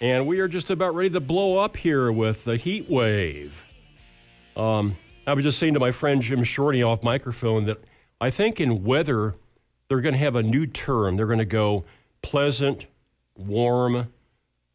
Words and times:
And 0.00 0.28
we 0.28 0.38
are 0.38 0.46
just 0.46 0.70
about 0.70 0.94
ready 0.94 1.10
to 1.10 1.20
blow 1.20 1.58
up 1.58 1.76
here 1.76 2.12
with 2.12 2.44
the 2.44 2.56
heat 2.56 2.88
wave. 2.88 3.64
Um, 4.56 4.96
I 5.26 5.34
was 5.34 5.44
just 5.44 5.58
saying 5.58 5.74
to 5.74 5.80
my 5.80 5.90
friend 5.90 6.22
Jim 6.22 6.44
Shorty 6.44 6.82
off 6.82 7.02
microphone 7.02 7.64
that 7.64 7.78
I 8.20 8.30
think 8.30 8.60
in 8.60 8.84
weather, 8.84 9.34
they're 9.88 10.00
going 10.00 10.14
to 10.14 10.18
have 10.18 10.36
a 10.36 10.42
new 10.42 10.66
term. 10.66 11.16
They're 11.16 11.26
going 11.26 11.40
to 11.40 11.44
go 11.44 11.84
pleasant, 12.22 12.86
warm, 13.34 14.12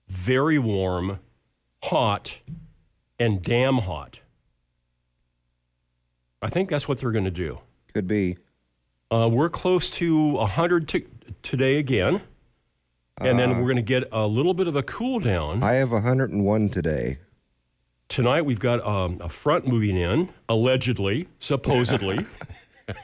very 0.09 0.59
warm, 0.59 1.19
hot, 1.83 2.39
and 3.17 3.41
damn 3.41 3.77
hot. 3.79 4.19
I 6.41 6.49
think 6.49 6.69
that's 6.69 6.89
what 6.89 6.97
they're 6.99 7.11
going 7.11 7.23
to 7.23 7.31
do. 7.31 7.59
Could 7.93 8.07
be. 8.07 8.37
Uh, 9.09 9.29
we're 9.31 9.49
close 9.49 9.89
to 9.91 10.33
100 10.33 10.89
t- 10.89 11.05
today 11.41 11.77
again. 11.77 12.21
And 13.17 13.39
then 13.39 13.51
we're 13.57 13.63
going 13.63 13.75
to 13.77 13.81
get 13.81 14.07
a 14.11 14.27
little 14.27 14.53
bit 14.53 14.67
of 14.67 14.75
a 14.75 14.83
cool 14.83 15.19
down. 15.19 15.63
I 15.63 15.73
have 15.73 15.91
101 15.91 16.69
today. 16.69 17.19
Tonight 18.09 18.41
we've 18.43 18.59
got 18.59 18.85
um, 18.85 19.17
a 19.21 19.29
front 19.29 19.67
moving 19.67 19.95
in, 19.97 20.29
allegedly, 20.49 21.27
supposedly. 21.39 22.25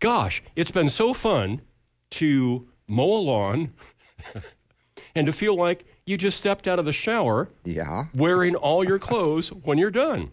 Gosh, 0.00 0.42
it's 0.56 0.70
been 0.70 0.88
so 0.88 1.14
fun 1.14 1.60
to 2.10 2.66
mow 2.86 3.16
a 3.16 3.20
lawn 3.22 3.72
and 5.14 5.26
to 5.26 5.32
feel 5.32 5.56
like 5.56 5.84
you 6.06 6.16
just 6.18 6.38
stepped 6.38 6.68
out 6.68 6.78
of 6.78 6.84
the 6.84 6.92
shower 6.92 7.48
Yeah. 7.64 8.06
wearing 8.14 8.54
all 8.54 8.84
your 8.84 8.98
clothes 8.98 9.50
when 9.50 9.78
you're 9.78 9.90
done. 9.90 10.30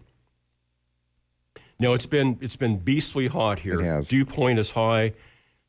No, 1.80 1.94
it's 1.94 2.06
been 2.06 2.38
it's 2.42 2.56
been 2.56 2.78
beastly 2.78 3.28
hot 3.28 3.60
here. 3.60 3.80
It 3.80 3.84
has. 3.86 4.10
Dew 4.10 4.26
point 4.26 4.60
is 4.60 4.72
high, 4.72 5.14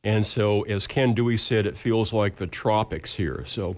and 0.03 0.25
so 0.25 0.63
as 0.63 0.87
Ken 0.87 1.13
Dewey 1.13 1.37
said, 1.37 1.65
it 1.65 1.77
feels 1.77 2.11
like 2.13 2.35
the 2.35 2.47
tropics 2.47 3.15
here. 3.15 3.43
So, 3.45 3.77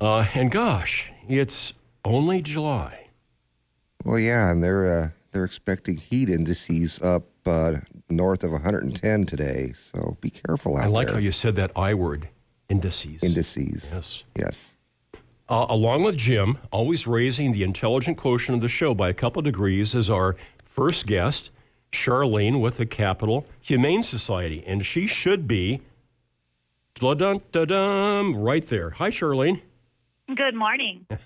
uh, 0.00 0.26
and 0.34 0.50
gosh, 0.50 1.10
it's 1.28 1.72
only 2.04 2.42
July. 2.42 3.08
Well, 4.04 4.18
yeah, 4.18 4.50
and 4.50 4.62
they're 4.62 5.02
uh, 5.02 5.08
they're 5.32 5.44
expecting 5.44 5.96
heat 5.96 6.28
indices 6.28 7.00
up 7.00 7.24
uh, 7.46 7.76
north 8.10 8.44
of 8.44 8.52
110 8.52 9.24
today. 9.24 9.72
So 9.92 10.16
be 10.20 10.30
careful 10.30 10.76
out 10.76 10.84
I 10.84 10.86
like 10.86 11.06
there. 11.08 11.16
how 11.16 11.20
you 11.20 11.32
said 11.32 11.56
that 11.56 11.70
I 11.76 11.94
word, 11.94 12.28
indices. 12.68 13.22
indices. 13.22 13.90
Yes. 13.92 14.24
Yes. 14.36 14.68
Uh, 15.48 15.66
along 15.68 16.02
with 16.02 16.16
Jim, 16.16 16.58
always 16.70 17.06
raising 17.06 17.52
the 17.52 17.62
intelligent 17.62 18.16
quotient 18.16 18.56
of 18.56 18.62
the 18.62 18.68
show 18.68 18.94
by 18.94 19.08
a 19.08 19.14
couple 19.14 19.42
degrees, 19.42 19.94
is 19.94 20.08
our 20.08 20.36
first 20.64 21.06
guest, 21.06 21.50
Charlene 21.92 22.60
with 22.60 22.78
the 22.78 22.86
Capital 22.86 23.46
Humane 23.60 24.02
Society. 24.02 24.64
And 24.66 24.84
she 24.84 25.06
should 25.06 25.46
be 25.46 25.82
right 27.00 28.66
there. 28.66 28.90
Hi, 28.90 29.10
Charlene. 29.10 29.60
Good 30.34 30.54
morning. 30.54 31.06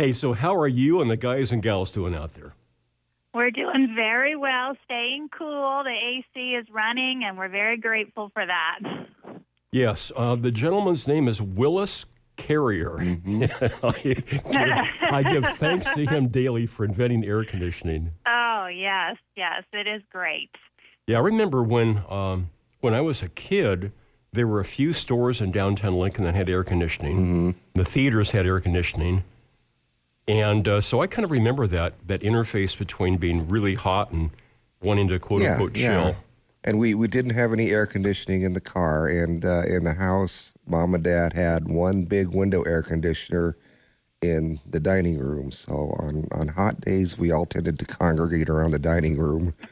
Hey, 0.00 0.14
so 0.14 0.32
how 0.32 0.56
are 0.56 0.66
you 0.66 1.02
and 1.02 1.10
the 1.10 1.16
guys 1.18 1.52
and 1.52 1.62
gals 1.62 1.90
doing 1.90 2.14
out 2.14 2.32
there? 2.32 2.54
We're 3.34 3.50
doing 3.50 3.92
very 3.94 4.34
well, 4.34 4.74
staying 4.86 5.28
cool. 5.36 5.82
The 5.84 5.90
AC 5.90 6.54
is 6.54 6.66
running, 6.70 7.22
and 7.22 7.36
we're 7.36 7.50
very 7.50 7.76
grateful 7.76 8.30
for 8.32 8.46
that. 8.46 8.78
Yes, 9.70 10.10
uh, 10.16 10.36
the 10.36 10.50
gentleman's 10.50 11.06
name 11.06 11.28
is 11.28 11.42
Willis 11.42 12.06
Carrier. 12.40 12.98
I, 13.82 14.00
give, 14.02 14.42
I 15.00 15.22
give 15.22 15.44
thanks 15.56 15.86
to 15.94 16.06
him 16.06 16.28
daily 16.28 16.66
for 16.66 16.84
inventing 16.84 17.24
air 17.24 17.44
conditioning. 17.44 18.12
Oh, 18.26 18.68
yes, 18.72 19.16
yes, 19.36 19.64
it 19.72 19.86
is 19.86 20.02
great. 20.10 20.50
Yeah, 21.06 21.18
I 21.18 21.20
remember 21.20 21.62
when 21.62 22.02
um, 22.08 22.50
when 22.80 22.94
I 22.94 23.00
was 23.00 23.22
a 23.22 23.28
kid, 23.28 23.92
there 24.32 24.46
were 24.46 24.60
a 24.60 24.64
few 24.64 24.92
stores 24.92 25.40
in 25.40 25.50
downtown 25.50 25.94
Lincoln 25.94 26.24
that 26.24 26.34
had 26.34 26.48
air 26.48 26.62
conditioning. 26.64 27.56
The 27.74 27.84
theaters 27.84 28.30
had 28.30 28.46
air 28.46 28.60
conditioning, 28.60 29.24
and 30.28 30.68
uh, 30.68 30.80
so 30.80 31.02
I 31.02 31.06
kind 31.06 31.24
of 31.24 31.30
remember 31.30 31.66
that 31.66 31.94
that 32.06 32.20
interface 32.20 32.78
between 32.78 33.16
being 33.16 33.48
really 33.48 33.74
hot 33.74 34.12
and 34.12 34.30
wanting 34.82 35.08
to 35.08 35.18
quote 35.18 35.42
yeah. 35.42 35.52
unquote 35.52 35.76
yeah. 35.76 36.14
Chill. 36.64 36.70
And 36.70 36.78
we, 36.78 36.94
we 36.94 37.08
didn't 37.08 37.34
have 37.34 37.52
any 37.52 37.70
air 37.70 37.86
conditioning 37.86 38.42
in 38.42 38.52
the 38.52 38.60
car. 38.60 39.06
And 39.06 39.44
uh, 39.44 39.62
in 39.66 39.84
the 39.84 39.94
house, 39.94 40.54
mom 40.66 40.94
and 40.94 41.04
dad 41.04 41.32
had 41.32 41.68
one 41.68 42.04
big 42.04 42.28
window 42.28 42.62
air 42.62 42.82
conditioner 42.82 43.56
in 44.22 44.60
the 44.66 44.80
dining 44.80 45.18
room. 45.18 45.50
So 45.52 45.96
on, 45.98 46.28
on 46.32 46.48
hot 46.48 46.80
days, 46.80 47.18
we 47.18 47.30
all 47.32 47.46
tended 47.46 47.78
to 47.78 47.84
congregate 47.86 48.50
around 48.50 48.72
the 48.72 48.78
dining 48.78 49.16
room. 49.16 49.54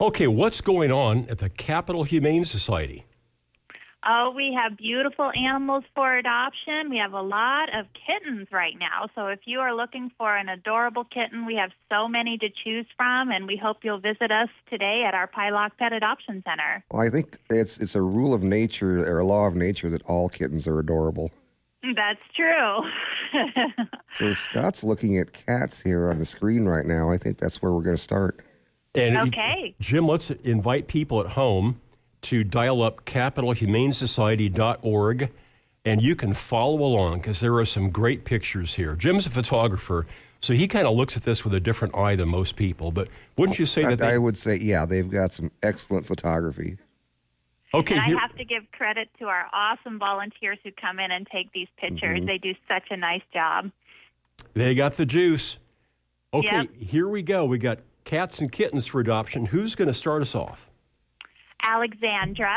Okay, 0.00 0.26
what's 0.26 0.60
going 0.60 0.90
on 0.90 1.26
at 1.30 1.38
the 1.38 1.48
Capital 1.48 2.02
Humane 2.02 2.44
Society? 2.44 3.06
Oh, 4.06 4.32
we 4.34 4.52
have 4.60 4.76
beautiful 4.76 5.30
animals 5.34 5.84
for 5.94 6.16
adoption. 6.16 6.90
We 6.90 6.98
have 6.98 7.12
a 7.14 7.22
lot 7.22 7.68
of 7.74 7.86
kittens 8.06 8.48
right 8.52 8.74
now. 8.78 9.08
So 9.14 9.28
if 9.28 9.40
you 9.46 9.60
are 9.60 9.74
looking 9.74 10.10
for 10.18 10.36
an 10.36 10.48
adorable 10.48 11.04
kitten, 11.04 11.46
we 11.46 11.54
have 11.56 11.70
so 11.90 12.06
many 12.06 12.36
to 12.38 12.48
choose 12.64 12.86
from, 12.96 13.30
and 13.30 13.46
we 13.46 13.56
hope 13.56 13.78
you'll 13.82 14.00
visit 14.00 14.30
us 14.30 14.48
today 14.68 15.04
at 15.06 15.14
our 15.14 15.26
Pieloch 15.26 15.72
Pet 15.78 15.92
Adoption 15.92 16.42
Center. 16.46 16.84
Well, 16.90 17.06
I 17.06 17.10
think 17.10 17.38
it's, 17.48 17.78
it's 17.78 17.94
a 17.94 18.02
rule 18.02 18.34
of 18.34 18.42
nature 18.42 18.98
or 19.08 19.20
a 19.20 19.24
law 19.26 19.46
of 19.46 19.54
nature 19.54 19.88
that 19.90 20.04
all 20.06 20.28
kittens 20.28 20.66
are 20.68 20.78
adorable. 20.78 21.30
That's 21.82 22.20
true. 22.36 22.80
So 24.16 24.32
Scott's 24.32 24.84
looking 24.84 25.18
at 25.18 25.32
cats 25.32 25.82
here 25.82 26.08
on 26.08 26.20
the 26.20 26.24
screen 26.24 26.66
right 26.66 26.86
now. 26.86 27.10
I 27.10 27.16
think 27.16 27.38
that's 27.38 27.60
where 27.60 27.72
we're 27.72 27.82
going 27.82 27.96
to 27.96 28.02
start. 28.02 28.38
And 28.94 29.18
Okay. 29.18 29.74
Jim, 29.80 30.06
let's 30.06 30.30
invite 30.30 30.86
people 30.86 31.18
at 31.20 31.32
home 31.32 31.80
to 32.24 32.42
dial 32.44 32.82
up 32.82 33.04
capitalhumanesociety.org 33.04 35.30
and 35.84 36.02
you 36.02 36.16
can 36.16 36.32
follow 36.32 36.80
along 36.82 37.18
because 37.18 37.40
there 37.40 37.54
are 37.56 37.64
some 37.66 37.90
great 37.90 38.24
pictures 38.24 38.74
here. 38.74 38.96
Jim's 38.96 39.26
a 39.26 39.30
photographer, 39.30 40.06
so 40.40 40.54
he 40.54 40.66
kind 40.66 40.86
of 40.86 40.96
looks 40.96 41.14
at 41.16 41.24
this 41.24 41.44
with 41.44 41.52
a 41.54 41.60
different 41.60 41.94
eye 41.94 42.16
than 42.16 42.28
most 42.30 42.56
people. 42.56 42.90
But 42.90 43.08
wouldn't 43.36 43.58
you 43.58 43.66
say 43.66 43.84
I, 43.84 43.90
that 43.90 43.98
they. 43.98 44.14
I 44.14 44.18
would 44.18 44.38
say, 44.38 44.56
yeah, 44.56 44.86
they've 44.86 45.08
got 45.08 45.34
some 45.34 45.50
excellent 45.62 46.06
photography. 46.06 46.78
okay, 47.74 47.96
And 47.96 48.04
here, 48.04 48.16
I 48.16 48.20
have 48.20 48.34
to 48.36 48.44
give 48.46 48.62
credit 48.72 49.10
to 49.18 49.26
our 49.26 49.44
awesome 49.52 49.98
volunteers 49.98 50.58
who 50.64 50.70
come 50.72 50.98
in 50.98 51.10
and 51.10 51.26
take 51.26 51.52
these 51.52 51.68
pictures. 51.76 52.20
Mm-hmm. 52.20 52.26
They 52.26 52.38
do 52.38 52.54
such 52.66 52.84
a 52.90 52.96
nice 52.96 53.22
job. 53.32 53.70
they 54.54 54.74
got 54.74 54.96
the 54.96 55.04
juice. 55.06 55.58
Okay, 56.32 56.48
Yep. 56.50 56.68
here 56.80 57.08
we 57.08 57.22
go. 57.22 57.44
We 57.44 57.58
got 57.58 57.80
cats 58.04 58.40
and 58.40 58.50
kittens 58.50 58.86
for 58.86 59.00
adoption. 59.00 59.46
Who's 59.46 59.74
going 59.74 59.88
to 59.88 59.94
start 59.94 60.22
us 60.22 60.34
off? 60.34 60.68
Alexandra, 61.68 62.56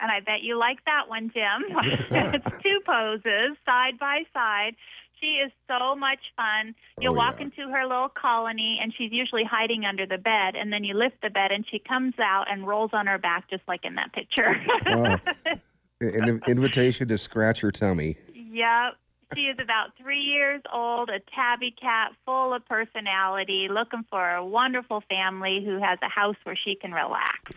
and 0.00 0.10
I 0.10 0.20
bet 0.20 0.42
you 0.42 0.58
like 0.58 0.78
that 0.86 1.08
one, 1.08 1.30
Jim. 1.32 1.76
it's 2.10 2.44
two 2.62 2.80
poses 2.86 3.56
side 3.64 3.98
by 3.98 4.22
side. 4.32 4.74
She 5.20 5.38
is 5.44 5.50
so 5.66 5.94
much 5.96 6.18
fun. 6.36 6.74
You'll 7.00 7.14
Oh, 7.14 7.16
walk 7.16 7.36
yeah. 7.38 7.44
into 7.46 7.70
her 7.72 7.86
little 7.86 8.10
colony, 8.10 8.78
and 8.82 8.92
she's 8.96 9.10
usually 9.12 9.44
hiding 9.44 9.84
under 9.86 10.04
the 10.06 10.18
bed. 10.18 10.54
And 10.56 10.70
then 10.72 10.84
you 10.84 10.92
lift 10.94 11.22
the 11.22 11.30
bed, 11.30 11.52
and 11.52 11.64
she 11.70 11.78
comes 11.78 12.12
out 12.22 12.44
and 12.50 12.66
rolls 12.66 12.90
on 12.92 13.06
her 13.06 13.16
back, 13.18 13.48
just 13.48 13.62
like 13.66 13.80
in 13.84 13.94
that 13.94 14.12
picture. 14.12 14.54
Wow. 14.86 15.18
An 16.02 16.42
invitation 16.46 17.08
to 17.08 17.16
scratch 17.16 17.60
her 17.62 17.72
tummy. 17.72 18.16
Yep. 18.34 18.96
She 19.34 19.40
is 19.46 19.56
about 19.60 19.96
three 20.00 20.20
years 20.20 20.60
old, 20.72 21.08
a 21.08 21.18
tabby 21.34 21.74
cat, 21.80 22.12
full 22.26 22.52
of 22.54 22.64
personality, 22.66 23.66
looking 23.70 24.04
for 24.10 24.30
a 24.34 24.44
wonderful 24.44 25.02
family 25.08 25.62
who 25.64 25.82
has 25.82 25.98
a 26.02 26.08
house 26.08 26.36
where 26.44 26.54
she 26.62 26.76
can 26.76 26.92
relax. 26.92 27.52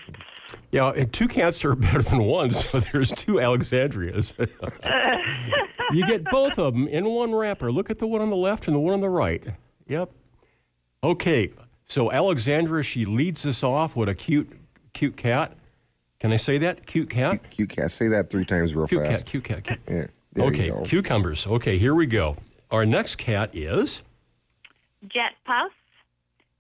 Yeah, 0.71 0.89
and 0.89 1.11
two 1.11 1.27
cats 1.27 1.65
are 1.65 1.75
better 1.75 2.01
than 2.01 2.23
one, 2.23 2.51
so 2.51 2.79
there's 2.93 3.11
two 3.11 3.39
Alexandrias. 3.39 4.33
you 5.93 6.05
get 6.05 6.25
both 6.25 6.59
of 6.59 6.73
them 6.73 6.87
in 6.87 7.05
one 7.05 7.33
wrapper. 7.33 7.71
Look 7.71 7.89
at 7.89 7.97
the 7.97 8.07
one 8.07 8.21
on 8.21 8.29
the 8.29 8.35
left 8.35 8.67
and 8.67 8.75
the 8.75 8.79
one 8.79 8.93
on 8.93 9.01
the 9.01 9.09
right. 9.09 9.43
Yep. 9.87 10.11
Okay, 11.03 11.51
so 11.85 12.11
Alexandra, 12.11 12.83
she 12.83 13.05
leads 13.05 13.45
us 13.45 13.63
off 13.63 13.95
with 13.95 14.09
a 14.09 14.15
cute, 14.15 14.51
cute 14.93 15.15
cat. 15.17 15.57
Can 16.19 16.33
I 16.33 16.37
say 16.37 16.57
that? 16.57 16.85
Cute 16.85 17.09
cat? 17.09 17.49
Cute 17.49 17.69
cat. 17.69 17.91
Say 17.91 18.09
that 18.09 18.29
three 18.29 18.43
times 18.45 18.75
real 18.75 18.87
fast. 18.87 19.25
Cute 19.25 19.45
cat, 19.45 19.65
cute 19.65 19.65
cat. 19.65 19.79
Cute. 19.87 20.11
Yeah, 20.35 20.43
Okay, 20.43 20.71
cucumbers. 20.85 21.47
Okay, 21.47 21.77
here 21.77 21.95
we 21.95 22.05
go. 22.05 22.37
Our 22.69 22.85
next 22.85 23.15
cat 23.15 23.49
is. 23.55 24.03
Jet 25.07 25.31
Puff. 25.45 25.71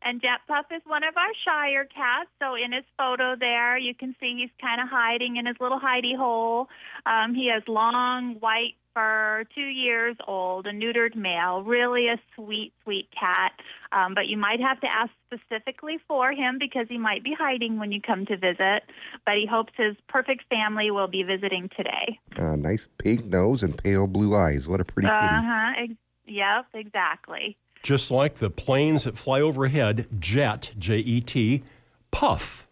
And 0.01 0.21
Jet 0.21 0.39
Puff 0.47 0.65
is 0.71 0.81
one 0.85 1.03
of 1.03 1.15
our 1.17 1.33
Shire 1.45 1.85
cats. 1.85 2.29
So 2.41 2.55
in 2.55 2.71
his 2.71 2.85
photo 2.97 3.35
there, 3.37 3.77
you 3.77 3.93
can 3.93 4.15
see 4.19 4.37
he's 4.39 4.49
kind 4.61 4.81
of 4.81 4.87
hiding 4.89 5.37
in 5.37 5.45
his 5.45 5.57
little 5.59 5.79
hidey 5.79 6.15
hole. 6.15 6.69
Um, 7.05 7.35
he 7.35 7.49
has 7.53 7.63
long 7.67 8.35
white 8.39 8.75
fur, 8.93 9.45
two 9.53 9.61
years 9.61 10.15
old, 10.27 10.67
a 10.67 10.71
neutered 10.71 11.15
male. 11.15 11.63
Really 11.63 12.07
a 12.07 12.17
sweet, 12.35 12.73
sweet 12.83 13.09
cat. 13.17 13.51
Um, 13.91 14.13
but 14.13 14.27
you 14.27 14.37
might 14.37 14.59
have 14.59 14.79
to 14.81 14.87
ask 14.87 15.11
specifically 15.27 15.97
for 16.07 16.31
him 16.31 16.57
because 16.59 16.87
he 16.89 16.97
might 16.97 17.23
be 17.23 17.35
hiding 17.37 17.77
when 17.77 17.91
you 17.91 18.01
come 18.01 18.25
to 18.27 18.37
visit. 18.37 18.83
But 19.25 19.35
he 19.35 19.45
hopes 19.49 19.73
his 19.77 19.95
perfect 20.07 20.43
family 20.49 20.91
will 20.91 21.07
be 21.07 21.23
visiting 21.23 21.69
today. 21.75 22.19
Uh, 22.37 22.55
nice 22.55 22.87
pink 22.97 23.25
nose 23.25 23.63
and 23.63 23.77
pale 23.77 24.07
blue 24.07 24.35
eyes. 24.35 24.67
What 24.67 24.81
a 24.81 24.85
pretty 24.85 25.07
kitty. 25.07 25.17
Uh 25.17 25.41
huh. 25.43 25.71
Ex- 25.77 25.93
yep, 26.25 26.65
exactly. 26.73 27.57
Just 27.83 28.11
like 28.11 28.35
the 28.35 28.49
planes 28.49 29.05
that 29.05 29.17
fly 29.17 29.39
overhead, 29.41 30.07
Jet, 30.19 30.71
J 30.77 30.97
E 30.97 31.21
T, 31.21 31.63
Puff. 32.11 32.67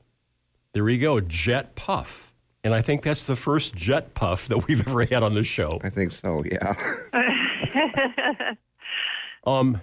There 0.74 0.88
you 0.89 1.00
go, 1.00 1.19
Jet 1.19 1.75
Puff. 1.75 2.33
And 2.63 2.74
I 2.74 2.81
think 2.81 3.04
that's 3.04 3.24
the 3.24 3.38
first 3.38 3.75
jet 3.75 4.13
puff 4.13 4.48
that 4.50 4.68
we've 4.68 4.86
ever 4.86 5.06
had 5.06 5.24
on 5.24 5.36
the 5.36 5.44
show. 5.44 5.80
I 5.83 5.89
think 5.89 6.12
so. 6.12 6.44
Yeah. 6.44 6.75
Um, 9.48 9.80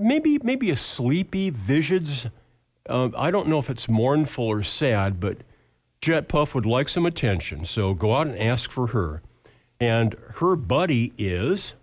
maybe 0.00 0.38
maybe 0.42 0.70
a 0.70 0.76
sleepy 0.76 1.50
visions. 1.50 2.26
Um, 2.88 3.14
I 3.16 3.30
don't 3.30 3.48
know 3.48 3.58
if 3.58 3.68
it's 3.68 3.86
mournful 3.86 4.46
or 4.46 4.62
sad, 4.62 5.20
but 5.20 5.38
Jet 6.00 6.26
Puff 6.26 6.54
would 6.54 6.64
like 6.64 6.88
some 6.88 7.04
attention. 7.04 7.66
So 7.66 7.92
go 7.92 8.16
out 8.16 8.28
and 8.28 8.38
ask 8.38 8.70
for 8.70 8.88
her. 8.88 9.20
And 9.78 10.16
her 10.36 10.56
buddy 10.56 11.12
is 11.18 11.74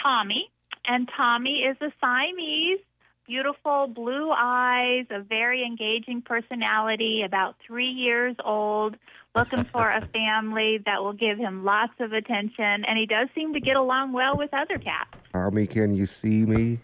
Tommy, 0.00 0.50
and 0.86 1.08
Tommy 1.16 1.64
is 1.64 1.76
a 1.80 1.92
Siamese, 2.00 2.80
beautiful 3.26 3.86
blue 3.88 4.30
eyes, 4.30 5.06
a 5.10 5.20
very 5.20 5.64
engaging 5.64 6.22
personality, 6.22 7.22
about 7.24 7.56
three 7.66 7.90
years 7.90 8.36
old, 8.44 8.96
looking 9.34 9.64
for 9.72 9.88
a 9.88 10.06
family 10.12 10.78
that 10.86 11.02
will 11.02 11.12
give 11.12 11.38
him 11.38 11.64
lots 11.64 11.92
of 12.00 12.12
attention, 12.12 12.84
and 12.86 12.98
he 12.98 13.06
does 13.06 13.28
seem 13.34 13.52
to 13.54 13.60
get 13.60 13.76
along 13.76 14.12
well 14.12 14.36
with 14.36 14.50
other 14.52 14.78
cats. 14.78 15.16
Tommy, 15.32 15.66
can 15.66 15.92
you 15.92 16.06
see 16.06 16.44
me? 16.46 16.78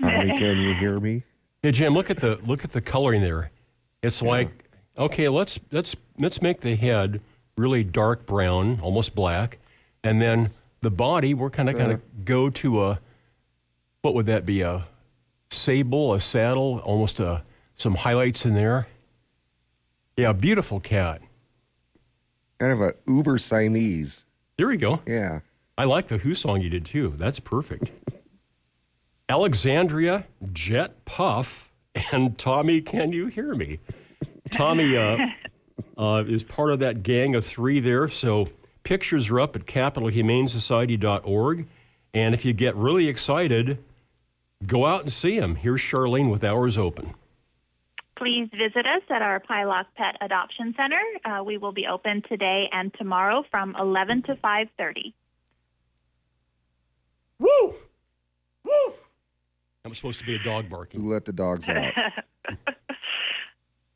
Tommy, 0.00 0.38
can 0.38 0.58
you 0.58 0.74
hear 0.74 1.00
me? 1.00 1.22
Hey 1.60 1.72
Jim, 1.72 1.92
look 1.92 2.08
at 2.08 2.18
the 2.18 2.38
look 2.46 2.62
at 2.62 2.70
the 2.70 2.80
coloring 2.80 3.20
there. 3.20 3.50
It's 4.00 4.22
like 4.22 4.70
okay, 4.96 5.28
let's 5.28 5.58
let's 5.72 5.96
let's 6.16 6.40
make 6.40 6.60
the 6.60 6.76
head 6.76 7.20
really 7.56 7.82
dark 7.82 8.26
brown, 8.26 8.78
almost 8.80 9.16
black, 9.16 9.58
and 10.04 10.22
then 10.22 10.52
the 10.82 10.90
body 10.92 11.34
we're 11.34 11.50
kind 11.50 11.68
of 11.68 11.76
kind 11.76 11.90
of 11.90 12.24
go 12.24 12.48
to 12.48 12.84
a 12.84 13.00
what 14.08 14.14
would 14.14 14.26
that 14.26 14.46
be 14.46 14.62
a 14.62 14.86
sable, 15.50 16.14
a 16.14 16.20
saddle, 16.20 16.78
almost 16.78 17.20
a 17.20 17.42
some 17.74 17.94
highlights 17.94 18.46
in 18.46 18.54
there. 18.54 18.88
Yeah, 20.16 20.32
beautiful 20.32 20.80
cat. 20.80 21.20
Kind 22.58 22.72
of 22.72 22.80
a 22.80 22.94
uber 23.06 23.36
Siamese. 23.36 24.24
There 24.56 24.66
we 24.66 24.78
go. 24.78 25.02
Yeah. 25.06 25.40
I 25.76 25.84
like 25.84 26.08
the 26.08 26.16
Who 26.16 26.34
song 26.34 26.62
you 26.62 26.70
did 26.70 26.86
too. 26.86 27.12
That's 27.18 27.38
perfect. 27.38 27.90
Alexandria, 29.28 30.24
Jet 30.54 31.04
Puff, 31.04 31.70
and 32.10 32.38
Tommy, 32.38 32.80
can 32.80 33.12
you 33.12 33.26
hear 33.26 33.54
me? 33.54 33.78
Tommy 34.50 34.96
uh, 34.96 35.18
uh, 35.98 36.24
is 36.26 36.42
part 36.42 36.72
of 36.72 36.78
that 36.78 37.02
gang 37.02 37.34
of 37.34 37.44
three 37.44 37.78
there. 37.78 38.08
So 38.08 38.48
pictures 38.84 39.28
are 39.28 39.38
up 39.38 39.54
at 39.54 39.66
capitalhumanesociety.org. 39.66 41.66
And 42.14 42.34
if 42.34 42.46
you 42.46 42.54
get 42.54 42.74
really 42.74 43.06
excited, 43.06 43.84
go 44.66 44.86
out 44.86 45.02
and 45.02 45.12
see 45.12 45.36
him. 45.36 45.56
Here's 45.56 45.80
Charlene 45.80 46.30
with 46.30 46.44
Hours 46.44 46.76
Open. 46.76 47.14
Please 48.16 48.48
visit 48.50 48.84
us 48.84 49.02
at 49.10 49.22
our 49.22 49.38
Pieloch 49.40 49.86
Pet 49.96 50.16
Adoption 50.20 50.74
Center. 50.76 51.00
Uh, 51.24 51.42
we 51.44 51.56
will 51.56 51.72
be 51.72 51.86
open 51.86 52.22
today 52.28 52.68
and 52.72 52.92
tomorrow 52.94 53.44
from 53.50 53.76
11 53.78 54.22
to 54.24 54.34
5:30. 54.34 55.14
Woo! 57.38 57.74
Woo! 58.64 58.92
I'm 59.84 59.94
supposed 59.94 60.18
to 60.18 60.26
be 60.26 60.34
a 60.34 60.42
dog 60.42 60.68
barking. 60.68 61.00
Who 61.00 61.12
let 61.12 61.24
the 61.24 61.32
dogs 61.32 61.68
out? 61.68 61.92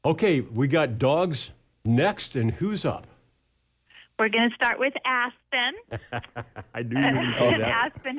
Okay, 0.04 0.40
we 0.40 0.66
got 0.66 0.98
dogs 0.98 1.50
next, 1.84 2.34
and 2.34 2.50
who's 2.50 2.84
up? 2.84 3.06
We're 4.18 4.30
going 4.30 4.50
to 4.50 4.54
start 4.56 4.80
with 4.80 4.94
Aspen. 5.04 6.02
I 6.74 6.82
knew 6.82 6.98
you 6.98 7.06
were 7.06 7.12
going 7.12 7.30
to 7.30 7.38
say 7.38 7.50
that. 7.58 7.92
Aspen 7.94 8.18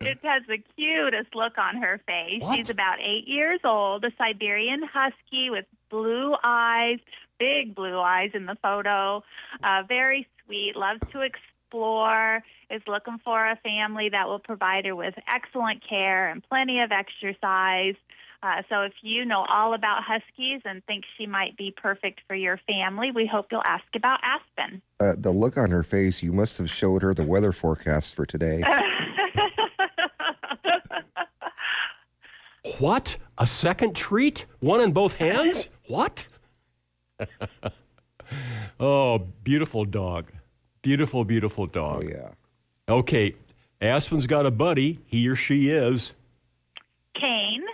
it 0.00 0.18
has 0.22 0.42
the 0.48 0.58
cutest 0.76 1.34
look 1.34 1.58
on 1.58 1.76
her 1.76 2.00
face. 2.06 2.40
What? 2.40 2.56
She's 2.56 2.70
about 2.70 2.98
eight 3.00 3.26
years 3.26 3.60
old, 3.64 4.04
a 4.04 4.10
Siberian 4.18 4.82
Husky 4.82 5.50
with 5.50 5.66
blue 5.90 6.34
eyes, 6.42 6.98
big 7.38 7.74
blue 7.74 7.98
eyes 7.98 8.30
in 8.34 8.46
the 8.46 8.56
photo. 8.62 9.22
Uh, 9.62 9.82
very 9.86 10.26
sweet, 10.44 10.76
loves 10.76 11.00
to 11.12 11.20
explore, 11.20 12.42
is 12.70 12.82
looking 12.86 13.18
for 13.24 13.46
a 13.46 13.56
family 13.56 14.08
that 14.10 14.26
will 14.26 14.38
provide 14.38 14.84
her 14.86 14.96
with 14.96 15.14
excellent 15.32 15.82
care 15.86 16.28
and 16.28 16.42
plenty 16.48 16.80
of 16.80 16.90
exercise. 16.90 17.94
Uh, 18.42 18.60
so 18.68 18.82
if 18.82 18.92
you 19.00 19.24
know 19.24 19.46
all 19.48 19.72
about 19.72 20.02
Huskies 20.02 20.60
and 20.66 20.84
think 20.84 21.04
she 21.16 21.26
might 21.26 21.56
be 21.56 21.74
perfect 21.74 22.20
for 22.28 22.34
your 22.34 22.60
family, 22.66 23.10
we 23.10 23.26
hope 23.26 23.46
you'll 23.50 23.62
ask 23.64 23.84
about 23.96 24.20
Aspen. 24.22 24.82
Uh, 25.00 25.14
the 25.16 25.30
look 25.30 25.56
on 25.56 25.70
her 25.70 25.82
face, 25.82 26.22
you 26.22 26.30
must 26.30 26.58
have 26.58 26.68
showed 26.68 27.00
her 27.00 27.14
the 27.14 27.22
weather 27.22 27.52
forecast 27.52 28.14
for 28.14 28.26
today. 28.26 28.62
What? 32.78 33.16
A 33.38 33.46
second 33.46 33.94
treat? 33.94 34.46
One 34.60 34.80
in 34.80 34.92
both 34.92 35.14
hands? 35.14 35.68
What? 35.86 36.26
oh, 38.80 39.18
beautiful 39.42 39.84
dog. 39.84 40.32
Beautiful, 40.82 41.24
beautiful 41.24 41.66
dog. 41.66 42.04
Oh, 42.04 42.08
dog. 42.08 42.10
yeah. 42.10 42.92
Okay, 42.92 43.34
Aspen's 43.80 44.26
got 44.26 44.46
a 44.46 44.50
buddy. 44.50 44.98
He 45.06 45.28
or 45.28 45.36
she 45.36 45.68
is. 45.68 46.14
Kane. 47.14 47.64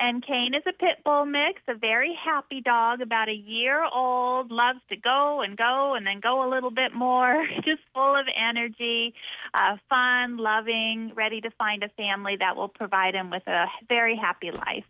And 0.00 0.24
Kane 0.24 0.54
is 0.54 0.62
a 0.66 0.72
pit 0.72 1.02
bull 1.04 1.26
mix, 1.26 1.60
a 1.66 1.74
very 1.74 2.16
happy 2.24 2.60
dog, 2.60 3.00
about 3.00 3.28
a 3.28 3.34
year 3.34 3.84
old, 3.84 4.52
loves 4.52 4.78
to 4.90 4.96
go 4.96 5.40
and 5.44 5.56
go 5.56 5.94
and 5.96 6.06
then 6.06 6.20
go 6.20 6.48
a 6.48 6.48
little 6.48 6.70
bit 6.70 6.94
more, 6.94 7.44
just 7.64 7.80
full 7.92 8.14
of 8.14 8.26
energy, 8.36 9.12
uh, 9.54 9.76
fun, 9.88 10.36
loving, 10.36 11.12
ready 11.16 11.40
to 11.40 11.50
find 11.58 11.82
a 11.82 11.88
family 11.90 12.36
that 12.38 12.54
will 12.54 12.68
provide 12.68 13.14
him 13.14 13.30
with 13.30 13.42
a 13.48 13.66
very 13.88 14.16
happy 14.16 14.52
life. 14.52 14.84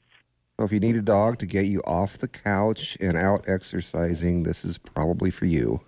So 0.58 0.64
if 0.64 0.72
you 0.72 0.80
need 0.80 0.96
a 0.96 1.02
dog 1.02 1.38
to 1.38 1.46
get 1.46 1.66
you 1.66 1.80
off 1.86 2.18
the 2.18 2.28
couch 2.28 2.98
and 3.00 3.16
out 3.16 3.48
exercising, 3.48 4.42
this 4.42 4.64
is 4.64 4.76
probably 4.76 5.30
for 5.30 5.46
you. 5.46 5.80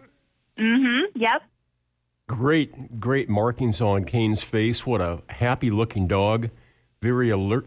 Mm-hmm. 0.56 1.19
Yep. 1.20 1.43
Great, 2.28 3.00
great 3.00 3.28
markings 3.28 3.81
on 3.81 4.05
Kane's 4.05 4.43
face. 4.43 4.87
What 4.87 5.00
a 5.00 5.22
happy 5.28 5.70
looking 5.70 6.06
dog. 6.06 6.50
Very 7.02 7.28
alert. 7.28 7.67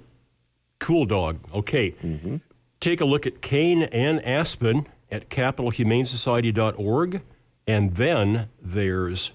Cool 0.84 1.06
dog. 1.06 1.40
Okay. 1.54 1.92
Mm-hmm. 2.04 2.38
Take 2.82 3.00
a 3.00 3.06
look 3.06 3.26
at 3.26 3.42
Kane 3.42 3.84
and 3.84 4.24
Aspen 4.26 4.86
at 5.10 5.30
capitalhumanesociety.org. 5.30 7.22
And 7.66 7.96
then 7.96 8.50
there's 8.62 9.32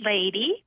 Lady. 0.00 0.64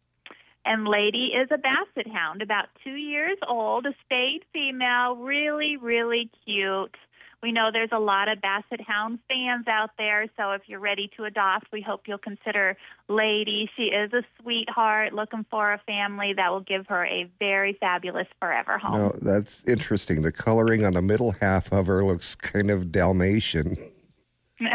And 0.64 0.88
Lady 0.88 1.34
is 1.36 1.50
a 1.52 1.58
basset 1.58 2.08
hound, 2.10 2.42
about 2.42 2.68
two 2.86 2.96
years 2.96 3.38
old, 3.50 3.86
a 3.86 3.94
spayed 4.06 4.46
female, 4.54 5.18
really, 5.18 5.76
really 5.76 6.30
cute. 6.46 6.96
We 7.42 7.54
know 7.54 7.70
there's 7.72 7.92
a 7.94 8.00
lot 8.00 8.28
of 8.28 8.42
basset 8.42 8.82
hound 8.82 9.20
fans 9.30 9.66
out 9.68 9.92
there, 9.98 10.26
so 10.36 10.52
if 10.52 10.64
you're 10.68 10.82
ready 10.82 11.10
to 11.16 11.24
adopt, 11.24 11.68
we 11.72 11.82
hope 11.82 12.02
you'll 12.06 12.18
consider 12.18 12.76
Lady. 13.08 13.70
She 13.78 13.84
is 13.84 14.12
a 14.12 14.24
sweetheart 14.42 15.14
looking 15.14 15.46
for 15.50 15.72
a 15.72 15.78
family 15.88 16.34
that 16.36 16.52
will 16.52 16.60
give 16.60 16.88
her 16.88 17.06
a 17.06 17.30
very 17.40 17.78
fabulous 17.80 18.28
forever 18.42 18.78
home. 18.78 19.00
Now, 19.00 19.14
that's 19.22 19.64
interesting. 19.66 20.22
The 20.22 20.34
coloring 20.34 20.86
on 20.86 20.94
the 20.94 21.02
middle 21.02 21.32
half 21.40 21.72
of 21.72 21.88
her 21.88 22.04
looks 22.04 22.36
kind 22.36 22.70
of 22.70 22.92
Dalmatian. 22.92 23.78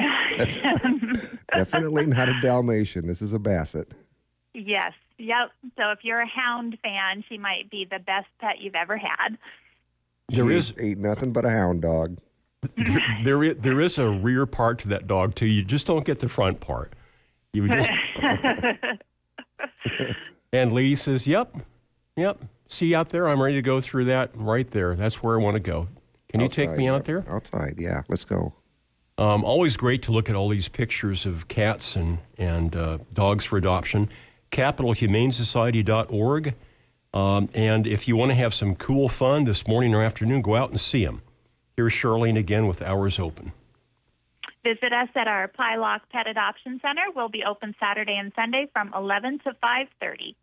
Definitely 1.53 2.07
not 2.07 2.31
a 2.31 2.41
Dalmatian. 2.41 3.07
This 3.07 3.21
is 3.21 3.35
a 3.35 3.39
Basset. 3.39 3.89
yes, 4.55 4.93
yep. 5.19 5.51
So 5.77 5.91
if 5.91 5.99
you're 6.03 6.21
a 6.21 6.27
hound 6.27 6.79
fan, 6.83 7.25
she 7.29 7.37
might 7.37 7.71
be 7.71 7.85
the 7.85 7.99
best 7.99 8.29
pet 8.41 8.61
you've 8.61 8.75
ever 8.75 8.97
had. 8.97 9.37
there 10.31 10.49
She 10.49 10.55
is 10.55 10.71
ain't, 10.71 10.81
ain't 10.81 11.01
nothing 11.01 11.33
but 11.35 11.45
a 11.45 11.51
hound 11.51 11.83
dog. 11.83 12.17
There 13.25 13.43
is, 13.43 13.57
there 13.59 13.81
is 13.81 13.99
a 13.99 14.09
rear 14.09 14.47
part 14.47 14.79
to 14.81 14.89
that 14.89 15.07
dog 15.07 15.35
too. 15.35 15.47
You 15.47 15.65
just 15.65 15.87
don't 15.87 16.05
get 16.05 16.21
the 16.21 16.29
front 16.29 16.61
part. 16.61 16.93
You 17.53 17.69
just 17.69 17.91
and 20.53 20.73
lady 20.73 20.97
says, 20.97 21.27
"Yep, 21.27 21.57
yep. 22.17 22.45
See 22.69 22.95
out 22.95 23.11
there. 23.11 23.29
I'm 23.29 23.41
ready 23.41 23.57
to 23.57 23.63
go 23.63 23.81
through 23.81 24.07
that 24.07 24.31
right 24.35 24.69
there. 24.71 24.97
That's 24.97 25.23
where 25.23 25.39
I 25.39 25.43
want 25.43 25.55
to 25.55 25.61
go. 25.61 25.89
Can 26.29 26.41
you 26.41 26.49
take 26.49 26.77
me 26.77 26.89
out 26.89 27.05
there?" 27.05 27.25
Outside, 27.29 27.77
yeah. 27.79 28.03
Let's 28.09 28.25
go. 28.25 28.55
Um, 29.17 29.45
always 29.45 29.77
great 29.77 30.03
to 30.03 30.13
look 30.13 30.29
at 30.29 30.35
all 30.35 30.49
these 30.49 30.69
pictures 30.69 31.25
of 31.27 31.47
cats 31.49 31.95
and 31.95 32.19
and 32.37 32.75
uh, 32.75 32.99
dogs 33.13 33.45
for 33.45 33.57
adoption. 33.57 34.09
CapitalHumaneSociety.org. 34.51 36.55
Um, 37.13 37.49
and 37.55 37.87
if 37.87 38.09
you 38.09 38.17
want 38.17 38.33
to 38.33 38.35
have 38.35 38.53
some 38.53 38.75
cool 38.75 39.09
fun 39.09 39.45
this 39.45 39.69
morning 39.69 39.95
or 39.95 40.03
afternoon, 40.03 40.43
go 40.43 40.57
out 40.57 40.71
and 40.71 40.81
see 40.81 41.05
them. 41.05 41.23
Here's 41.77 41.93
Charlene 41.93 42.39
again 42.39 42.67
with 42.67 42.83
Hours 42.83 43.19
Open. 43.19 43.53
Visit 44.63 44.93
us 44.93 45.09
at 45.15 45.29
our 45.29 45.49
Pieloch 45.49 46.01
Pet 46.11 46.27
Adoption 46.27 46.81
Center. 46.81 47.03
We'll 47.15 47.29
be 47.29 47.43
open 47.45 47.75
Saturday 47.81 48.17
and 48.17 48.33
Sunday 48.35 48.67
from 48.73 48.93
11 48.95 49.41
to 49.41 49.53
5:30. 49.63 50.37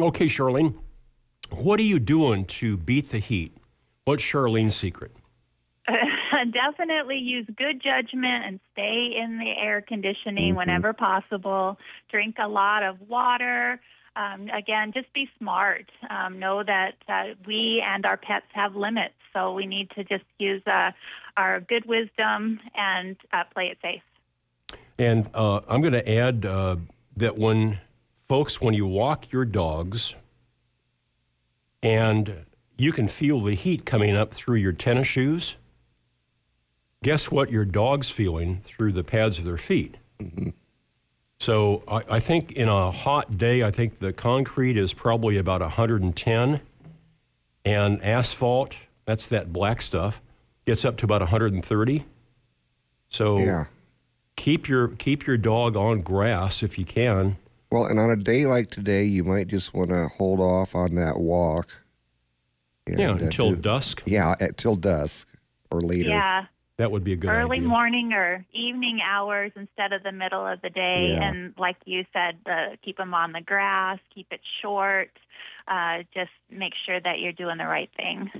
Okay, 0.00 0.26
Charlene, 0.26 0.74
what 1.50 1.80
are 1.80 1.84
you 1.84 1.98
doing 1.98 2.44
to 2.46 2.76
beat 2.76 3.10
the 3.10 3.18
heat? 3.18 3.56
What's 4.04 4.22
Charlene's 4.22 4.76
secret? 4.76 5.12
Definitely 6.52 7.18
use 7.18 7.46
good 7.56 7.82
judgment 7.82 8.44
and 8.46 8.60
stay 8.72 9.14
in 9.16 9.38
the 9.38 9.50
air 9.50 9.80
conditioning 9.80 10.50
mm-hmm. 10.50 10.58
whenever 10.58 10.92
possible. 10.92 11.78
Drink 12.10 12.36
a 12.38 12.48
lot 12.48 12.82
of 12.82 13.00
water. 13.08 13.80
Um, 14.16 14.48
again, 14.48 14.92
just 14.92 15.12
be 15.12 15.28
smart. 15.38 15.90
Um, 16.10 16.38
know 16.38 16.62
that 16.62 16.94
uh, 17.08 17.34
we 17.46 17.82
and 17.86 18.04
our 18.04 18.16
pets 18.16 18.46
have 18.52 18.76
limits, 18.76 19.14
so 19.32 19.54
we 19.54 19.66
need 19.66 19.90
to 19.90 20.04
just 20.04 20.24
use 20.38 20.62
uh, 20.66 20.92
our 21.36 21.60
good 21.60 21.86
wisdom 21.86 22.60
and 22.74 23.16
uh, 23.32 23.44
play 23.52 23.66
it 23.66 23.78
safe. 23.82 24.02
And 24.98 25.28
uh, 25.34 25.60
I'm 25.68 25.80
going 25.80 25.94
to 25.94 26.08
add 26.08 26.44
uh, 26.44 26.76
that 27.16 27.38
when 27.38 27.78
folks, 28.28 28.60
when 28.60 28.74
you 28.74 28.86
walk 28.86 29.32
your 29.32 29.44
dogs, 29.44 30.14
and 31.82 32.46
you 32.76 32.92
can 32.92 33.08
feel 33.08 33.40
the 33.40 33.54
heat 33.54 33.84
coming 33.84 34.14
up 34.16 34.32
through 34.32 34.56
your 34.56 34.72
tennis 34.72 35.08
shoes. 35.08 35.56
Guess 37.02 37.30
what 37.30 37.50
your 37.50 37.64
dog's 37.64 38.10
feeling 38.10 38.60
through 38.62 38.92
the 38.92 39.02
pads 39.02 39.38
of 39.38 39.44
their 39.44 39.58
feet? 39.58 39.96
Mm-hmm. 40.20 40.50
So 41.42 41.82
I, 41.88 42.02
I, 42.08 42.20
think 42.20 42.52
in 42.52 42.68
a 42.68 42.92
hot 42.92 43.36
day, 43.36 43.64
I 43.64 43.72
think 43.72 43.98
the 43.98 44.12
concrete 44.12 44.76
is 44.76 44.92
probably 44.92 45.38
about 45.38 45.60
110, 45.60 46.60
and 47.64 48.04
asphalt, 48.04 48.76
that's 49.06 49.26
that 49.26 49.52
black 49.52 49.82
stuff, 49.82 50.22
gets 50.66 50.84
up 50.84 50.96
to 50.98 51.04
about 51.04 51.20
130. 51.20 52.04
So 53.08 53.38
yeah. 53.38 53.64
keep 54.36 54.68
your 54.68 54.86
keep 54.86 55.26
your 55.26 55.36
dog 55.36 55.76
on 55.76 56.02
grass 56.02 56.62
if 56.62 56.78
you 56.78 56.84
can. 56.84 57.38
Well, 57.72 57.86
and 57.86 57.98
on 57.98 58.10
a 58.10 58.16
day 58.16 58.46
like 58.46 58.70
today, 58.70 59.02
you 59.02 59.24
might 59.24 59.48
just 59.48 59.74
want 59.74 59.90
to 59.90 60.06
hold 60.06 60.38
off 60.38 60.76
on 60.76 60.94
that 60.94 61.18
walk. 61.18 61.70
And, 62.86 63.00
yeah, 63.00 63.16
until 63.16 63.48
uh, 63.48 63.54
do, 63.54 63.56
dusk. 63.56 64.02
Yeah, 64.06 64.36
until 64.38 64.76
dusk 64.76 65.26
or 65.72 65.80
later. 65.80 66.10
Yeah. 66.10 66.46
That 66.82 66.90
would 66.90 67.04
be 67.04 67.12
a 67.12 67.16
good 67.16 67.30
early 67.30 67.58
idea. 67.58 67.68
morning 67.68 68.12
or 68.12 68.44
evening 68.52 68.98
hours 69.08 69.52
instead 69.54 69.92
of 69.92 70.02
the 70.02 70.10
middle 70.10 70.44
of 70.44 70.60
the 70.62 70.68
day. 70.68 71.12
Yeah. 71.12 71.28
And 71.28 71.54
like 71.56 71.76
you 71.84 72.04
said, 72.12 72.38
the, 72.44 72.76
keep 72.84 72.96
them 72.96 73.14
on 73.14 73.30
the 73.30 73.40
grass, 73.40 74.00
keep 74.12 74.26
it 74.32 74.40
short. 74.60 75.12
Uh, 75.68 75.98
just 76.12 76.32
make 76.50 76.72
sure 76.84 77.00
that 77.00 77.20
you're 77.20 77.30
doing 77.30 77.58
the 77.58 77.66
right 77.66 77.88
thing. 77.96 78.32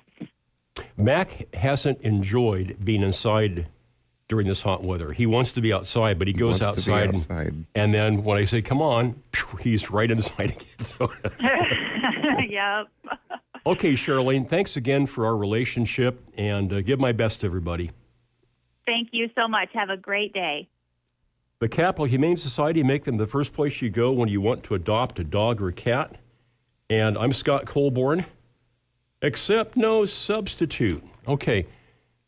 Mac 0.97 1.55
hasn't 1.55 2.01
enjoyed 2.01 2.79
being 2.85 3.03
inside 3.03 3.69
during 4.27 4.49
this 4.49 4.63
hot 4.63 4.83
weather. 4.83 5.13
He 5.13 5.25
wants 5.25 5.53
to 5.53 5.61
be 5.61 5.73
outside, 5.73 6.19
but 6.19 6.27
he, 6.27 6.33
he 6.33 6.41
goes 6.41 6.61
outside, 6.61 7.15
outside. 7.15 7.47
And, 7.47 7.67
and, 7.77 7.95
then 7.95 8.25
when 8.25 8.39
I 8.39 8.45
say, 8.45 8.61
come 8.61 8.83
on, 8.83 9.23
he's 9.61 9.89
right 9.89 10.11
inside 10.11 10.51
again. 10.51 10.67
So 10.81 11.13
yep. 12.49 12.89
okay, 13.65 13.93
Charlene, 13.93 14.49
thanks 14.49 14.77
again 14.77 15.07
for 15.07 15.27
our 15.27 15.37
relationship 15.37 16.21
and 16.37 16.73
uh, 16.73 16.81
give 16.81 16.99
my 16.99 17.13
best 17.13 17.43
to 17.43 17.47
everybody. 17.47 17.93
Thank 18.87 19.11
you 19.13 19.31
so 19.37 19.49
much. 19.49 19.69
Have 19.75 19.91
a 19.91 19.97
great 19.97 20.33
day. 20.33 20.69
The 21.61 21.69
Capital 21.69 22.07
Humane 22.07 22.37
Society 22.37 22.83
make 22.83 23.05
them 23.05 23.19
the 23.19 23.27
first 23.27 23.53
place 23.53 23.81
you 23.81 23.89
go 23.89 24.11
when 24.11 24.29
you 24.29 24.41
want 24.41 24.65
to 24.65 24.75
adopt 24.75 25.21
a 25.21 25.25
dog 25.25 25.63
or 25.63 25.69
a 25.69 25.73
cat. 25.73 26.17
And 26.91 27.17
I'm 27.17 27.33
Scott 27.33 27.67
Colborn. 27.67 28.27
Accept 29.23 29.77
no 29.77 30.05
substitute. 30.05 31.05
Okay, 31.29 31.67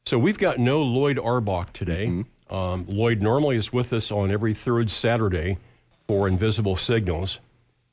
so 0.07 0.19
we've 0.19 0.39
got 0.39 0.59
no 0.59 0.81
Lloyd 0.83 1.19
Auerbach 1.19 1.73
today. 1.73 2.07
Mm-hmm. 2.07 2.55
Um, 2.55 2.87
Lloyd 2.89 3.21
normally 3.21 3.57
is 3.57 3.73
with 3.73 3.93
us 3.93 4.13
on 4.13 4.31
every 4.31 4.55
third 4.55 4.89
Saturday 4.91 5.59
for 6.07 6.29
Invisible 6.29 6.77
Signals. 6.77 7.41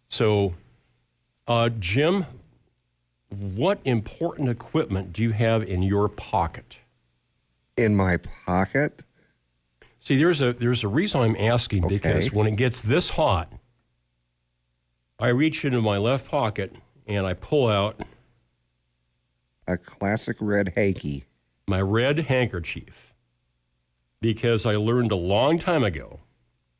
So, 0.10 0.54
uh, 1.48 1.70
Jim, 1.80 2.28
what 3.30 3.80
important 3.84 4.50
equipment 4.50 5.14
do 5.14 5.24
you 5.24 5.32
have 5.32 5.64
in 5.64 5.82
your 5.82 6.08
pocket? 6.08 6.78
In 7.78 7.96
my 7.96 8.18
pocket. 8.18 9.02
See, 10.00 10.18
there's 10.18 10.42
a 10.42 10.54
there's 10.54 10.84
a 10.84 10.88
reason 10.88 11.22
I'm 11.22 11.36
asking 11.36 11.86
okay. 11.86 11.96
because 11.96 12.32
when 12.32 12.48
it 12.48 12.56
gets 12.56 12.82
this 12.82 13.10
hot, 13.10 13.54
I 15.20 15.28
reach 15.28 15.64
into 15.64 15.82
my 15.82 15.98
left 15.98 16.28
pocket 16.28 16.76
and 17.08 17.26
I 17.26 17.34
pull 17.34 17.68
out 17.68 18.02
a 19.68 19.78
classic 19.78 20.38
red 20.40 20.74
hanky. 20.76 21.26
My 21.68 21.82
red 21.82 22.20
handkerchief. 22.20 23.14
Because 24.20 24.66
I 24.66 24.76
learned 24.76 25.12
a 25.12 25.16
long 25.16 25.58
time 25.58 25.84
ago 25.84 26.20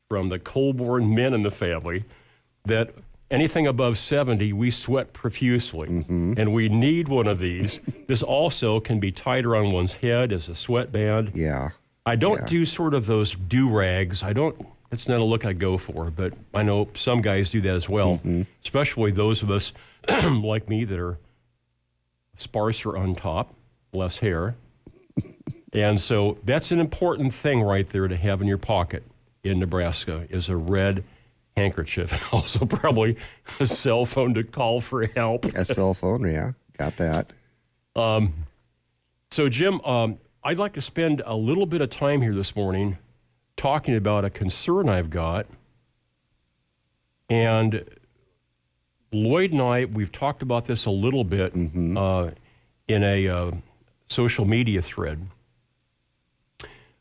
from 0.08 0.28
the 0.28 0.38
Colborn 0.38 1.14
men 1.14 1.32
in 1.32 1.42
the 1.42 1.50
family 1.50 2.04
that 2.64 2.94
anything 3.32 3.66
above 3.66 3.98
70, 3.98 4.52
we 4.52 4.70
sweat 4.70 5.12
profusely. 5.12 5.88
Mm-hmm. 5.88 6.34
And 6.36 6.52
we 6.52 6.68
need 6.68 7.08
one 7.08 7.26
of 7.26 7.38
these. 7.38 7.80
this 8.06 8.22
also 8.22 8.78
can 8.78 9.00
be 9.00 9.10
tied 9.10 9.44
around 9.44 9.72
one's 9.72 9.94
head 9.94 10.32
as 10.32 10.48
a 10.48 10.54
sweatband. 10.54 11.32
Yeah. 11.34 11.70
I 12.04 12.16
don't 12.16 12.40
yeah. 12.40 12.46
do 12.46 12.64
sort 12.64 12.94
of 12.94 13.06
those 13.06 13.34
do 13.34 13.70
rags. 13.70 14.22
I 14.22 14.32
don't, 14.32 14.66
it's 14.90 15.08
not 15.08 15.20
a 15.20 15.24
look 15.24 15.44
I 15.44 15.52
go 15.52 15.78
for, 15.78 16.10
but 16.10 16.34
I 16.52 16.62
know 16.62 16.88
some 16.94 17.22
guys 17.22 17.50
do 17.50 17.60
that 17.62 17.74
as 17.74 17.88
well, 17.88 18.14
mm-hmm. 18.18 18.42
especially 18.62 19.10
those 19.10 19.42
of 19.42 19.50
us 19.50 19.72
like 20.08 20.68
me 20.68 20.84
that 20.84 20.98
are 20.98 21.18
sparser 22.36 22.96
on 22.96 23.14
top, 23.14 23.54
less 23.92 24.18
hair. 24.18 24.56
and 25.72 26.00
so 26.00 26.38
that's 26.44 26.70
an 26.70 26.80
important 26.80 27.32
thing 27.32 27.62
right 27.62 27.88
there 27.90 28.08
to 28.08 28.16
have 28.16 28.42
in 28.42 28.48
your 28.48 28.58
pocket 28.58 29.04
in 29.44 29.58
Nebraska 29.58 30.26
is 30.28 30.48
a 30.48 30.56
red 30.56 31.04
handkerchief 31.56 32.12
and 32.12 32.22
also 32.32 32.64
probably 32.64 33.16
a 33.60 33.66
cell 33.66 34.04
phone 34.06 34.34
to 34.34 34.44
call 34.44 34.80
for 34.80 35.06
help. 35.06 35.44
A 35.44 35.64
cell 35.64 35.94
phone, 35.94 36.22
yeah, 36.30 36.52
got 36.78 36.96
that. 36.96 37.32
Um, 37.94 38.32
so, 39.30 39.48
Jim, 39.48 39.80
um, 39.82 40.18
I'd 40.44 40.58
like 40.58 40.72
to 40.74 40.82
spend 40.82 41.22
a 41.24 41.36
little 41.36 41.66
bit 41.66 41.80
of 41.80 41.90
time 41.90 42.22
here 42.22 42.34
this 42.34 42.56
morning 42.56 42.98
talking 43.56 43.94
about 43.94 44.24
a 44.24 44.30
concern 44.30 44.88
I've 44.88 45.10
got. 45.10 45.46
And 47.30 47.84
Lloyd 49.12 49.52
and 49.52 49.62
I, 49.62 49.84
we've 49.84 50.12
talked 50.12 50.42
about 50.42 50.64
this 50.64 50.84
a 50.84 50.90
little 50.90 51.24
bit 51.24 51.54
mm-hmm. 51.54 51.96
uh, 51.96 52.30
in 52.88 53.04
a 53.04 53.28
uh, 53.28 53.50
social 54.08 54.44
media 54.44 54.82
thread. 54.82 55.26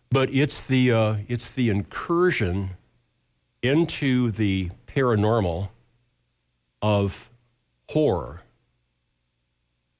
But 0.09 0.29
it's 0.33 0.67
the 0.67 0.91
uh, 0.91 1.15
it's 1.27 1.51
the 1.51 1.69
incursion 1.69 2.71
into 3.61 4.31
the 4.31 4.69
paranormal 4.87 5.69
of 6.81 7.29
horror. 7.89 8.41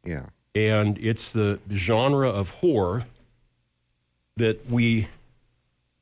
Yeah. 0.06 0.28
And 0.54 0.98
it's 0.98 1.32
the 1.32 1.60
genre 1.72 2.30
of 2.30 2.50
horror 2.50 3.06
that 4.38 4.70
we 4.70 5.08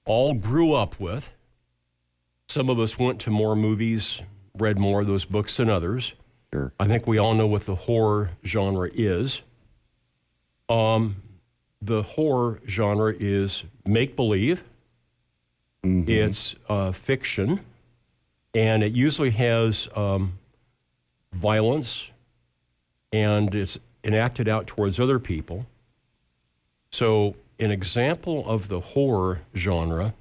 all 0.05 0.33
grew 0.33 0.73
up 0.73 0.99
with. 0.99 1.31
Some 2.47 2.69
of 2.69 2.79
us 2.79 2.97
went 2.97 3.19
to 3.21 3.29
more 3.29 3.55
movies, 3.55 4.21
read 4.57 4.79
more 4.79 5.01
of 5.01 5.07
those 5.07 5.25
books 5.25 5.57
than 5.57 5.69
others. 5.69 6.13
Sure. 6.51 6.73
I 6.79 6.87
think 6.87 7.05
we 7.05 7.19
all 7.19 7.35
know 7.35 7.45
what 7.45 7.65
the 7.65 7.75
horror 7.75 8.31
genre 8.43 8.89
is. 8.91 9.41
Um, 10.67 11.17
the 11.81 12.01
horror 12.01 12.59
genre 12.67 13.13
is 13.17 13.63
make 13.85 14.15
believe, 14.15 14.63
Mm-hmm. 15.83 16.09
It's 16.09 16.55
uh, 16.67 16.91
fiction, 16.91 17.62
and 18.53 18.83
it 18.83 18.91
usually 18.91 19.31
has 19.31 19.88
um, 19.95 20.33
violence, 21.31 22.09
and 23.13 23.53
it's 23.55 23.79
enacted 24.03 24.48
out 24.48 24.67
towards 24.67 25.00
other 25.00 25.19
people. 25.19 25.65
So, 26.91 27.36
an 27.59 27.71
example 27.71 28.43
of 28.48 28.67
the 28.67 28.79
horror 28.79 29.41
genre 29.55 30.13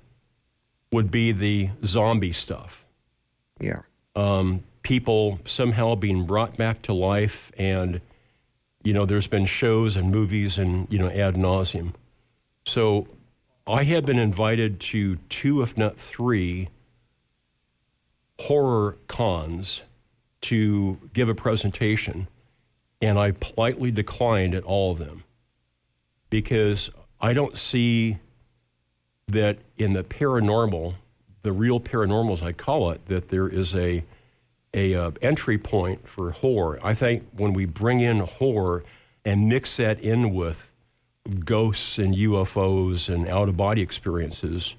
would 0.93 1.11
be 1.11 1.33
the 1.33 1.71
zombie 1.85 2.33
stuff. 2.33 2.85
Yeah. 3.61 3.83
Um, 4.15 4.63
people 4.83 5.41
somehow 5.45 5.95
being 5.95 6.25
brought 6.25 6.57
back 6.57 6.83
to 6.83 6.93
life, 6.93 7.51
and 7.59 8.01
you 8.85 8.93
know, 8.93 9.05
there's 9.07 9.27
been 9.27 9.45
shows 9.45 9.97
and 9.97 10.11
movies 10.11 10.57
and 10.57 10.87
you 10.91 10.99
know 10.99 11.09
ad 11.09 11.35
nauseum. 11.35 11.95
So 12.65 13.09
I 13.69 13.85
have 13.85 14.07
been 14.07 14.19
invited 14.19 14.81
to 14.81 15.17
two, 15.29 15.61
if 15.61 15.77
not 15.77 15.99
three, 15.99 16.71
horror 18.41 18.97
cons 19.09 19.83
to 20.43 20.99
give 21.13 21.29
a 21.29 21.35
presentation, 21.35 22.29
and 23.03 23.19
I 23.19 23.33
politely 23.33 23.91
declined 23.91 24.55
at 24.55 24.65
all 24.65 24.93
of 24.93 24.99
them 24.99 25.25
because 26.31 26.89
I 27.21 27.35
don't 27.35 27.59
see 27.59 28.19
that 29.27 29.59
in 29.77 29.93
the 29.93 30.03
paranormal, 30.03 30.95
the 31.43 31.53
real 31.53 31.79
paranormal 31.79 32.33
as 32.33 32.43
I 32.43 32.53
call 32.53 32.91
it, 32.91 33.05
that 33.07 33.29
there 33.29 33.49
is 33.49 33.75
a 33.75 34.03
a 34.75 34.95
uh, 34.95 35.11
entry 35.23 35.57
point 35.57 36.07
for 36.07 36.31
horror. 36.31 36.79
I 36.83 36.93
think 36.93 37.27
when 37.33 37.55
we 37.55 37.65
bring 37.65 38.01
in 38.01 38.21
horror 38.21 38.85
and 39.25 39.49
mix 39.49 39.77
that 39.79 39.99
in 40.01 40.35
with 40.35 40.68
ghosts 41.45 41.99
and 41.99 42.15
UFOs 42.15 43.13
and 43.13 43.29
out 43.29 43.49
of 43.49 43.57
body 43.57 43.83
experiences, 43.83 44.75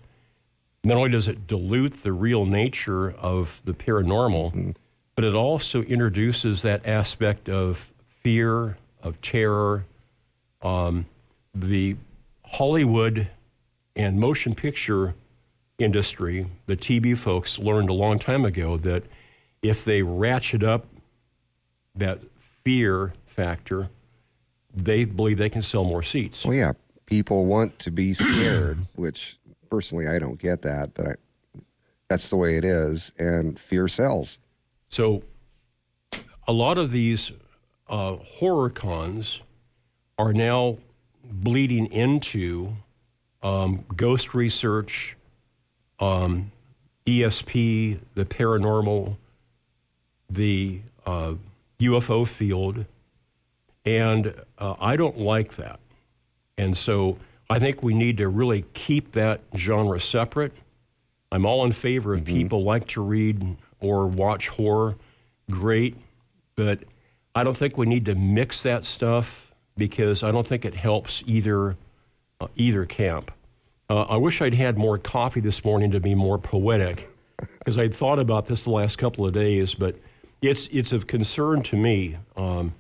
not 0.84 0.98
only 0.98 1.10
does 1.10 1.28
it 1.28 1.48
dilute 1.48 2.04
the 2.04 2.14
real 2.14 2.46
nature 2.46 3.12
of 3.12 3.62
the 3.66 3.74
paranormal, 3.74 4.54
mm-hmm. 4.54 4.72
but 5.16 5.24
it 5.26 5.36
also 5.36 5.82
introduces 5.84 6.62
that 6.62 6.86
aspect 6.86 7.50
of 7.50 7.92
fear, 8.08 8.78
of 9.02 9.22
terror. 9.22 9.86
Um, 10.62 11.06
the 11.54 11.96
Hollywood 12.46 13.28
and 13.96 14.20
motion 14.20 14.56
picture 14.56 15.16
industry, 15.78 16.48
the 16.68 16.76
TV 16.76 17.18
folks 17.18 17.60
learned 17.60 17.90
a 17.90 17.94
long 17.94 18.20
time 18.20 18.46
ago 18.46 18.78
that 18.78 19.04
if 19.62 19.84
they 19.84 20.02
ratchet 20.02 20.64
up 20.64 20.86
that 21.96 22.20
fear 22.40 23.14
factor, 23.26 23.90
they 24.86 25.06
believe 25.06 25.38
they 25.38 25.50
can 25.50 25.62
sell 25.62 25.84
more 25.84 26.04
seats. 26.04 26.46
Well, 26.46 26.56
yeah, 26.56 26.74
people 27.06 27.46
want 27.46 27.80
to 27.80 27.92
be 27.92 28.14
scared, 28.14 28.88
which 28.96 29.38
personally 29.70 30.08
I 30.08 30.20
don't 30.20 30.40
get 30.40 30.62
that, 30.64 30.94
but 30.94 31.08
I, 31.08 31.14
that's 32.08 32.30
the 32.30 32.36
way 32.36 32.58
it 32.58 32.66
is, 32.66 33.12
and 33.18 33.60
fear 33.60 33.88
sells. 33.88 34.40
So, 34.90 35.24
a 36.48 36.54
lot 36.54 36.78
of 36.80 36.92
these 36.92 37.32
uh, 37.88 38.16
horror 38.16 38.70
cons 38.70 39.42
are 40.18 40.34
now 40.34 40.78
bleeding 41.24 41.86
into 41.88 42.74
um, 43.44 43.86
ghost 43.96 44.34
research, 44.34 45.16
um, 46.00 46.52
ESP, 47.06 48.00
the 48.16 48.26
paranormal, 48.26 49.16
the 50.30 50.82
uh, 51.06 51.36
UFO 51.80 52.28
field, 52.28 52.86
and 53.86 54.34
uh, 54.58 54.76
I 54.80 54.96
don't 54.96 55.18
like 55.18 55.56
that. 55.56 55.80
And 56.58 56.76
so 56.76 57.18
I 57.50 57.60
think 57.60 57.82
we 57.82 57.94
need 57.94 58.18
to 58.18 58.28
really 58.28 58.66
keep 58.74 59.14
that 59.14 59.42
genre 59.56 60.00
separate. 60.00 60.54
I'm 61.32 61.46
all 61.46 61.66
in 61.66 61.72
favor 61.72 62.14
of 62.14 62.26
people 62.26 62.64
like 62.64 62.88
to 62.90 63.02
read 63.02 63.58
or 63.80 64.08
watch 64.08 64.50
horror, 64.50 64.96
great, 65.50 65.96
but 66.56 66.80
I 67.34 67.44
don't 67.44 67.56
think 67.56 67.78
we 67.78 67.86
need 67.86 68.06
to 68.06 68.16
mix 68.16 68.64
that 68.64 68.86
stuff 68.86 69.54
because 69.78 70.24
I 70.24 70.32
don't 70.32 70.46
think 70.46 70.66
it 70.66 70.76
helps 70.76 71.24
either 71.26 71.78
uh, 72.42 72.48
either 72.56 72.86
camp. 72.86 73.32
Uh, 73.90 74.02
I 74.04 74.18
wish 74.18 74.42
I'd 74.42 74.54
had 74.54 74.78
more 74.78 74.98
coffee 74.98 75.40
this 75.40 75.64
morning 75.64 75.92
to 75.92 76.00
be 76.00 76.16
more 76.16 76.38
poetic 76.38 77.10
because 77.58 77.80
I'd 77.80 77.94
thought 77.94 78.20
about 78.20 78.46
this 78.46 78.64
the 78.64 78.72
last 78.72 78.98
couple 78.98 79.26
of 79.26 79.34
days, 79.34 79.74
but 79.74 79.96
it's 80.42 80.68
it's 80.68 80.92
of 80.92 81.08
concern 81.08 81.64
to 81.64 81.78
me. 81.78 82.18
Um, 82.36 82.74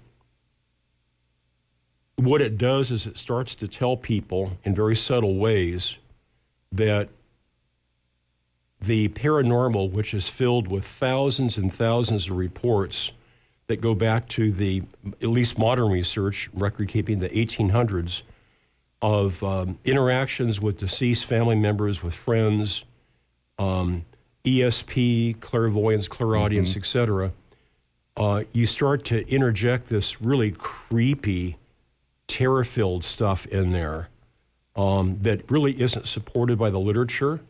what 2.20 2.42
it 2.42 2.58
does 2.58 2.92
is 2.92 3.08
it 3.08 3.18
starts 3.18 3.56
to 3.56 3.68
tell 3.68 3.96
people 3.96 4.58
in 4.64 4.76
very 4.76 4.96
subtle 4.96 5.36
ways 5.36 5.98
that 6.72 7.10
the 8.82 9.10
paranormal, 9.10 9.92
which 9.92 10.14
is 10.14 10.28
filled 10.28 10.68
with 10.68 10.86
thousands 10.86 11.58
and 11.58 11.74
thousands 11.74 12.30
of 12.30 12.38
reports 12.38 13.12
that 13.68 13.82
go 13.82 13.94
back 13.94 14.28
to 14.28 14.52
the 14.52 14.84
at 15.22 15.30
least 15.30 15.58
modern 15.58 15.92
research, 15.92 16.50
record 16.54 16.90
keeping, 16.90 17.20
the 17.20 17.30
1800s, 17.30 18.24
of 19.02 19.44
um, 19.44 19.78
interactions 19.86 20.60
with 20.60 20.78
deceased 20.78 21.26
family 21.26 21.56
members, 21.56 22.04
with 22.04 22.14
friends, 22.14 22.84
um, 23.58 24.06
ESP, 24.44 25.40
clairvoyance, 25.40 26.08
clairaudience, 26.08 26.72
mm-hmm. 26.72 26.80
etc. 26.80 27.32
Uh, 28.18 28.44
you 28.52 28.66
start 28.66 29.06
to 29.06 29.28
interject 29.30 29.88
this 29.88 30.22
really 30.22 30.52
creepy, 30.52 31.58
terror 32.29 32.63
filled 32.63 33.03
stuff 33.03 33.45
in 33.48 33.74
there 33.74 34.07
um, 34.75 35.17
that 35.21 35.51
really 35.51 35.81
isn't 35.81 36.07
supported 36.07 36.57
by 36.57 36.69
the 36.69 36.79
literature. 36.79 37.41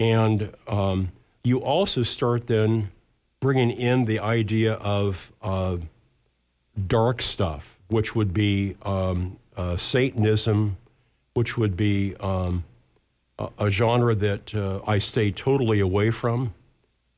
And 0.00 0.54
um, 0.66 1.12
you 1.44 1.58
also 1.58 2.02
start 2.02 2.46
then 2.46 2.90
bringing 3.40 3.70
in 3.70 4.06
the 4.06 4.20
idea 4.20 4.74
of 4.74 5.32
uh, 5.42 5.76
dark 6.86 7.20
stuff, 7.20 7.78
which 7.88 8.14
would 8.14 8.32
be 8.32 8.76
um, 8.82 9.38
uh, 9.56 9.76
Satanism, 9.76 10.76
which 11.34 11.58
would 11.58 11.76
be 11.76 12.14
um, 12.20 12.64
a, 13.38 13.48
a, 13.58 13.70
genre 13.70 14.14
that 14.14 14.54
uh, 14.54 14.80
I 14.86 14.98
stay 14.98 15.32
totally 15.32 15.80
away 15.80 16.10
from, 16.10 16.54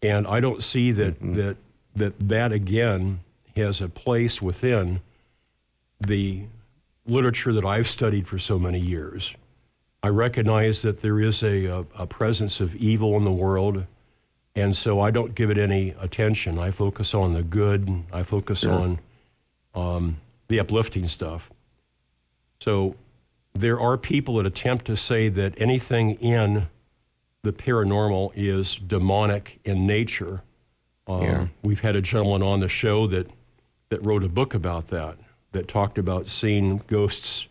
and 0.03 0.27
I 0.27 0.41
don't 0.41 0.65
see 0.65 0.91
that 0.93 1.17
mm-hmm. 1.17 1.35
that 1.35 1.57
that 1.95 2.29
that 2.29 2.53
again 2.53 3.21
has 3.57 3.81
a 3.81 3.89
place 3.89 4.41
within 4.41 5.01
the 6.01 6.45
literature 7.07 7.53
that 7.53 7.65
I've 7.65 7.89
studied 7.89 8.27
for 8.27 8.39
so 8.39 8.59
many 8.59 8.79
years. 8.79 9.35
I 10.03 10.09
recognize 10.09 10.83
that 10.83 11.03
there 11.03 11.21
is 11.21 11.43
a, 11.43 11.67
a, 11.67 11.79
a 11.99 12.07
presence 12.07 12.61
of 12.61 12.75
evil 12.77 13.17
in 13.17 13.25
the 13.25 13.33
world, 13.33 13.85
and 14.55 14.77
so 14.77 15.01
I 15.01 15.11
don't 15.11 15.35
give 15.35 15.51
it 15.51 15.59
any 15.59 15.91
attention. 16.01 16.59
I 16.59 16.71
focus 16.71 17.15
on 17.15 17.35
the 17.35 17.43
good. 17.43 18.05
I 18.13 18.23
focus 18.23 18.61
sure. 18.61 18.73
on 18.73 19.01
um, 19.75 20.17
the 20.49 20.59
uplifting 20.59 21.07
stuff. 21.07 21.51
So 22.61 22.97
there 23.55 23.81
are 23.81 23.97
people 23.97 24.37
that 24.37 24.47
attempt 24.47 24.87
to 24.87 24.97
say 24.97 25.29
that 25.29 25.55
anything 25.61 26.13
in 26.15 26.69
the 27.43 27.53
paranormal 27.53 28.33
is 28.35 28.77
demonic 28.77 29.61
in 29.65 29.87
nature. 29.87 30.43
Um, 31.07 31.23
yeah. 31.23 31.47
We've 31.63 31.81
had 31.81 31.97
a 31.97 32.03
gentleman 32.03 32.43
on 32.43 32.61
the 32.61 32.69
show 32.69 33.07
that, 33.09 33.31
that 33.89 34.05
wrote 34.05 34.25
a 34.25 34.29
book 34.29 34.55
about 34.55 34.89
that, 34.89 35.17
that 35.53 35.69
talked 35.69 35.99
about 35.99 36.29
seeing 36.29 36.83
ghosts 36.87 37.49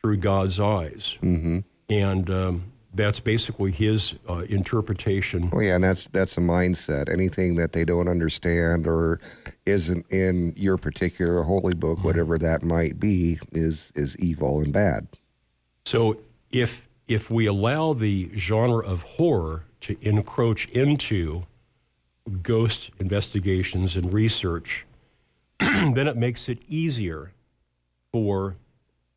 through 0.00 0.18
God's 0.18 0.60
eyes. 0.60 1.16
Mm-hmm. 1.22 1.60
And 1.88 2.30
um, 2.30 2.72
that's 2.94 3.20
basically 3.20 3.72
his 3.72 4.14
uh, 4.28 4.44
interpretation. 4.48 5.50
Oh 5.52 5.60
yeah, 5.60 5.74
and 5.74 5.84
that's 5.84 6.08
that's 6.08 6.36
a 6.36 6.40
mindset. 6.40 7.10
Anything 7.10 7.56
that 7.56 7.72
they 7.72 7.84
don't 7.84 8.08
understand 8.08 8.86
or 8.86 9.20
isn't 9.66 10.06
in 10.10 10.54
your 10.56 10.76
particular 10.76 11.42
holy 11.42 11.74
book, 11.74 11.98
mm-hmm. 11.98 12.06
whatever 12.06 12.38
that 12.38 12.62
might 12.62 12.98
be, 12.98 13.38
is 13.52 13.92
is 13.94 14.16
evil 14.18 14.58
and 14.60 14.72
bad. 14.72 15.08
So 15.84 16.20
if 16.50 16.88
if 17.08 17.30
we 17.30 17.46
allow 17.46 17.92
the 17.92 18.30
genre 18.36 18.84
of 18.84 19.02
horror 19.02 19.64
to 19.80 19.96
encroach 20.00 20.66
into 20.68 21.44
ghost 22.42 22.90
investigations 22.98 23.96
and 23.96 24.12
research, 24.12 24.86
then 25.94 26.08
it 26.08 26.16
makes 26.16 26.48
it 26.48 26.58
easier 26.68 27.32
for 28.12 28.56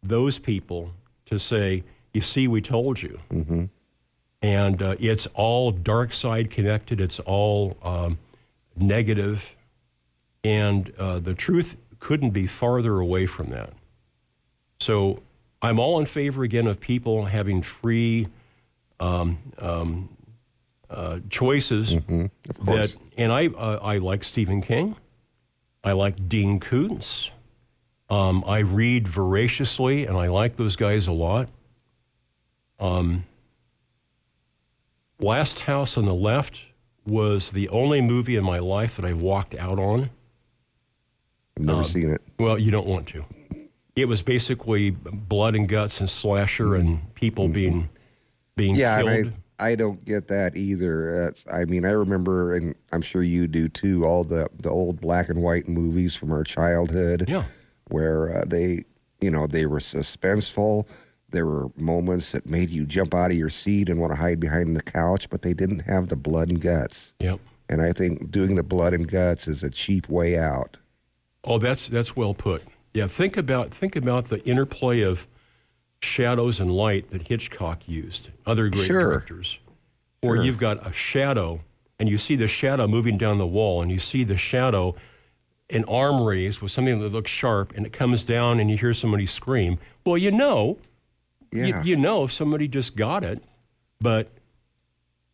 those 0.01 0.39
people 0.39 0.91
to 1.25 1.39
say, 1.39 1.83
you 2.13 2.21
see, 2.21 2.47
we 2.47 2.61
told 2.61 3.01
you. 3.01 3.19
Mm-hmm. 3.31 3.65
And 4.41 4.83
uh, 4.83 4.95
it's 4.99 5.25
all 5.33 5.71
dark 5.71 6.11
side 6.11 6.51
connected, 6.51 6.99
it's 6.99 7.19
all 7.21 7.77
um, 7.81 8.19
negative, 8.75 9.55
and 10.43 10.91
uh, 10.97 11.19
the 11.19 11.33
truth 11.33 11.77
couldn't 11.99 12.31
be 12.31 12.45
farther 12.45 12.99
away 12.99 13.25
from 13.25 13.51
that. 13.51 13.71
So 14.81 15.23
I'm 15.61 15.79
all 15.79 15.97
in 15.99 16.05
favor 16.05 16.43
again 16.43 16.67
of 16.67 16.81
people 16.81 17.25
having 17.25 17.61
free 17.61 18.27
um, 18.99 19.37
um, 19.59 20.09
uh, 20.89 21.19
choices. 21.29 21.95
Mm-hmm. 21.95 22.25
That, 22.65 22.95
and 23.17 23.31
I, 23.31 23.47
uh, 23.47 23.79
I 23.81 23.99
like 23.99 24.25
Stephen 24.25 24.61
King. 24.61 24.97
I 25.83 25.91
like 25.91 26.29
Dean 26.29 26.59
Koontz. 26.59 27.31
Um, 28.09 28.43
I 28.45 28.59
read 28.59 29.07
voraciously, 29.07 30.05
and 30.05 30.17
I 30.17 30.27
like 30.27 30.55
those 30.55 30.75
guys 30.75 31.07
a 31.07 31.11
lot. 31.11 31.49
Um, 32.79 33.25
Last 35.19 35.61
House 35.61 35.97
on 35.97 36.05
the 36.05 36.13
Left 36.13 36.65
was 37.05 37.51
the 37.51 37.69
only 37.69 38.01
movie 38.01 38.35
in 38.35 38.43
my 38.43 38.59
life 38.59 38.95
that 38.95 39.05
I've 39.05 39.21
walked 39.21 39.55
out 39.55 39.79
on. 39.79 40.09
I've 41.57 41.63
never 41.63 41.79
um, 41.79 41.85
seen 41.85 42.09
it. 42.09 42.21
Well, 42.39 42.57
you 42.57 42.71
don't 42.71 42.87
want 42.87 43.07
to. 43.09 43.25
It 43.95 44.07
was 44.07 44.21
basically 44.21 44.89
blood 44.91 45.55
and 45.55 45.67
guts 45.69 45.99
and 45.99 46.09
slasher 46.09 46.75
and 46.75 47.13
people 47.13 47.45
mm-hmm. 47.45 47.53
being 47.53 47.89
being 48.55 48.75
yeah, 48.75 49.01
killed. 49.01 49.27
I, 49.27 49.33
I 49.59 49.75
don't 49.75 50.03
get 50.03 50.27
that 50.27 50.55
either. 50.55 51.33
Uh, 51.49 51.53
I 51.53 51.65
mean, 51.65 51.85
I 51.85 51.91
remember, 51.91 52.55
and 52.55 52.75
I'm 52.91 53.01
sure 53.01 53.23
you 53.23 53.47
do 53.47 53.67
too, 53.69 54.03
all 54.05 54.23
the 54.23 54.49
the 54.55 54.69
old 54.69 55.01
black 55.01 55.29
and 55.29 55.41
white 55.41 55.67
movies 55.67 56.15
from 56.15 56.31
our 56.31 56.43
childhood. 56.43 57.25
Yeah, 57.27 57.45
where 57.89 58.37
uh, 58.37 58.45
they, 58.45 58.85
you 59.21 59.31
know, 59.31 59.47
they 59.47 59.65
were 59.65 59.79
suspenseful 59.79 60.87
there 61.33 61.45
were 61.45 61.69
moments 61.75 62.31
that 62.31 62.45
made 62.45 62.69
you 62.69 62.85
jump 62.85 63.13
out 63.13 63.31
of 63.31 63.37
your 63.37 63.49
seat 63.49 63.89
and 63.89 63.99
want 63.99 64.13
to 64.13 64.15
hide 64.15 64.39
behind 64.39 64.75
the 64.75 64.81
couch, 64.81 65.29
but 65.29 65.41
they 65.41 65.53
didn't 65.53 65.79
have 65.79 66.07
the 66.07 66.15
blood 66.15 66.47
and 66.47 66.61
guts. 66.61 67.15
Yep. 67.19 67.39
And 67.67 67.81
I 67.81 67.91
think 67.91 68.31
doing 68.31 68.55
the 68.55 68.63
blood 68.63 68.93
and 68.93 69.07
guts 69.07 69.47
is 69.47 69.63
a 69.63 69.69
cheap 69.69 70.07
way 70.07 70.37
out. 70.37 70.77
Oh, 71.43 71.57
that's 71.57 71.87
that's 71.87 72.15
well 72.15 72.33
put. 72.33 72.63
Yeah, 72.93 73.07
think 73.07 73.35
about 73.35 73.73
think 73.73 73.95
about 73.95 74.25
the 74.25 74.41
interplay 74.47 75.01
of 75.01 75.27
shadows 76.03 76.59
and 76.59 76.71
light 76.71 77.09
that 77.11 77.27
Hitchcock 77.27 77.87
used. 77.87 78.29
Other 78.45 78.69
great 78.69 78.87
sure. 78.87 79.09
directors, 79.09 79.59
or 80.21 80.35
sure. 80.35 80.45
you've 80.45 80.57
got 80.57 80.85
a 80.85 80.91
shadow 80.93 81.61
and 81.99 82.09
you 82.09 82.17
see 82.17 82.35
the 82.35 82.47
shadow 82.47 82.87
moving 82.87 83.17
down 83.17 83.37
the 83.37 83.47
wall, 83.47 83.81
and 83.81 83.91
you 83.91 83.99
see 83.99 84.23
the 84.23 84.37
shadow 84.37 84.95
an 85.69 85.85
arm 85.85 86.21
raised 86.23 86.61
with 86.61 86.71
something 86.71 86.99
that 86.99 87.13
looks 87.13 87.31
sharp, 87.31 87.73
and 87.75 87.85
it 87.85 87.93
comes 87.93 88.23
down, 88.23 88.59
and 88.59 88.69
you 88.69 88.77
hear 88.77 88.93
somebody 88.93 89.25
scream. 89.25 89.79
Well, 90.05 90.17
you 90.17 90.31
know 90.31 90.77
yeah. 91.53 91.65
You, 91.65 91.91
you, 91.91 91.95
know, 91.95 92.23
if 92.23 92.31
somebody 92.31 92.67
just 92.67 92.95
got 92.95 93.23
it, 93.23 93.43
but 94.01 94.29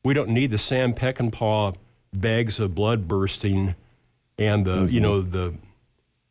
we 0.03 0.13
don't 0.13 0.29
need 0.29 0.51
the 0.51 0.57
Sam 0.57 0.93
Peckinpah 0.93 1.75
bags 2.13 2.59
of 2.59 2.75
blood 2.75 3.07
bursting 3.07 3.75
and 4.37 4.65
the, 4.65 4.75
mm-hmm. 4.75 4.93
you 4.93 4.99
know, 4.99 5.21
the, 5.21 5.53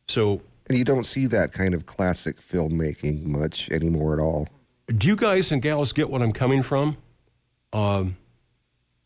so. 0.07 0.41
And 0.69 0.77
you 0.77 0.85
don't 0.85 1.05
see 1.05 1.25
that 1.25 1.51
kind 1.51 1.73
of 1.73 1.87
classic 1.87 2.39
filmmaking 2.39 3.25
much 3.25 3.69
anymore 3.71 4.13
at 4.13 4.19
all. 4.19 4.47
Do 4.87 5.07
you 5.07 5.15
guys 5.15 5.51
and 5.51 5.61
gals 5.61 5.91
get 5.91 6.09
what 6.09 6.21
I'm 6.21 6.31
coming 6.31 6.61
from? 6.61 6.97
Um, 7.73 8.17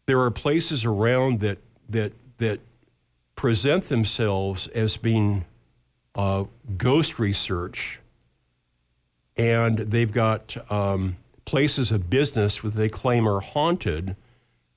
there 0.05 0.19
are 0.19 0.31
places 0.31 0.83
around 0.83 1.39
that, 1.39 1.59
that, 1.89 2.11
that 2.37 2.59
present 3.35 3.85
themselves 3.85 4.67
as 4.67 4.97
being 4.97 5.45
uh, 6.15 6.43
ghost 6.77 7.17
research, 7.17 7.99
and 9.35 9.79
they've 9.79 10.11
got 10.11 10.55
um, 10.71 11.17
places 11.45 11.91
of 11.91 12.09
business 12.09 12.59
that 12.59 12.75
they 12.75 12.89
claim 12.89 13.27
are 13.27 13.39
haunted. 13.39 14.15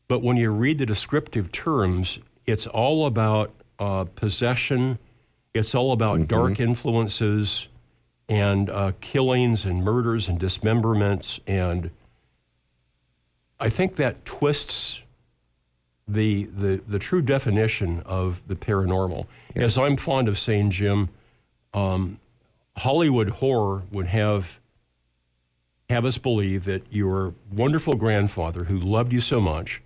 But 0.09 0.23
when 0.23 0.37
you 0.37 0.51
read 0.51 0.79
the 0.79 0.87
descriptive 0.87 1.53
terms, 1.53 2.21
it's 2.47 2.67
all 2.67 3.07
about 3.07 3.53
uh, 3.79 4.05
possession, 4.05 4.99
it's 5.57 5.75
all 5.75 5.93
about 5.93 6.29
dark 6.29 6.61
influences 6.61 7.69
and 8.29 8.71
uh, 8.71 8.93
killings 9.01 9.65
and 9.65 9.85
murders 9.85 10.29
and 10.29 10.39
dismemberments. 10.39 11.41
And 11.47 11.91
I 13.59 13.69
think 13.69 13.97
that 13.97 14.25
twists 14.25 15.03
the, 16.09 16.45
the, 16.45 16.81
the 16.87 16.99
true 16.99 17.23
definition 17.23 18.03
of 18.05 18.41
the 18.47 18.55
paranormal. 18.55 19.27
As 19.55 19.77
I'm 19.77 19.97
fond 19.97 20.29
of 20.29 20.39
saying, 20.39 20.71
Jim, 20.71 21.09
um, 21.75 22.19
Hollywood 22.79 23.31
horror 23.31 23.83
would 23.91 24.07
have 24.07 24.61
have 25.89 26.05
us 26.05 26.19
believe 26.19 26.65
that 26.65 26.83
your 26.91 27.33
wonderful 27.53 27.95
grandfather, 27.95 28.65
who 28.65 28.77
loved 28.77 29.13
you 29.13 29.21
so 29.21 29.41
much, 29.41 29.81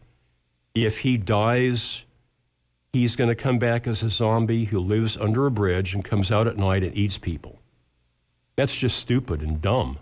if 0.74 1.00
he 1.00 1.18
dies, 1.18 2.04
he's 2.92 3.16
going 3.16 3.28
to 3.28 3.34
come 3.34 3.58
back 3.58 3.86
as 3.86 4.02
a 4.02 4.10
zombie 4.10 4.66
who 4.66 4.78
lives 4.80 5.16
under 5.16 5.46
a 5.46 5.50
bridge 5.50 5.94
and 5.94 6.04
comes 6.04 6.30
out 6.30 6.46
at 6.46 6.56
night 6.56 6.82
and 6.82 6.96
eats 6.96 7.18
people. 7.18 7.60
That's 8.56 8.76
just 8.76 8.98
stupid 8.98 9.40
and 9.42 9.60
dumb. 9.62 9.98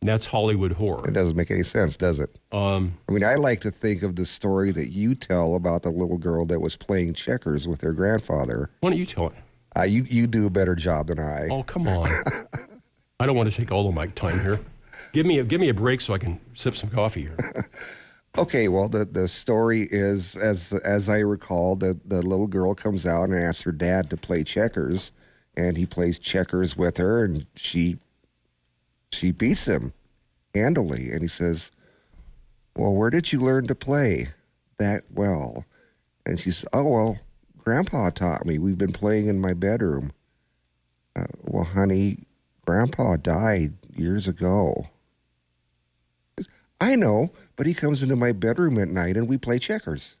And 0.00 0.08
that's 0.08 0.26
Hollywood 0.26 0.72
horror. 0.72 1.08
It 1.08 1.14
doesn't 1.14 1.36
make 1.36 1.50
any 1.50 1.62
sense, 1.62 1.96
does 1.96 2.18
it? 2.18 2.36
Um, 2.52 2.98
I 3.08 3.12
mean, 3.12 3.24
I 3.24 3.36
like 3.36 3.60
to 3.62 3.70
think 3.70 4.02
of 4.02 4.16
the 4.16 4.26
story 4.26 4.70
that 4.72 4.88
you 4.90 5.14
tell 5.14 5.54
about 5.54 5.82
the 5.82 5.90
little 5.90 6.18
girl 6.18 6.44
that 6.46 6.60
was 6.60 6.76
playing 6.76 7.14
checkers 7.14 7.66
with 7.66 7.80
her 7.80 7.92
grandfather. 7.92 8.70
why 8.80 8.90
don't 8.90 8.98
you 8.98 9.06
tell 9.06 9.28
it? 9.28 9.34
Uh, 9.76 9.82
you 9.82 10.04
you 10.08 10.26
do 10.28 10.46
a 10.46 10.50
better 10.50 10.74
job 10.76 11.08
than 11.08 11.18
I. 11.18 11.48
Oh, 11.50 11.62
come 11.62 11.88
on. 11.88 12.06
I 13.20 13.26
don't 13.26 13.34
want 13.34 13.50
to 13.50 13.56
take 13.56 13.72
all 13.72 13.88
of 13.88 13.94
my 13.94 14.06
time 14.08 14.40
here. 14.40 14.60
Give 15.12 15.24
me 15.26 15.38
a 15.38 15.44
give 15.44 15.60
me 15.60 15.68
a 15.68 15.74
break 15.74 16.00
so 16.00 16.14
I 16.14 16.18
can 16.18 16.38
sip 16.52 16.76
some 16.76 16.90
coffee 16.90 17.22
here. 17.22 17.70
Okay, 18.36 18.66
well, 18.66 18.88
the, 18.88 19.04
the 19.04 19.28
story 19.28 19.82
is 19.90 20.34
as 20.34 20.72
as 20.72 21.08
I 21.08 21.18
recall, 21.18 21.76
the 21.76 21.98
the 22.04 22.20
little 22.20 22.48
girl 22.48 22.74
comes 22.74 23.06
out 23.06 23.28
and 23.28 23.38
asks 23.38 23.62
her 23.62 23.70
dad 23.72 24.10
to 24.10 24.16
play 24.16 24.42
checkers, 24.42 25.12
and 25.56 25.76
he 25.76 25.86
plays 25.86 26.18
checkers 26.18 26.76
with 26.76 26.96
her, 26.96 27.24
and 27.24 27.46
she 27.54 27.98
she 29.12 29.30
beats 29.30 29.66
him 29.66 29.92
handily, 30.52 31.12
and 31.12 31.22
he 31.22 31.28
says, 31.28 31.70
"Well, 32.76 32.92
where 32.92 33.10
did 33.10 33.32
you 33.32 33.40
learn 33.40 33.68
to 33.68 33.74
play 33.76 34.30
that 34.78 35.04
well?" 35.12 35.64
And 36.26 36.40
she 36.40 36.50
says, 36.50 36.66
"Oh 36.72 36.88
well, 36.88 37.18
Grandpa 37.56 38.10
taught 38.10 38.46
me. 38.46 38.58
We've 38.58 38.78
been 38.78 38.92
playing 38.92 39.28
in 39.28 39.40
my 39.40 39.54
bedroom." 39.54 40.12
Uh, 41.14 41.26
well, 41.44 41.64
honey, 41.64 42.26
Grandpa 42.66 43.16
died 43.16 43.74
years 43.94 44.26
ago. 44.26 44.88
I 46.80 46.96
know, 46.96 47.30
but 47.56 47.66
he 47.66 47.74
comes 47.74 48.02
into 48.02 48.16
my 48.16 48.32
bedroom 48.32 48.78
at 48.78 48.88
night 48.88 49.16
and 49.16 49.28
we 49.28 49.38
play 49.38 49.58
checkers. 49.58 50.16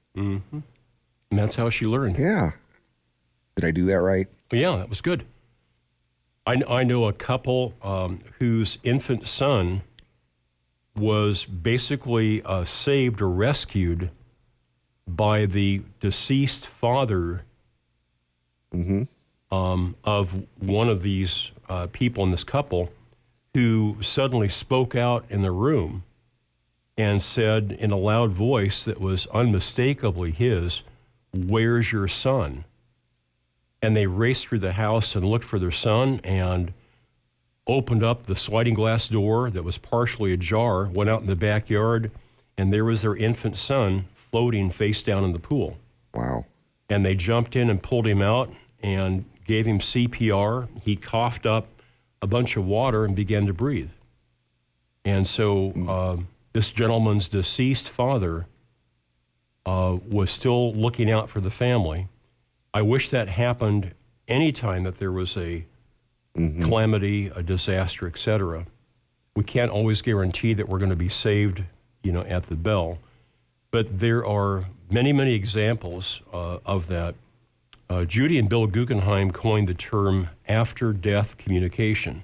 And 1.30 1.40
that's 1.40 1.56
how 1.56 1.70
she 1.70 1.86
learned. 1.86 2.18
Yeah. 2.18 2.52
Did 3.56 3.64
I 3.64 3.70
do 3.70 3.84
that 3.86 4.00
right? 4.00 4.28
Yeah, 4.50 4.76
that 4.76 4.88
was 4.88 5.00
good. 5.00 5.24
I, 6.46 6.62
I 6.68 6.84
know 6.84 7.06
a 7.06 7.12
couple 7.12 7.74
um, 7.82 8.20
whose 8.38 8.78
infant 8.82 9.26
son 9.26 9.82
was 10.96 11.44
basically 11.44 12.42
uh, 12.42 12.64
saved 12.64 13.20
or 13.20 13.28
rescued 13.28 14.10
by 15.08 15.46
the 15.46 15.82
deceased 16.00 16.66
father 16.66 17.42
um, 19.52 19.96
of 20.04 20.44
one 20.58 20.88
of 20.88 21.02
these 21.02 21.50
uh, 21.68 21.86
people 21.92 22.24
in 22.24 22.30
this 22.30 22.44
couple 22.44 22.90
who 23.54 23.96
suddenly 24.00 24.48
spoke 24.48 24.94
out 24.96 25.24
in 25.28 25.42
the 25.42 25.50
room 25.50 26.02
and 26.96 27.22
said 27.22 27.76
in 27.78 27.90
a 27.90 27.96
loud 27.96 28.30
voice 28.30 28.84
that 28.84 29.00
was 29.00 29.26
unmistakably 29.28 30.30
his, 30.30 30.82
Where's 31.32 31.92
your 31.92 32.08
son? 32.08 32.64
and 33.84 33.94
they 33.94 34.06
raced 34.06 34.46
through 34.48 34.60
the 34.60 34.72
house 34.72 35.14
and 35.14 35.28
looked 35.28 35.44
for 35.44 35.58
their 35.58 35.70
son 35.70 36.18
and 36.24 36.72
opened 37.66 38.02
up 38.02 38.24
the 38.24 38.34
sliding 38.34 38.72
glass 38.72 39.08
door 39.08 39.50
that 39.50 39.62
was 39.62 39.76
partially 39.76 40.32
ajar, 40.32 40.86
went 40.86 41.10
out 41.10 41.20
in 41.20 41.26
the 41.26 41.36
backyard, 41.36 42.10
and 42.56 42.72
there 42.72 42.84
was 42.86 43.02
their 43.02 43.14
infant 43.14 43.58
son 43.58 44.06
floating 44.14 44.70
face 44.70 45.02
down 45.02 45.22
in 45.22 45.32
the 45.32 45.38
pool. 45.38 45.76
Wow. 46.14 46.46
And 46.88 47.04
they 47.04 47.14
jumped 47.14 47.56
in 47.56 47.68
and 47.68 47.82
pulled 47.82 48.06
him 48.06 48.22
out 48.22 48.50
and 48.82 49.26
gave 49.46 49.66
him 49.66 49.80
CPR. 49.80 50.66
He 50.82 50.96
coughed 50.96 51.44
up 51.44 51.66
a 52.22 52.26
bunch 52.26 52.56
of 52.56 52.64
water 52.64 53.04
and 53.04 53.14
began 53.14 53.44
to 53.44 53.52
breathe. 53.52 53.90
And 55.04 55.26
so 55.26 55.72
um, 55.86 56.28
this 56.54 56.70
gentleman's 56.70 57.28
deceased 57.28 57.88
father 57.88 58.46
uh, 59.66 59.98
was 60.08 60.30
still 60.30 60.72
looking 60.72 61.10
out 61.10 61.28
for 61.28 61.40
the 61.40 61.50
family. 61.50 62.08
I 62.72 62.80
wish 62.80 63.10
that 63.10 63.28
happened 63.28 63.92
anytime 64.26 64.84
that 64.84 64.98
there 64.98 65.12
was 65.12 65.36
a 65.36 65.66
calamity, 66.34 67.26
a 67.28 67.42
disaster, 67.42 68.06
etc. 68.06 68.66
We 69.36 69.44
can't 69.44 69.70
always 69.70 70.02
guarantee 70.02 70.54
that 70.54 70.68
we're 70.68 70.78
going 70.78 70.90
to 70.90 70.96
be 70.96 71.08
saved, 71.08 71.64
you 72.02 72.12
know, 72.12 72.22
at 72.22 72.44
the 72.44 72.56
bell, 72.56 72.98
but 73.70 73.98
there 73.98 74.24
are 74.24 74.66
many, 74.90 75.12
many 75.12 75.34
examples 75.34 76.20
uh, 76.32 76.58
of 76.64 76.86
that. 76.88 77.14
Uh, 77.90 78.04
Judy 78.04 78.38
and 78.38 78.48
Bill 78.48 78.66
Guggenheim 78.66 79.30
coined 79.30 79.68
the 79.68 79.74
term 79.74 80.30
after-death 80.48 81.36
communication, 81.36 82.22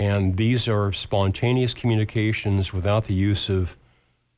and 0.00 0.36
these 0.36 0.68
are 0.68 0.92
spontaneous 0.92 1.74
communications 1.74 2.72
without 2.72 3.04
the 3.04 3.14
use 3.14 3.48
of 3.48 3.76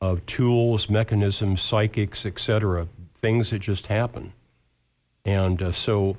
of 0.01 0.25
tools, 0.25 0.89
mechanisms, 0.89 1.61
psychics, 1.61 2.25
etc. 2.25 2.87
Things 3.13 3.51
that 3.51 3.59
just 3.59 3.87
happen. 3.87 4.33
And 5.23 5.61
uh, 5.61 5.71
so 5.71 6.17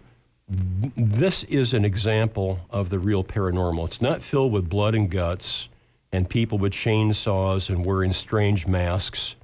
this 0.49 1.43
is 1.45 1.75
an 1.75 1.85
example 1.85 2.61
of 2.71 2.91
the 2.91 3.01
real 3.01 3.25
paranormal. 3.25 3.87
It's 3.87 4.01
not 4.01 4.23
filled 4.23 4.53
with 4.53 4.69
blood 4.69 4.95
and 4.95 5.11
guts 5.11 5.69
and 6.13 6.29
people 6.29 6.59
with 6.59 6.73
chainsaws 6.73 7.69
and 7.69 7.85
wearing 7.85 8.13
strange 8.13 8.67
masks. 8.67 9.35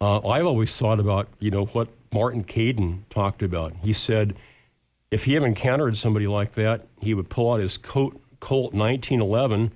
Uh, 0.00 0.26
I've 0.26 0.46
always 0.46 0.76
thought 0.78 0.98
about, 0.98 1.28
you 1.38 1.50
know, 1.50 1.66
what 1.66 1.88
Martin 2.12 2.44
Caidin 2.44 3.00
talked 3.10 3.42
about. 3.42 3.74
He 3.82 3.92
said 3.92 4.34
if 5.10 5.24
he 5.24 5.36
encountered 5.36 5.98
somebody 5.98 6.26
like 6.26 6.52
that, 6.52 6.86
he 7.00 7.12
would 7.12 7.28
pull 7.28 7.52
out 7.52 7.60
his 7.60 7.76
Colt, 7.76 8.18
Colt 8.42 8.74
1911, 8.74 9.70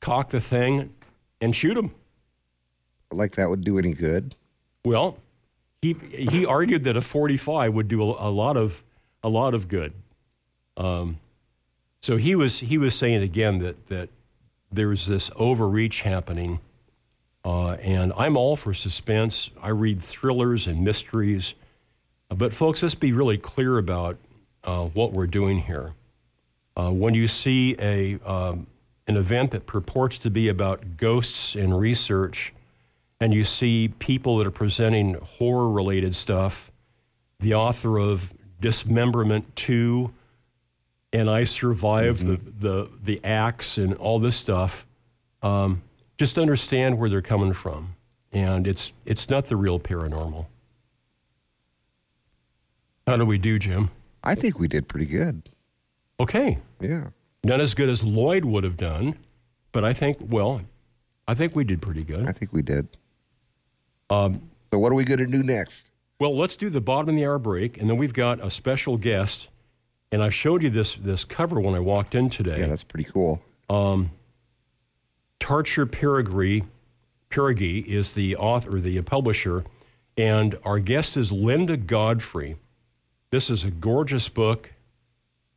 cock 0.00 0.30
the 0.30 0.40
thing, 0.40 0.94
and 1.38 1.54
shoot 1.54 1.76
him. 1.76 1.90
Like 3.12 3.36
that 3.36 3.50
would 3.50 3.62
do 3.62 3.78
any 3.78 3.92
good. 3.92 4.34
Well, 4.86 5.18
he 5.82 5.92
he 6.10 6.46
argued 6.46 6.84
that 6.84 6.96
a 6.96 7.02
45 7.02 7.74
would 7.74 7.86
do 7.86 8.02
a, 8.02 8.28
a 8.28 8.30
lot 8.30 8.56
of 8.56 8.82
a 9.22 9.28
lot 9.28 9.52
of 9.52 9.68
good. 9.68 9.92
Um, 10.78 11.18
so 12.00 12.16
he 12.16 12.34
was 12.34 12.60
he 12.60 12.78
was 12.78 12.94
saying 12.94 13.22
again 13.22 13.58
that 13.58 13.88
that 13.88 14.08
there's 14.72 15.04
this 15.04 15.30
overreach 15.36 16.00
happening, 16.02 16.60
uh, 17.44 17.72
and 17.72 18.14
I'm 18.16 18.38
all 18.38 18.56
for 18.56 18.72
suspense. 18.72 19.50
I 19.62 19.68
read 19.68 20.02
thrillers 20.02 20.66
and 20.66 20.82
mysteries, 20.82 21.52
but 22.30 22.54
folks, 22.54 22.82
let's 22.82 22.94
be 22.94 23.12
really 23.12 23.36
clear 23.36 23.76
about 23.76 24.16
uh, 24.64 24.86
what 24.86 25.12
we're 25.12 25.26
doing 25.26 25.58
here. 25.64 25.92
Uh, 26.78 26.90
when 26.90 27.12
you 27.12 27.26
see 27.26 27.74
a 27.80 28.20
um, 28.24 28.68
an 29.08 29.16
event 29.16 29.50
that 29.50 29.66
purports 29.66 30.18
to 30.18 30.30
be 30.30 30.48
about 30.48 30.96
ghosts 30.96 31.56
and 31.56 31.78
research, 31.78 32.52
and 33.20 33.34
you 33.34 33.42
see 33.42 33.88
people 33.98 34.38
that 34.38 34.46
are 34.46 34.52
presenting 34.52 35.14
horror 35.14 35.68
related 35.68 36.14
stuff, 36.14 36.70
the 37.40 37.54
author 37.54 37.98
of 37.98 38.32
Dismemberment 38.60 39.56
2 39.56 40.12
and 41.12 41.30
I 41.30 41.44
Survived 41.44 42.26
the, 42.26 42.36
the, 42.36 42.90
the 43.02 43.24
Axe 43.24 43.78
and 43.78 43.94
all 43.94 44.18
this 44.18 44.36
stuff, 44.36 44.86
um, 45.42 45.82
just 46.18 46.38
understand 46.38 46.98
where 46.98 47.08
they're 47.08 47.22
coming 47.22 47.54
from. 47.54 47.94
And 48.30 48.66
it's, 48.66 48.92
it's 49.06 49.30
not 49.30 49.46
the 49.46 49.56
real 49.56 49.80
paranormal. 49.80 50.46
How 53.06 53.16
do 53.16 53.24
we 53.24 53.38
do, 53.38 53.58
Jim? 53.58 53.90
I 54.22 54.34
think 54.34 54.58
we 54.58 54.68
did 54.68 54.86
pretty 54.86 55.06
good. 55.06 55.48
Okay. 56.20 56.58
Yeah. 56.80 57.08
Not 57.44 57.60
as 57.60 57.74
good 57.74 57.88
as 57.88 58.02
Lloyd 58.04 58.44
would 58.44 58.64
have 58.64 58.76
done, 58.76 59.16
but 59.72 59.84
I 59.84 59.92
think, 59.92 60.18
well, 60.20 60.62
I 61.26 61.34
think 61.34 61.54
we 61.54 61.64
did 61.64 61.80
pretty 61.80 62.02
good. 62.02 62.26
I 62.28 62.32
think 62.32 62.52
we 62.52 62.62
did. 62.62 62.88
Um, 64.10 64.50
So 64.72 64.78
what 64.78 64.90
are 64.92 64.94
we 64.96 65.04
going 65.04 65.18
to 65.20 65.26
do 65.26 65.42
next? 65.42 65.90
Well, 66.18 66.36
let's 66.36 66.56
do 66.56 66.68
the 66.68 66.80
bottom 66.80 67.10
of 67.10 67.14
the 67.14 67.24
hour 67.24 67.38
break, 67.38 67.78
and 67.78 67.88
then 67.88 67.96
we've 67.96 68.12
got 68.12 68.44
a 68.44 68.50
special 68.50 68.96
guest. 68.96 69.48
And 70.10 70.22
I 70.22 70.30
showed 70.30 70.62
you 70.62 70.70
this 70.70 70.94
this 70.94 71.24
cover 71.24 71.60
when 71.60 71.74
I 71.74 71.80
walked 71.80 72.14
in 72.14 72.30
today. 72.30 72.58
Yeah, 72.58 72.66
that's 72.66 72.82
pretty 72.82 73.08
cool. 73.10 73.42
Tarcher 75.40 75.86
Perigee, 75.86 76.64
Perigee 77.30 77.86
is 77.86 78.12
the 78.12 78.34
author, 78.36 78.80
the 78.80 79.00
publisher, 79.02 79.64
and 80.16 80.58
our 80.64 80.78
guest 80.78 81.16
is 81.16 81.30
Linda 81.30 81.76
Godfrey. 81.76 82.56
This 83.30 83.50
is 83.50 83.64
a 83.64 83.70
gorgeous 83.70 84.28
book, 84.28 84.72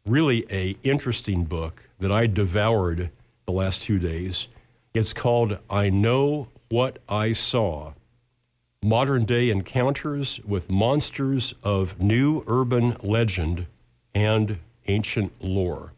really 0.06 0.46
a 0.50 0.78
interesting 0.84 1.46
book 1.46 1.84
that 2.00 2.12
I 2.12 2.28
devoured 2.28 3.12
the 3.46 3.52
last 3.52 3.84
two 3.84 4.00
days. 4.00 4.48
It's 4.94 5.14
called 5.14 5.60
I 5.70 5.90
Know 5.90 6.50
What 6.70 7.00
I 7.08 7.34
Saw 7.34 7.94
Modern 8.84 9.26
Day 9.26 9.50
Encounters 9.50 10.40
with 10.44 10.72
Monsters 10.72 11.54
of 11.64 12.02
New 12.02 12.44
Urban 12.48 12.98
Legend 13.04 13.68
and 14.16 14.58
Ancient 14.88 15.34
Lore. 15.44 15.94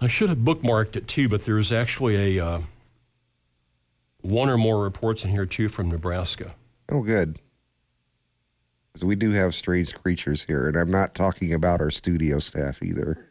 I 0.00 0.06
should 0.06 0.28
have 0.28 0.38
bookmarked 0.38 0.96
it 0.96 1.08
too, 1.08 1.28
but 1.28 1.44
there's 1.44 1.72
actually 1.72 2.38
a 2.38 2.44
uh, 2.44 2.60
one 4.22 4.48
or 4.48 4.56
more 4.56 4.82
reports 4.82 5.24
in 5.24 5.30
here 5.30 5.44
too 5.44 5.68
from 5.68 5.90
Nebraska. 5.90 6.54
Oh, 6.88 7.02
good. 7.02 7.38
'Cause 9.00 9.06
we 9.06 9.16
do 9.16 9.30
have 9.30 9.54
strange 9.54 9.94
creatures 9.94 10.42
here, 10.42 10.68
and 10.68 10.76
I'm 10.76 10.90
not 10.90 11.14
talking 11.14 11.54
about 11.54 11.80
our 11.80 11.90
studio 11.90 12.38
staff 12.38 12.82
either. 12.82 13.30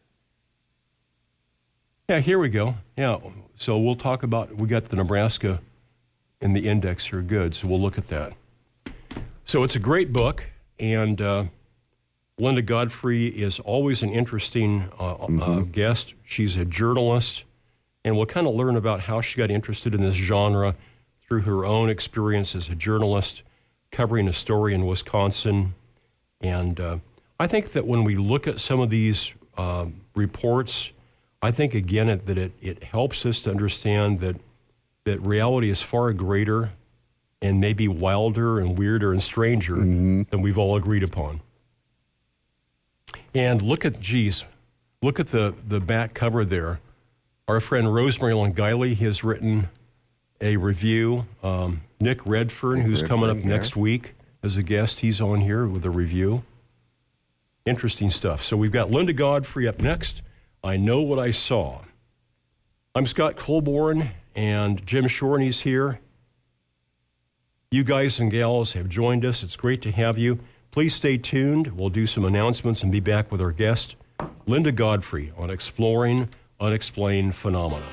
Yeah, 2.09 2.21
here 2.21 2.39
we 2.39 2.49
go. 2.49 2.73
Yeah, 2.97 3.19
so 3.55 3.77
we'll 3.77 3.93
talk 3.93 4.23
about 4.23 4.55
we 4.55 4.67
got 4.67 4.85
the 4.85 4.95
Nebraska 4.95 5.61
in 6.41 6.53
the 6.53 6.67
index 6.67 7.05
here. 7.05 7.21
Good, 7.21 7.53
so 7.53 7.67
we'll 7.67 7.79
look 7.79 7.99
at 7.99 8.07
that. 8.07 8.33
So 9.45 9.63
it's 9.63 9.75
a 9.75 9.79
great 9.79 10.11
book, 10.11 10.45
and 10.79 11.21
uh, 11.21 11.43
Linda 12.39 12.63
Godfrey 12.63 13.27
is 13.27 13.59
always 13.59 14.01
an 14.01 14.09
interesting 14.09 14.89
uh, 14.99 15.13
uh, 15.17 15.59
guest. 15.59 16.15
She's 16.25 16.57
a 16.57 16.65
journalist, 16.65 17.43
and 18.03 18.17
we'll 18.17 18.25
kind 18.25 18.47
of 18.47 18.55
learn 18.55 18.75
about 18.75 19.01
how 19.01 19.21
she 19.21 19.37
got 19.37 19.51
interested 19.51 19.93
in 19.93 20.01
this 20.01 20.15
genre 20.15 20.75
through 21.27 21.41
her 21.41 21.63
own 21.63 21.91
experience 21.91 22.55
as 22.55 22.69
a 22.69 22.75
journalist 22.75 23.43
covering 23.91 24.27
a 24.27 24.33
story 24.33 24.73
in 24.73 24.85
Wisconsin. 24.85 25.75
And 26.41 26.79
uh, 26.79 26.97
I 27.39 27.47
think 27.47 27.71
that 27.73 27.85
when 27.85 28.03
we 28.03 28.15
look 28.15 28.47
at 28.47 28.59
some 28.59 28.79
of 28.79 28.89
these 28.89 29.33
uh, 29.57 29.87
reports, 30.15 30.91
I 31.41 31.51
think 31.51 31.73
again 31.73 32.09
it, 32.09 32.25
that 32.27 32.37
it, 32.37 32.51
it 32.61 32.83
helps 32.83 33.25
us 33.25 33.41
to 33.41 33.51
understand 33.51 34.19
that 34.19 34.37
that 35.05 35.19
reality 35.25 35.69
is 35.69 35.81
far 35.81 36.13
greater 36.13 36.71
and 37.41 37.59
maybe 37.59 37.87
wilder 37.87 38.59
and 38.59 38.77
weirder 38.77 39.11
and 39.11 39.23
stranger 39.23 39.75
than 39.75 40.41
we've 40.41 40.57
all 40.57 40.75
agreed 40.75 41.03
upon. 41.03 41.41
And 43.33 43.61
look 43.61 43.85
at, 43.85 43.99
geez, 43.99 44.43
look 45.01 45.19
at 45.19 45.27
the, 45.27 45.53
the 45.67 45.79
back 45.79 46.13
cover 46.13 46.43
there. 46.43 46.79
Our 47.47 47.59
friend 47.59 47.93
Rosemary 47.93 48.33
Ellen 48.33 48.53
Guiley 48.53 48.95
has 48.97 49.23
written 49.23 49.69
a 50.41 50.57
review. 50.57 51.25
Um, 51.41 51.81
Nick 51.99 52.25
Redfern, 52.25 52.79
Nick 52.79 52.87
who's 52.87 53.03
coming 53.03 53.29
up 53.29 53.37
yeah. 53.37 53.47
next 53.47 53.75
week 53.75 54.15
as 54.41 54.55
a 54.55 54.63
guest, 54.63 55.01
he's 55.01 55.19
on 55.19 55.41
here 55.41 55.65
with 55.67 55.85
a 55.85 55.89
review. 55.89 56.43
Interesting 57.65 58.09
stuff. 58.09 58.43
So 58.43 58.55
we've 58.55 58.71
got 58.71 58.89
Linda 58.89 59.13
Godfrey 59.13 59.67
up 59.67 59.81
next. 59.81 60.21
I 60.63 60.77
know 60.77 61.01
what 61.01 61.19
I 61.19 61.31
saw. 61.31 61.81
I'm 62.95 63.05
Scott 63.05 63.35
Colborn, 63.35 64.11
and 64.35 64.85
Jim 64.85 65.07
Shorney's 65.07 65.61
here. 65.61 65.99
You 67.71 67.83
guys 67.83 68.19
and 68.19 68.31
gals 68.31 68.73
have 68.73 68.89
joined 68.89 69.23
us. 69.25 69.43
It's 69.43 69.55
great 69.55 69.81
to 69.83 69.91
have 69.91 70.17
you. 70.17 70.39
Please 70.71 70.95
stay 70.95 71.17
tuned. 71.17 71.77
We'll 71.77 71.89
do 71.89 72.07
some 72.07 72.25
announcements 72.25 72.81
and 72.81 72.91
be 72.91 72.99
back 72.99 73.31
with 73.31 73.41
our 73.41 73.51
guest, 73.51 73.95
Linda 74.47 74.71
Godfrey, 74.71 75.31
on 75.37 75.49
exploring 75.49 76.29
unexplained 76.59 77.35
phenomena. 77.35 77.85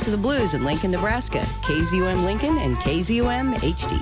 Voice 0.00 0.06
of 0.06 0.12
the 0.12 0.18
blues 0.18 0.54
in 0.54 0.64
Lincoln, 0.64 0.92
Nebraska. 0.92 1.40
KZUM 1.62 2.24
Lincoln 2.24 2.56
and 2.58 2.74
KZUM 2.76 3.54
HD. 3.56 4.00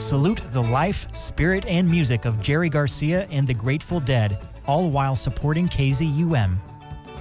Salute 0.00 0.42
the 0.50 0.62
life, 0.62 1.06
spirit, 1.14 1.64
and 1.66 1.88
music 1.88 2.24
of 2.24 2.40
Jerry 2.40 2.68
Garcia 2.68 3.28
and 3.30 3.46
the 3.46 3.54
Grateful 3.54 4.00
Dead, 4.00 4.48
all 4.66 4.90
while 4.90 5.14
supporting 5.14 5.68
KZUM. 5.68 6.56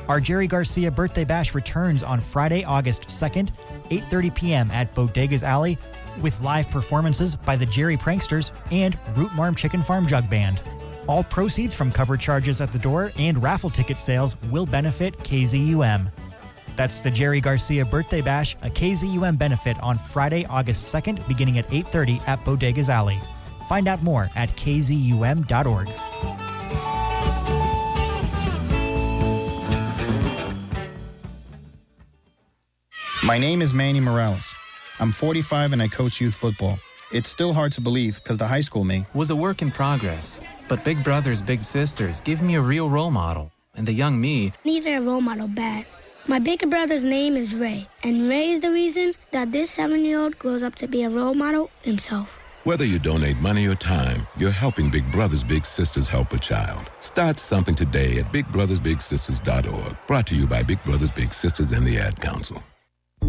Our 0.08 0.20
Jerry 0.20 0.48
Garcia 0.48 0.90
birthday 0.90 1.24
bash 1.24 1.54
returns 1.54 2.02
on 2.02 2.20
Friday, 2.20 2.64
August 2.64 3.04
2nd, 3.04 3.52
8:30 3.90 4.36
p.m. 4.36 4.72
at 4.72 4.96
Bodegas 4.96 5.44
Alley 5.44 5.78
with 6.22 6.40
live 6.42 6.70
performances 6.70 7.36
by 7.36 7.56
the 7.56 7.66
Jerry 7.66 7.98
Pranksters 7.98 8.52
and 8.72 8.98
Root 9.16 9.34
Marm 9.34 9.56
Chicken 9.56 9.84
Farm 9.84 10.06
Jug 10.08 10.30
Band. 10.30 10.62
All 11.08 11.24
proceeds 11.24 11.76
from 11.76 11.92
cover 11.92 12.18
charges 12.18 12.62
at 12.62 12.72
the 12.72 12.80
door 12.80 13.12
and 13.18 13.42
raffle 13.42 13.70
ticket 13.70 14.00
sales 14.00 14.36
will 14.52 14.66
benefit 14.66 15.18
KZUM. 15.20 16.12
That's 16.76 17.02
the 17.02 17.12
Jerry 17.12 17.42
Garcia 17.42 17.86
Birthday 17.86 18.22
Bash, 18.22 18.56
a 18.62 18.70
KZUM 18.70 19.38
benefit 19.38 19.80
on 19.82 19.98
Friday, 19.98 20.46
August 20.46 20.94
2nd, 20.94 21.28
beginning 21.28 21.58
at 21.58 21.70
8:30 21.70 22.22
at 22.28 22.44
Bodegas 22.44 22.90
Alley. 22.90 23.22
Find 23.70 23.88
out 23.88 24.04
more 24.04 24.30
at 24.36 24.56
kzum.org. 24.56 25.90
My 33.24 33.38
name 33.38 33.62
is 33.62 33.74
Manny 33.74 34.02
Morales. 34.02 34.54
I'm 35.00 35.12
45 35.12 35.74
and 35.74 35.82
I 35.82 35.88
coach 35.88 36.22
youth 36.22 36.36
football. 36.36 36.80
It's 37.12 37.30
still 37.30 37.54
hard 37.54 37.72
to 37.74 37.82
believe 37.82 38.16
because 38.16 38.38
the 38.38 38.48
high 38.48 38.62
school 38.62 38.84
me 38.84 39.06
was 39.14 39.30
a 39.30 39.36
work 39.36 39.62
in 39.62 39.72
progress. 39.72 40.42
But 40.68 40.84
Big 40.84 41.04
Brothers 41.04 41.42
Big 41.42 41.62
Sisters 41.62 42.22
give 42.22 42.42
me 42.42 42.56
a 42.56 42.62
real 42.62 42.90
role 42.90 43.12
model. 43.12 43.52
And 43.76 43.88
the 43.88 43.94
young 43.94 44.20
me, 44.20 44.54
needed 44.64 44.98
a 44.98 45.02
role 45.02 45.22
model 45.22 45.48
bad. 45.48 45.86
My 46.28 46.40
bigger 46.40 46.68
brother's 46.68 47.04
name 47.04 47.36
is 47.36 47.54
Ray, 47.54 47.88
and 48.02 48.30
Ray 48.30 48.52
is 48.52 48.62
the 48.62 48.72
reason 48.72 49.14
that 49.32 49.52
this 49.52 49.72
seven 49.72 50.06
year 50.06 50.20
old 50.20 50.40
grows 50.40 50.64
up 50.64 50.76
to 50.76 50.88
be 50.88 51.04
a 51.04 51.10
role 51.10 51.34
model 51.34 51.70
himself. 51.82 52.40
Whether 52.64 52.86
you 52.86 52.98
donate 52.98 53.38
money 53.38 53.68
or 53.68 53.76
time, 53.76 54.26
you're 54.38 54.50
helping 54.50 54.90
Big 54.90 55.12
Brothers 55.12 55.44
Big 55.44 55.66
Sisters 55.66 56.08
help 56.08 56.32
a 56.32 56.38
child. 56.40 56.90
Start 57.02 57.40
something 57.40 57.76
today 57.76 58.20
at 58.20 58.32
bigbrothersbigsisters.org. 58.32 59.98
Brought 60.08 60.28
to 60.28 60.36
you 60.36 60.48
by 60.48 60.64
Big 60.64 60.82
Brothers 60.86 61.12
Big 61.12 61.34
Sisters 61.34 61.74
and 61.74 61.86
the 61.86 62.00
Ad 62.00 62.22
Council. 62.22 62.64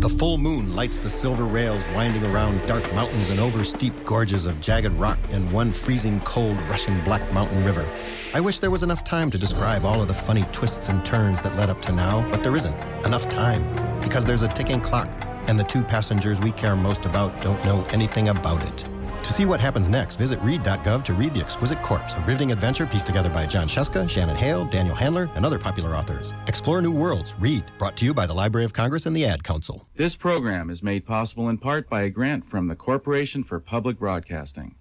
The 0.00 0.08
full 0.08 0.36
moon 0.38 0.74
lights 0.76 0.98
the 0.98 1.08
silver 1.08 1.44
rails 1.44 1.82
winding 1.94 2.24
around 2.26 2.66
dark 2.66 2.84
mountains 2.94 3.30
and 3.30 3.40
over 3.40 3.64
steep 3.64 3.92
gorges 4.04 4.44
of 4.44 4.60
jagged 4.60 4.92
rock 4.94 5.18
and 5.30 5.50
one 5.50 5.72
freezing 5.72 6.20
cold 6.20 6.56
rushing 6.68 6.98
black 7.00 7.22
mountain 7.32 7.64
river. 7.64 7.86
I 8.34 8.40
wish 8.40 8.58
there 8.58 8.70
was 8.70 8.82
enough 8.82 9.04
time 9.04 9.30
to 9.30 9.38
describe 9.38 9.84
all 9.84 10.02
of 10.02 10.08
the 10.08 10.14
funny 10.14 10.44
twists 10.52 10.88
and 10.88 11.04
turns 11.04 11.40
that 11.40 11.56
led 11.56 11.70
up 11.70 11.80
to 11.82 11.92
now, 11.92 12.28
but 12.28 12.42
there 12.42 12.54
isn't 12.54 12.78
enough 13.06 13.28
time 13.28 13.62
because 14.02 14.24
there's 14.24 14.42
a 14.42 14.48
ticking 14.48 14.80
clock 14.80 15.08
and 15.46 15.58
the 15.58 15.64
two 15.64 15.82
passengers 15.82 16.40
we 16.40 16.52
care 16.52 16.76
most 16.76 17.06
about 17.06 17.40
don't 17.42 17.64
know 17.64 17.84
anything 17.92 18.28
about 18.28 18.62
it. 18.66 18.93
To 19.24 19.32
see 19.32 19.46
what 19.46 19.58
happens 19.58 19.88
next, 19.88 20.16
visit 20.16 20.38
read.gov 20.42 21.02
to 21.04 21.14
read 21.14 21.32
The 21.32 21.40
Exquisite 21.40 21.80
Corpse, 21.80 22.12
a 22.12 22.20
riveting 22.20 22.52
adventure 22.52 22.86
pieced 22.86 23.06
together 23.06 23.30
by 23.30 23.46
Jon 23.46 23.66
Scieszka, 23.66 24.08
Shannon 24.08 24.36
Hale, 24.36 24.66
Daniel 24.66 24.94
Handler, 24.94 25.30
and 25.34 25.46
other 25.46 25.58
popular 25.58 25.96
authors. 25.96 26.34
Explore 26.46 26.82
new 26.82 26.92
worlds. 26.92 27.34
Read. 27.38 27.64
Brought 27.78 27.96
to 27.96 28.04
you 28.04 28.12
by 28.12 28.26
the 28.26 28.34
Library 28.34 28.66
of 28.66 28.74
Congress 28.74 29.06
and 29.06 29.16
the 29.16 29.24
Ad 29.24 29.42
Council. 29.42 29.88
This 29.96 30.14
program 30.14 30.68
is 30.68 30.82
made 30.82 31.06
possible 31.06 31.48
in 31.48 31.56
part 31.56 31.88
by 31.88 32.02
a 32.02 32.10
grant 32.10 32.48
from 32.48 32.68
the 32.68 32.76
Corporation 32.76 33.42
for 33.42 33.58
Public 33.60 33.98
Broadcasting. 33.98 34.74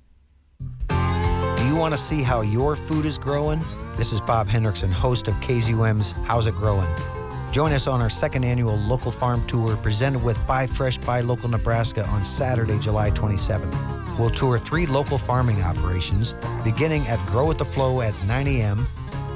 Do 0.90 1.66
you 1.66 1.76
want 1.78 1.94
to 1.94 1.98
see 1.98 2.22
how 2.22 2.42
your 2.42 2.76
food 2.76 3.06
is 3.06 3.18
growing? 3.18 3.62
This 3.96 4.12
is 4.12 4.20
Bob 4.20 4.50
Hendrickson, 4.50 4.92
host 4.92 5.30
of 5.30 5.36
KZUM's 5.36 6.12
How's 6.26 6.48
It 6.48 6.56
Growing? 6.56 6.94
Join 7.54 7.72
us 7.72 7.86
on 7.86 8.02
our 8.02 8.10
second 8.10 8.46
annual 8.46 8.78
local 8.78 9.12
farm 9.12 9.46
tour 9.46 9.78
presented 9.78 10.24
with 10.24 10.48
Buy 10.48 10.66
Fresh, 10.66 10.98
Buy 10.98 11.22
Local 11.22 11.48
Nebraska 11.48 12.04
on 12.08 12.26
Saturday, 12.26 12.80
July 12.80 13.12
27th. 13.12 14.18
We'll 14.18 14.32
tour 14.32 14.58
three 14.58 14.88
local 14.88 15.20
farming 15.20 15.62
operations, 15.62 16.34
beginning 16.64 17.06
at 17.06 17.24
Grow 17.28 17.46
with 17.46 17.60
the 17.60 17.66
Flow 17.66 18.02
at 18.02 18.16
9 18.26 18.48
a.m., 18.48 18.88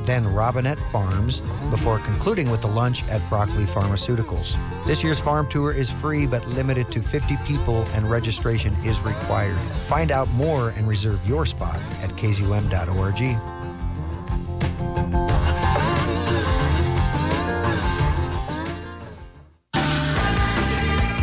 then 0.02 0.26
Robinette 0.34 0.80
Farms, 0.92 1.42
before 1.70 2.00
concluding 2.00 2.50
with 2.50 2.64
a 2.64 2.68
lunch 2.68 3.08
at 3.10 3.22
Broccoli 3.30 3.66
Pharmaceuticals. 3.66 4.58
This 4.88 5.04
year's 5.04 5.20
farm 5.20 5.48
tour 5.48 5.72
is 5.72 5.92
free 5.92 6.26
but 6.26 6.44
limited 6.48 6.92
to 6.94 7.04
50 7.04 7.38
people 7.46 7.86
and 7.94 8.10
registration 8.10 8.74
is 8.84 9.00
required. 9.02 9.60
Find 9.86 10.12
out 10.12 10.28
more 10.30 10.70
and 10.72 10.88
reserve 10.88 11.24
your 11.28 11.46
spot 11.46 11.80
at 12.02 12.10
kzum.org. 12.12 13.38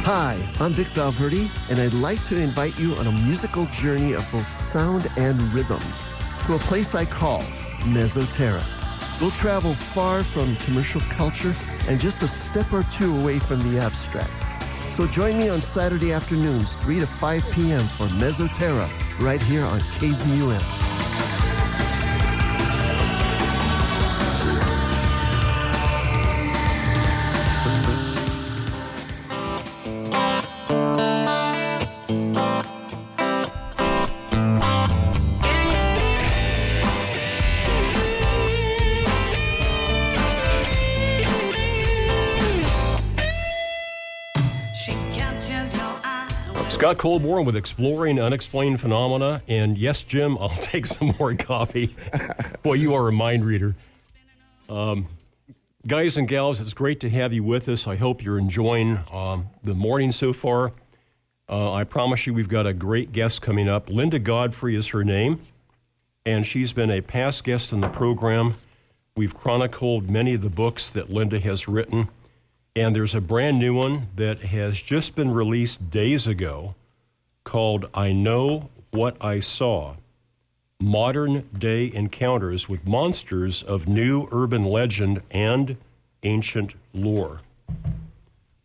Hi, 0.06 0.36
I'm 0.60 0.74
Vic 0.74 0.88
Valverde, 0.88 1.50
and 1.70 1.78
I'd 1.78 1.94
like 1.94 2.22
to 2.24 2.36
invite 2.36 2.78
you 2.78 2.94
on 2.96 3.06
a 3.06 3.12
musical 3.12 3.64
journey 3.72 4.12
of 4.12 4.30
both 4.30 4.52
sound 4.52 5.10
and 5.16 5.40
rhythm 5.54 5.80
to 6.42 6.56
a 6.56 6.58
place 6.58 6.94
I 6.94 7.06
call 7.06 7.40
Mesoterra. 7.84 8.62
We'll 9.18 9.30
travel 9.30 9.72
far 9.72 10.22
from 10.22 10.56
commercial 10.56 11.00
culture 11.08 11.56
and 11.88 11.98
just 11.98 12.22
a 12.22 12.28
step 12.28 12.70
or 12.70 12.82
two 12.90 13.16
away 13.18 13.38
from 13.38 13.62
the 13.72 13.78
abstract. 13.78 14.30
So 14.92 15.06
join 15.06 15.38
me 15.38 15.48
on 15.48 15.62
Saturday 15.62 16.12
afternoons, 16.12 16.76
3 16.76 17.00
to 17.00 17.06
5 17.06 17.50
p.m. 17.52 17.84
for 17.96 18.04
Mesoterra, 18.08 18.90
right 19.24 19.40
here 19.40 19.64
on 19.64 19.80
KZUM. 19.80 21.43
Scott 46.84 46.98
Colborn 46.98 47.46
with 47.46 47.56
Exploring 47.56 48.20
Unexplained 48.20 48.78
Phenomena. 48.78 49.40
And 49.48 49.78
yes, 49.78 50.02
Jim, 50.02 50.36
I'll 50.38 50.48
take 50.60 50.84
some 50.84 51.14
more 51.18 51.34
coffee. 51.34 51.96
Boy, 52.62 52.74
you 52.74 52.92
are 52.92 53.08
a 53.08 53.12
mind 53.12 53.46
reader. 53.46 53.74
Um, 54.68 55.06
guys 55.86 56.18
and 56.18 56.28
gals, 56.28 56.60
it's 56.60 56.74
great 56.74 57.00
to 57.00 57.08
have 57.08 57.32
you 57.32 57.42
with 57.42 57.70
us. 57.70 57.86
I 57.86 57.96
hope 57.96 58.22
you're 58.22 58.38
enjoying 58.38 58.98
um, 59.10 59.46
the 59.62 59.72
morning 59.72 60.12
so 60.12 60.34
far. 60.34 60.72
Uh, 61.48 61.72
I 61.72 61.84
promise 61.84 62.26
you, 62.26 62.34
we've 62.34 62.50
got 62.50 62.66
a 62.66 62.74
great 62.74 63.12
guest 63.12 63.40
coming 63.40 63.66
up. 63.66 63.88
Linda 63.88 64.18
Godfrey 64.18 64.76
is 64.76 64.88
her 64.88 65.02
name, 65.02 65.40
and 66.26 66.46
she's 66.46 66.74
been 66.74 66.90
a 66.90 67.00
past 67.00 67.44
guest 67.44 67.72
in 67.72 67.80
the 67.80 67.88
program. 67.88 68.56
We've 69.16 69.34
chronicled 69.34 70.10
many 70.10 70.34
of 70.34 70.42
the 70.42 70.50
books 70.50 70.90
that 70.90 71.08
Linda 71.08 71.38
has 71.38 71.66
written. 71.66 72.10
And 72.76 72.96
there's 72.96 73.14
a 73.14 73.20
brand 73.20 73.60
new 73.60 73.72
one 73.72 74.08
that 74.16 74.40
has 74.40 74.82
just 74.82 75.14
been 75.14 75.32
released 75.32 75.92
days 75.92 76.26
ago 76.26 76.74
called 77.44 77.88
I 77.94 78.10
Know 78.10 78.68
What 78.90 79.16
I 79.20 79.38
Saw 79.38 79.94
Modern 80.80 81.48
Day 81.56 81.92
Encounters 81.94 82.68
with 82.68 82.84
Monsters 82.84 83.62
of 83.62 83.86
New 83.86 84.26
Urban 84.32 84.64
Legend 84.64 85.22
and 85.30 85.76
Ancient 86.24 86.74
Lore. 86.92 87.42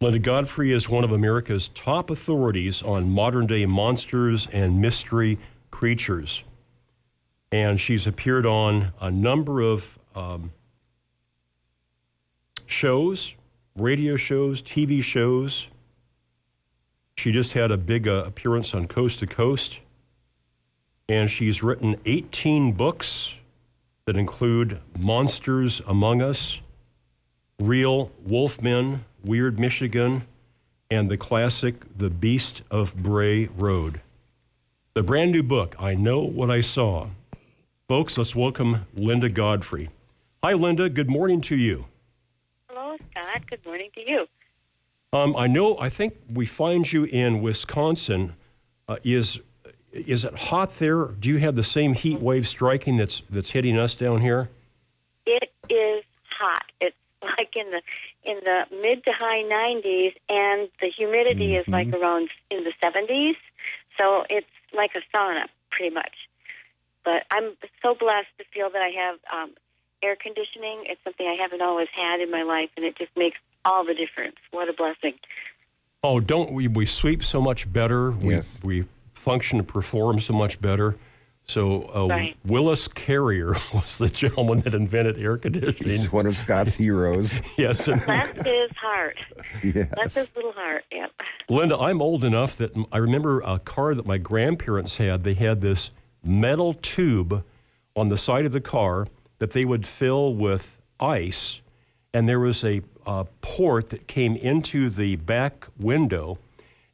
Linda 0.02 0.18
Godfrey 0.18 0.72
is 0.72 0.90
one 0.90 1.04
of 1.04 1.12
America's 1.12 1.68
top 1.68 2.10
authorities 2.10 2.82
on 2.82 3.12
modern 3.12 3.46
day 3.46 3.68
monsters 3.68 4.48
and 4.52 4.82
mystery 4.82 5.38
creatures. 5.70 6.44
And 7.52 7.80
she's 7.80 8.08
appeared 8.08 8.48
on 8.48 8.92
a 9.00 9.12
number 9.12 9.62
of 9.62 10.00
um, 10.16 10.52
shows 12.66 13.36
radio 13.80 14.16
shows, 14.16 14.62
TV 14.62 15.02
shows. 15.04 15.68
She 17.16 17.32
just 17.32 17.54
had 17.54 17.72
a 17.72 17.78
big 17.78 18.08
uh, 18.08 18.24
appearance 18.26 18.74
on 18.74 18.88
Coast 18.88 19.20
to 19.20 19.28
Coast. 19.28 19.80
And 21.08 21.30
she's 21.30 21.64
written 21.64 22.00
18 22.06 22.74
books 22.74 23.36
that 24.06 24.16
include 24.16 24.80
Monsters 24.98 25.82
Among 25.88 26.22
Us, 26.22 26.62
Real 27.60 28.12
Wolfmen, 28.28 29.02
Weird 29.24 29.60
Michigan, 29.60 30.24
and 30.92 31.10
the 31.10 31.18
classic 31.18 31.76
The 31.98 32.10
Beast 32.10 32.62
of 32.72 32.96
Bray 32.96 33.46
Road. 33.48 34.02
The 34.94 35.04
brand 35.04 35.32
new 35.32 35.44
book, 35.44 35.76
I 35.80 35.94
Know 35.94 36.22
What 36.22 36.50
I 36.50 36.62
Saw. 36.62 37.08
Folks, 37.88 38.18
let's 38.18 38.36
welcome 38.36 38.86
Linda 38.94 39.30
Godfrey. 39.30 39.90
Hi, 40.44 40.54
Linda. 40.54 40.90
Good 40.90 41.10
morning 41.10 41.42
to 41.42 41.56
you. 41.56 41.86
Good 43.48 43.64
morning 43.66 43.90
to 43.96 44.10
you. 44.10 44.28
Um, 45.14 45.36
I 45.36 45.48
know. 45.48 45.78
I 45.80 45.90
think 45.90 46.18
we 46.32 46.46
find 46.46 46.92
you 46.92 47.04
in 47.04 47.42
Wisconsin. 47.42 48.34
Uh, 48.88 48.98
is 49.04 49.40
is 49.92 50.26
it 50.26 50.36
hot 50.36 50.78
there? 50.78 51.06
Do 51.06 51.30
you 51.30 51.38
have 51.38 51.56
the 51.56 51.64
same 51.64 51.94
heat 51.94 52.20
wave 52.20 52.48
striking 52.48 52.98
that's 52.98 53.22
that's 53.30 53.52
hitting 53.52 53.78
us 53.78 53.94
down 53.96 54.22
here? 54.22 54.50
It 55.26 55.52
is 55.70 56.04
hot. 56.30 56.64
It's 56.82 56.96
like 57.22 57.56
in 57.56 57.70
the 57.72 57.82
in 58.24 58.40
the 58.44 58.64
mid 58.82 59.04
to 59.06 59.12
high 59.12 59.44
90s, 59.44 60.16
and 60.30 60.70
the 60.82 60.88
humidity 60.88 61.50
mm-hmm. 61.50 61.62
is 61.62 61.68
like 61.68 61.94
around 61.94 62.30
in 62.50 62.64
the 62.64 62.74
70s. 62.84 63.36
So 63.98 64.26
it's 64.30 64.48
like 64.74 64.92
a 64.96 65.16
sauna, 65.16 65.46
pretty 65.70 65.94
much. 65.94 66.16
But 67.04 67.26
I'm 67.32 67.54
so 67.82 67.96
blessed 67.96 68.30
to 68.40 68.44
feel 68.54 68.70
that 68.72 68.82
I 68.82 68.90
have 68.90 69.20
um, 69.32 69.56
air 70.04 70.16
conditioning. 70.16 70.84
It's 70.86 71.02
something 71.04 71.26
I 71.28 71.36
haven't 71.42 71.62
always 71.62 71.88
had 71.96 72.20
in 72.22 72.32
my 72.32 72.44
life, 72.44 72.70
and 72.78 72.86
it 72.86 72.96
just 72.98 73.12
makes 73.16 73.38
all 73.66 73.84
the 73.86 73.94
difference. 73.94 74.36
What 74.52 74.70
a 74.70 74.74
blessing. 74.74 75.14
Oh, 76.04 76.20
don't 76.20 76.52
we? 76.52 76.68
We 76.68 76.86
sleep 76.86 77.24
so 77.24 77.42
much 77.42 77.72
better. 77.72 78.14
Yes. 78.22 78.60
We, 78.64 78.82
we 78.82 78.88
function 79.14 79.60
and 79.60 79.68
perform 79.68 80.20
so 80.22 80.34
much 80.34 80.62
better. 80.62 80.96
So 81.46 81.90
uh, 81.94 82.08
Right. 82.08 82.38
Willis 82.46 82.88
Carrier 82.88 83.56
was 83.74 83.98
the 83.98 84.08
gentleman 84.10 84.62
that 84.62 84.76
invented 84.76 85.18
air 85.18 85.38
conditioning. 85.38 85.92
He's 85.92 86.12
one 86.12 86.26
of 86.28 86.38
Scott's 86.38 86.76
heroes. 86.76 87.34
yes. 87.58 87.88
and- 87.88 88.04
Bless 88.06 88.34
his 88.36 88.72
heart. 88.80 89.18
Yes. 89.64 89.90
Bless 89.94 90.14
his 90.16 90.36
little 90.36 90.52
heart. 90.54 90.86
Yep. 90.92 91.12
Linda, 91.50 91.78
I'm 91.78 92.02
old 92.02 92.24
enough 92.24 92.56
that 92.58 92.72
I 92.92 92.98
remember 93.00 93.42
a 93.42 93.60
car 93.60 93.94
that 93.96 94.06
my 94.06 94.18
grandparents 94.20 94.98
had. 94.98 95.24
They 95.24 95.34
had 95.34 95.60
this 95.60 95.90
metal 96.24 96.74
tube 96.76 97.44
on 97.96 98.10
the 98.10 98.18
side 98.18 98.46
of 98.46 98.52
the 98.52 98.62
car 98.62 99.08
that 99.40 99.52
they 99.52 99.66
would 99.66 99.88
fill 99.88 100.34
with 100.34 100.82
ice, 101.00 101.62
and 102.14 102.28
there 102.28 102.40
was 102.40 102.64
a, 102.64 102.82
uh 103.06 103.24
port 103.42 103.90
that 103.90 104.08
came 104.08 104.36
into 104.36 104.90
the 104.90 105.16
back 105.16 105.68
window. 105.80 106.38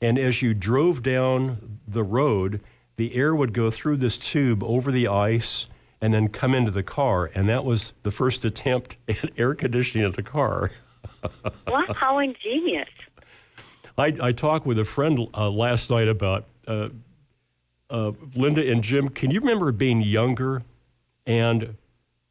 And 0.01 0.17
as 0.17 0.41
you 0.41 0.53
drove 0.53 1.01
down 1.03 1.79
the 1.88 2.03
road, 2.03 2.62
the 2.95 3.15
air 3.15 3.36
would 3.36 3.53
go 3.53 3.71
through 3.71 3.97
this 3.97 4.17
tube 4.17 4.63
over 4.63 4.91
the 4.91 5.08
ice 5.08 5.67
and 6.01 6.13
then 6.13 6.27
come 6.27 6.53
into 6.53 6.71
the 6.71 6.84
car. 6.84 7.31
And 7.34 7.49
that 7.49 7.65
was 7.65 7.93
the 8.03 8.12
first 8.12 8.45
attempt 8.45 8.97
at 9.08 9.31
air 9.38 9.55
conditioning 9.55 10.05
at 10.05 10.15
the 10.15 10.23
car. 10.23 10.71
Wow, 11.67 11.86
how 11.95 12.19
ingenious. 12.19 12.88
I, 13.97 14.13
I 14.21 14.31
talked 14.31 14.67
with 14.67 14.77
a 14.77 14.86
friend 14.86 15.27
uh, 15.34 15.49
last 15.49 15.89
night 15.89 16.08
about 16.08 16.45
uh, 16.67 16.89
uh, 17.89 18.12
Linda 18.36 18.69
and 18.69 18.84
Jim. 18.84 19.10
Can 19.10 19.31
you 19.31 19.39
remember 19.39 19.71
being 19.71 20.01
younger 20.01 20.62
and 21.25 21.75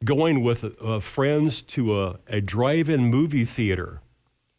going 0.05 0.41
with 0.43 0.63
uh, 0.81 0.99
friends 0.99 1.61
to 1.63 2.01
a, 2.01 2.19
a 2.27 2.39
drive-in 2.41 3.05
movie 3.07 3.45
theater, 3.45 4.01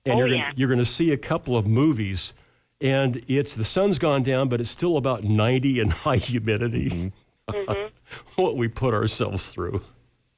and 0.05 0.15
Oh, 0.15 0.19
you're 0.19 0.29
gonna, 0.29 0.53
you're 0.57 0.69
going 0.69 0.79
to 0.79 0.85
see 0.85 1.13
a 1.13 1.17
couple 1.17 1.57
of 1.57 1.67
movies, 1.67 2.35
and 2.81 3.25
it's 3.29 3.55
the 3.55 3.65
sun's 3.65 3.99
gone 3.99 4.23
down, 4.23 4.49
but 4.49 4.61
it's 4.61 4.71
still 4.71 4.97
about 4.97 5.25
90 5.25 5.81
and 5.81 5.93
high 6.05 6.17
humidity. 6.17 7.13
Mhm. 7.49 7.91
what 8.37 8.57
we 8.57 8.69
put 8.69 8.93
ourselves 8.93 9.51
through. 9.51 9.83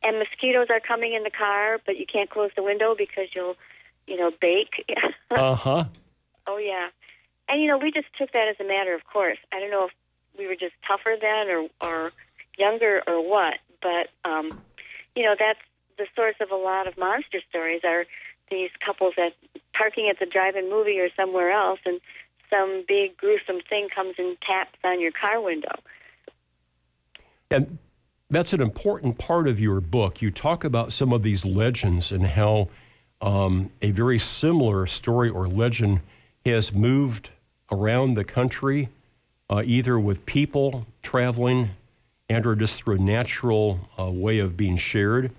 And 0.02 0.18
mosquitoes 0.18 0.68
are 0.70 0.80
coming 0.80 1.14
in 1.14 1.22
the 1.24 1.30
car, 1.30 1.78
but 1.84 1.96
you 1.96 2.06
can't 2.06 2.30
close 2.30 2.50
the 2.54 2.62
window 2.62 2.94
because 2.96 3.28
you'll, 3.34 3.56
you 4.06 4.16
know, 4.16 4.30
bake. 4.40 4.84
Uh 5.30 5.54
huh. 5.54 5.84
Oh 6.46 6.56
yeah, 6.56 6.88
and 7.50 7.60
you 7.60 7.66
know 7.68 7.76
we 7.76 7.90
just 7.92 8.06
took 8.16 8.32
that 8.32 8.48
as 8.48 8.56
a 8.58 8.66
matter 8.66 8.94
of 8.94 9.04
course. 9.04 9.36
I 9.52 9.60
don't 9.60 9.70
know 9.70 9.84
if 9.84 9.92
we 10.38 10.46
were 10.46 10.54
just 10.54 10.72
tougher 10.86 11.16
then 11.20 11.48
or 11.50 11.68
or 11.82 12.12
younger 12.56 13.02
or 13.06 13.20
what, 13.28 13.54
but 13.82 14.08
um, 14.28 14.58
you 15.18 15.24
know 15.24 15.34
that's 15.36 15.58
the 15.98 16.06
source 16.14 16.36
of 16.40 16.52
a 16.52 16.56
lot 16.56 16.86
of 16.86 16.96
monster 16.96 17.40
stories 17.50 17.80
are 17.82 18.06
these 18.52 18.70
couples 18.78 19.14
that 19.16 19.32
parking 19.74 20.08
at 20.08 20.20
the 20.20 20.26
drive-in 20.26 20.70
movie 20.70 21.00
or 21.00 21.08
somewhere 21.16 21.50
else, 21.50 21.80
and 21.84 22.00
some 22.48 22.84
big 22.86 23.16
gruesome 23.16 23.60
thing 23.68 23.88
comes 23.88 24.14
and 24.16 24.40
taps 24.40 24.78
on 24.84 25.00
your 25.00 25.10
car 25.10 25.40
window. 25.40 25.74
And 27.50 27.78
that's 28.30 28.52
an 28.52 28.62
important 28.62 29.18
part 29.18 29.48
of 29.48 29.58
your 29.58 29.80
book. 29.80 30.22
You 30.22 30.30
talk 30.30 30.62
about 30.62 30.92
some 30.92 31.12
of 31.12 31.24
these 31.24 31.44
legends 31.44 32.12
and 32.12 32.24
how 32.24 32.68
um, 33.20 33.70
a 33.82 33.90
very 33.90 34.20
similar 34.20 34.86
story 34.86 35.28
or 35.28 35.48
legend 35.48 36.00
has 36.46 36.72
moved 36.72 37.30
around 37.72 38.14
the 38.14 38.24
country, 38.24 38.88
uh, 39.50 39.62
either 39.64 39.98
with 39.98 40.24
people 40.26 40.86
traveling 41.02 41.70
and 42.28 42.46
or 42.46 42.54
just 42.54 42.82
through 42.82 42.96
a 42.96 42.98
natural 42.98 43.80
uh, 43.98 44.10
way 44.10 44.38
of 44.38 44.56
being 44.56 44.76
shared. 44.76 45.30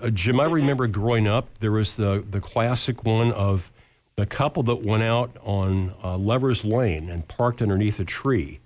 Uh, 0.00 0.10
Jim, 0.10 0.40
I 0.40 0.46
remember 0.46 0.86
growing 0.86 1.26
up, 1.26 1.58
there 1.58 1.72
was 1.72 1.96
the, 1.96 2.24
the 2.28 2.40
classic 2.40 3.04
one 3.04 3.32
of 3.32 3.70
the 4.16 4.26
couple 4.26 4.62
that 4.64 4.82
went 4.82 5.02
out 5.02 5.36
on 5.42 5.92
uh, 6.02 6.16
Lovers 6.16 6.64
Lane 6.64 7.10
and 7.10 7.26
parked 7.26 7.60
underneath 7.60 7.98
a 8.00 8.04
tree. 8.04 8.60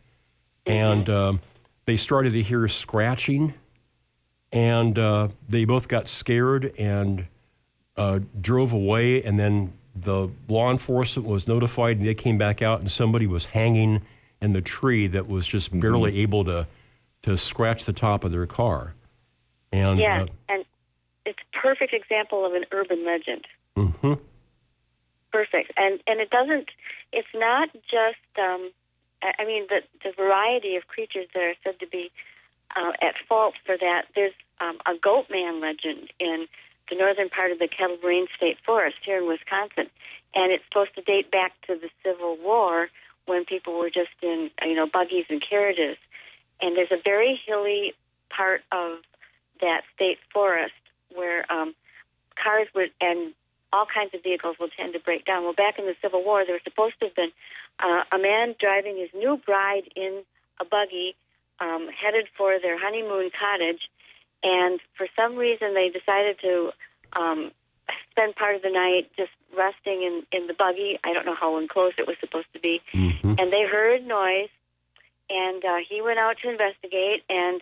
And 0.67 1.09
um, 1.09 1.41
they 1.87 1.97
started 1.97 2.33
to 2.33 2.43
hear 2.43 2.69
scratching, 2.69 3.55
and 4.53 4.99
uh, 4.99 5.29
they 5.49 5.65
both 5.65 5.89
got 5.89 6.09
scared 6.09 6.73
and 6.79 7.27
uh, 7.97 8.21
drove 8.39 8.73
away. 8.75 9.23
And 9.23 9.39
then 9.39 9.73
the 9.97 10.29
law 10.49 10.71
enforcement 10.71 11.27
was 11.27 11.49
notified, 11.49 11.97
and 11.97 12.07
they 12.07 12.15
came 12.15 12.37
back 12.37 12.61
out, 12.61 12.81
and 12.81 12.91
somebody 12.91 13.27
was 13.27 13.47
hanging 13.47 14.03
in 14.43 14.53
the 14.53 14.61
tree 14.61 15.07
that 15.09 15.27
was 15.27 15.47
just 15.47 15.79
barely 15.81 16.21
able 16.21 16.45
to 16.45 16.67
to 17.23 17.37
scratch 17.37 17.85
the 17.85 17.93
top 17.93 18.25
of 18.25 18.33
their 18.33 18.47
car. 18.47 18.95
And 19.73 19.99
yeah, 19.99 20.23
uh, 20.23 20.27
and 20.49 20.65
it's 21.25 21.39
a 21.39 21.57
perfect 21.59 21.93
example 21.93 22.47
of 22.47 22.55
an 22.55 22.65
urban 22.73 23.05
legend. 23.05 23.47
hmm 23.77 24.15
perfect. 25.33 25.73
And 25.77 26.01
and 26.07 26.21
it 26.21 26.31
doesn't. 26.31 26.71
It's 27.13 27.29
not 27.35 27.71
just. 27.89 28.25
Um, 28.39 28.71
I 29.23 29.33
I 29.41 29.45
mean, 29.45 29.67
the 29.69 29.81
the 30.05 30.13
variety 30.17 30.77
of 30.77 30.87
creatures 30.87 31.27
that 31.35 31.43
are 31.43 31.55
said 31.65 31.79
to 31.81 31.87
be 31.87 32.11
uh, 32.77 32.93
at 33.01 33.15
fault 33.29 33.55
for 33.65 33.77
that. 33.77 34.07
There's 34.15 34.35
um, 34.61 34.79
a 34.87 34.95
goat 35.01 35.27
man 35.31 35.61
legend 35.61 36.13
in 36.19 36.47
the 36.91 36.97
northern 36.97 37.29
part 37.29 37.53
of 37.53 37.59
the 37.59 37.69
Kettle 37.69 37.99
Moraine 38.03 38.27
State 38.37 38.59
Forest 38.65 38.97
here 39.05 39.19
in 39.19 39.29
Wisconsin, 39.29 39.91
and 40.35 40.53
it's 40.53 40.65
supposed 40.65 40.95
to 40.97 41.03
date 41.03 41.31
back 41.31 41.53
to 41.67 41.77
the 41.77 41.91
Civil 42.03 42.39
War 42.43 42.89
when 43.27 43.45
people 43.45 43.79
were 43.79 43.91
just 43.91 44.11
in 44.23 44.51
you 44.65 44.75
know 44.75 44.87
buggies 44.87 45.27
and 45.29 45.43
carriages. 45.43 45.97
And 46.61 46.77
there's 46.77 46.93
a 46.93 47.01
very 47.03 47.41
hilly 47.47 47.95
part 48.31 48.63
of 48.73 48.99
that 49.61 49.83
state 49.95 50.19
forest 50.33 50.75
where 51.15 51.51
um, 51.51 51.75
cars 52.43 52.69
would 52.75 52.91
and 53.01 53.33
all 53.73 53.87
kinds 53.87 54.15
of 54.15 54.23
vehicles 54.23 54.57
will 54.59 54.69
tend 54.69 54.95
to 54.95 55.01
break 55.01 55.25
down. 55.25 55.45
Well, 55.45 55.53
back 55.53 55.79
in 55.79 55.87
the 55.87 55.95
Civil 56.01 56.25
War, 56.25 56.45
there 56.45 56.55
was 56.55 56.63
supposed 56.65 56.99
to 57.01 57.07
have 57.07 57.15
been 57.15 57.33
uh, 57.81 58.05
a 58.11 58.19
man 58.19 58.55
driving 58.59 58.97
his 58.97 59.11
new 59.15 59.37
bride 59.37 59.91
in 59.95 60.23
a 60.61 60.65
buggy 60.65 61.15
um, 61.61 61.89
headed 61.89 62.29
for 62.37 62.59
their 62.61 62.79
honeymoon 62.79 63.31
cottage, 63.39 63.91
and 64.43 64.81
for 64.97 65.07
some 65.17 65.37
reason 65.37 65.75
they 65.75 65.91
decided 65.91 66.39
to 66.41 66.71
um, 67.15 67.51
spend 68.11 68.37
part 68.37 68.57
of 68.57 68.63
the 68.63 68.71
night 68.71 69.11
just 69.17 69.31
resting 69.57 70.03
in, 70.03 70.23
in 70.33 70.47
the 70.47 70.55
buggy. 70.55 70.99
I 71.05 71.13
don't 71.13 71.27
know 71.27 71.35
how 71.35 71.59
enclosed 71.59 71.99
it 71.99 72.07
was 72.07 72.17
supposed 72.21 72.53
to 72.55 72.61
be. 72.61 72.81
And 73.39 73.53
they 73.53 73.65
heard 73.65 74.07
noise, 74.07 74.49
and 75.31 75.65
uh, 75.65 75.77
he 75.89 76.01
went 76.01 76.19
out 76.19 76.39
to 76.43 76.51
investigate, 76.51 77.25
and 77.29 77.61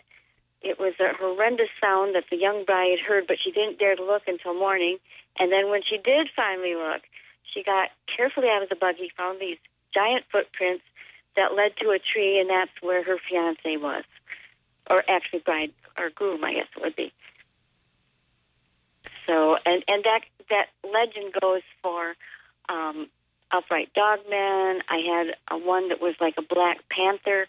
it 0.61 0.79
was 0.79 0.93
a 0.99 1.13
horrendous 1.17 1.69
sound 1.81 2.15
that 2.15 2.25
the 2.29 2.37
young 2.37 2.65
bride 2.65 2.99
heard, 2.99 3.27
but 3.27 3.37
she 3.39 3.51
didn't 3.51 3.79
dare 3.79 3.95
to 3.95 4.03
look 4.03 4.23
until 4.27 4.53
morning. 4.53 4.97
And 5.39 5.51
then 5.51 5.69
when 5.69 5.83
she 5.83 5.97
did 5.97 6.29
finally 6.35 6.75
look, 6.75 7.01
she 7.43 7.63
got 7.63 7.89
carefully 8.07 8.47
out 8.49 8.63
of 8.63 8.69
the 8.69 8.75
buggy, 8.75 9.11
found 9.15 9.39
these 9.39 9.57
giant 9.93 10.25
footprints 10.31 10.83
that 11.35 11.53
led 11.53 11.77
to 11.77 11.91
a 11.91 11.99
tree, 11.99 12.39
and 12.39 12.49
that's 12.49 12.71
where 12.81 13.03
her 13.03 13.17
fiance 13.29 13.77
was, 13.77 14.03
or 14.89 15.03
actually 15.09 15.39
bride 15.39 15.71
or 15.97 16.09
groom, 16.09 16.43
I 16.43 16.53
guess 16.53 16.67
it 16.75 16.81
would 16.81 16.95
be. 16.95 17.13
So, 19.27 19.57
and 19.65 19.83
and 19.87 20.03
that 20.03 20.21
that 20.49 20.67
legend 20.83 21.33
goes 21.39 21.61
for 21.83 22.15
um, 22.69 23.07
upright 23.51 23.89
dogmen. 23.93 24.81
I 24.89 24.97
had 24.97 25.35
a 25.49 25.57
one 25.57 25.89
that 25.89 26.01
was 26.01 26.15
like 26.19 26.35
a 26.37 26.41
black 26.41 26.87
panther 26.89 27.47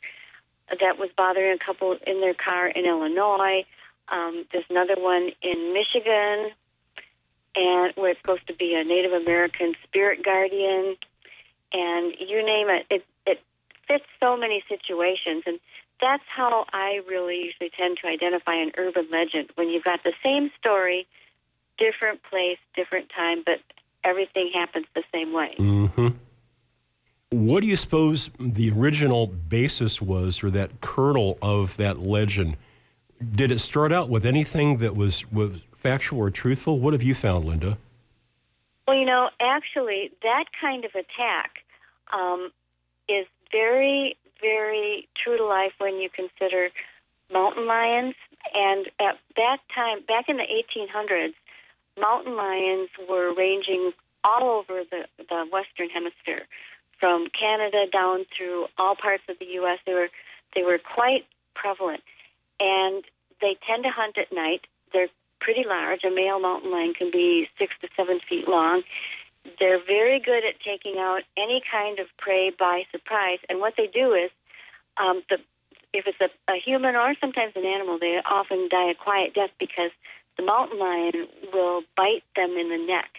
that 0.68 0.98
was 0.98 1.10
bothering 1.16 1.52
a 1.52 1.58
couple 1.58 1.96
in 2.06 2.20
their 2.20 2.34
car 2.34 2.68
in 2.68 2.84
Illinois. 2.84 3.64
Um, 4.08 4.44
there's 4.52 4.64
another 4.70 4.96
one 4.96 5.30
in 5.42 5.72
Michigan, 5.72 6.50
and 7.54 7.92
where 7.96 8.10
it's 8.10 8.20
supposed 8.20 8.46
to 8.48 8.54
be 8.54 8.74
a 8.74 8.84
Native 8.84 9.12
American 9.12 9.74
spirit 9.84 10.24
guardian, 10.24 10.96
and 11.72 12.14
you 12.18 12.44
name 12.44 12.68
it. 12.68 12.86
It 12.90 13.04
it 13.26 13.40
fits 13.86 14.04
so 14.20 14.36
many 14.36 14.62
situations, 14.68 15.44
and 15.46 15.58
that's 16.00 16.24
how 16.28 16.64
I 16.72 17.00
really 17.08 17.44
usually 17.44 17.70
tend 17.76 17.98
to 18.02 18.08
identify 18.08 18.54
an 18.54 18.72
urban 18.78 19.08
legend 19.10 19.50
when 19.56 19.68
you've 19.68 19.84
got 19.84 20.02
the 20.04 20.12
same 20.24 20.50
story, 20.58 21.06
different 21.76 22.22
place, 22.22 22.58
different 22.74 23.10
time, 23.14 23.42
but 23.44 23.60
everything 24.04 24.50
happens 24.54 24.86
the 24.94 25.04
same 25.12 25.32
way. 25.32 25.54
hmm 25.56 26.08
What 27.30 27.60
do 27.60 27.66
you 27.66 27.76
suppose 27.76 28.30
the 28.38 28.70
original 28.70 29.26
basis 29.26 30.00
was, 30.00 30.42
or 30.42 30.50
that 30.50 30.80
kernel 30.80 31.38
of 31.42 31.76
that 31.76 31.98
legend? 31.98 32.56
Did 33.34 33.50
it 33.50 33.58
start 33.58 33.92
out 33.92 34.08
with 34.08 34.24
anything 34.24 34.78
that 34.78 34.94
was, 34.94 35.30
was 35.32 35.60
factual 35.76 36.20
or 36.20 36.30
truthful? 36.30 36.78
What 36.78 36.92
have 36.92 37.02
you 37.02 37.14
found, 37.14 37.44
Linda? 37.44 37.78
Well, 38.86 38.96
you 38.96 39.04
know, 39.04 39.28
actually, 39.40 40.12
that 40.22 40.46
kind 40.58 40.84
of 40.84 40.92
attack 40.94 41.64
um, 42.12 42.50
is 43.08 43.26
very, 43.52 44.16
very 44.40 45.08
true 45.14 45.36
to 45.36 45.44
life 45.44 45.72
when 45.78 46.00
you 46.00 46.08
consider 46.08 46.70
mountain 47.32 47.66
lions. 47.66 48.14
And 48.54 48.88
at 48.98 49.18
that 49.36 49.58
time, 49.74 50.00
back 50.06 50.28
in 50.28 50.38
the 50.38 50.44
1800s, 50.44 51.34
mountain 52.00 52.36
lions 52.36 52.88
were 53.08 53.34
ranging 53.34 53.92
all 54.24 54.50
over 54.58 54.82
the, 54.90 55.06
the 55.18 55.46
Western 55.52 55.88
Hemisphere, 55.88 56.46
from 56.98 57.28
Canada 57.28 57.86
down 57.92 58.26
through 58.36 58.66
all 58.76 58.96
parts 58.96 59.22
of 59.28 59.38
the 59.38 59.46
U.S. 59.62 59.78
They 59.86 59.94
were 59.94 60.08
they 60.54 60.62
were 60.62 60.78
quite 60.78 61.26
prevalent, 61.54 62.02
and 62.58 63.04
they 63.40 63.56
tend 63.66 63.84
to 63.84 63.90
hunt 63.90 64.18
at 64.18 64.32
night. 64.32 64.66
They're 64.92 65.08
pretty 65.40 65.64
large. 65.66 66.04
A 66.04 66.10
male 66.10 66.40
mountain 66.40 66.70
lion 66.70 66.94
can 66.94 67.10
be 67.10 67.48
six 67.58 67.74
to 67.82 67.88
seven 67.96 68.20
feet 68.28 68.48
long. 68.48 68.82
They're 69.60 69.82
very 69.82 70.20
good 70.20 70.44
at 70.44 70.60
taking 70.60 70.98
out 70.98 71.22
any 71.36 71.62
kind 71.70 71.98
of 72.00 72.06
prey 72.18 72.50
by 72.50 72.84
surprise. 72.90 73.38
And 73.48 73.60
what 73.60 73.74
they 73.76 73.86
do 73.86 74.12
is, 74.14 74.30
um, 74.96 75.22
the 75.30 75.38
if 75.92 76.06
it's 76.06 76.20
a, 76.20 76.52
a 76.52 76.56
human 76.56 76.96
or 76.96 77.14
sometimes 77.20 77.52
an 77.56 77.64
animal, 77.64 77.98
they 77.98 78.20
often 78.28 78.68
die 78.70 78.90
a 78.90 78.94
quiet 78.94 79.34
death 79.34 79.50
because 79.58 79.90
the 80.38 80.44
mountain 80.44 80.78
lion 80.78 81.28
will 81.52 81.82
bite 81.96 82.24
them 82.34 82.52
in 82.52 82.70
the 82.70 82.78
neck, 82.78 83.10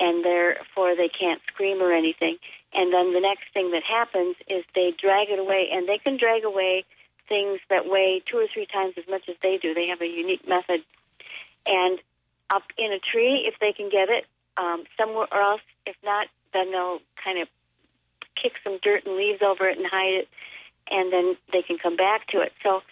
and 0.00 0.24
therefore 0.24 0.96
they 0.96 1.08
can't 1.08 1.40
scream 1.46 1.80
or 1.80 1.92
anything. 1.92 2.38
And 2.72 2.92
then 2.92 3.12
the 3.12 3.20
next 3.20 3.44
thing 3.52 3.70
that 3.70 3.84
happens 3.84 4.34
is 4.48 4.64
they 4.74 4.92
drag 4.98 5.28
it 5.30 5.38
away, 5.38 5.68
and 5.72 5.88
they 5.88 5.98
can 5.98 6.16
drag 6.16 6.44
away 6.44 6.84
things 7.28 7.60
that 7.70 7.88
weigh 7.88 8.22
two 8.26 8.38
or 8.38 8.46
three 8.52 8.66
times 8.66 8.94
as 8.96 9.04
much 9.08 9.28
as 9.28 9.36
they 9.42 9.58
do. 9.58 9.74
They 9.74 9.88
have 9.88 10.00
a 10.00 10.08
unique 10.08 10.48
method. 10.48 10.82
And 11.66 11.98
up 12.50 12.64
in 12.76 12.92
a 12.92 12.98
tree, 12.98 13.44
if 13.46 13.54
they 13.60 13.72
can 13.72 13.88
get 13.88 14.08
it, 14.08 14.26
um, 14.56 14.84
somewhere 14.98 15.28
else, 15.32 15.62
if 15.86 15.96
not, 16.04 16.28
then 16.52 16.70
they'll 16.70 17.00
kind 17.22 17.38
of 17.40 17.48
kick 18.34 18.54
some 18.62 18.78
dirt 18.82 19.06
and 19.06 19.16
leaves 19.16 19.42
over 19.42 19.68
it 19.68 19.78
and 19.78 19.86
hide 19.86 20.14
it, 20.14 20.28
and 20.90 21.12
then 21.12 21.36
they 21.52 21.62
can 21.62 21.78
come 21.78 21.96
back 21.96 22.26
to 22.28 22.40
it. 22.40 22.52
So 22.62 22.82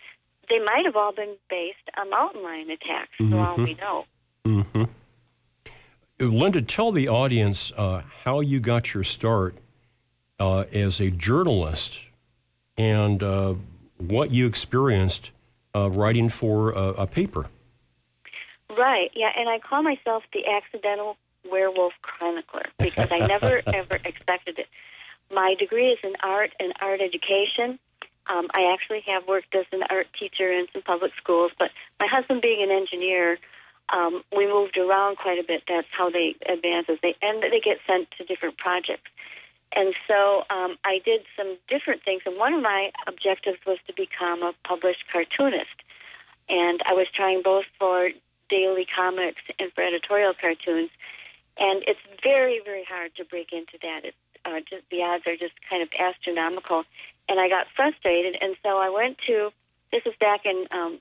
they 0.48 0.58
might 0.58 0.84
have 0.84 0.96
all 0.96 1.12
been 1.12 1.36
based 1.48 1.78
on 1.96 2.10
mountain 2.10 2.42
lion 2.42 2.70
attacks, 2.70 3.12
for 3.16 3.38
all 3.38 3.56
Mhm. 3.58 3.64
we 3.64 3.74
know. 3.74 4.04
hmm 4.44 4.84
Linda, 6.18 6.62
tell 6.62 6.92
the 6.92 7.08
audience 7.08 7.72
uh, 7.76 8.02
how 8.24 8.40
you 8.40 8.60
got 8.60 8.94
your 8.94 9.02
start 9.02 9.56
uh, 10.38 10.60
as 10.72 11.00
a 11.00 11.10
journalist 11.10 12.06
and 12.78 13.22
uh, 13.24 13.54
what 13.98 14.30
you 14.30 14.46
experienced 14.46 15.32
uh, 15.74 15.90
writing 15.90 16.28
for 16.28 16.70
a 16.70 17.06
paper. 17.06 17.46
Right, 18.70 19.10
yeah, 19.14 19.30
and 19.36 19.48
I 19.48 19.58
call 19.58 19.82
myself 19.82 20.22
the 20.32 20.46
accidental 20.46 21.16
werewolf 21.50 21.94
chronicler 22.02 22.66
because 22.78 23.08
I 23.10 23.26
never 23.26 23.62
ever 23.72 23.98
expected 24.04 24.58
it. 24.58 24.68
My 25.30 25.54
degree 25.58 25.90
is 25.90 25.98
in 26.04 26.14
art 26.22 26.52
and 26.60 26.72
art 26.80 27.00
education. 27.00 27.78
Um, 28.28 28.48
I 28.54 28.72
actually 28.72 29.02
have 29.06 29.26
worked 29.26 29.54
as 29.54 29.66
an 29.72 29.82
art 29.90 30.06
teacher 30.18 30.50
in 30.52 30.66
some 30.72 30.82
public 30.82 31.12
schools, 31.16 31.52
but 31.58 31.70
my 31.98 32.06
husband 32.06 32.40
being 32.40 32.62
an 32.62 32.70
engineer, 32.70 33.38
um, 33.92 34.22
we 34.36 34.46
moved 34.46 34.76
around 34.76 35.16
quite 35.16 35.38
a 35.38 35.42
bit. 35.42 35.64
That's 35.68 35.88
how 35.90 36.10
they 36.10 36.36
advance 36.46 36.86
as 36.88 36.98
they 37.02 37.16
and 37.20 37.42
they 37.42 37.60
get 37.60 37.78
sent 37.86 38.10
to 38.12 38.24
different 38.24 38.58
projects. 38.58 39.10
And 39.74 39.94
so 40.06 40.44
um, 40.50 40.76
I 40.84 41.00
did 41.04 41.22
some 41.36 41.56
different 41.66 42.04
things, 42.04 42.22
and 42.26 42.36
one 42.36 42.52
of 42.52 42.62
my 42.62 42.92
objectives 43.06 43.58
was 43.66 43.78
to 43.86 43.94
become 43.94 44.42
a 44.42 44.52
published 44.64 45.04
cartoonist. 45.10 45.82
And 46.48 46.82
I 46.86 46.92
was 46.92 47.06
trying 47.12 47.42
both 47.42 47.64
for 47.78 48.10
daily 48.48 48.84
comics 48.84 49.40
and 49.58 49.72
for 49.72 49.82
editorial 49.82 50.34
cartoons. 50.38 50.90
And 51.56 51.82
it's 51.86 52.00
very, 52.22 52.60
very 52.64 52.84
hard 52.84 53.14
to 53.16 53.24
break 53.24 53.52
into 53.52 53.78
that. 53.82 54.04
It's 54.04 54.16
uh, 54.44 54.60
just 54.68 54.82
the 54.90 55.02
odds 55.02 55.26
are 55.26 55.36
just 55.36 55.54
kind 55.68 55.82
of 55.82 55.88
astronomical. 55.98 56.84
And 57.32 57.40
I 57.40 57.48
got 57.48 57.66
frustrated, 57.74 58.36
and 58.42 58.56
so 58.62 58.76
I 58.76 58.90
went 58.90 59.16
to. 59.26 59.50
This 59.90 60.02
is 60.04 60.12
back 60.20 60.44
in 60.44 60.66
um, 60.70 61.00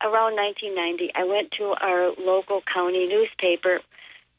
around 0.00 0.36
1990. 0.36 1.10
I 1.12 1.24
went 1.24 1.50
to 1.58 1.74
our 1.74 2.12
local 2.24 2.62
county 2.62 3.08
newspaper 3.08 3.80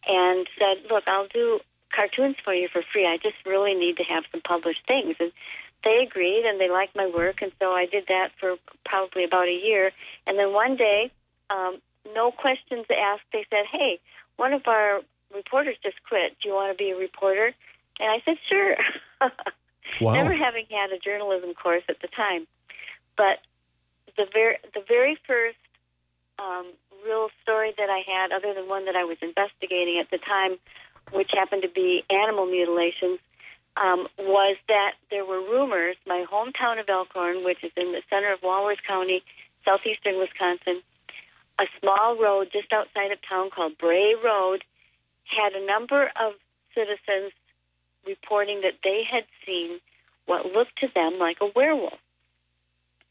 and 0.08 0.48
said, 0.58 0.90
"Look, 0.90 1.04
I'll 1.08 1.28
do 1.28 1.60
cartoons 1.94 2.38
for 2.46 2.54
you 2.54 2.70
for 2.70 2.82
free. 2.94 3.06
I 3.06 3.18
just 3.18 3.36
really 3.46 3.74
need 3.74 3.98
to 3.98 4.04
have 4.04 4.24
some 4.32 4.40
published 4.40 4.88
things." 4.88 5.18
And 5.20 5.34
they 5.84 5.98
agreed, 5.98 6.46
and 6.46 6.62
they 6.62 6.70
liked 6.70 6.96
my 6.96 7.08
work, 7.08 7.42
and 7.42 7.52
so 7.60 7.74
I 7.74 7.88
did 7.88 8.08
that 8.08 8.32
for 8.40 8.56
probably 8.86 9.26
about 9.26 9.50
a 9.50 9.60
year. 9.68 9.92
And 10.26 10.40
then 10.40 10.54
one 10.54 10.78
day, 10.78 11.12
um, 11.50 11.82
no 12.16 12.32
questions 12.32 12.86
asked, 12.90 13.28
they 13.34 13.46
said, 13.50 13.66
"Hey, 13.70 14.00
one 14.38 14.54
of 14.54 14.66
our 14.66 15.02
reporters 15.36 15.76
just 15.84 16.02
quit. 16.08 16.38
Do 16.40 16.48
you 16.48 16.56
want 16.56 16.72
to 16.72 16.82
be 16.82 16.92
a 16.92 16.96
reporter?" 16.96 17.54
And 18.00 18.10
I 18.10 18.22
said, 18.24 18.38
"Sure." 18.48 18.78
Wow. 20.00 20.14
Never 20.14 20.34
having 20.34 20.66
had 20.70 20.92
a 20.92 21.00
journalism 21.00 21.54
course 21.54 21.84
at 21.90 22.00
the 22.02 22.08
time, 22.08 22.48
but 23.18 23.40
the 24.18 24.28
very 24.34 24.58
the 24.74 24.84
very 24.88 25.18
first 25.28 25.58
um, 26.40 26.68
real 27.06 27.30
story 27.42 27.74
that 27.78 27.90
I 27.90 28.04
had, 28.06 28.32
other 28.32 28.54
than 28.54 28.68
one 28.68 28.86
that 28.86 28.96
I 28.96 29.04
was 29.04 29.18
investigating 29.22 30.00
at 30.00 30.10
the 30.10 30.18
time, 30.18 30.58
which 31.12 31.32
happened 31.34 31.64
to 31.64 31.70
be 31.70 32.04
animal 32.10 32.46
mutilations, 32.46 33.20
um, 33.78 34.08
was 34.18 34.58
that 34.68 34.94
there 35.10 35.26
were 35.26 35.40
rumors. 35.40 35.96
My 36.06 36.26
hometown 36.32 36.80
of 36.80 36.90
Elkhorn, 36.90 37.44
which 37.44 37.64
is 37.64 37.72
in 37.76 37.92
the 37.92 38.02
center 38.10 38.32
of 38.34 38.42
Walworth 38.44 38.84
County, 38.88 39.24
southeastern 39.66 40.18
Wisconsin, 40.20 40.82
a 41.60 41.66
small 41.80 42.18
road 42.18 42.50
just 42.52 42.72
outside 42.74 43.12
of 43.12 43.20
town 43.28 43.50
called 43.50 43.78
Bray 43.78 44.16
Road, 44.24 44.64
had 45.26 45.54
a 45.54 45.66
number 45.66 46.12
of 46.20 46.34
citizens 46.76 47.34
reporting 48.06 48.62
that 48.62 48.76
they 48.84 49.04
had 49.04 49.26
seen 49.46 49.80
what 50.26 50.46
looked 50.46 50.80
to 50.80 50.88
them 50.94 51.18
like 51.20 51.38
a 51.42 51.48
werewolf. 51.56 52.00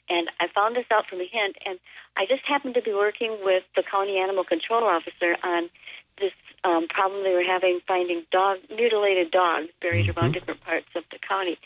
And 0.08 0.28
I 0.40 0.48
found 0.48 0.74
this 0.74 0.86
out 0.90 1.08
from 1.08 1.20
a 1.20 1.28
hint, 1.30 1.56
and 1.64 1.78
I 2.16 2.26
just 2.26 2.44
happened 2.44 2.74
to 2.74 2.82
be 2.82 2.92
working 2.92 3.38
with 3.44 3.62
the 3.76 3.82
county 3.82 4.18
animal 4.18 4.42
control 4.42 4.82
officer 4.84 5.36
on 5.44 5.70
this 6.18 6.32
um, 6.64 6.88
problem 6.88 7.22
they 7.22 7.32
were 7.32 7.44
having 7.44 7.80
finding 7.86 8.24
dog 8.30 8.58
mutilated 8.68 9.30
dogs 9.30 9.68
buried 9.80 10.08
around 10.08 10.32
different 10.32 10.60
parts 10.62 10.88
of 10.96 11.04
the 11.10 11.18
county. 11.18 11.58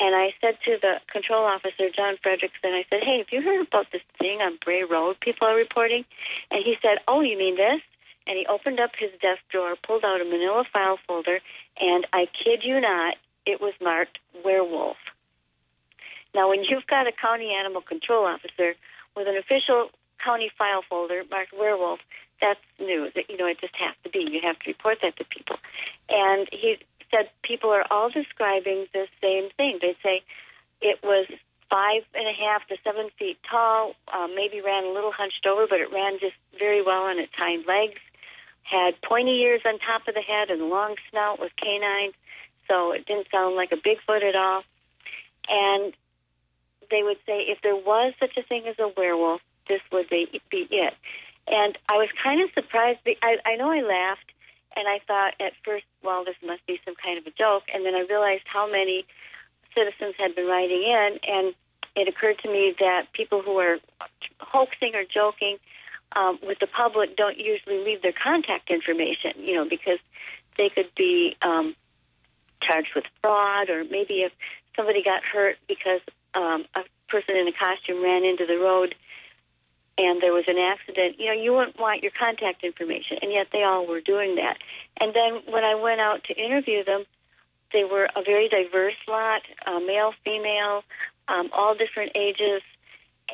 And 0.00 0.14
I 0.14 0.32
said 0.40 0.56
to 0.64 0.78
the 0.80 1.00
control 1.06 1.44
officer, 1.44 1.90
John 1.90 2.16
Fredrickson, 2.24 2.72
I 2.72 2.84
said, 2.88 3.04
Hey, 3.04 3.18
have 3.18 3.30
you 3.30 3.42
heard 3.42 3.66
about 3.66 3.92
this 3.92 4.02
thing 4.18 4.40
on 4.40 4.58
Bray 4.64 4.84
Road 4.84 5.20
people 5.20 5.46
are 5.46 5.54
reporting? 5.54 6.04
And 6.50 6.64
he 6.64 6.76
said, 6.80 6.98
Oh, 7.06 7.20
you 7.20 7.36
mean 7.36 7.56
this? 7.56 7.82
And 8.26 8.38
he 8.38 8.46
opened 8.46 8.80
up 8.80 8.92
his 8.96 9.10
desk 9.20 9.42
drawer, 9.50 9.74
pulled 9.82 10.04
out 10.04 10.20
a 10.20 10.24
manila 10.24 10.64
file 10.72 10.98
folder, 11.06 11.40
and 11.80 12.06
I 12.12 12.26
kid 12.26 12.64
you 12.64 12.80
not, 12.80 13.16
it 13.46 13.60
was 13.60 13.72
marked 13.80 14.18
werewolf. 14.44 14.96
Now, 16.34 16.48
when 16.48 16.64
you've 16.64 16.86
got 16.86 17.06
a 17.06 17.12
county 17.12 17.52
animal 17.52 17.82
control 17.82 18.24
officer 18.24 18.74
with 19.16 19.28
an 19.28 19.36
official 19.36 19.90
county 20.18 20.50
file 20.56 20.82
folder 20.88 21.22
marked 21.30 21.52
werewolf, 21.52 22.00
that's 22.40 22.60
new. 22.78 23.10
That 23.14 23.28
you 23.28 23.36
know, 23.36 23.46
it 23.46 23.60
just 23.60 23.76
has 23.76 23.94
to 24.04 24.10
be. 24.10 24.26
You 24.30 24.40
have 24.42 24.58
to 24.60 24.70
report 24.70 24.98
that 25.02 25.16
to 25.16 25.24
people. 25.24 25.56
And 26.08 26.48
he 26.50 26.78
said 27.10 27.30
people 27.42 27.70
are 27.70 27.84
all 27.90 28.10
describing 28.10 28.86
the 28.92 29.06
same 29.20 29.50
thing. 29.56 29.78
They 29.80 29.96
say 30.02 30.22
it 30.80 30.98
was 31.02 31.26
five 31.70 32.02
and 32.14 32.26
a 32.26 32.32
half 32.32 32.66
to 32.68 32.76
seven 32.84 33.08
feet 33.18 33.38
tall, 33.48 33.94
uh, 34.12 34.28
maybe 34.34 34.60
ran 34.60 34.84
a 34.84 34.92
little 34.92 35.12
hunched 35.12 35.46
over, 35.46 35.66
but 35.66 35.80
it 35.80 35.90
ran 35.92 36.18
just 36.18 36.34
very 36.58 36.82
well 36.82 37.02
on 37.04 37.18
its 37.18 37.32
hind 37.34 37.64
legs. 37.66 38.00
Had 38.62 39.00
pointy 39.02 39.40
ears 39.42 39.60
on 39.66 39.78
top 39.78 40.08
of 40.08 40.14
the 40.14 40.20
head 40.20 40.50
and 40.50 40.60
a 40.60 40.66
long 40.66 40.96
snout 41.10 41.40
with 41.40 41.52
canines, 41.56 42.14
so 42.68 42.92
it 42.92 43.06
didn't 43.06 43.26
sound 43.30 43.56
like 43.56 43.72
a 43.72 43.76
Bigfoot 43.76 44.22
at 44.22 44.36
all. 44.36 44.62
And 45.48 45.92
they 46.90 47.02
would 47.02 47.18
say 47.26 47.40
if 47.42 47.60
there 47.62 47.76
was 47.76 48.14
such 48.20 48.36
a 48.36 48.42
thing 48.42 48.66
as 48.66 48.76
a 48.78 48.88
werewolf, 48.96 49.40
this 49.68 49.80
would 49.92 50.08
be, 50.08 50.40
be 50.50 50.68
it. 50.70 50.94
And 51.46 51.76
I 51.88 51.96
was 51.96 52.08
kind 52.22 52.40
of 52.40 52.50
surprised. 52.54 53.00
I, 53.22 53.38
I 53.44 53.56
know 53.56 53.70
I 53.70 53.80
laughed, 53.80 54.32
and 54.76 54.86
I 54.86 55.00
thought 55.06 55.34
at 55.40 55.52
first, 55.64 55.84
well, 56.02 56.24
this 56.24 56.36
must 56.44 56.64
be 56.66 56.80
some 56.84 56.94
kind 56.94 57.18
of 57.18 57.26
a 57.26 57.30
joke. 57.30 57.64
And 57.74 57.84
then 57.84 57.94
I 57.94 58.06
realized 58.08 58.44
how 58.46 58.70
many 58.70 59.04
citizens 59.74 60.14
had 60.18 60.34
been 60.34 60.46
writing 60.46 60.82
in, 60.82 61.18
and 61.26 61.54
it 61.96 62.08
occurred 62.08 62.38
to 62.38 62.48
me 62.48 62.74
that 62.78 63.12
people 63.12 63.42
who 63.42 63.58
are 63.58 63.78
hoaxing 64.40 64.94
or 64.94 65.04
joking 65.04 65.58
um, 66.14 66.38
with 66.42 66.58
the 66.58 66.66
public 66.66 67.16
don't 67.16 67.38
usually 67.38 67.82
leave 67.84 68.02
their 68.02 68.12
contact 68.12 68.70
information, 68.70 69.32
you 69.38 69.54
know, 69.54 69.68
because 69.68 69.98
they 70.58 70.68
could 70.68 70.90
be 70.94 71.36
um, 71.42 71.74
charged 72.62 72.90
with 72.94 73.04
fraud, 73.22 73.70
or 73.70 73.84
maybe 73.84 74.22
if 74.22 74.32
somebody 74.76 75.02
got 75.02 75.24
hurt 75.24 75.56
because 75.68 76.00
um, 76.34 76.64
a 76.74 76.82
person 77.08 77.36
in 77.36 77.48
a 77.48 77.52
costume 77.52 78.02
ran 78.02 78.24
into 78.24 78.46
the 78.46 78.56
road 78.56 78.94
and 79.98 80.22
there 80.22 80.32
was 80.32 80.44
an 80.48 80.58
accident, 80.58 81.16
you 81.18 81.26
know, 81.26 81.32
you 81.32 81.52
wouldn't 81.52 81.78
want 81.78 82.02
your 82.02 82.12
contact 82.18 82.64
information, 82.64 83.18
and 83.20 83.30
yet 83.30 83.48
they 83.52 83.62
all 83.62 83.86
were 83.86 84.00
doing 84.00 84.36
that. 84.36 84.56
And 84.98 85.12
then 85.12 85.42
when 85.52 85.64
I 85.64 85.74
went 85.74 86.00
out 86.00 86.24
to 86.24 86.34
interview 86.34 86.82
them, 86.82 87.04
they 87.72 87.84
were 87.84 88.08
a 88.16 88.22
very 88.22 88.48
diverse 88.48 88.96
lot, 89.06 89.42
uh, 89.66 89.80
male, 89.80 90.14
female, 90.24 90.82
um, 91.28 91.50
all 91.52 91.74
different 91.74 92.12
ages, 92.14 92.62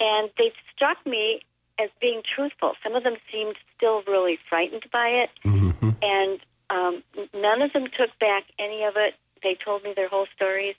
and 0.00 0.30
they 0.36 0.52
struck 0.74 1.04
me 1.06 1.42
as 1.78 1.90
being 2.00 2.22
truthful. 2.22 2.74
Some 2.82 2.94
of 2.94 3.04
them 3.04 3.16
seemed 3.30 3.56
still 3.76 4.02
really 4.02 4.38
frightened 4.48 4.84
by 4.92 5.08
it, 5.08 5.30
mm-hmm. 5.44 5.90
and 6.02 6.40
um, 6.70 7.02
none 7.34 7.62
of 7.62 7.72
them 7.72 7.86
took 7.96 8.10
back 8.18 8.44
any 8.58 8.84
of 8.84 8.94
it. 8.96 9.14
They 9.42 9.54
told 9.54 9.84
me 9.84 9.92
their 9.94 10.08
whole 10.08 10.26
stories. 10.34 10.74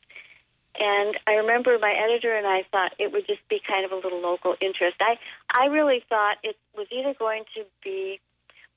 And 0.79 1.17
I 1.25 1.33
remember 1.33 1.77
my 1.79 1.91
editor 1.91 2.35
and 2.35 2.45
I 2.45 2.63
thought 2.71 2.93
it 2.99 3.11
would 3.11 3.27
just 3.27 3.47
be 3.49 3.59
kind 3.65 3.85
of 3.85 3.91
a 3.91 3.95
little 3.95 4.21
local 4.21 4.55
interest. 4.61 4.97
I 5.01 5.17
I 5.51 5.65
really 5.65 6.03
thought 6.07 6.37
it 6.43 6.57
was 6.77 6.87
either 6.91 7.13
going 7.15 7.45
to 7.55 7.65
be 7.83 8.19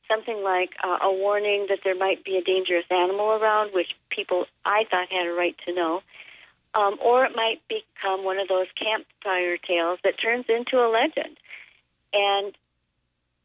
something 0.08 0.42
like 0.42 0.70
uh, 0.82 0.98
a 1.02 1.12
warning 1.12 1.66
that 1.68 1.80
there 1.84 1.94
might 1.94 2.24
be 2.24 2.36
a 2.36 2.42
dangerous 2.42 2.84
animal 2.90 3.32
around, 3.32 3.72
which 3.72 3.94
people 4.10 4.46
I 4.64 4.84
thought 4.90 5.12
had 5.12 5.26
a 5.26 5.32
right 5.32 5.56
to 5.66 5.74
know, 5.74 6.02
um, 6.74 6.98
or 7.00 7.24
it 7.24 7.36
might 7.36 7.60
become 7.68 8.24
one 8.24 8.38
of 8.38 8.48
those 8.48 8.66
campfire 8.74 9.56
tales 9.58 9.98
that 10.04 10.18
turns 10.18 10.46
into 10.48 10.78
a 10.78 10.88
legend. 10.88 11.36
And 12.12 12.52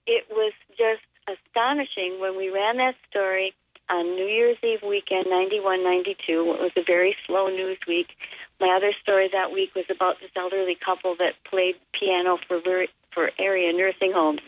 it 0.05 0.25
was 0.29 0.53
just 0.77 1.03
astonishing 1.27 2.19
when 2.19 2.37
we 2.37 2.49
ran 2.49 2.77
that 2.77 2.95
story 3.09 3.53
on 3.89 4.15
New 4.15 4.25
Year's 4.25 4.57
Eve 4.63 4.83
weekend, 4.83 5.27
91 5.29 5.83
92. 5.83 6.53
It 6.53 6.61
was 6.61 6.71
a 6.75 6.83
very 6.83 7.15
slow 7.25 7.47
news 7.47 7.77
week. 7.87 8.09
My 8.59 8.75
other 8.75 8.93
story 9.01 9.29
that 9.31 9.51
week 9.51 9.75
was 9.75 9.85
about 9.89 10.19
this 10.19 10.31
elderly 10.35 10.75
couple 10.75 11.15
that 11.17 11.33
played 11.43 11.75
piano 11.93 12.37
for 12.47 12.59
for 13.11 13.31
area 13.39 13.71
nursing 13.73 14.11
homes. 14.13 14.41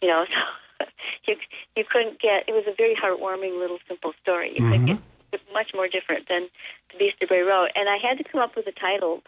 You 0.00 0.08
know, 0.08 0.24
so 0.78 0.86
you 1.26 1.36
you 1.76 1.84
couldn't 1.84 2.20
get. 2.20 2.48
It 2.48 2.52
was 2.52 2.64
a 2.66 2.74
very 2.76 2.94
heartwarming 2.94 3.58
little 3.58 3.78
simple 3.88 4.12
story. 4.22 4.50
You 4.50 4.68
couldn't 4.68 4.86
mm-hmm. 4.86 5.02
get 5.32 5.40
much 5.52 5.72
more 5.74 5.88
different 5.88 6.28
than 6.28 6.48
the 6.92 6.98
Beast 6.98 7.22
of 7.22 7.28
Bray 7.28 7.42
Road. 7.42 7.70
And 7.74 7.88
I 7.88 7.96
had 7.96 8.18
to 8.18 8.24
come 8.24 8.40
up 8.40 8.56
with 8.56 8.66
a 8.66 8.72
title. 8.72 9.22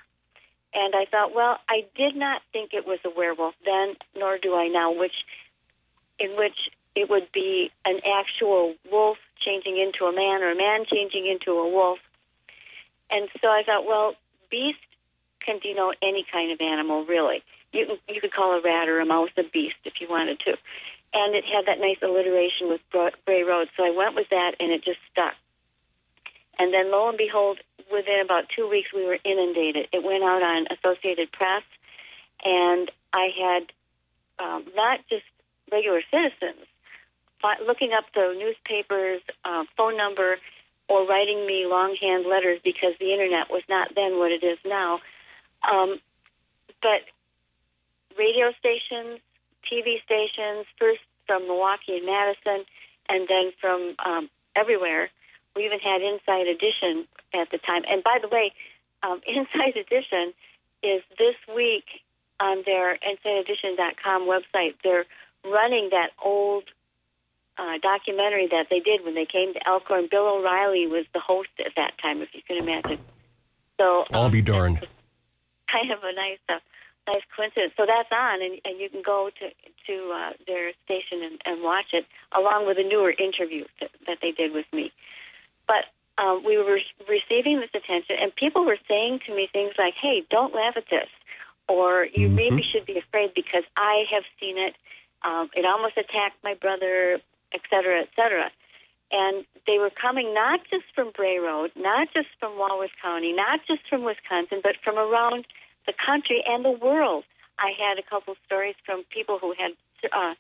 And 0.73 0.95
I 0.95 1.05
thought, 1.11 1.35
well, 1.35 1.59
I 1.68 1.85
did 1.97 2.14
not 2.14 2.43
think 2.53 2.73
it 2.73 2.87
was 2.87 2.99
a 3.05 3.11
werewolf 3.11 3.55
then, 3.64 3.97
nor 4.16 4.39
do 4.39 4.55
I 4.55 4.68
now. 4.68 4.93
Which, 4.93 5.25
in 6.18 6.37
which 6.37 6.71
it 6.95 7.11
would 7.11 7.31
be 7.33 7.71
an 7.85 8.01
actual 8.07 8.75
wolf 8.91 9.18
changing 9.39 9.79
into 9.79 10.05
a 10.07 10.12
man 10.12 10.43
or 10.43 10.51
a 10.51 10.57
man 10.57 10.85
changing 10.85 11.27
into 11.27 11.53
a 11.53 11.68
wolf. 11.68 11.99
And 13.11 13.29
so 13.41 13.49
I 13.49 13.62
thought, 13.64 13.87
well, 13.87 14.14
beast 14.51 14.79
can 15.41 15.59
denote 15.59 15.97
any 16.03 16.25
kind 16.31 16.53
of 16.53 16.61
animal, 16.61 17.05
really. 17.05 17.43
You 17.73 17.87
can, 17.87 17.99
you 18.09 18.21
could 18.21 18.33
call 18.33 18.59
a 18.59 18.61
rat 18.61 18.89
or 18.89 19.01
a 19.01 19.07
mouse 19.07 19.31
a 19.37 19.43
beast 19.43 19.77
if 19.85 20.01
you 20.01 20.09
wanted 20.09 20.41
to. 20.41 20.57
And 21.12 21.35
it 21.35 21.45
had 21.45 21.66
that 21.66 21.81
nice 21.81 21.99
alliteration 22.03 22.68
with 22.68 22.81
Bray 23.25 23.43
Road, 23.43 23.68
so 23.77 23.85
I 23.85 23.91
went 23.91 24.14
with 24.14 24.29
that, 24.31 24.55
and 24.61 24.71
it 24.71 24.85
just 24.85 25.01
stuck. 25.11 25.35
And 26.59 26.73
then, 26.73 26.91
lo 26.91 27.09
and 27.09 27.18
behold, 27.18 27.59
within 27.93 28.20
about 28.24 28.49
two 28.55 28.68
weeks, 28.68 28.93
we 28.93 29.05
were 29.05 29.18
inundated. 29.24 29.88
It 29.93 30.03
went 30.03 30.22
out 30.22 30.43
on 30.43 30.66
Associated 30.70 31.32
Press, 31.32 31.62
and 32.45 32.91
I 33.12 33.28
had 33.36 33.72
um, 34.45 34.64
not 34.74 35.01
just 35.09 35.24
regular 35.72 36.03
citizens 36.11 36.66
looking 37.66 37.93
up 37.93 38.05
the 38.14 38.34
newspaper's 38.38 39.22
uh, 39.45 39.64
phone 39.76 39.97
number 39.97 40.36
or 40.88 41.07
writing 41.07 41.47
me 41.47 41.66
longhand 41.66 42.26
letters 42.26 42.61
because 42.64 42.95
the 42.99 43.12
internet 43.12 43.51
was 43.51 43.62
not 43.68 43.95
then 43.95 44.18
what 44.18 44.32
it 44.32 44.43
is 44.43 44.59
now. 44.64 45.01
Um, 45.70 46.01
but 46.82 47.03
radio 48.18 48.53
stations, 48.59 49.20
TV 49.70 50.03
stations, 50.05 50.66
first 50.78 51.01
from 51.26 51.47
Milwaukee 51.47 51.97
and 51.97 52.07
Madison, 52.07 52.64
and 53.09 53.28
then 53.28 53.53
from 53.61 53.95
um, 54.05 54.30
everywhere. 54.57 55.11
We 55.55 55.64
even 55.64 55.78
had 55.78 56.03
Inside 56.03 56.47
Edition 56.49 57.07
at 57.35 57.51
the 57.51 57.59
time. 57.59 57.83
And 57.89 58.03
by 58.03 58.18
the 58.20 58.28
way, 58.28 58.53
um, 59.03 59.20
Inside 59.26 59.76
Edition 59.76 60.33
is 60.83 61.03
this 61.18 61.37
week 61.55 61.85
on 62.39 62.62
their 62.64 62.97
InsideEdition.com 62.97 64.22
website. 64.22 64.74
They're 64.83 65.05
running 65.45 65.91
that 65.91 66.11
old 66.22 66.64
uh, 67.59 67.78
documentary 67.83 68.49
that 68.49 68.68
they 68.70 68.81
did 68.81 69.05
when 69.05 69.14
they 69.14 69.26
came 69.26 69.53
to 69.53 69.68
Elkhorn. 69.68 70.09
Bill 70.11 70.26
O'Reilly 70.26 70.87
was 70.87 71.05
the 71.12 71.20
host 71.20 71.51
at 71.64 71.72
that 71.76 71.93
time, 72.03 72.22
if 72.22 72.31
you 72.33 72.41
can 72.43 72.57
imagine. 72.57 72.99
So 73.78 74.05
I'll 74.12 74.31
be 74.31 74.43
darned. 74.43 74.78
Kind 75.70 75.93
of 75.93 76.03
a 76.03 76.12
nice, 76.12 76.39
uh, 76.49 76.59
nice 77.07 77.22
coincidence. 77.37 77.72
So 77.76 77.85
that's 77.87 78.11
on, 78.11 78.43
and, 78.43 78.61
and 78.64 78.81
you 78.81 78.89
can 78.89 79.03
go 79.03 79.31
to 79.39 79.51
to 79.87 80.12
uh, 80.12 80.33
their 80.47 80.72
station 80.85 81.22
and, 81.22 81.41
and 81.45 81.62
watch 81.62 81.93
it, 81.93 82.07
along 82.33 82.66
with 82.66 82.78
a 82.78 82.83
newer 82.83 83.11
interview 83.11 83.64
that, 83.81 83.91
that 84.07 84.18
they 84.20 84.33
did 84.33 84.53
with 84.53 84.66
me. 84.72 84.93
But 85.66 85.87
um, 86.21 86.45
we 86.45 86.59
were 86.59 86.79
receiving 87.09 87.61
this 87.61 87.71
attention, 87.75 88.16
and 88.21 88.35
people 88.35 88.64
were 88.64 88.79
saying 88.89 89.21
to 89.27 89.35
me 89.35 89.49
things 89.53 89.75
like, 89.79 89.95
"Hey, 89.95 90.25
don't 90.31 90.55
laugh 90.55 90.77
at 90.77 90.89
this," 90.91 91.09
or 91.68 92.05
"You 92.05 92.29
Mm-hmm. 92.29 92.37
maybe 92.37 92.62
should 92.62 92.87
be 92.87 92.99
afraid 92.99 93.35
because 93.35 93.64
I 93.77 94.05
have 94.11 94.25
seen 94.39 94.59
it. 94.59 94.75
Um, 95.23 95.51
it 95.55 95.64
almost 95.64 95.97
attacked 95.97 96.43
my 96.45 96.55
brother 96.55 97.21
et 97.53 97.61
cetera, 97.71 98.01
et 98.01 98.09
cetera. 98.16 98.51
And 99.12 99.45
they 99.66 99.79
were 99.79 99.91
coming 99.91 100.35
not 100.35 100.61
just 100.71 100.85
from 100.95 101.11
Bray 101.11 101.39
Road, 101.39 101.73
not 101.75 102.09
just 102.14 102.29
from 102.39 102.57
Walworth 102.59 102.95
County, 103.03 103.33
not 103.33 103.61
just 103.66 103.89
from 103.89 104.05
Wisconsin, 104.05 104.61
but 104.62 104.77
from 104.85 104.97
around 104.99 105.47
the 105.87 105.93
country 105.93 106.43
and 106.47 106.64
the 106.64 106.71
world. 106.71 107.25
I 107.59 107.73
had 107.77 107.99
a 107.99 108.03
couple 108.03 108.37
stories 108.47 108.77
from 108.87 109.05
people 109.11 109.39
who 109.39 109.55
had 109.59 109.73
uh, 110.12 110.35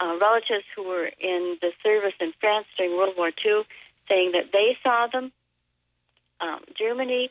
uh, 0.00 0.18
relatives 0.20 0.64
who 0.74 0.84
were 0.88 1.10
in 1.20 1.58
the 1.60 1.72
service 1.82 2.14
in 2.20 2.32
France 2.40 2.66
during 2.76 2.96
World 2.96 3.14
War 3.16 3.30
II, 3.44 3.62
saying 4.08 4.32
that 4.32 4.52
they 4.52 4.76
saw 4.82 5.06
them. 5.06 5.32
Um, 6.40 6.60
Germany, 6.76 7.30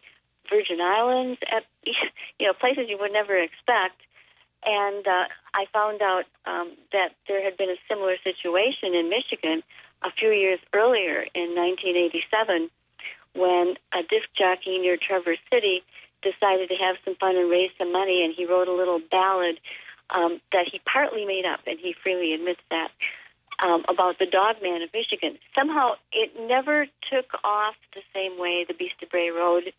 Virgin 0.49 0.79
Islands, 0.81 1.39
at 1.51 1.63
you 1.85 2.47
know 2.47 2.53
places 2.53 2.85
you 2.87 2.97
would 2.99 3.11
never 3.11 3.37
expect, 3.37 3.99
and 4.65 5.07
uh, 5.07 5.25
I 5.53 5.65
found 5.71 6.01
out 6.01 6.25
um, 6.45 6.71
that 6.91 7.09
there 7.27 7.43
had 7.43 7.57
been 7.57 7.69
a 7.69 7.77
similar 7.87 8.15
situation 8.23 8.95
in 8.95 9.09
Michigan 9.09 9.61
a 10.01 10.11
few 10.11 10.31
years 10.31 10.59
earlier 10.73 11.25
in 11.33 11.55
1987 11.55 12.69
when 13.35 13.75
a 13.93 14.03
disc 14.03 14.29
jockey 14.35 14.77
near 14.77 14.97
Traverse 14.97 15.39
City 15.51 15.83
decided 16.21 16.69
to 16.69 16.75
have 16.75 16.95
some 17.03 17.15
fun 17.15 17.35
and 17.35 17.49
raise 17.49 17.71
some 17.77 17.91
money, 17.91 18.23
and 18.23 18.33
he 18.33 18.45
wrote 18.45 18.67
a 18.67 18.73
little 18.73 18.99
ballad 18.99 19.59
um, 20.09 20.39
that 20.51 20.67
he 20.71 20.79
partly 20.85 21.25
made 21.25 21.45
up, 21.45 21.61
and 21.67 21.79
he 21.79 21.93
freely 22.03 22.33
admits 22.33 22.61
that, 22.69 22.91
um, 23.63 23.85
about 23.87 24.19
the 24.19 24.25
dog 24.25 24.57
man 24.61 24.81
of 24.81 24.89
Michigan. 24.93 25.39
Somehow 25.55 25.93
it 26.11 26.31
never 26.47 26.85
took 27.09 27.33
off 27.43 27.75
the 27.95 28.01
same 28.13 28.37
way 28.37 28.65
the 28.67 28.73
Beast 28.73 28.95
of 29.01 29.09
Bray 29.09 29.29
Road 29.29 29.71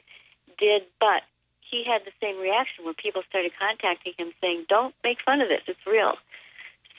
did, 0.58 0.82
but 0.98 1.22
he 1.60 1.84
had 1.84 2.02
the 2.04 2.12
same 2.20 2.40
reaction 2.40 2.84
where 2.84 2.94
people 2.94 3.22
started 3.28 3.52
contacting 3.58 4.14
him 4.16 4.32
saying, 4.40 4.64
"Don't 4.68 4.94
make 5.04 5.20
fun 5.20 5.40
of 5.40 5.48
this; 5.48 5.62
it's 5.66 5.86
real." 5.86 6.16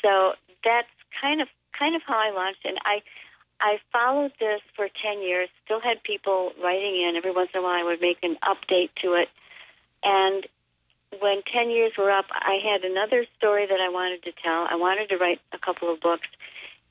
So 0.04 0.36
that's 0.64 0.90
kind 1.20 1.42
of 1.42 1.48
kind 1.74 1.96
of 1.96 2.04
how 2.04 2.18
I 2.18 2.30
launched, 2.30 2.66
and 2.66 2.78
I 2.86 3.02
I 3.60 3.80
followed 3.92 4.34
this 4.40 4.62
for 4.76 4.88
ten 4.90 5.22
years. 5.22 5.50
Still 5.66 5.80
had 5.80 6.04
people 6.04 6.54
writing 6.62 7.02
in 7.02 7.16
every 7.16 7.32
once 7.32 7.50
in 7.54 7.62
a 7.62 7.64
while. 7.64 7.80
I 7.80 7.84
would 7.84 8.02
make 8.02 8.24
an 8.24 8.38
update 8.44 8.90
to 9.02 9.14
it, 9.14 9.30
and 10.04 10.46
when 11.20 11.42
10 11.44 11.70
years 11.70 11.94
were 11.98 12.12
up, 12.12 12.26
I 12.32 12.60
had 12.64 12.84
another 12.84 13.26
story 13.38 13.66
that 13.66 13.80
I 13.80 13.90
wanted 13.90 14.24
to 14.24 14.32
tell. 14.32 14.68
I 14.70 14.76
wanted 14.76 15.10
to 15.10 15.18
write 15.18 15.40
a 15.54 15.58
couple 15.58 15.92
of 15.92 16.00
books. 16.00 16.28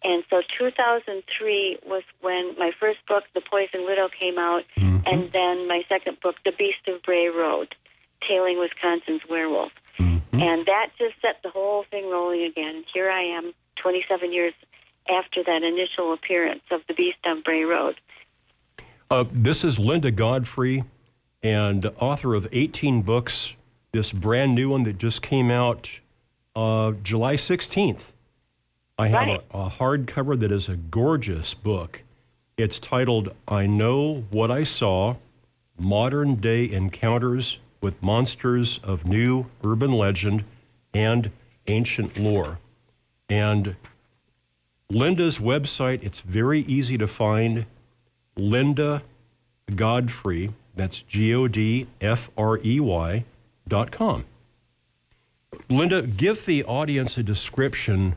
And 0.04 0.22
so 0.28 0.42
2003 0.58 1.78
was 1.86 2.02
when 2.20 2.54
my 2.58 2.72
first 2.78 2.98
book, 3.08 3.24
The 3.34 3.40
Poison 3.40 3.84
Widow, 3.86 4.08
came 4.08 4.38
out, 4.38 4.64
mm-hmm. 4.76 4.98
and 5.06 5.32
then 5.32 5.66
my 5.66 5.82
second 5.88 6.20
book, 6.20 6.36
The 6.44 6.52
Beast 6.52 6.86
of 6.88 7.02
Bray 7.02 7.28
Road, 7.28 7.74
Tailing 8.20 8.58
Wisconsin's 8.58 9.22
Werewolf. 9.28 9.72
Mm-hmm. 9.98 10.42
And 10.42 10.66
that 10.66 10.90
just 10.98 11.14
set 11.22 11.42
the 11.42 11.48
whole 11.48 11.84
thing 11.90 12.10
rolling 12.10 12.42
again. 12.42 12.84
Here 12.92 13.10
I 13.10 13.22
am, 13.22 13.54
27 13.76 14.30
years 14.30 14.52
after 15.08 15.42
that 15.42 15.62
initial 15.62 16.12
appearance 16.12 16.62
of 16.70 16.82
The 16.86 16.94
Beast 16.94 17.18
on 17.24 17.40
Bray 17.40 17.64
Road. 17.64 17.96
Uh, 19.10 19.24
this 19.32 19.64
is 19.64 19.78
Linda 19.78 20.10
Godfrey, 20.10 20.84
and 21.42 21.86
author 21.98 22.34
of 22.34 22.46
18 22.52 23.02
books. 23.02 23.54
This 23.92 24.12
brand 24.12 24.54
new 24.54 24.70
one 24.70 24.82
that 24.82 24.98
just 24.98 25.22
came 25.22 25.50
out 25.50 26.00
uh, 26.56 26.92
July 27.02 27.36
16th. 27.36 28.13
I 28.96 29.08
have 29.08 29.26
right. 29.26 29.44
a, 29.50 29.58
a 29.58 29.70
hardcover 29.70 30.38
that 30.38 30.52
is 30.52 30.68
a 30.68 30.76
gorgeous 30.76 31.52
book. 31.52 32.02
It's 32.56 32.78
titled 32.78 33.34
I 33.48 33.66
Know 33.66 34.24
What 34.30 34.52
I 34.52 34.62
Saw 34.62 35.16
Modern 35.76 36.36
Day 36.36 36.70
Encounters 36.70 37.58
with 37.80 38.00
Monsters 38.04 38.78
of 38.84 39.04
New 39.04 39.46
Urban 39.64 39.92
Legend 39.92 40.44
and 40.94 41.32
Ancient 41.66 42.16
Lore. 42.16 42.60
And 43.28 43.74
Linda's 44.88 45.38
website, 45.38 46.04
it's 46.04 46.20
very 46.20 46.60
easy 46.60 46.96
to 46.96 47.08
find. 47.08 47.66
Linda 48.36 49.02
Godfrey, 49.74 50.52
that's 50.76 51.02
G 51.02 51.34
O 51.34 51.48
D 51.48 51.88
F 52.00 52.30
R 52.38 52.60
E 52.64 52.78
Y 52.78 53.24
dot 53.66 53.90
com. 53.90 54.24
Linda, 55.68 56.02
give 56.02 56.46
the 56.46 56.62
audience 56.64 57.18
a 57.18 57.22
description 57.24 58.14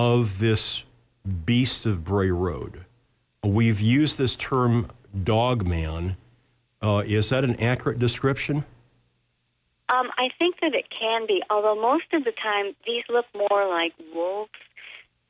of 0.00 0.38
this 0.38 0.84
beast 1.44 1.84
of 1.84 2.02
Bray 2.02 2.30
Road. 2.30 2.86
We've 3.44 3.80
used 3.80 4.16
this 4.16 4.34
term 4.34 4.88
dog 5.24 5.66
man. 5.66 6.16
Uh, 6.80 7.02
is 7.06 7.28
that 7.28 7.44
an 7.44 7.60
accurate 7.60 7.98
description? 7.98 8.64
Um, 9.90 10.08
I 10.16 10.30
think 10.38 10.60
that 10.62 10.74
it 10.74 10.88
can 10.88 11.26
be, 11.26 11.42
although 11.50 11.78
most 11.78 12.14
of 12.14 12.24
the 12.24 12.32
time 12.32 12.74
these 12.86 13.04
look 13.10 13.26
more 13.34 13.68
like 13.68 13.92
wolves. 14.14 14.50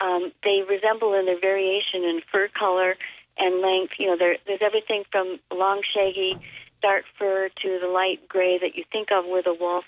Um, 0.01 0.31
they 0.45 0.63
resemble 0.63 1.15
in 1.15 1.27
their 1.27 1.41
variation 1.41 2.05
in 2.05 2.21
fur 2.31 2.47
color 2.49 2.95
and 3.37 3.61
length. 3.61 3.95
You 3.99 4.07
know, 4.07 4.17
there's 4.17 4.63
everything 4.63 5.03
from 5.11 5.41
long, 5.53 5.83
shaggy, 5.83 6.39
dark 6.81 7.05
fur 7.19 7.49
to 7.49 7.79
the 7.81 7.89
light 7.89 8.29
gray 8.29 8.59
that 8.59 8.77
you 8.77 8.85
think 8.93 9.11
of 9.11 9.25
with 9.27 9.47
a 9.47 9.55
wolf. 9.55 9.85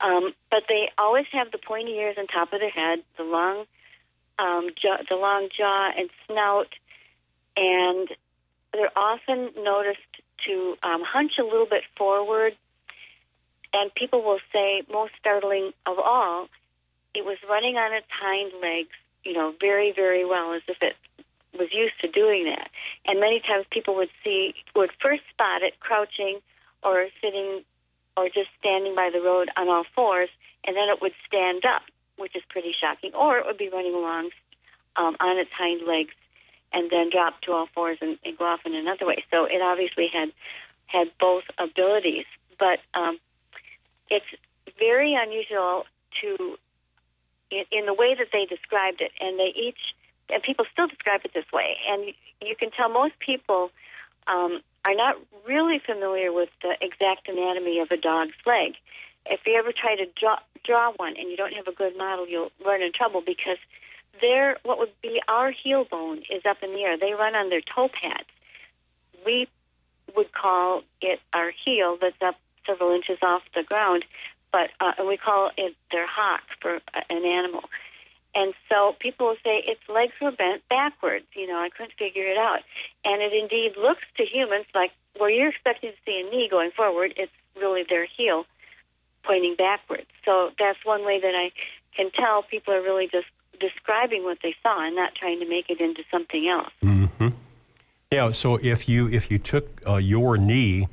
Um, 0.00 0.32
but 0.50 0.64
they 0.66 0.88
always 0.96 1.26
have 1.32 1.52
the 1.52 1.58
pointy 1.58 1.92
ears 1.92 2.16
on 2.18 2.26
top 2.26 2.54
of 2.54 2.60
their 2.60 2.70
head, 2.70 3.00
the 3.18 3.24
long 3.24 3.66
um, 4.38 4.70
jaw, 4.80 4.98
the 5.08 5.16
long 5.16 5.48
jaw 5.56 5.90
and 5.96 6.10
snout, 6.26 6.68
and 7.56 8.08
they're 8.72 8.96
often 8.96 9.50
noticed 9.62 10.00
to 10.46 10.76
um, 10.82 11.02
hunch 11.02 11.32
a 11.38 11.44
little 11.44 11.66
bit 11.66 11.82
forward. 11.96 12.56
And 13.72 13.92
people 13.94 14.22
will 14.22 14.40
say, 14.52 14.82
most 14.92 15.12
startling 15.18 15.72
of 15.86 15.98
all, 15.98 16.48
it 17.14 17.24
was 17.24 17.38
running 17.48 17.76
on 17.76 17.92
its 17.92 18.06
hind 18.10 18.52
legs, 18.62 18.94
you 19.24 19.32
know, 19.32 19.54
very, 19.60 19.92
very 19.92 20.24
well, 20.24 20.52
as 20.52 20.62
if 20.68 20.82
it 20.82 20.96
was 21.58 21.72
used 21.72 22.00
to 22.02 22.08
doing 22.08 22.44
that. 22.44 22.70
And 23.04 23.20
many 23.20 23.40
times 23.40 23.66
people 23.70 23.94
would 23.96 24.10
see, 24.22 24.54
would 24.74 24.90
first 25.00 25.22
spot 25.30 25.62
it 25.62 25.78
crouching 25.80 26.40
or 26.82 27.08
sitting 27.20 27.62
or 28.16 28.28
just 28.28 28.48
standing 28.60 28.94
by 28.94 29.10
the 29.12 29.20
road 29.20 29.50
on 29.56 29.68
all 29.68 29.84
fours, 29.94 30.28
and 30.64 30.76
then 30.76 30.88
it 30.88 31.00
would 31.00 31.14
stand 31.26 31.64
up 31.64 31.82
which 32.16 32.36
is 32.36 32.42
pretty 32.48 32.74
shocking, 32.78 33.12
or 33.14 33.38
it 33.38 33.46
would 33.46 33.58
be 33.58 33.68
running 33.68 33.94
along 33.94 34.30
um, 34.96 35.16
on 35.20 35.38
its 35.38 35.50
hind 35.52 35.86
legs 35.86 36.14
and 36.72 36.90
then 36.90 37.10
drop 37.10 37.40
to 37.42 37.52
all 37.52 37.68
fours 37.74 37.98
and, 38.00 38.18
and 38.24 38.36
go 38.36 38.44
off 38.44 38.60
in 38.66 38.74
another 38.74 39.06
way. 39.06 39.24
So 39.30 39.44
it 39.44 39.60
obviously 39.62 40.08
had 40.12 40.32
had 40.86 41.10
both 41.18 41.44
abilities, 41.58 42.26
but 42.58 42.80
um, 42.94 43.18
it's 44.10 44.26
very 44.78 45.14
unusual 45.14 45.86
to 46.20 46.58
in, 47.50 47.64
in 47.70 47.86
the 47.86 47.94
way 47.94 48.14
that 48.14 48.28
they 48.32 48.44
described 48.44 49.00
it, 49.00 49.12
and 49.20 49.38
they 49.38 49.52
each 49.54 49.94
and 50.30 50.42
people 50.42 50.64
still 50.72 50.86
describe 50.86 51.20
it 51.24 51.32
this 51.34 51.50
way, 51.52 51.76
and 51.88 52.12
you 52.40 52.56
can 52.56 52.70
tell 52.70 52.88
most 52.88 53.18
people 53.18 53.70
um, 54.26 54.60
are 54.84 54.94
not 54.94 55.16
really 55.46 55.78
familiar 55.78 56.32
with 56.32 56.48
the 56.62 56.76
exact 56.80 57.28
anatomy 57.28 57.80
of 57.80 57.90
a 57.90 57.96
dog's 57.96 58.34
leg. 58.46 58.74
If 59.26 59.40
you 59.46 59.56
ever 59.58 59.72
try 59.72 59.96
to 59.96 60.06
draw 60.18 60.38
draw 60.64 60.92
one 60.92 61.14
and 61.18 61.30
you 61.30 61.36
don't 61.36 61.52
have 61.54 61.68
a 61.68 61.72
good 61.72 61.96
model, 61.96 62.26
you'll 62.26 62.52
run 62.64 62.82
in 62.82 62.92
trouble 62.92 63.20
because 63.20 63.58
their 64.20 64.56
what 64.62 64.78
would 64.78 64.92
be 65.02 65.20
our 65.28 65.50
heel 65.50 65.84
bone 65.84 66.22
is 66.30 66.44
up 66.46 66.62
in 66.62 66.72
the 66.72 66.82
air. 66.82 66.98
They 66.98 67.12
run 67.12 67.34
on 67.34 67.50
their 67.50 67.60
toe 67.60 67.88
pads. 67.88 68.28
We 69.24 69.48
would 70.16 70.32
call 70.32 70.82
it 71.00 71.20
our 71.32 71.50
heel 71.50 71.98
that's 72.00 72.20
up 72.22 72.36
several 72.66 72.94
inches 72.94 73.18
off 73.22 73.42
the 73.54 73.62
ground, 73.62 74.04
but 74.52 74.70
uh, 74.80 74.92
and 74.98 75.08
we 75.08 75.16
call 75.16 75.50
it 75.56 75.74
their 75.90 76.06
hock 76.06 76.42
for 76.60 76.80
an 77.10 77.24
animal. 77.24 77.64
And 78.36 78.52
so 78.68 78.96
people 78.98 79.28
will 79.28 79.36
say 79.44 79.58
its 79.58 79.80
legs 79.88 80.12
were 80.20 80.32
bent 80.32 80.68
backwards. 80.68 81.26
You 81.34 81.46
know, 81.46 81.58
I 81.58 81.68
couldn't 81.68 81.92
figure 81.92 82.26
it 82.26 82.36
out. 82.36 82.60
And 83.04 83.22
it 83.22 83.32
indeed 83.32 83.76
looks 83.76 84.02
to 84.16 84.24
humans 84.24 84.66
like 84.74 84.90
where 85.16 85.30
you're 85.30 85.50
expecting 85.50 85.92
to 85.92 85.96
see 86.04 86.24
a 86.26 86.30
knee 86.30 86.48
going 86.50 86.72
forward, 86.72 87.14
it's 87.16 87.32
really 87.56 87.84
their 87.88 88.04
heel 88.04 88.46
pointing 89.26 89.54
backwards. 89.56 90.06
So 90.24 90.50
that's 90.58 90.78
one 90.84 91.04
way 91.04 91.20
that 91.20 91.34
I 91.34 91.52
can 91.96 92.10
tell 92.10 92.42
people 92.42 92.74
are 92.74 92.82
really 92.82 93.08
just 93.08 93.26
describing 93.60 94.24
what 94.24 94.38
they 94.42 94.54
saw 94.62 94.86
and 94.86 94.96
not 94.96 95.14
trying 95.14 95.40
to 95.40 95.48
make 95.48 95.70
it 95.70 95.80
into 95.80 96.02
something 96.10 96.48
else. 96.48 96.72
Mm-hmm. 96.82 97.28
Yeah. 98.10 98.30
So 98.30 98.56
if 98.56 98.88
you 98.88 99.08
if 99.08 99.30
you 99.30 99.38
took 99.38 99.82
uh, 99.86 99.96
your 99.96 100.36
knee, 100.36 100.88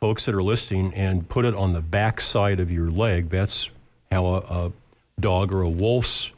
folks 0.00 0.24
that 0.26 0.34
are 0.34 0.42
listening, 0.42 0.94
and 0.94 1.28
put 1.28 1.44
it 1.44 1.54
on 1.54 1.72
the 1.72 1.80
back 1.80 2.20
side 2.20 2.60
of 2.60 2.70
your 2.70 2.90
leg, 2.90 3.30
that's 3.30 3.70
how 4.10 4.26
a, 4.26 4.38
a 4.38 4.72
dog 5.20 5.52
or 5.52 5.62
a 5.62 5.68
wolf's 5.68 6.32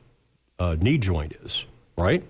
uh, 0.58 0.76
knee 0.80 0.98
joint 0.98 1.34
is, 1.44 1.66
right? 1.96 2.22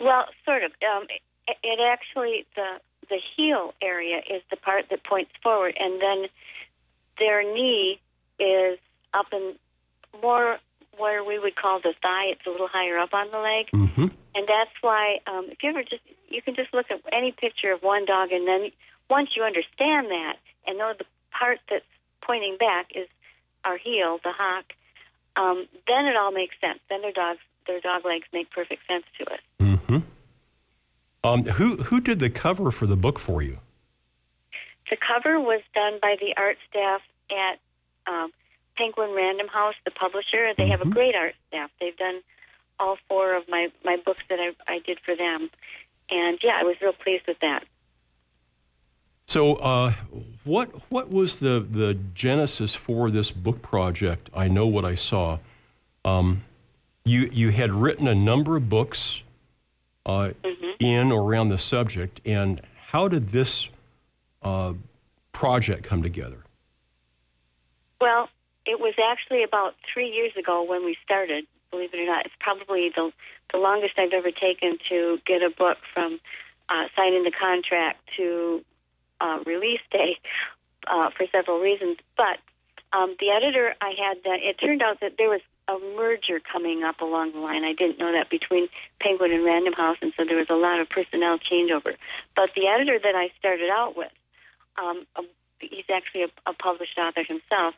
Well, 0.00 0.24
sort 0.44 0.62
of. 0.62 0.72
Um, 0.82 1.06
it, 1.46 1.56
it 1.62 1.80
actually 1.80 2.46
the 2.56 2.80
the 3.08 3.18
heel 3.36 3.74
area 3.82 4.18
is 4.18 4.42
the 4.50 4.56
part 4.56 4.88
that 4.90 5.04
points 5.04 5.32
forward, 5.42 5.76
and 5.78 6.00
then 6.00 6.26
their 7.18 7.42
knee 7.42 8.00
is 8.42 8.78
up 9.14 9.26
in 9.32 9.54
more 10.20 10.58
where 10.98 11.24
we 11.24 11.38
would 11.38 11.56
call 11.56 11.80
the 11.80 11.94
thigh. 12.02 12.26
It's 12.26 12.46
a 12.46 12.50
little 12.50 12.68
higher 12.68 12.98
up 12.98 13.14
on 13.14 13.30
the 13.30 13.38
leg, 13.38 13.66
mm-hmm. 13.72 14.14
and 14.34 14.48
that's 14.48 14.70
why 14.80 15.18
um, 15.26 15.46
if 15.48 15.62
you 15.62 15.70
ever 15.70 15.82
just 15.82 16.02
you 16.28 16.42
can 16.42 16.54
just 16.54 16.74
look 16.74 16.90
at 16.90 17.00
any 17.12 17.32
picture 17.32 17.72
of 17.72 17.82
one 17.82 18.04
dog, 18.04 18.32
and 18.32 18.46
then 18.46 18.70
once 19.08 19.30
you 19.36 19.42
understand 19.42 20.08
that 20.08 20.36
and 20.66 20.78
know 20.78 20.92
the 20.96 21.04
part 21.30 21.60
that's 21.70 21.84
pointing 22.20 22.56
back 22.58 22.92
is 22.94 23.08
our 23.64 23.76
heel, 23.76 24.18
the 24.22 24.32
hock, 24.32 24.64
um, 25.36 25.66
then 25.86 26.06
it 26.06 26.16
all 26.16 26.32
makes 26.32 26.54
sense. 26.60 26.78
Then 26.88 27.02
their 27.02 27.12
dogs 27.12 27.40
their 27.66 27.80
dog 27.80 28.04
legs 28.04 28.26
make 28.32 28.50
perfect 28.50 28.82
sense 28.88 29.04
to 29.18 29.32
us. 29.32 29.40
Mm-hmm. 29.60 29.98
Um, 31.24 31.44
who 31.44 31.76
who 31.76 32.00
did 32.00 32.18
the 32.18 32.30
cover 32.30 32.70
for 32.70 32.86
the 32.86 32.96
book 32.96 33.18
for 33.18 33.42
you? 33.42 33.58
The 34.90 34.96
cover 34.96 35.40
was 35.40 35.62
done 35.74 35.98
by 36.02 36.16
the 36.20 36.34
art 36.36 36.58
staff 36.68 37.00
at 37.30 37.60
um, 38.06 38.32
Penguin 38.76 39.14
Random 39.14 39.48
House, 39.48 39.74
the 39.84 39.90
publisher. 39.90 40.52
They 40.56 40.64
mm-hmm. 40.64 40.70
have 40.70 40.80
a 40.80 40.84
mm-hmm. 40.84 40.92
great 40.92 41.14
art 41.14 41.34
staff. 41.48 41.70
They've 41.80 41.96
done 41.96 42.20
all 42.78 42.96
four 43.08 43.34
of 43.34 43.48
my, 43.48 43.68
my 43.84 43.96
books 44.04 44.22
that 44.28 44.38
I, 44.40 44.52
I 44.66 44.78
did 44.80 44.98
for 45.04 45.14
them. 45.14 45.50
And 46.10 46.38
yeah, 46.42 46.56
I 46.58 46.64
was 46.64 46.76
real 46.80 46.92
pleased 46.92 47.24
with 47.26 47.38
that. 47.40 47.64
So, 49.26 49.54
uh, 49.54 49.94
what 50.44 50.68
what 50.90 51.10
was 51.10 51.36
the, 51.36 51.66
the 51.66 51.94
genesis 52.12 52.74
for 52.74 53.10
this 53.10 53.30
book 53.30 53.62
project? 53.62 54.28
I 54.34 54.48
know 54.48 54.66
what 54.66 54.84
I 54.84 54.94
saw. 54.94 55.38
Um, 56.04 56.42
you 57.04 57.30
you 57.32 57.50
had 57.50 57.72
written 57.72 58.08
a 58.08 58.14
number 58.14 58.56
of 58.56 58.68
books 58.68 59.22
uh, 60.04 60.30
in 60.78 61.12
or 61.12 61.22
around 61.22 61.48
the 61.48 61.58
subject, 61.58 62.20
and 62.26 62.60
how 62.88 63.08
did 63.08 63.28
this 63.28 63.68
uh, 64.42 64.74
project 65.32 65.84
come 65.84 66.02
together? 66.02 66.41
Well, 68.02 68.28
it 68.66 68.80
was 68.80 68.94
actually 68.98 69.44
about 69.44 69.76
three 69.94 70.10
years 70.10 70.32
ago 70.36 70.64
when 70.64 70.84
we 70.84 70.96
started. 71.04 71.46
Believe 71.70 71.94
it 71.94 72.00
or 72.00 72.06
not, 72.06 72.26
it's 72.26 72.34
probably 72.40 72.88
the 72.88 73.12
the 73.52 73.58
longest 73.58 73.94
I've 73.96 74.12
ever 74.12 74.32
taken 74.32 74.78
to 74.88 75.20
get 75.24 75.40
a 75.40 75.50
book 75.50 75.78
from 75.94 76.18
uh, 76.68 76.86
signing 76.96 77.22
the 77.22 77.30
contract 77.30 78.00
to 78.16 78.64
uh, 79.20 79.38
release 79.46 79.82
day 79.92 80.18
uh, 80.88 81.10
for 81.10 81.26
several 81.30 81.60
reasons. 81.60 81.98
But 82.16 82.38
um, 82.92 83.14
the 83.20 83.30
editor 83.30 83.72
I 83.80 83.94
had, 83.96 84.16
uh, 84.26 84.34
it 84.34 84.58
turned 84.58 84.82
out 84.82 84.98
that 84.98 85.16
there 85.16 85.30
was 85.30 85.42
a 85.68 85.78
merger 85.96 86.40
coming 86.40 86.82
up 86.82 87.02
along 87.02 87.34
the 87.34 87.38
line. 87.38 87.62
I 87.62 87.72
didn't 87.72 88.00
know 88.00 88.10
that 88.10 88.30
between 88.30 88.66
Penguin 88.98 89.30
and 89.30 89.44
Random 89.44 89.74
House, 89.74 89.98
and 90.02 90.12
so 90.16 90.24
there 90.24 90.38
was 90.38 90.50
a 90.50 90.56
lot 90.56 90.80
of 90.80 90.88
personnel 90.88 91.38
changeover. 91.38 91.94
But 92.34 92.50
the 92.56 92.66
editor 92.66 92.98
that 92.98 93.14
I 93.14 93.30
started 93.38 93.70
out 93.70 93.96
with, 93.96 94.10
um, 94.76 95.06
he's 95.70 95.88
actually 95.92 96.24
a, 96.24 96.50
a 96.50 96.52
published 96.54 96.98
author 96.98 97.22
himself, 97.22 97.74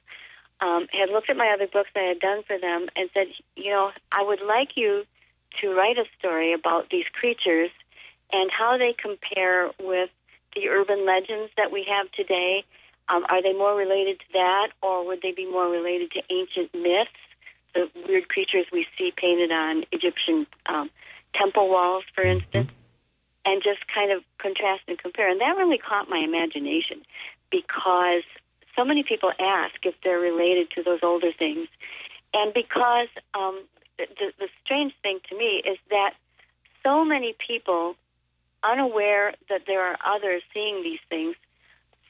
um, 0.61 0.87
had 0.93 1.11
looked 1.11 1.31
at 1.31 1.37
my 1.37 1.51
other 1.55 1.67
books 1.67 1.91
I 1.97 2.09
had 2.09 2.21
done 2.21 2.43
for 2.47 2.59
them 2.59 2.87
and 2.97 3.11
said, 3.13 3.27
you 3.57 3.71
know, 3.71 3.91
I 4.13 4.23
would 4.23 4.41
like 4.41 4.77
you 4.77 5.05
to 5.61 5.75
write 5.75 5.99
a 5.99 6.05
story 6.19 6.53
about 6.53 6.91
these 6.91 7.07
creatures 7.13 7.71
and 8.33 8.51
how 8.51 8.79
they 8.79 8.95
compare 8.97 9.71
with 9.81 10.11
the 10.55 10.69
urban 10.69 11.05
legends 11.05 11.53
that 11.57 11.73
we 11.73 11.85
have 11.89 12.11
today. 12.13 12.65
Um, 13.09 13.27
are 13.29 13.43
they 13.43 13.53
more 13.53 13.77
related 13.77 14.21
to 14.21 14.27
that, 14.33 14.69
or 14.83 15.07
would 15.07 15.21
they 15.21 15.33
be 15.33 15.45
more 15.51 15.69
related 15.69 16.13
to 16.13 16.23
ancient 16.31 16.75
myths, 16.75 17.11
the 17.75 17.91
weird 18.07 18.29
creatures 18.29 18.67
we 18.73 18.87
see 18.97 19.13
painted 19.15 19.53
on 19.53 19.85
Egyptian 19.93 20.47
um, 20.67 20.91
temple 21.35 21.69
walls, 21.69 22.05
for 22.15 22.23
instance? 22.23 22.71
And 23.45 23.63
just 23.63 23.87
kind 23.95 24.11
of 24.11 24.23
contrast 24.39 24.85
and 24.89 24.99
compare. 24.99 25.29
And 25.29 25.39
that 25.43 25.57
really 25.59 25.77
caught 25.77 26.09
my 26.09 26.17
imagination 26.19 27.03
because 27.55 28.25
so 28.75 28.85
many 28.85 29.05
people 29.05 29.31
ask 29.39 29.75
if 29.85 29.95
they're 30.03 30.19
related 30.19 30.71
to 30.73 30.83
those 30.83 30.99
older 31.03 31.31
things. 31.33 31.69
And 32.33 32.53
because 32.53 33.07
um, 33.33 33.63
the, 33.97 34.33
the 34.39 34.49
strange 34.65 34.93
thing 35.03 35.21
to 35.29 35.39
me 35.39 35.63
is 35.65 35.79
that 35.91 36.15
so 36.83 37.05
many 37.05 37.37
people, 37.47 37.95
unaware 38.65 39.35
that 39.49 39.63
there 39.67 39.83
are 39.83 39.97
others 40.05 40.43
seeing 40.53 40.83
these 40.83 40.99
things, 41.09 41.37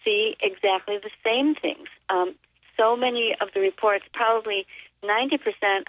see 0.03 0.34
exactly 0.40 0.99
the 0.99 1.11
same 1.22 1.55
things. 1.55 1.88
Um, 2.09 2.34
so 2.78 2.97
many 2.97 3.36
of 3.40 3.49
the 3.53 3.61
reports, 3.61 4.05
probably 4.12 4.66
90% 5.03 5.40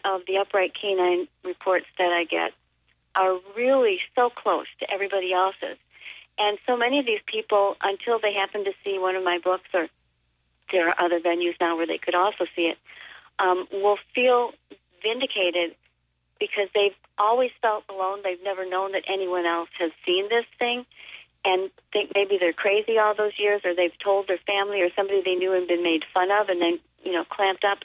of 0.04 0.22
the 0.28 0.38
upright 0.38 0.74
canine 0.80 1.28
reports 1.46 1.86
that 1.98 2.12
I 2.12 2.26
get, 2.26 2.52
are 3.16 3.40
really 3.56 4.00
so 4.16 4.30
close 4.30 4.68
to 4.82 4.92
everybody 4.92 5.32
else's. 5.32 5.78
And 6.38 6.58
so 6.66 6.76
many 6.76 7.00
of 7.00 7.06
these 7.06 7.22
people, 7.26 7.78
until 7.82 8.20
they 8.20 8.34
happen 8.34 8.66
to 8.66 8.74
see 8.84 9.00
one 9.00 9.16
of 9.16 9.24
my 9.24 9.40
books, 9.44 9.70
or 9.74 9.88
there 10.72 10.90
are 10.90 10.96
other 10.98 11.20
venues 11.20 11.56
now 11.62 11.78
where 11.78 11.88
they 11.88 11.98
could 11.98 12.16
also 12.16 12.46
see 12.56 12.64
it, 12.64 12.78
um, 13.40 13.68
will 13.72 13.98
feel 14.14 14.52
vindicated 15.02 15.76
because 16.40 16.68
they've 16.74 16.96
always 17.18 17.52
felt 17.62 17.84
alone. 17.90 18.20
They've 18.24 18.44
never 18.44 18.68
known 18.68 18.92
that 18.94 19.04
anyone 19.08 19.46
else 19.46 19.70
has 19.80 19.92
seen 20.06 20.28
this 20.30 20.46
thing 20.60 20.86
and 21.46 21.70
think 21.94 22.12
maybe 22.16 22.38
they're 22.40 22.54
crazy 22.54 22.98
all 22.98 23.14
those 23.16 23.38
years 23.38 23.62
or 23.64 23.76
they've 23.76 23.98
told 24.00 24.28
their 24.28 24.40
family 24.40 24.82
or 24.82 24.90
somebody 24.96 25.22
they 25.24 25.36
knew 25.36 25.54
and 25.54 25.68
been 25.68 25.84
made 25.84 26.04
fun 26.14 26.32
of 26.32 26.50
and 26.50 26.60
then, 26.60 26.80
you 27.04 27.12
know, 27.12 27.24
clamped 27.24 27.64
up. 27.64 27.80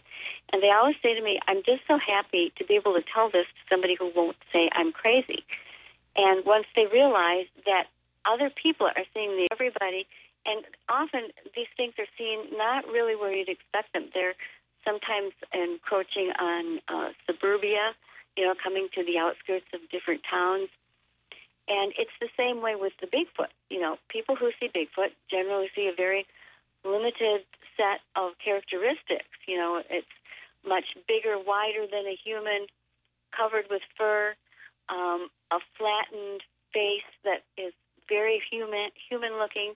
And 0.53 0.63
they 0.63 0.71
always 0.71 0.97
say 1.03 1.15
to 1.15 1.23
me, 1.23 1.39
I'm 1.47 1.63
just 1.63 1.83
so 1.87 1.99
happy 1.99 2.53
to 2.57 2.65
be 2.65 2.75
able 2.75 2.95
to 2.95 3.03
tell 3.03 3.31
this 3.31 3.47
to 3.47 3.75
somebody 3.75 3.95
who 3.95 4.11
won't 4.17 4.37
say 4.53 4.69
I'm 4.73 4.93
crazy. 4.93 5.45
And 6.17 6.45
once 6.45 6.67
they 6.75 6.87
realize 6.87 7.47
that 7.67 7.87
other 8.25 8.51
people 8.51 8.87
are 8.87 9.05
seeing 9.15 9.37
the 9.37 9.49
everybody, 9.53 10.07
and 10.47 10.65
often 10.89 11.29
these 11.55 11.69
things 11.77 11.95
are 11.99 12.09
seen 12.17 12.57
not 12.57 12.87
really 12.87 13.17
where 13.17 13.33
you'd 13.33 13.49
expect 13.49 13.93
them. 13.93 14.09
They're 14.15 14.35
sometimes 14.85 15.33
encroaching 15.53 16.33
on 16.39 16.81
uh, 16.89 17.11
suburbia, 17.27 17.93
you 18.37 18.47
know, 18.47 18.55
coming 18.63 18.89
to 18.95 19.05
the 19.05 19.19
outskirts 19.19 19.67
of 19.75 19.81
different 19.91 20.23
towns. 20.29 20.69
And 21.69 21.93
it's 21.99 22.11
the 22.21 22.29
same 22.37 22.63
way 22.63 22.75
with 22.75 22.93
the 23.01 23.07
Bigfoot. 23.07 23.53
You 23.69 23.81
know, 23.81 23.99
people 24.09 24.35
who 24.35 24.51
see 24.59 24.69
Bigfoot 24.69 25.13
generally 25.31 25.71
see 25.75 25.89
a 25.89 25.95
very 25.95 26.27
limited 26.85 27.45
set 27.77 28.01
of 28.17 28.33
characteristics. 28.43 29.39
You 29.47 29.57
know, 29.57 29.83
it's 29.89 30.09
much 30.67 30.97
bigger, 31.07 31.39
wider 31.39 31.87
than 31.87 32.07
a 32.07 32.17
human, 32.25 32.67
covered 33.37 33.67
with 33.71 33.83
fur, 33.97 34.35
um, 34.89 35.29
a 35.51 35.59
flattened 35.79 36.43
face 36.73 37.09
that 37.25 37.43
is 37.57 37.73
very 38.11 38.43
human, 38.51 38.91
human 39.09 39.39
looking, 39.39 39.73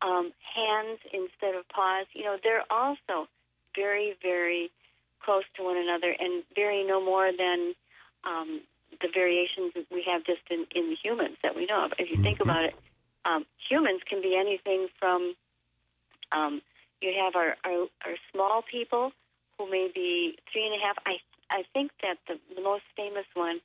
um, 0.00 0.32
hands 0.54 1.00
instead 1.12 1.56
of 1.56 1.68
paws. 1.68 2.06
You 2.12 2.24
know, 2.24 2.36
they're 2.42 2.64
also 2.70 3.28
very, 3.74 4.14
very 4.22 4.70
close 5.24 5.44
to 5.56 5.64
one 5.64 5.76
another 5.76 6.14
and 6.18 6.44
vary 6.54 6.84
no 6.84 7.04
more 7.04 7.32
than 7.32 7.74
um, 8.24 8.60
the 9.00 9.08
variations 9.12 9.72
that 9.74 9.86
we 9.90 10.04
have 10.06 10.24
just 10.24 10.42
in, 10.50 10.66
in 10.74 10.90
the 10.90 10.96
humans 11.02 11.36
that 11.42 11.56
we 11.56 11.66
know 11.66 11.86
of. 11.86 11.92
If 11.98 12.10
you 12.10 12.22
think 12.22 12.40
about 12.40 12.64
it, 12.64 12.74
um, 13.24 13.46
humans 13.68 14.02
can 14.08 14.20
be 14.20 14.36
anything 14.36 14.88
from 14.98 15.34
um, 16.32 16.62
you 17.00 17.12
have 17.24 17.34
our, 17.36 17.56
our, 17.64 17.86
our 18.04 18.16
small 18.32 18.62
people 18.62 19.12
who 19.58 19.70
may 19.70 19.90
be 19.92 20.38
three 20.52 20.66
and 20.66 20.74
a 20.74 20.84
half. 20.84 20.96
I 21.06 21.16
I 21.52 21.64
think 21.74 21.90
that 22.02 22.16
the, 22.26 22.40
the 22.54 22.62
most 22.62 22.84
famous 22.96 23.26
one, 23.34 23.60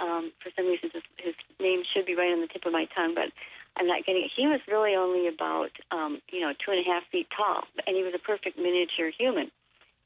um, 0.00 0.32
for 0.42 0.50
some 0.56 0.66
reason, 0.66 0.90
his, 0.92 1.02
his 1.16 1.34
name 1.60 1.82
should 1.92 2.06
be 2.06 2.14
right 2.14 2.32
on 2.32 2.40
the 2.40 2.46
tip 2.46 2.64
of 2.66 2.72
my 2.72 2.86
tongue, 2.94 3.14
but 3.14 3.30
I'm 3.76 3.86
not 3.86 4.04
getting 4.04 4.24
it. 4.24 4.30
He 4.34 4.46
was 4.46 4.60
really 4.68 4.94
only 4.94 5.28
about 5.28 5.70
um, 5.90 6.20
you 6.30 6.40
know 6.40 6.52
two 6.52 6.72
and 6.72 6.80
a 6.80 6.88
half 6.88 7.04
feet 7.10 7.28
tall, 7.34 7.64
and 7.86 7.96
he 7.96 8.02
was 8.02 8.14
a 8.14 8.18
perfect 8.18 8.58
miniature 8.58 9.10
human, 9.10 9.50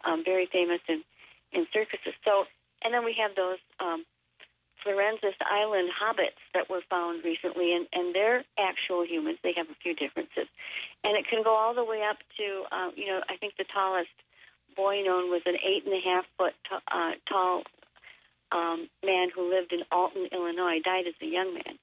um, 0.05 0.23
very 0.25 0.47
famous 0.47 0.81
in 0.89 1.03
in 1.53 1.67
circuses. 1.73 2.15
So, 2.25 2.45
and 2.83 2.93
then 2.93 3.05
we 3.05 3.15
have 3.19 3.35
those 3.35 3.59
um, 3.81 4.05
Florensis 4.85 5.35
Island 5.41 5.91
hobbits 5.91 6.39
that 6.55 6.71
were 6.71 6.83
found 6.89 7.25
recently, 7.25 7.75
and, 7.75 7.87
and 7.93 8.15
they're 8.15 8.45
actual 8.59 9.05
humans. 9.05 9.39
They 9.43 9.55
have 9.57 9.69
a 9.69 9.75
few 9.83 9.95
differences. 9.95 10.47
And 11.03 11.17
it 11.17 11.27
can 11.29 11.43
go 11.43 11.55
all 11.55 11.75
the 11.75 11.85
way 11.85 12.03
up 12.03 12.19
to, 12.39 12.65
uh, 12.71 12.91
you 12.95 13.07
know, 13.07 13.21
I 13.29 13.37
think 13.37 13.55
the 13.57 13.65
tallest 13.65 14.11
boy 14.77 15.03
known 15.03 15.31
was 15.31 15.43
an 15.47 15.57
eight 15.65 15.85
and 15.87 15.95
a 15.95 16.01
half 16.01 16.25
foot 16.39 16.55
t- 16.69 16.77
uh, 16.93 17.13
tall 17.29 17.63
um, 18.53 18.89
man 19.05 19.29
who 19.35 19.51
lived 19.51 19.73
in 19.73 19.83
Alton, 19.91 20.29
Illinois, 20.33 20.81
died 20.85 21.07
as 21.07 21.15
a 21.21 21.27
young 21.27 21.55
man. 21.55 21.79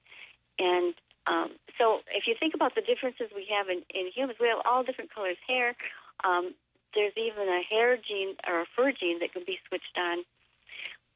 And 0.58 0.94
um, 1.26 1.50
so 1.78 2.00
if 2.12 2.26
you 2.26 2.34
think 2.38 2.54
about 2.54 2.74
the 2.74 2.82
differences 2.82 3.28
we 3.34 3.48
have 3.56 3.68
in, 3.68 3.82
in 3.94 4.10
humans, 4.14 4.38
we 4.40 4.48
have 4.48 4.58
all 4.64 4.82
different 4.82 5.12
colors 5.14 5.36
hair. 5.46 5.74
Um, 6.22 6.54
there's 6.94 7.12
even 7.16 7.48
a 7.48 7.62
hair 7.62 7.96
gene 7.96 8.36
or 8.46 8.60
a 8.60 8.66
fur 8.76 8.92
gene 8.92 9.18
that 9.20 9.32
can 9.32 9.42
be 9.46 9.58
switched 9.68 9.98
on 9.98 10.24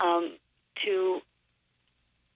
um, 0.01 0.33
to 0.85 1.21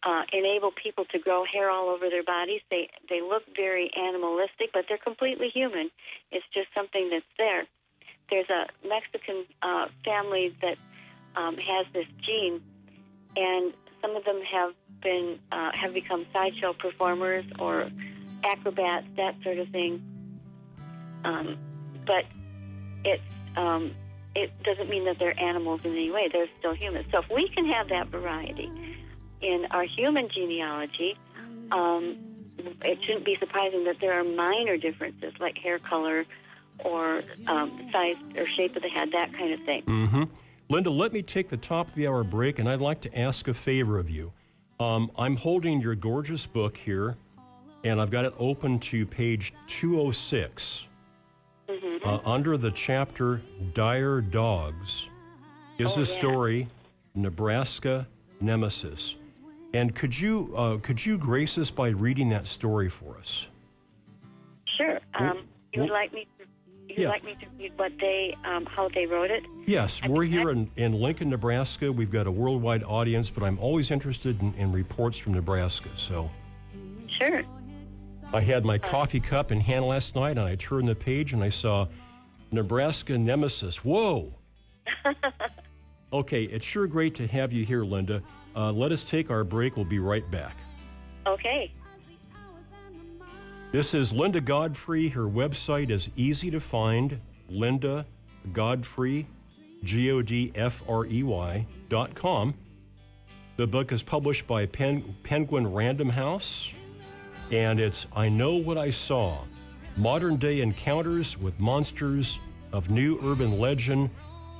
uh, 0.03 0.23
enable 0.33 0.71
people 0.71 1.05
to 1.07 1.19
grow 1.19 1.45
hair 1.45 1.71
all 1.71 1.89
over 1.89 2.09
their 2.11 2.23
bodies. 2.23 2.61
They 2.71 2.91
they 3.09 3.21
look 3.21 3.43
very 3.55 3.91
animalistic, 3.97 4.71
but 4.73 4.87
they're 4.89 4.99
completely 4.99 5.49
human. 5.49 5.91
It's 6.31 6.47
just 6.53 6.69
something 6.75 7.11
that's 7.11 7.25
there. 7.39 7.67
There's 8.31 8.51
a 8.51 8.67
Mexican 8.87 9.45
uh, 9.63 9.87
family 10.05 10.55
that 10.63 10.79
um, 11.37 11.57
has 11.57 11.87
this 11.93 12.07
gene, 12.21 12.61
and 13.37 13.73
some 14.01 14.17
of 14.17 14.25
them 14.25 14.41
have 14.43 14.75
been 15.03 15.39
uh, 15.51 15.71
have 15.73 15.95
become 15.95 16.27
sideshow 16.33 16.73
performers 16.73 17.45
or 17.59 17.91
acrobats, 18.45 19.07
that 19.17 19.35
sort 19.43 19.59
of 19.59 19.69
thing. 19.69 20.03
Um, 21.25 21.59
but 22.07 22.25
it's 23.05 23.23
um, 23.57 23.95
it 24.35 24.51
doesn't 24.63 24.89
mean 24.89 25.05
that 25.05 25.19
they're 25.19 25.39
animals 25.39 25.85
in 25.85 25.93
any 25.93 26.11
way. 26.11 26.29
They're 26.33 26.49
still 26.59 26.75
humans. 26.75 27.07
So 27.13 27.21
if 27.21 27.31
we 27.31 27.49
can 27.49 27.67
have 27.67 27.89
that 27.89 28.09
variety 28.09 28.71
in 29.41 29.67
our 29.71 29.85
human 29.85 30.29
genealogy, 30.29 31.17
um, 31.71 32.17
it 32.83 33.03
shouldn't 33.03 33.25
be 33.25 33.37
surprising 33.37 33.85
that 33.85 34.01
there 34.01 34.19
are 34.19 34.25
minor 34.25 34.77
differences 34.77 35.33
like 35.39 35.59
hair 35.59 35.79
color 35.79 36.25
or 36.79 37.23
um, 37.47 37.89
size 37.93 38.17
or 38.37 38.47
shape 38.47 38.75
of 38.77 38.83
the 38.83 38.89
head, 38.89 39.13
that 39.13 39.33
kind 39.35 39.53
of 39.53 39.61
thing. 39.61 39.83
Mm-hmm. 39.83 40.23
Linda, 40.73 40.89
let 40.89 41.13
me 41.13 41.21
take 41.21 41.51
the 41.51 41.57
top 41.59 41.89
of 41.89 41.95
the 41.95 42.07
hour 42.09 42.25
break, 42.25 42.59
and 42.59 42.67
I'd 42.67 42.81
like 42.81 43.03
to 43.03 43.19
ask 43.19 43.47
a 43.47 43.53
favor 43.53 43.99
of 43.99 44.09
you. 44.09 44.33
Um, 44.81 45.11
I'm 45.19 45.37
holding 45.37 45.83
your 45.83 45.95
gorgeous 45.95 46.47
book 46.47 46.79
here, 46.79 47.19
and 47.85 48.01
I've 48.01 48.11
got 48.11 48.25
it 48.25 48.33
open 48.39 48.79
to 48.79 49.05
page 49.05 49.53
206. 49.67 50.87
Mm-hmm. 51.69 52.09
Uh, 52.09 52.21
under 52.25 52.57
the 52.57 52.71
chapter 52.71 53.43
Dire 53.75 54.23
Dogs 54.23 55.09
is 55.77 55.91
Oh, 55.91 55.97
a 55.97 55.99
yeah. 55.99 56.05
story, 56.05 56.69
Nebraska 57.15 58.07
Nemesis. 58.41 59.17
And 59.75 59.95
could 59.95 60.19
you 60.19 60.55
uh, 60.57 60.79
could 60.79 61.05
you 61.05 61.19
grace 61.19 61.59
us 61.59 61.71
by 61.71 61.91
reading 61.91 62.31
that 62.31 62.47
story 62.47 62.89
for 62.89 63.19
us? 63.19 63.47
Sure. 64.79 65.01
Um, 65.21 65.45
you 65.75 65.83
would 65.83 65.91
like 65.91 66.15
me 66.15 66.27
to 66.39 66.42
Would 66.93 66.99
you 66.99 67.05
Yeah. 67.05 67.11
like 67.11 67.25
me 67.25 67.35
to 67.41 67.47
read 67.59 67.73
what 67.79 67.93
they, 67.99 68.37
um, 68.45 68.67
how 68.67 68.91
they 68.91 69.07
wrote 69.07 69.31
it? 69.31 69.45
Yes, 69.67 70.03
we're 70.07 70.25
here 70.25 70.51
in, 70.51 70.71
in 70.77 70.93
Lincoln, 70.93 71.31
Nebraska. 71.31 71.91
We've 71.91 72.11
got 72.11 72.27
a 72.27 72.31
worldwide 72.31 72.85
audience, 72.85 73.31
but 73.31 73.43
I'm 73.43 73.59
always 73.59 73.91
interested 73.91 74.39
in, 74.43 74.53
in 74.59 74.73
reports 74.73 75.17
from 75.17 75.33
Nebraska. 75.33 75.89
So 75.97 76.31
Sure. 77.07 77.43
I 78.35 78.41
had 78.41 78.67
my 78.67 78.77
coffee 78.77 79.21
cup 79.21 79.51
in 79.53 79.61
hand 79.61 79.87
last 79.87 80.15
night, 80.15 80.33
and 80.37 80.41
I 80.41 80.55
turned 80.57 80.87
the 80.87 80.95
page 80.95 81.33
and 81.33 81.43
I 81.43 81.49
saw 81.49 81.87
Nebraska 82.51 83.17
Nemesis. 83.17 83.83
Whoa! 83.83 84.35
okay, 86.13 86.45
it's 86.45 86.67
sure 86.67 86.87
great 86.87 87.15
to 87.15 87.27
have 87.27 87.55
you 87.55 87.65
here, 87.65 87.85
Linda. 87.85 88.23
Uh, 88.55 88.71
let 88.71 88.93
us 88.93 89.03
take 89.03 89.31
our 89.31 89.45
break. 89.45 89.77
We'll 89.77 89.87
be 89.87 89.99
right 89.99 90.31
back. 90.31 90.59
Okay. 91.27 91.73
This 93.73 93.95
is 93.95 94.13
Linda 94.13 94.41
Godfrey. 94.43 95.09
Her 95.09 95.23
website 95.23 95.89
is 95.91 96.11
easy 96.15 96.51
to 96.51 96.61
find. 96.61 97.21
Linda 97.49 98.07
Godfrey, 98.53 99.27
G 99.83 100.11
O 100.11 100.23
D 100.23 100.53
F 100.55 100.83
R 100.89 101.07
E 101.07 101.23
Y 101.23 101.67
dot 101.89 102.15
com. 102.15 102.55
The 103.57 103.67
book 103.67 103.93
is 103.93 104.03
published 104.03 104.47
by 104.47 104.67
Pen- 104.67 105.17
Penguin 105.23 105.73
Random 105.73 106.11
House, 106.11 106.71
and 107.51 107.81
it's 107.81 108.07
I 108.15 108.29
Know 108.29 108.57
What 108.57 108.79
I 108.79 108.91
Saw 108.91 109.39
Modern 109.97 110.37
Day 110.37 110.61
Encounters 110.61 111.39
with 111.39 111.59
Monsters 111.61 112.39
of 112.73 112.91
New 112.91 113.19
Urban 113.23 113.59
Legend 113.59 114.11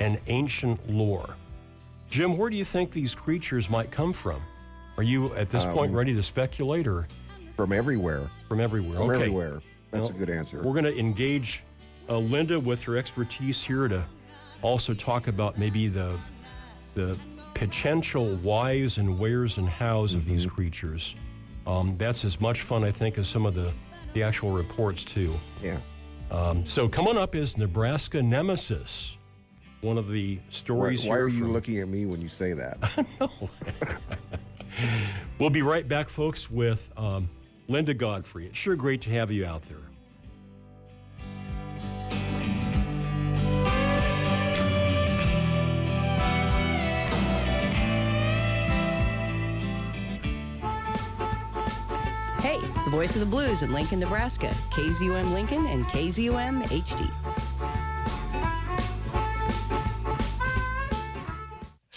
and 0.01 0.19
Ancient 0.27 0.91
Lore. 0.91 1.37
Jim, 2.11 2.37
where 2.37 2.51
do 2.51 2.57
you 2.57 2.65
think 2.65 2.91
these 2.91 3.15
creatures 3.15 3.71
might 3.71 3.91
come 3.91 4.13
from? 4.13 4.41
Are 4.99 5.03
you 5.03 5.35
at 5.35 5.49
this 5.49 5.65
point 5.67 5.91
Um, 5.91 5.97
ready 5.97 6.15
to 6.15 6.23
speculate 6.23 6.87
or? 6.87 7.09
From 7.57 7.73
everywhere. 7.73 8.23
From 8.49 8.61
everywhere. 8.61 8.97
From 8.99 9.11
okay. 9.11 9.21
everywhere. 9.23 9.61
That's 9.91 10.11
a 10.11 10.13
good 10.13 10.31
answer. 10.31 10.59
We're 10.63 10.73
going 10.73 10.85
to 10.85 10.99
engage 10.99 11.63
uh, 12.09 12.19
Linda 12.19 12.59
with 12.59 12.83
her 12.85 12.97
expertise 12.97 13.63
here 13.63 13.89
to 13.89 14.03
also 14.63 14.95
talk 14.95 15.29
about 15.29 15.59
maybe 15.59 15.89
the 15.89 16.19
the 16.95 17.17
potential 17.55 18.35
whys 18.37 18.99
and 18.99 19.19
wheres 19.19 19.59
and 19.59 19.69
hows 19.69 20.15
of 20.15 20.23
Mm-hmm. 20.23 20.31
these 20.33 20.47
creatures. 20.47 21.15
Um, 21.67 21.97
that's 21.99 22.25
as 22.25 22.41
much 22.41 22.63
fun, 22.63 22.83
I 22.85 22.91
think, 22.91 23.19
as 23.19 23.29
some 23.29 23.47
of 23.47 23.55
the 23.55 23.71
the 24.15 24.23
actual 24.23 24.51
reports 24.51 25.05
too. 25.05 25.33
Yeah. 25.63 25.79
Um, 26.31 26.65
so 26.67 26.89
coming 26.89 27.17
up 27.19 27.35
is 27.35 27.57
Nebraska 27.59 28.23
Nemesis, 28.23 29.17
one 29.83 29.99
of 29.99 30.11
the 30.11 30.37
Why, 30.37 30.43
stories. 30.51 31.01
why 31.05 31.17
here 31.17 31.25
are 31.25 31.29
you 31.29 31.43
from- 31.45 31.53
looking 31.53 31.79
at 31.81 31.89
me 31.89 32.07
when 32.07 32.21
you 32.23 32.29
say 32.29 32.53
that? 32.55 32.79
We'll 35.39 35.51
be 35.51 35.61
right 35.61 35.87
back, 35.87 36.09
folks, 36.09 36.51
with 36.51 36.91
um, 36.97 37.29
Linda 37.73 37.95
Godfrey. 37.95 38.47
It's 38.47 38.59
sure 38.59 38.77
great 38.77 39.01
to 39.01 39.11
have 39.11 39.33
you 39.33 39.47
out 39.47 39.63
there. 39.63 39.79
Hey, 52.41 52.61
the 52.61 52.91
voice 52.91 53.15
of 53.15 53.21
the 53.21 53.27
blues 53.27 53.63
in 53.63 53.73
Lincoln, 53.73 54.01
Nebraska. 54.01 54.49
KZUM 54.71 55.33
Lincoln 55.33 55.65
and 55.67 55.87
KZUM 55.87 56.65
HD. 56.65 57.82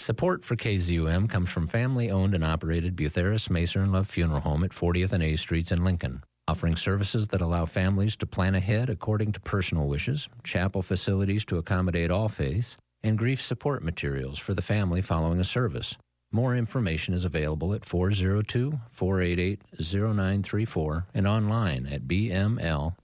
Support 0.06 0.44
for 0.44 0.54
KZUM 0.54 1.28
comes 1.28 1.50
from 1.50 1.66
family 1.66 2.12
owned 2.12 2.32
and 2.32 2.44
operated 2.44 2.94
Butherus 2.94 3.48
Maser 3.48 3.82
and 3.82 3.90
Love 3.90 4.06
Funeral 4.06 4.40
Home 4.42 4.62
at 4.62 4.70
40th 4.70 5.12
and 5.12 5.20
A 5.20 5.34
Streets 5.34 5.72
in 5.72 5.82
Lincoln, 5.82 6.22
offering 6.46 6.76
services 6.76 7.26
that 7.26 7.40
allow 7.40 7.66
families 7.66 8.14
to 8.18 8.26
plan 8.26 8.54
ahead 8.54 8.88
according 8.88 9.32
to 9.32 9.40
personal 9.40 9.88
wishes, 9.88 10.28
chapel 10.44 10.80
facilities 10.80 11.44
to 11.46 11.58
accommodate 11.58 12.12
all 12.12 12.28
faiths, 12.28 12.76
and 13.02 13.18
grief 13.18 13.42
support 13.42 13.82
materials 13.82 14.38
for 14.38 14.54
the 14.54 14.62
family 14.62 15.02
following 15.02 15.40
a 15.40 15.44
service. 15.44 15.96
More 16.30 16.54
information 16.54 17.12
is 17.12 17.24
available 17.24 17.74
at 17.74 17.84
402 17.84 18.78
488 18.92 19.60
0934 19.80 21.06
and 21.14 21.26
online 21.26 21.84
at 21.86 22.02
bmlfh.com. 22.02 22.94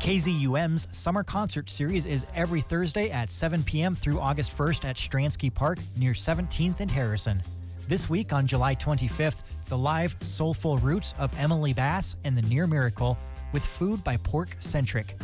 KZUM's 0.00 0.86
Summer 0.92 1.24
Concert 1.24 1.68
Series 1.68 2.06
is 2.06 2.24
every 2.34 2.60
Thursday 2.60 3.10
at 3.10 3.30
7 3.30 3.64
p.m. 3.64 3.96
through 3.96 4.20
August 4.20 4.56
1st 4.56 4.84
at 4.84 4.96
Stransky 4.96 5.50
Park 5.50 5.78
near 5.96 6.12
17th 6.12 6.80
and 6.80 6.90
Harrison. 6.90 7.42
This 7.88 8.08
week 8.08 8.32
on 8.32 8.46
July 8.46 8.76
25th, 8.76 9.42
the 9.66 9.76
live 9.76 10.16
Soulful 10.20 10.78
Roots 10.78 11.14
of 11.18 11.36
Emily 11.38 11.72
Bass 11.72 12.16
and 12.24 12.38
the 12.38 12.42
Near 12.42 12.66
Miracle 12.66 13.18
with 13.52 13.66
food 13.66 14.02
by 14.04 14.16
Pork 14.18 14.56
Centric. 14.60 15.16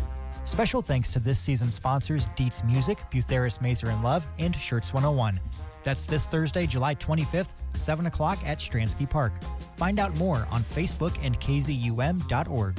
Special 0.44 0.82
thanks 0.82 1.12
to 1.12 1.20
this 1.20 1.38
season's 1.38 1.74
sponsors 1.74 2.26
Dietz 2.36 2.64
Music, 2.64 2.98
Butherus 3.12 3.58
Maser 3.60 3.92
and 3.92 4.02
Love, 4.02 4.26
and 4.38 4.54
Shirts 4.56 4.92
101. 4.92 5.40
That's 5.84 6.04
this 6.04 6.26
Thursday, 6.26 6.66
July 6.66 6.96
25th, 6.96 7.54
7 7.74 8.06
o'clock 8.06 8.38
at 8.44 8.58
Stransky 8.58 9.06
Park. 9.06 9.32
Find 9.76 10.00
out 10.00 10.16
more 10.18 10.48
on 10.50 10.62
Facebook 10.62 11.16
and 11.22 11.38
kzum.org. 11.40 12.76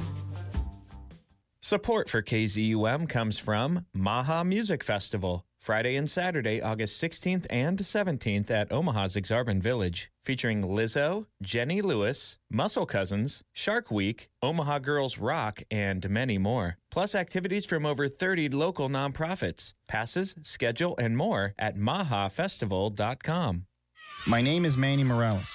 Support 1.66 2.08
for 2.08 2.22
KZUM 2.22 3.08
comes 3.08 3.40
from 3.40 3.86
Maha 3.92 4.44
Music 4.44 4.84
Festival, 4.84 5.44
Friday 5.58 5.96
and 5.96 6.08
Saturday, 6.08 6.62
August 6.62 7.02
16th 7.02 7.44
and 7.50 7.76
17th 7.76 8.52
at 8.52 8.70
Omaha's 8.70 9.16
Aksarben 9.16 9.60
Village, 9.60 10.12
featuring 10.22 10.62
Lizzo, 10.62 11.26
Jenny 11.42 11.82
Lewis, 11.82 12.38
Muscle 12.48 12.86
Cousins, 12.86 13.42
Shark 13.52 13.90
Week, 13.90 14.28
Omaha 14.44 14.78
Girls 14.78 15.18
Rock, 15.18 15.64
and 15.68 16.08
many 16.08 16.38
more. 16.38 16.76
Plus 16.92 17.16
activities 17.16 17.66
from 17.66 17.84
over 17.84 18.06
30 18.06 18.50
local 18.50 18.88
nonprofits. 18.88 19.74
Passes, 19.88 20.36
schedule, 20.44 20.94
and 20.98 21.16
more 21.16 21.52
at 21.58 21.76
mahafestival.com. 21.76 23.66
My 24.24 24.40
name 24.40 24.64
is 24.64 24.76
Manny 24.76 25.02
Morales. 25.02 25.52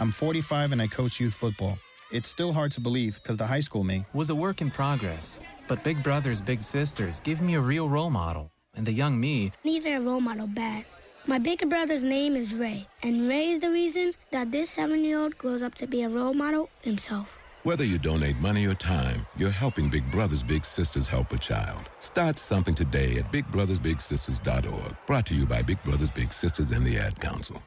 I'm 0.00 0.10
45 0.10 0.72
and 0.72 0.82
I 0.82 0.88
coach 0.88 1.20
youth 1.20 1.34
football. 1.34 1.78
It's 2.12 2.28
still 2.28 2.52
hard 2.52 2.72
to 2.72 2.80
believe 2.80 3.14
because 3.22 3.38
the 3.38 3.46
high 3.46 3.60
school 3.60 3.84
me 3.84 4.04
Was 4.12 4.28
a 4.28 4.34
work 4.34 4.60
in 4.60 4.70
progress, 4.70 5.40
but 5.66 5.82
Big 5.82 6.02
Brothers 6.02 6.42
Big 6.42 6.60
Sisters 6.60 7.20
give 7.20 7.40
me 7.40 7.54
a 7.54 7.60
real 7.60 7.88
role 7.88 8.10
model, 8.10 8.50
and 8.76 8.86
the 8.86 8.92
young 8.92 9.18
me 9.18 9.50
Neither 9.64 9.96
a 9.96 10.00
role 10.00 10.20
model 10.20 10.46
bad. 10.46 10.84
My 11.26 11.38
bigger 11.38 11.64
brother's 11.64 12.04
name 12.04 12.36
is 12.36 12.52
Ray, 12.52 12.86
and 13.02 13.30
Ray 13.30 13.52
is 13.52 13.60
the 13.60 13.70
reason 13.70 14.12
that 14.30 14.52
this 14.52 14.68
seven 14.68 15.02
year 15.04 15.20
old 15.20 15.38
grows 15.38 15.62
up 15.62 15.74
to 15.76 15.86
be 15.86 16.02
a 16.02 16.08
role 16.10 16.34
model 16.34 16.68
himself. 16.82 17.28
Whether 17.62 17.84
you 17.84 17.98
donate 17.98 18.36
money 18.36 18.66
or 18.66 18.74
time, 18.74 19.24
you're 19.38 19.50
helping 19.50 19.88
Big 19.88 20.10
Brothers 20.10 20.42
Big 20.42 20.66
Sisters 20.66 21.06
help 21.06 21.32
a 21.32 21.38
child. 21.38 21.88
Start 22.00 22.38
something 22.38 22.74
today 22.74 23.18
at 23.18 23.32
bigbrothersbigsisters.org. 23.32 24.96
Brought 25.06 25.26
to 25.26 25.34
you 25.34 25.46
by 25.46 25.62
Big 25.62 25.82
Brothers 25.82 26.10
Big 26.10 26.30
Sisters 26.32 26.72
and 26.72 26.84
the 26.86 26.98
Ad 26.98 27.18
Council. 27.20 27.62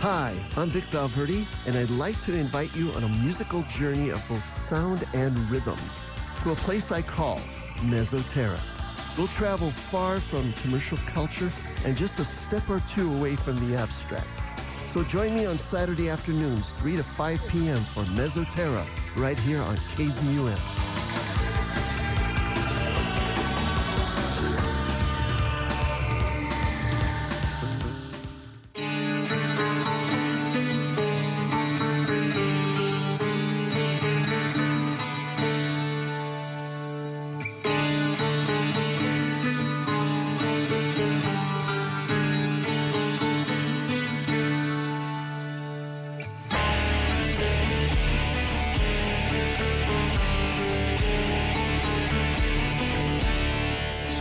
Hi, 0.00 0.32
I'm 0.56 0.70
Vic 0.70 0.84
Valverde, 0.84 1.44
and 1.66 1.74
I'd 1.74 1.90
like 1.90 2.20
to 2.20 2.32
invite 2.32 2.74
you 2.76 2.92
on 2.92 3.02
a 3.02 3.08
musical 3.08 3.62
journey 3.62 4.10
of 4.10 4.24
both 4.28 4.48
sound 4.48 5.04
and 5.12 5.36
rhythm 5.50 5.76
to 6.42 6.52
a 6.52 6.54
place 6.54 6.92
I 6.92 7.02
call 7.02 7.40
Mesoterra. 7.78 8.60
We'll 9.18 9.26
travel 9.26 9.72
far 9.72 10.20
from 10.20 10.52
commercial 10.52 10.98
culture 10.98 11.52
and 11.84 11.96
just 11.96 12.20
a 12.20 12.24
step 12.24 12.70
or 12.70 12.78
two 12.86 13.12
away 13.12 13.34
from 13.34 13.58
the 13.68 13.76
abstract. 13.76 14.28
So 14.86 15.02
join 15.02 15.34
me 15.34 15.46
on 15.46 15.58
Saturday 15.58 16.10
afternoons, 16.10 16.74
3 16.74 16.94
to 16.94 17.02
5 17.02 17.48
p.m. 17.48 17.78
for 17.78 18.04
Mesoterra, 18.04 18.86
right 19.16 19.38
here 19.40 19.60
on 19.60 19.74
KZUM. 19.96 21.57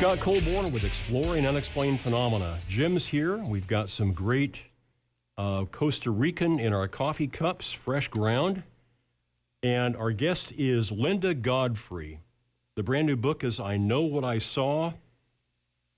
Scott 0.07 0.19
Colborn 0.21 0.71
with 0.71 0.85
Exploring 0.85 1.45
Unexplained 1.45 1.99
Phenomena. 1.99 2.59
Jim's 2.69 3.07
here. 3.07 3.39
We've 3.39 3.67
got 3.67 3.89
some 3.89 4.13
great 4.13 4.63
uh, 5.37 5.65
Costa 5.65 6.11
Rican 6.11 6.61
in 6.61 6.71
our 6.71 6.87
coffee 6.87 7.27
cups, 7.27 7.73
fresh 7.73 8.07
ground. 8.07 8.63
And 9.61 9.97
our 9.97 10.11
guest 10.11 10.53
is 10.57 10.93
Linda 10.93 11.33
Godfrey. 11.33 12.21
The 12.75 12.83
brand 12.83 13.05
new 13.07 13.17
book 13.17 13.43
is 13.43 13.59
I 13.59 13.75
Know 13.75 14.03
What 14.03 14.23
I 14.23 14.37
Saw. 14.37 14.93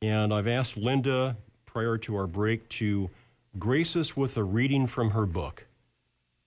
And 0.02 0.34
I've 0.34 0.48
asked 0.48 0.76
Linda 0.76 1.38
prior 1.68 2.00
to 2.00 2.16
our 2.16 2.26
break 2.26 2.68
to 2.70 3.12
grace 3.60 3.96
us 3.96 4.18
with 4.18 4.36
a 4.38 4.44
reading 4.44 4.88
from 4.88 5.12
her 5.12 5.28
book. 5.28 5.68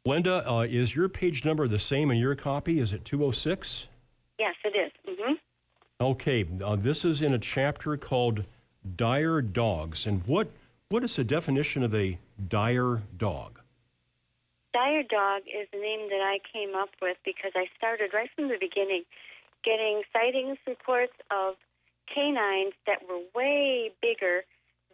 Linda, 0.04 0.44
uh, 0.50 0.66
is 0.68 0.96
your 0.96 1.08
page 1.08 1.44
number 1.44 1.68
the 1.68 1.78
same 1.78 2.10
in 2.10 2.16
your 2.16 2.34
copy? 2.34 2.80
Is 2.80 2.92
it 2.92 3.04
206? 3.04 3.86
Yes, 4.40 4.56
it 4.64 4.76
is. 4.76 4.90
Mm-hmm. 5.08 5.34
Okay, 6.02 6.44
uh, 6.64 6.74
this 6.74 7.04
is 7.04 7.22
in 7.22 7.32
a 7.32 7.38
chapter 7.38 7.96
called 7.96 8.44
Dire 8.96 9.40
Dogs. 9.40 10.04
And 10.04 10.26
what 10.26 10.48
what 10.88 11.04
is 11.04 11.14
the 11.14 11.22
definition 11.22 11.84
of 11.84 11.94
a 11.94 12.18
dire 12.48 13.02
dog? 13.16 13.60
Dire 14.74 15.04
dog 15.04 15.42
is 15.46 15.68
the 15.72 15.78
name 15.78 16.08
that 16.10 16.20
I 16.20 16.40
came 16.52 16.74
up 16.74 16.88
with 17.00 17.18
because 17.24 17.52
I 17.54 17.66
started 17.78 18.10
right 18.12 18.28
from 18.34 18.48
the 18.48 18.58
beginning 18.58 19.04
getting 19.62 20.02
sightings 20.12 20.58
reports 20.66 21.12
of 21.30 21.54
canines 22.12 22.74
that 22.86 23.08
were 23.08 23.20
way 23.32 23.92
bigger 24.02 24.42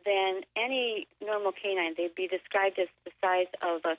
than 0.04 0.42
any 0.56 1.08
normal 1.24 1.52
canine. 1.52 1.94
They'd 1.96 2.14
be 2.14 2.28
described 2.28 2.78
as 2.78 2.88
the 3.06 3.12
size 3.24 3.48
of 3.62 3.80
a 3.86 3.96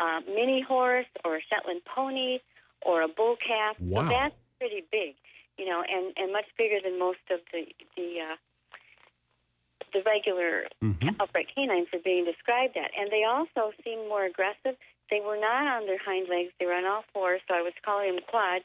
uh, 0.00 0.20
mini 0.20 0.62
horse 0.62 1.10
or 1.24 1.36
a 1.36 1.40
Shetland 1.42 1.82
pony 1.84 2.38
or 2.80 3.02
a 3.02 3.08
bull 3.08 3.36
calf. 3.44 3.74
Wow. 3.80 4.02
So 4.02 4.08
that's 4.08 4.34
pretty 4.60 4.84
big, 4.92 5.16
you 5.58 5.66
know, 5.66 5.82
and, 5.82 6.12
and 6.16 6.32
much 6.32 6.46
bigger 6.58 6.78
than 6.82 6.98
most 6.98 7.24
of 7.30 7.40
the 7.52 7.66
the 7.96 8.20
uh, 8.20 8.36
the 9.92 10.02
regular 10.04 10.66
upright 11.20 11.46
canines 11.54 11.88
are 11.92 12.02
being 12.02 12.24
described 12.24 12.76
at. 12.76 12.90
And 12.98 13.10
they 13.10 13.24
also 13.24 13.72
seem 13.84 14.08
more 14.08 14.24
aggressive. 14.24 14.76
They 15.10 15.20
were 15.20 15.38
not 15.38 15.66
on 15.66 15.86
their 15.86 15.98
hind 15.98 16.28
legs; 16.28 16.52
they 16.58 16.66
were 16.66 16.74
on 16.74 16.84
all 16.84 17.04
fours. 17.12 17.40
So 17.48 17.54
I 17.54 17.62
was 17.62 17.72
calling 17.84 18.14
them 18.14 18.24
quads, 18.26 18.64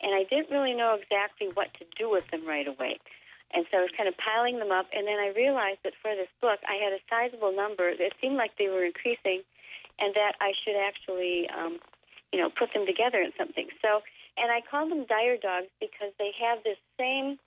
and 0.00 0.14
I 0.14 0.24
didn't 0.24 0.50
really 0.50 0.74
know 0.74 0.94
exactly 0.94 1.48
what 1.52 1.74
to 1.74 1.84
do 1.98 2.10
with 2.10 2.24
them 2.30 2.46
right 2.46 2.66
away. 2.66 2.98
And 3.54 3.64
so 3.70 3.78
I 3.78 3.80
was 3.80 3.90
kind 3.96 4.08
of 4.08 4.16
piling 4.18 4.58
them 4.58 4.70
up, 4.70 4.86
and 4.92 5.06
then 5.06 5.18
I 5.18 5.32
realized 5.34 5.80
that 5.82 5.94
for 6.02 6.14
this 6.14 6.28
book, 6.40 6.60
I 6.68 6.76
had 6.76 6.92
a 6.92 7.00
sizable 7.08 7.54
number. 7.56 7.88
It 7.88 8.12
seemed 8.20 8.36
like 8.36 8.58
they 8.58 8.68
were 8.68 8.84
increasing, 8.84 9.40
and 9.98 10.14
that 10.14 10.36
I 10.40 10.52
should 10.52 10.76
actually, 10.76 11.48
um, 11.48 11.80
you 12.30 12.38
know, 12.38 12.50
put 12.50 12.74
them 12.74 12.84
together 12.84 13.22
in 13.22 13.32
something. 13.38 13.68
So, 13.80 14.02
and 14.40 14.50
I 14.50 14.60
call 14.60 14.88
them 14.88 15.04
dire 15.06 15.36
dogs 15.36 15.68
because 15.80 16.12
they 16.18 16.32
have 16.40 16.62
this 16.64 16.78
same. 16.98 17.38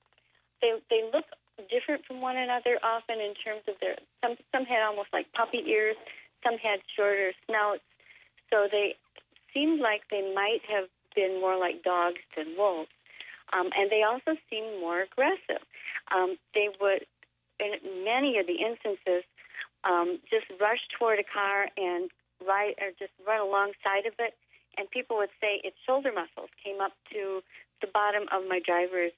They 0.62 0.74
they 0.90 1.10
look 1.14 1.26
different 1.70 2.06
from 2.06 2.22
one 2.22 2.38
another 2.38 2.80
often 2.84 3.20
in 3.20 3.34
terms 3.36 3.62
of 3.68 3.76
their. 3.82 3.96
Some 4.24 4.36
some 4.52 4.66
had 4.66 4.84
almost 4.84 5.10
like 5.14 5.32
puppy 5.34 5.64
ears. 5.68 5.96
Some 6.44 6.58
had 6.58 6.80
shorter 6.96 7.34
snouts. 7.46 7.84
So 8.50 8.68
they 8.72 8.96
seemed 9.54 9.80
like 9.80 10.04
they 10.10 10.34
might 10.34 10.62
have 10.70 10.90
been 11.16 11.40
more 11.40 11.58
like 11.58 11.84
dogs 11.84 12.20
than 12.36 12.56
wolves. 12.58 12.90
Um, 13.54 13.70
and 13.78 13.90
they 13.92 14.04
also 14.04 14.40
seemed 14.50 14.80
more 14.80 15.02
aggressive. 15.02 15.62
Um, 16.14 16.38
they 16.54 16.70
would, 16.80 17.06
in 17.60 18.04
many 18.06 18.38
of 18.40 18.48
the 18.48 18.56
instances, 18.56 19.24
um, 19.84 20.20
just 20.30 20.46
rush 20.60 20.80
toward 20.98 21.20
a 21.20 21.24
car 21.24 21.68
and 21.76 22.10
ride 22.46 22.76
or 22.80 22.92
just 22.98 23.12
run 23.28 23.42
alongside 23.42 24.06
of 24.06 24.14
it. 24.20 24.34
And 24.78 24.90
people 24.90 25.18
would 25.18 25.34
say 25.40 25.62
its 25.64 25.76
shoulder 25.86 26.12
muscles 26.14 26.50
came 26.64 26.80
up 26.82 26.94
to 27.12 27.42
the 27.82 27.88
bottom 27.88 28.24
of 28.32 28.48
my 28.48 28.60
driver's 28.64 29.12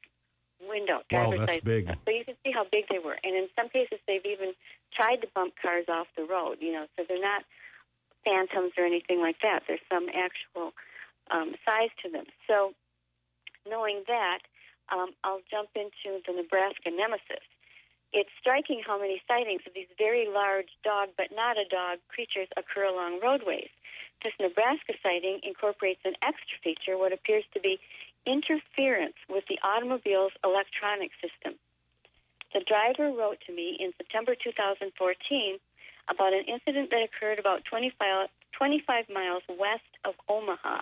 window. 0.68 1.02
Wow, 1.12 1.32
that's 1.38 1.52
side 1.52 1.64
big. 1.64 1.88
So 1.88 2.12
you 2.12 2.26
can 2.26 2.36
see 2.44 2.52
how 2.52 2.66
big 2.72 2.86
they 2.90 3.00
were. 3.00 3.18
And 3.24 3.36
in 3.36 3.48
some 3.56 3.70
cases, 3.70 4.00
they've 4.08 4.26
even 4.26 4.54
tried 4.94 5.18
to 5.18 5.28
bump 5.36 5.54
cars 5.62 5.86
off 5.90 6.08
the 6.16 6.24
road. 6.24 6.58
You 6.60 6.74
know, 6.74 6.86
so 6.96 7.04
they're 7.08 7.22
not 7.22 7.44
phantoms 8.26 8.72
or 8.78 8.86
anything 8.86 9.20
like 9.20 9.38
that. 9.44 9.64
There's 9.68 9.84
some 9.92 10.08
actual 10.10 10.74
um, 11.32 11.56
size 11.66 11.92
to 12.04 12.10
them. 12.10 12.26
So 12.48 12.74
knowing 13.70 14.04
that, 14.08 14.40
um, 14.92 15.12
I'll 15.24 15.44
jump 15.50 15.70
into 15.76 16.20
the 16.26 16.34
Nebraska 16.34 16.92
nemesis. 16.92 17.44
It's 18.12 18.30
striking 18.40 18.82
how 18.86 19.00
many 19.00 19.22
sightings 19.28 19.62
of 19.66 19.74
these 19.74 19.90
very 19.98 20.28
large 20.30 20.70
dog, 20.84 21.10
but 21.18 21.34
not 21.34 21.58
a 21.58 21.66
dog, 21.66 21.98
creatures 22.10 22.48
occur 22.56 22.86
along 22.86 23.20
roadways. 23.24 23.74
This 24.24 24.34
Nebraska 24.40 24.94
sighting 25.04 25.42
incorporates 25.44 26.00
an 26.06 26.14
extra 26.24 26.58
feature, 26.64 26.98
what 26.98 27.12
appears 27.12 27.44
to 27.54 27.60
be 27.60 27.80
interference 28.26 29.16
with 29.28 29.44
the 29.50 29.60
automobile's 29.64 30.32
electronic 30.46 31.12
system. 31.20 31.60
The 32.54 32.62
driver 32.62 33.12
wrote 33.12 33.40
to 33.48 33.54
me 33.54 33.76
in 33.80 33.92
September 33.98 34.36
2014 34.36 35.60
about 36.08 36.34
an 36.34 36.46
incident 36.48 36.90
that 36.92 37.04
occurred 37.04 37.40
about 37.40 37.66
25, 37.66 38.30
25 38.54 39.06
miles 39.10 39.44
west 39.50 39.92
of 40.06 40.14
Omaha. 40.30 40.82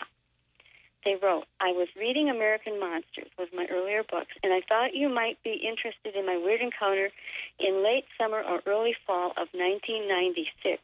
They 1.03 1.15
wrote, 1.15 1.45
I 1.59 1.71
was 1.71 1.87
reading 1.97 2.29
American 2.29 2.79
Monsters, 2.79 3.31
was 3.39 3.47
my 3.55 3.65
earlier 3.71 4.03
books, 4.03 4.37
and 4.43 4.53
I 4.53 4.61
thought 4.69 4.93
you 4.93 5.09
might 5.09 5.41
be 5.41 5.53
interested 5.53 6.15
in 6.15 6.27
my 6.27 6.37
weird 6.37 6.61
encounter 6.61 7.09
in 7.57 7.83
late 7.83 8.05
summer 8.19 8.43
or 8.43 8.61
early 8.67 8.95
fall 9.07 9.31
of 9.31 9.49
1996. 9.57 10.77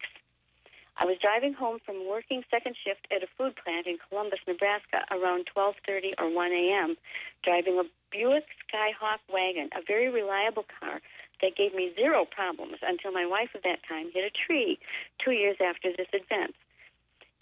I 1.00 1.06
was 1.06 1.18
driving 1.22 1.54
home 1.54 1.78
from 1.86 2.08
working 2.08 2.44
second 2.50 2.76
shift 2.76 3.08
at 3.14 3.22
a 3.22 3.28
food 3.38 3.56
plant 3.56 3.86
in 3.86 3.98
Columbus, 4.10 4.40
Nebraska 4.48 5.06
around 5.12 5.46
12:30 5.56 6.16
or 6.18 6.30
1 6.30 6.52
a.m., 6.52 6.98
driving 7.44 7.78
a 7.78 7.84
Buick 8.12 8.46
Skyhawk 8.66 9.20
wagon, 9.32 9.70
a 9.76 9.82
very 9.86 10.10
reliable 10.10 10.66
car 10.80 11.02
that 11.42 11.56
gave 11.56 11.76
me 11.76 11.94
zero 11.96 12.26
problems 12.26 12.78
until 12.82 13.12
my 13.12 13.26
wife 13.28 13.54
of 13.54 13.62
that 13.62 13.84
time 13.88 14.10
hit 14.12 14.26
a 14.26 14.32
tree 14.32 14.80
2 15.20 15.32
years 15.32 15.58
after 15.62 15.92
this 15.96 16.10
event. 16.14 16.56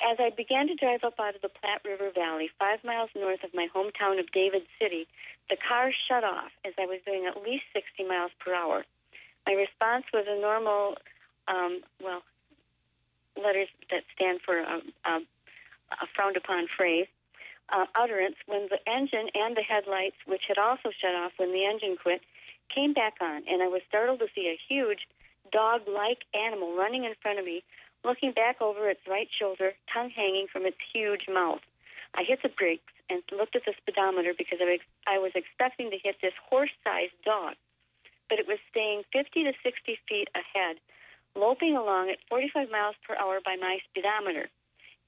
As 0.04 0.18
I 0.20 0.32
began 0.32 0.68
to 0.68 0.76
drive 0.76 1.06
up 1.06 1.18
out 1.18 1.36
of 1.36 1.42
the 1.42 1.48
Platte 1.48 1.86
River 1.86 2.12
Valley, 2.12 2.50
five 2.60 2.84
miles 2.84 3.10
north 3.16 3.44
of 3.46 3.54
my 3.54 3.68
hometown 3.74 4.20
of 4.20 4.30
David 4.34 4.64
City, 4.78 5.08
the 5.50 5.56
car 5.56 5.94
shut 5.94 6.26
off 6.26 6.52
as 6.66 6.74
I 6.78 6.86
was 6.86 7.00
doing 7.06 7.26
at 7.26 7.42
least 7.42 7.64
60 7.72 8.04
miles 8.04 8.32
per 8.40 8.54
hour. 8.54 8.84
My 9.48 9.54
response 9.54 10.06
was 10.12 10.26
a 10.28 10.42
normal, 10.42 10.98
um, 11.48 11.80
well, 12.04 12.24
letters 13.42 13.68
that 13.92 14.04
stand 14.16 14.42
for 14.46 14.60
a, 14.60 14.82
a, 15.06 15.14
a 15.92 16.06
frowned 16.16 16.38
upon 16.38 16.68
phrase, 16.76 17.08
uh, 17.70 17.86
utterance 17.96 18.36
when 18.46 18.68
the 18.70 18.80
engine 18.90 19.30
and 19.34 19.56
the 19.56 19.62
headlights, 19.62 20.18
which 20.26 20.44
had 20.48 20.58
also 20.58 20.90
shut 20.90 21.16
off 21.16 21.32
when 21.38 21.52
the 21.52 21.66
engine 21.66 21.98
quit, 22.02 22.22
came 22.74 22.94
back 22.94 23.16
on, 23.22 23.44
and 23.48 23.62
I 23.62 23.68
was 23.68 23.82
startled 23.88 24.20
to 24.20 24.28
see 24.34 24.48
a 24.48 24.60
huge 24.70 25.08
dog 25.52 25.82
like 25.88 26.26
animal 26.34 26.76
running 26.76 27.06
in 27.06 27.14
front 27.22 27.40
of 27.40 27.46
me 27.46 27.64
looking 28.04 28.32
back 28.32 28.62
over 28.62 28.90
its 28.90 29.02
right 29.10 29.28
shoulder, 29.34 29.74
tongue 29.92 30.12
hanging 30.14 30.48
from 30.52 30.66
its 30.66 30.78
huge 30.94 31.26
mouth. 31.28 31.62
I 32.14 32.24
hit 32.24 32.40
the 32.44 32.50
brakes 32.50 32.94
and 33.10 33.22
looked 33.32 33.56
at 33.56 33.66
the 33.66 33.74
speedometer 33.82 34.34
because 34.38 34.60
I 34.62 34.66
was, 34.66 34.80
I 35.08 35.18
was 35.18 35.32
expecting 35.36 35.90
to 35.90 35.98
hit 35.98 36.18
this 36.22 36.34
horse 36.50 36.74
sized 36.84 37.18
dog, 37.26 37.56
but 38.30 38.40
it 38.40 38.48
was 38.48 38.60
staying 38.70 39.04
50 39.12 39.44
to 39.44 39.54
60 39.64 40.00
feet 40.08 40.30
ahead, 40.38 40.78
loping 41.36 41.76
along 41.76 42.10
at 42.10 42.18
45 42.30 42.72
miles 42.72 42.96
per 43.08 43.16
hour 43.16 43.40
by 43.44 43.56
my 43.56 43.80
speedometer. 43.90 44.50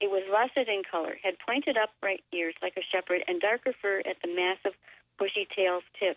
It 0.00 0.10
was 0.10 0.22
russet 0.30 0.68
in 0.68 0.82
color, 0.88 1.18
had 1.22 1.38
pointed 1.44 1.76
upright 1.76 2.22
ears 2.32 2.54
like 2.62 2.76
a 2.76 2.82
shepherd, 2.92 3.24
and 3.26 3.40
darker 3.40 3.72
fur 3.80 4.02
at 4.06 4.22
the 4.22 4.28
massive, 4.28 4.78
bushy 5.18 5.48
tail's 5.54 5.82
tip. 5.98 6.16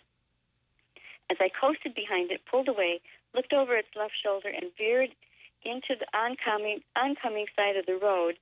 As 1.30 1.38
I 1.40 1.48
coasted 1.48 1.94
behind 1.94 2.30
it, 2.30 2.46
pulled 2.46 2.68
away, 2.68 3.00
looked 3.34 3.52
over 3.52 3.74
its 3.74 3.88
left 3.96 4.14
shoulder, 4.22 4.48
and 4.48 4.70
veered 4.76 5.10
into 5.64 5.94
the 5.98 6.06
oncoming 6.16 6.82
oncoming 6.94 7.46
side 7.56 7.76
of 7.76 7.86
the 7.86 7.96
road, 7.96 8.36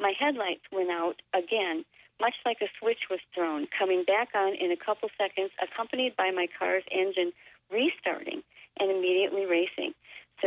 my 0.00 0.12
headlights 0.18 0.64
went 0.72 0.90
out 0.90 1.20
again, 1.34 1.84
much 2.20 2.34
like 2.44 2.60
a 2.60 2.68
switch 2.78 3.10
was 3.10 3.20
thrown, 3.34 3.66
coming 3.76 4.04
back 4.04 4.30
on 4.34 4.54
in 4.54 4.72
a 4.72 4.76
couple 4.76 5.08
seconds, 5.18 5.50
accompanied 5.62 6.16
by 6.16 6.30
my 6.30 6.48
car's 6.58 6.84
engine 6.90 7.32
restarting 7.70 8.42
and 8.78 8.90
immediately 8.90 9.46
racing. 9.46 9.94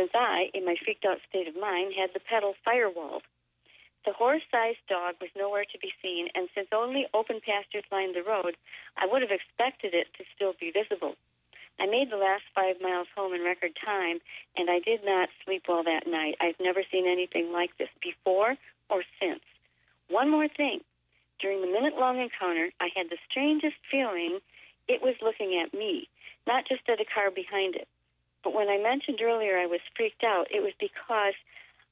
Since 0.04 0.16
I, 0.16 0.50
in 0.52 0.66
my 0.66 0.76
freaked 0.84 1.06
out 1.06 1.16
state 1.30 1.48
of 1.48 1.56
mind, 1.56 1.94
had 1.96 2.12
the 2.12 2.20
pedal 2.20 2.54
firewalled. 2.60 3.22
The 4.04 4.12
horse-sized 4.12 4.86
dog 4.86 5.14
was 5.18 5.30
nowhere 5.34 5.64
to 5.64 5.78
be 5.78 5.94
seen, 6.02 6.28
and 6.34 6.50
since 6.54 6.68
only 6.72 7.06
open 7.14 7.40
pastures 7.40 7.88
lined 7.90 8.14
the 8.14 8.22
road, 8.22 8.58
I 8.98 9.06
would 9.06 9.22
have 9.22 9.30
expected 9.30 9.94
it 9.94 10.08
to 10.18 10.24
still 10.36 10.52
be 10.60 10.70
visible. 10.70 11.16
I 11.80 11.86
made 11.86 12.10
the 12.10 12.18
last 12.18 12.42
five 12.54 12.82
miles 12.82 13.08
home 13.16 13.32
in 13.32 13.44
record 13.44 13.78
time, 13.82 14.18
and 14.58 14.68
I 14.68 14.80
did 14.80 15.06
not 15.06 15.30
sleep 15.42 15.64
well 15.70 15.82
that 15.84 16.06
night. 16.06 16.36
I've 16.38 16.60
never 16.60 16.82
seen 16.92 17.06
anything 17.06 17.50
like 17.50 17.74
this 17.78 17.88
before 18.02 18.56
or 18.90 19.04
since. 19.18 19.40
One 20.10 20.28
more 20.28 20.48
thing. 20.48 20.80
During 21.40 21.62
the 21.62 21.72
minute 21.72 21.96
long 21.96 22.20
encounter, 22.20 22.68
I 22.78 22.90
had 22.94 23.08
the 23.08 23.16
strangest 23.30 23.76
feeling 23.90 24.40
it 24.86 25.00
was 25.00 25.14
looking 25.22 25.58
at 25.64 25.72
me, 25.72 26.10
not 26.46 26.68
just 26.68 26.86
at 26.90 27.00
a 27.00 27.06
car 27.06 27.30
behind 27.30 27.74
it. 27.74 27.88
But 28.44 28.52
when 28.52 28.68
I 28.68 28.76
mentioned 28.76 29.20
earlier 29.22 29.58
I 29.58 29.66
was 29.66 29.80
freaked 29.96 30.22
out, 30.22 30.46
it 30.50 30.62
was 30.62 30.74
because 30.78 31.34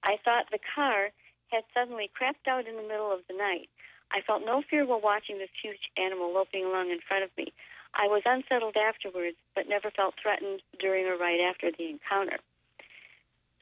I 0.05 0.19
thought 0.23 0.53
the 0.53 0.61
car 0.61 1.09
had 1.49 1.65
suddenly 1.73 2.11
crapped 2.13 2.47
out 2.47 2.67
in 2.69 2.77
the 2.77 2.83
middle 2.83 3.11
of 3.11 3.21
the 3.27 3.35
night. 3.35 3.69
I 4.13 4.21
felt 4.21 4.45
no 4.45 4.63
fear 4.69 4.85
while 4.85 5.01
watching 5.01 5.39
this 5.39 5.51
huge 5.61 5.91
animal 5.97 6.33
loping 6.33 6.65
along 6.65 6.91
in 6.91 7.01
front 7.01 7.25
of 7.25 7.31
me. 7.37 7.53
I 7.95 8.07
was 8.07 8.23
unsettled 8.25 8.77
afterwards, 8.77 9.37
but 9.55 9.69
never 9.69 9.91
felt 9.91 10.15
threatened 10.21 10.61
during 10.79 11.07
or 11.07 11.17
right 11.17 11.41
after 11.41 11.71
the 11.73 11.89
encounter. 11.89 12.39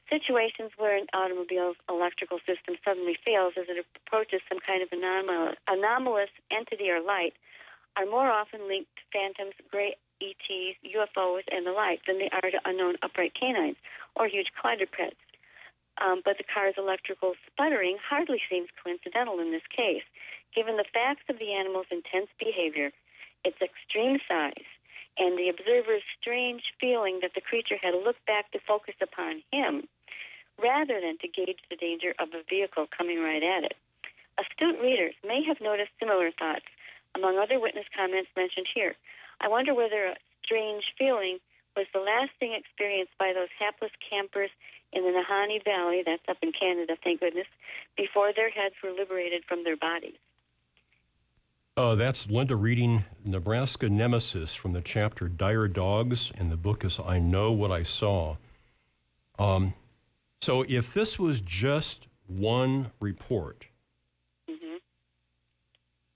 Situations 0.09 0.71
where 0.77 0.97
an 0.97 1.07
automobile's 1.13 1.77
electrical 1.87 2.39
system 2.39 2.75
suddenly 2.83 3.15
fails 3.23 3.53
as 3.55 3.67
it 3.69 3.85
approaches 4.05 4.41
some 4.49 4.59
kind 4.59 4.83
of 4.83 4.89
anomal- 4.89 5.55
anomalous 5.69 6.31
entity 6.51 6.89
or 6.91 6.99
light 6.99 7.33
are 7.95 8.05
more 8.05 8.29
often 8.29 8.67
linked 8.67 8.91
to 8.97 9.03
phantoms, 9.11 9.53
gray 9.69 9.95
ETs, 10.21 10.77
UFOs, 10.85 11.43
and 11.51 11.65
the 11.65 11.71
like 11.71 12.05
than 12.05 12.19
they 12.19 12.29
are 12.29 12.51
to 12.51 12.61
unknown 12.65 12.95
upright 13.01 13.33
canines 13.33 13.77
or 14.15 14.27
huge 14.27 14.51
quadrupeds. 14.59 15.15
Um, 15.99 16.21
but 16.23 16.37
the 16.37 16.43
car's 16.43 16.75
electrical 16.77 17.33
sputtering 17.47 17.97
hardly 18.01 18.41
seems 18.49 18.69
coincidental 18.83 19.39
in 19.39 19.51
this 19.51 19.65
case, 19.75 20.03
given 20.55 20.77
the 20.77 20.85
facts 20.93 21.23
of 21.29 21.39
the 21.39 21.53
animal's 21.53 21.91
intense 21.91 22.29
behavior 22.39 22.91
its 23.43 23.57
extreme 23.61 24.19
size, 24.27 24.69
and 25.17 25.37
the 25.37 25.49
observer's 25.49 26.03
strange 26.19 26.63
feeling 26.79 27.19
that 27.21 27.33
the 27.33 27.41
creature 27.41 27.77
had 27.81 27.93
looked 27.93 28.25
back 28.25 28.51
to 28.51 28.59
focus 28.59 28.95
upon 29.01 29.41
him 29.51 29.87
rather 30.61 31.01
than 31.01 31.17
to 31.17 31.27
gauge 31.27 31.59
the 31.69 31.75
danger 31.75 32.13
of 32.19 32.29
a 32.33 32.43
vehicle 32.47 32.87
coming 32.95 33.19
right 33.19 33.43
at 33.43 33.63
it. 33.63 33.75
Astute 34.37 34.79
readers 34.79 35.15
may 35.25 35.43
have 35.43 35.59
noticed 35.59 35.91
similar 35.99 36.31
thoughts, 36.31 36.65
among 37.15 37.37
other 37.37 37.59
witness 37.59 37.85
comments 37.95 38.29
mentioned 38.35 38.67
here. 38.73 38.95
I 39.41 39.47
wonder 39.47 39.73
whether 39.73 40.05
a 40.05 40.15
strange 40.45 40.83
feeling 40.97 41.39
was 41.75 41.87
the 41.93 41.99
lasting 41.99 42.53
experience 42.53 43.09
by 43.17 43.33
those 43.33 43.49
hapless 43.57 43.91
campers 44.07 44.49
in 44.93 45.03
the 45.03 45.09
Nahanni 45.09 45.63
Valley, 45.63 46.03
that's 46.05 46.23
up 46.27 46.37
in 46.41 46.51
Canada, 46.51 46.95
thank 47.03 47.21
goodness, 47.21 47.47
before 47.95 48.31
their 48.35 48.49
heads 48.49 48.75
were 48.83 48.91
liberated 48.91 49.43
from 49.47 49.63
their 49.63 49.77
bodies. 49.77 50.17
Uh, 51.77 51.95
that's 51.95 52.27
Linda 52.27 52.57
reading 52.57 53.05
Nebraska 53.23 53.89
Nemesis 53.89 54.53
from 54.53 54.73
the 54.73 54.81
chapter 54.81 55.29
Dire 55.29 55.69
Dogs, 55.69 56.31
and 56.37 56.51
the 56.51 56.57
book 56.57 56.83
is 56.83 56.99
I 56.99 57.19
Know 57.19 57.53
What 57.53 57.71
I 57.71 57.83
Saw. 57.83 58.35
Um, 59.39 59.73
so 60.41 60.65
if 60.67 60.93
this 60.93 61.17
was 61.17 61.39
just 61.39 62.07
one 62.27 62.91
report. 62.99 63.67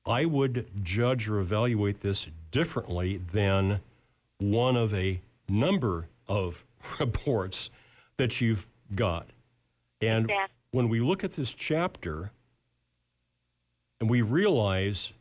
I 0.06 0.26
would 0.26 0.68
judge 0.84 1.28
or 1.28 1.40
evaluate 1.40 2.02
this 2.02 2.28
differently 2.52 3.18
than 3.18 3.82
one 4.38 4.76
of 4.76 4.94
a 4.94 5.22
number 5.50 6.08
of 6.28 6.64
reports 7.00 7.70
that 8.18 8.40
you've 8.42 8.68
got. 8.94 9.28
And 10.02 10.30
Yeah. 10.30 10.48
when 10.72 10.90
we 10.90 11.00
look 11.00 11.24
at 11.24 11.34
this 11.34 11.54
chapter 11.54 12.32
and 14.00 14.10
we 14.10 14.22
realize 14.22 15.14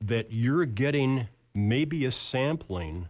that 0.00 0.28
you're 0.32 0.66
getting 0.66 1.28
maybe 1.54 2.04
a 2.04 2.10
sampling 2.10 3.08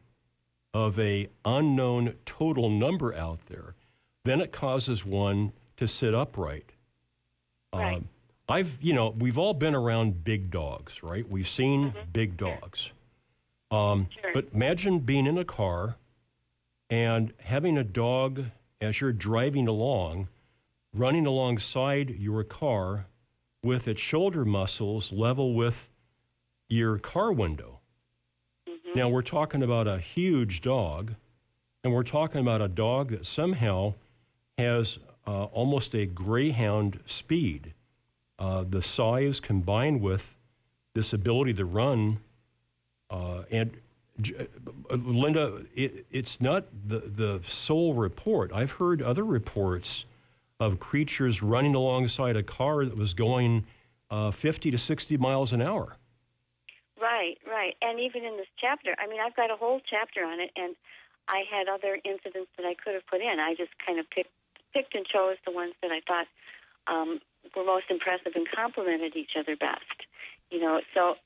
of 0.74 0.98
a 0.98 1.28
unknown 1.44 2.14
total 2.24 2.70
number 2.70 3.14
out 3.14 3.46
there, 3.46 3.74
then 4.24 4.40
it 4.40 4.52
causes 4.52 5.04
one 5.04 5.52
to 5.76 5.86
sit 5.86 6.14
upright. 6.14 6.70
Um, 7.72 8.08
I've, 8.48 8.78
you 8.80 8.92
know, 8.92 9.10
we've 9.10 9.38
all 9.38 9.54
been 9.54 9.74
around 9.74 10.24
big 10.24 10.50
dogs, 10.50 11.02
right? 11.02 11.28
We've 11.28 11.48
seen 11.48 11.94
big 12.12 12.36
dogs. 12.36 12.90
Um, 13.70 14.08
But 14.34 14.48
imagine 14.52 14.98
being 15.00 15.26
in 15.26 15.38
a 15.38 15.44
car 15.44 15.96
and 16.90 17.32
having 17.38 17.78
a 17.78 17.84
dog 17.84 18.46
as 18.80 19.00
you're 19.00 19.12
driving 19.12 19.68
along, 19.68 20.28
running 20.92 21.24
alongside 21.26 22.10
your 22.18 22.44
car 22.44 23.06
with 23.62 23.86
its 23.88 24.00
shoulder 24.00 24.44
muscles 24.44 25.12
level 25.12 25.54
with 25.54 25.88
your 26.68 26.98
car 26.98 27.32
window. 27.32 27.78
Now, 28.94 29.08
we're 29.08 29.22
talking 29.22 29.62
about 29.62 29.88
a 29.88 29.98
huge 29.98 30.60
dog, 30.60 31.14
and 31.82 31.94
we're 31.94 32.02
talking 32.02 32.40
about 32.42 32.60
a 32.60 32.68
dog 32.68 33.08
that 33.10 33.24
somehow 33.24 33.94
has 34.58 34.98
uh, 35.26 35.44
almost 35.44 35.94
a 35.94 36.04
greyhound 36.04 37.00
speed. 37.06 37.72
Uh, 38.42 38.64
the 38.68 38.82
size 38.82 39.38
combined 39.38 40.00
with 40.00 40.36
this 40.94 41.12
ability 41.12 41.54
to 41.54 41.64
run, 41.64 42.18
uh, 43.08 43.44
and 43.52 43.76
uh, 44.36 44.96
Linda, 44.96 45.62
it, 45.76 46.06
it's 46.10 46.40
not 46.40 46.64
the, 46.84 46.98
the 46.98 47.40
sole 47.46 47.94
report. 47.94 48.50
I've 48.52 48.72
heard 48.72 49.00
other 49.00 49.22
reports 49.22 50.06
of 50.58 50.80
creatures 50.80 51.40
running 51.40 51.76
alongside 51.76 52.34
a 52.34 52.42
car 52.42 52.84
that 52.84 52.96
was 52.96 53.14
going 53.14 53.64
uh, 54.10 54.32
50 54.32 54.72
to 54.72 54.78
60 54.78 55.16
miles 55.18 55.52
an 55.52 55.62
hour. 55.62 55.94
Right, 57.00 57.38
right. 57.46 57.76
And 57.80 58.00
even 58.00 58.24
in 58.24 58.38
this 58.38 58.50
chapter, 58.60 58.96
I 58.98 59.06
mean, 59.06 59.20
I've 59.24 59.36
got 59.36 59.52
a 59.52 59.56
whole 59.56 59.80
chapter 59.88 60.24
on 60.24 60.40
it, 60.40 60.50
and 60.56 60.74
I 61.28 61.44
had 61.48 61.68
other 61.68 61.96
incidents 62.04 62.50
that 62.56 62.66
I 62.66 62.74
could 62.74 62.94
have 62.94 63.06
put 63.06 63.20
in. 63.20 63.38
I 63.38 63.54
just 63.54 63.70
kind 63.86 64.00
of 64.00 64.10
picked, 64.10 64.32
picked 64.74 64.96
and 64.96 65.06
chose 65.06 65.36
the 65.46 65.52
ones 65.52 65.74
that 65.80 65.92
I 65.92 66.00
thought 66.08 66.26
um, 66.88 67.20
were 67.56 67.64
most 67.64 67.86
impressive 67.90 68.32
and 68.34 68.46
complemented 68.50 69.16
each 69.16 69.32
other 69.38 69.56
best. 69.56 70.06
You 70.50 70.60
know, 70.60 70.80
so 70.94 71.16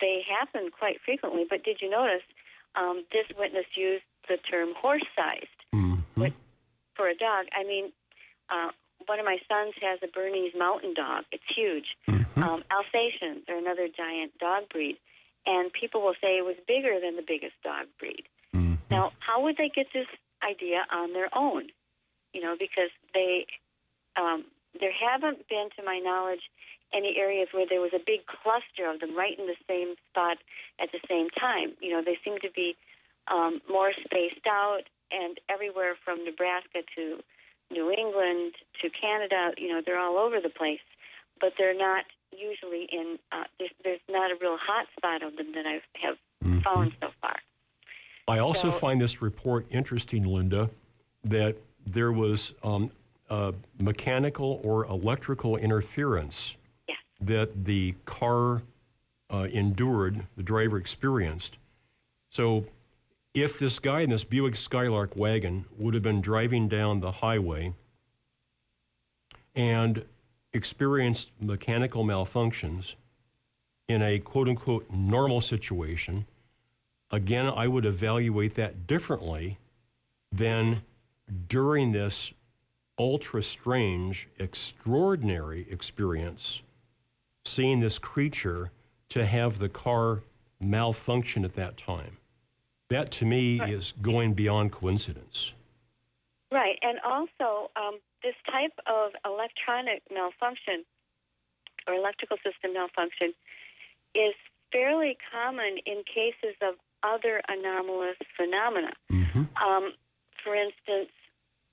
they 0.00 0.22
happen 0.28 0.70
quite 0.76 1.00
frequently. 1.04 1.44
But 1.48 1.64
did 1.64 1.80
you 1.80 1.90
notice 1.90 2.22
um, 2.74 3.04
this 3.12 3.26
witness 3.38 3.66
used 3.74 4.04
the 4.28 4.36
term 4.36 4.74
horse-sized 4.76 5.46
which, 6.14 6.34
for 6.94 7.08
a 7.08 7.14
dog? 7.14 7.46
I 7.56 7.64
mean, 7.64 7.92
uh, 8.50 8.70
one 9.06 9.18
of 9.18 9.24
my 9.24 9.38
sons 9.48 9.74
has 9.82 9.98
a 10.02 10.08
Bernese 10.08 10.56
Mountain 10.58 10.94
Dog. 10.94 11.24
It's 11.32 11.44
huge. 11.54 11.96
Um, 12.36 12.64
Alsatians 12.70 13.44
are 13.48 13.56
another 13.56 13.88
giant 13.88 14.38
dog 14.38 14.68
breed, 14.70 14.96
and 15.46 15.72
people 15.72 16.02
will 16.02 16.14
say 16.20 16.38
it 16.38 16.44
was 16.44 16.56
bigger 16.66 17.00
than 17.00 17.16
the 17.16 17.24
biggest 17.26 17.54
dog 17.62 17.86
breed. 17.98 18.24
Now, 18.90 19.12
how 19.20 19.42
would 19.42 19.56
they 19.56 19.70
get 19.74 19.86
this 19.94 20.06
idea 20.42 20.84
on 20.92 21.12
their 21.14 21.28
own? 21.34 21.68
You 22.34 22.42
know, 22.42 22.56
because 22.58 22.90
they 23.14 23.46
um, 24.16 24.44
there 24.80 24.92
haven't 24.92 25.48
been, 25.48 25.68
to 25.76 25.82
my 25.84 25.98
knowledge, 25.98 26.40
any 26.94 27.16
areas 27.18 27.48
where 27.52 27.66
there 27.68 27.80
was 27.80 27.92
a 27.94 28.00
big 28.04 28.20
cluster 28.26 28.90
of 28.92 29.00
them 29.00 29.16
right 29.16 29.38
in 29.38 29.46
the 29.46 29.56
same 29.68 29.94
spot 30.10 30.36
at 30.80 30.92
the 30.92 31.00
same 31.08 31.30
time. 31.30 31.72
You 31.80 31.90
know, 31.92 32.02
they 32.04 32.18
seem 32.24 32.38
to 32.40 32.50
be 32.54 32.76
um, 33.28 33.60
more 33.70 33.92
spaced 34.04 34.46
out, 34.46 34.82
and 35.10 35.38
everywhere 35.48 35.94
from 36.04 36.24
Nebraska 36.24 36.80
to 36.96 37.20
New 37.70 37.90
England 37.90 38.54
to 38.82 38.90
Canada, 38.90 39.52
you 39.56 39.68
know, 39.68 39.80
they're 39.84 39.98
all 39.98 40.18
over 40.18 40.40
the 40.40 40.50
place, 40.50 40.80
but 41.40 41.54
they're 41.56 41.76
not 41.76 42.04
usually 42.36 42.86
in. 42.90 43.18
Uh, 43.30 43.44
there's, 43.58 43.70
there's 43.84 44.00
not 44.10 44.30
a 44.30 44.34
real 44.40 44.56
hot 44.58 44.86
spot 44.96 45.22
of 45.22 45.36
them 45.36 45.52
that 45.54 45.64
I 45.66 45.80
have 46.06 46.16
found 46.62 46.92
so 47.00 47.08
far. 47.20 47.36
I 48.28 48.38
also 48.38 48.70
So- 48.70 48.78
find 48.78 49.00
this 49.00 49.22
report 49.22 49.66
interesting, 49.70 50.24
Linda, 50.24 50.70
that 51.24 51.56
there 51.86 52.12
was 52.12 52.54
um, 52.62 52.90
uh, 53.32 53.52
mechanical 53.80 54.60
or 54.62 54.84
electrical 54.84 55.56
interference 55.56 56.58
that 57.18 57.64
the 57.64 57.94
car 58.04 58.60
uh, 59.32 59.48
endured, 59.50 60.26
the 60.36 60.42
driver 60.42 60.76
experienced. 60.76 61.56
So, 62.28 62.66
if 63.32 63.58
this 63.58 63.78
guy 63.78 64.02
in 64.02 64.10
this 64.10 64.24
Buick 64.24 64.54
Skylark 64.54 65.16
wagon 65.16 65.64
would 65.78 65.94
have 65.94 66.02
been 66.02 66.20
driving 66.20 66.68
down 66.68 67.00
the 67.00 67.10
highway 67.10 67.72
and 69.54 70.04
experienced 70.52 71.30
mechanical 71.40 72.04
malfunctions 72.04 72.96
in 73.88 74.02
a 74.02 74.18
quote 74.18 74.46
unquote 74.46 74.90
normal 74.90 75.40
situation, 75.40 76.26
again, 77.10 77.46
I 77.46 77.66
would 77.66 77.86
evaluate 77.86 78.56
that 78.56 78.86
differently 78.86 79.56
than 80.30 80.82
during 81.48 81.92
this 81.92 82.34
ultra 83.02 83.42
strange, 83.42 84.28
extraordinary 84.38 85.66
experience, 85.68 86.62
seeing 87.44 87.80
this 87.80 87.98
creature 87.98 88.70
to 89.08 89.26
have 89.26 89.58
the 89.58 89.68
car 89.68 90.22
malfunction 90.60 91.44
at 91.44 91.54
that 91.54 91.76
time. 91.76 92.18
That 92.90 93.10
to 93.12 93.24
me 93.24 93.60
is 93.60 93.92
going 94.00 94.34
beyond 94.34 94.70
coincidence. 94.70 95.54
Right, 96.52 96.78
and 96.82 96.98
also 97.04 97.70
um, 97.74 97.98
this 98.22 98.36
type 98.48 98.78
of 98.86 99.10
electronic 99.24 100.02
malfunction 100.14 100.84
or 101.88 101.94
electrical 101.94 102.36
system 102.36 102.74
malfunction 102.74 103.34
is 104.14 104.34
fairly 104.70 105.16
common 105.32 105.78
in 105.86 106.04
cases 106.06 106.54
of 106.62 106.74
other 107.02 107.42
anomalous 107.48 108.16
phenomena. 108.36 108.92
Um, 109.10 109.92
for 110.44 110.54
instance, 110.54 111.10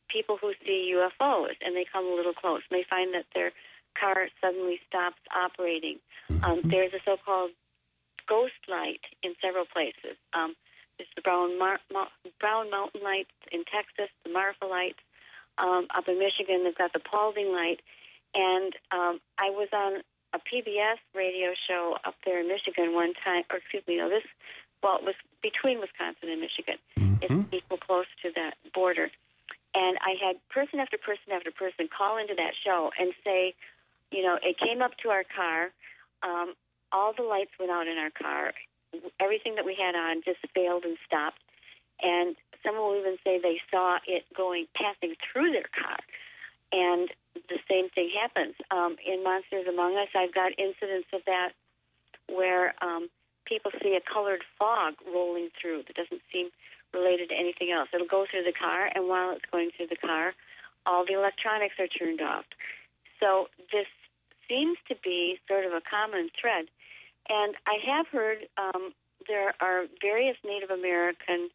people 0.09 0.37
who 0.41 0.53
see 0.65 0.93
UFOs 0.95 1.55
and 1.63 1.75
they 1.75 1.85
come 1.91 2.05
a 2.05 2.15
little 2.15 2.33
close 2.33 2.61
may 2.71 2.83
find 2.89 3.13
that 3.13 3.25
their 3.33 3.51
car 3.99 4.27
suddenly 4.41 4.79
stops 4.87 5.19
operating. 5.35 5.97
Um, 6.43 6.61
there's 6.63 6.93
a 6.93 6.99
so-called 7.05 7.51
ghost 8.27 8.61
light 8.67 9.01
in 9.23 9.33
several 9.41 9.65
places. 9.65 10.17
Um, 10.33 10.55
there's 10.97 11.09
the 11.15 11.21
Brown, 11.21 11.57
Mar- 11.57 11.79
Mo- 11.91 12.13
Brown 12.39 12.69
Mountain 12.69 13.01
lights 13.03 13.31
in 13.51 13.63
Texas, 13.65 14.09
the 14.23 14.31
Marfa 14.31 14.65
lights. 14.65 14.99
Um, 15.57 15.87
up 15.95 16.07
in 16.07 16.19
Michigan, 16.19 16.63
they've 16.63 16.77
got 16.77 16.93
the 16.93 16.99
Paulding 16.99 17.51
light. 17.51 17.81
And 18.33 18.73
um, 18.91 19.19
I 19.37 19.49
was 19.49 19.69
on 19.73 20.01
a 20.33 20.39
PBS 20.39 20.97
radio 21.15 21.53
show 21.67 21.97
up 22.05 22.15
there 22.25 22.39
in 22.39 22.47
Michigan 22.47 22.93
one 22.93 23.13
time, 23.13 23.43
or 23.49 23.57
excuse 23.57 23.83
me, 23.87 23.97
no, 23.97 24.09
this, 24.09 24.23
well, 24.83 24.97
it 24.97 25.03
was 25.03 25.15
between 25.41 25.79
Wisconsin 25.79 26.29
and 26.29 26.39
Michigan. 26.39 26.77
It's 27.21 27.53
equal 27.53 27.77
close 27.77 28.05
to 28.23 28.31
that 28.35 28.55
border. 28.73 29.09
And 29.75 29.97
I 30.01 30.15
had 30.19 30.37
person 30.49 30.79
after 30.79 30.97
person 30.97 31.31
after 31.31 31.51
person 31.51 31.87
call 31.89 32.17
into 32.17 32.33
that 32.35 32.53
show 32.63 32.91
and 32.99 33.13
say, 33.23 33.53
you 34.11 34.23
know, 34.23 34.37
it 34.41 34.57
came 34.57 34.81
up 34.81 34.97
to 35.03 35.09
our 35.09 35.23
car. 35.23 35.69
Um, 36.23 36.53
all 36.91 37.13
the 37.15 37.23
lights 37.23 37.51
went 37.59 37.71
out 37.71 37.87
in 37.87 37.97
our 37.97 38.09
car. 38.09 38.53
Everything 39.19 39.55
that 39.55 39.65
we 39.65 39.77
had 39.77 39.93
on 39.93 40.21
just 40.25 40.39
failed 40.55 40.83
and 40.85 40.97
stopped. 41.05 41.41
And 42.01 42.35
someone 42.65 42.83
will 42.83 42.99
even 42.99 43.17
say 43.23 43.39
they 43.39 43.61
saw 43.69 43.99
it 44.07 44.25
going, 44.35 44.65
passing 44.73 45.13
through 45.21 45.51
their 45.51 45.69
car. 45.69 45.97
And 46.71 47.09
the 47.49 47.59
same 47.69 47.89
thing 47.89 48.09
happens. 48.09 48.55
Um, 48.71 48.97
in 49.05 49.23
Monsters 49.23 49.67
Among 49.67 49.97
Us, 49.97 50.09
I've 50.15 50.33
got 50.33 50.51
incidents 50.57 51.09
of 51.13 51.21
that 51.25 51.53
where 52.27 52.73
um, 52.81 53.09
people 53.45 53.71
see 53.81 53.97
a 53.97 54.01
colored 54.01 54.43
fog 54.57 54.95
rolling 55.05 55.49
through 55.59 55.83
that 55.87 55.95
doesn't 55.95 56.21
seem 56.31 56.49
related 56.93 57.29
to 57.29 57.35
anything 57.35 57.71
else. 57.71 57.89
It'll 57.93 58.07
go 58.07 58.25
through 58.29 58.43
the 58.43 58.53
car, 58.53 58.89
and 58.93 59.07
while 59.07 59.31
it's 59.31 59.45
going 59.51 59.71
through 59.75 59.87
the 59.87 59.95
car, 59.95 60.33
all 60.85 61.05
the 61.05 61.13
electronics 61.13 61.75
are 61.79 61.87
turned 61.87 62.21
off. 62.21 62.45
So 63.19 63.47
this 63.71 63.87
seems 64.47 64.77
to 64.87 64.95
be 65.03 65.39
sort 65.47 65.65
of 65.65 65.73
a 65.73 65.81
common 65.81 66.29
thread. 66.39 66.65
And 67.29 67.55
I 67.67 67.77
have 67.85 68.07
heard 68.07 68.47
um, 68.57 68.93
there 69.27 69.53
are 69.59 69.83
various 70.01 70.37
Native 70.43 70.71
American 70.71 71.49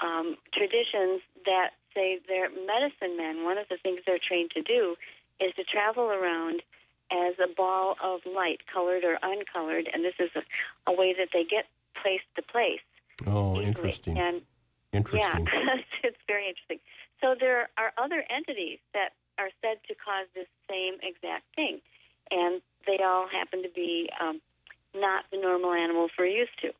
um, 0.00 0.36
traditions 0.52 1.20
that 1.44 1.70
say 1.94 2.18
they're 2.26 2.48
medicine 2.48 3.16
men. 3.16 3.44
One 3.44 3.58
of 3.58 3.68
the 3.68 3.76
things 3.76 4.00
they're 4.06 4.18
trained 4.18 4.50
to 4.52 4.62
do 4.62 4.96
is 5.40 5.54
to 5.56 5.64
travel 5.64 6.04
around 6.04 6.62
as 7.10 7.34
a 7.38 7.52
ball 7.54 7.96
of 8.02 8.20
light, 8.24 8.60
colored 8.72 9.04
or 9.04 9.18
uncolored, 9.22 9.88
and 9.92 10.02
this 10.02 10.14
is 10.18 10.30
a, 10.34 10.90
a 10.90 10.94
way 10.94 11.14
that 11.18 11.28
they 11.32 11.44
get 11.44 11.66
place 12.00 12.22
to 12.36 12.42
place. 12.42 12.80
Oh, 13.26 13.52
easily. 13.52 13.66
interesting. 13.66 14.18
And 14.18 14.40
Interesting. 14.92 15.46
yeah, 15.46 15.76
it's 16.04 16.16
very 16.26 16.48
interesting. 16.48 16.78
So 17.20 17.34
there 17.38 17.68
are 17.78 17.92
other 17.96 18.24
entities 18.28 18.78
that 18.94 19.10
are 19.38 19.48
said 19.60 19.78
to 19.88 19.94
cause 19.94 20.26
this 20.34 20.46
same 20.68 20.94
exact 21.02 21.44
thing, 21.56 21.80
and 22.30 22.60
they 22.86 23.02
all 23.02 23.26
happen 23.28 23.62
to 23.62 23.68
be 23.74 24.10
um, 24.20 24.40
not 24.94 25.24
the 25.30 25.38
normal 25.38 25.72
animals 25.72 26.10
we're 26.18 26.26
used 26.26 26.58
to. 26.62 26.72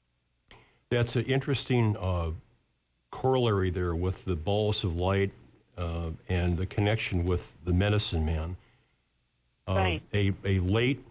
That's 0.90 1.16
an 1.16 1.24
interesting 1.24 1.96
uh, 1.96 2.32
corollary 3.10 3.70
there 3.70 3.94
with 3.94 4.24
the 4.24 4.36
balls 4.36 4.84
of 4.84 4.96
light 4.96 5.30
uh, 5.78 6.10
and 6.28 6.58
the 6.58 6.66
connection 6.66 7.24
with 7.24 7.56
the 7.64 7.72
medicine 7.72 8.24
man. 8.24 8.56
Uh, 9.66 9.74
Right. 9.74 10.02
A, 10.12 10.32
a 10.44 10.58
late 10.58 11.04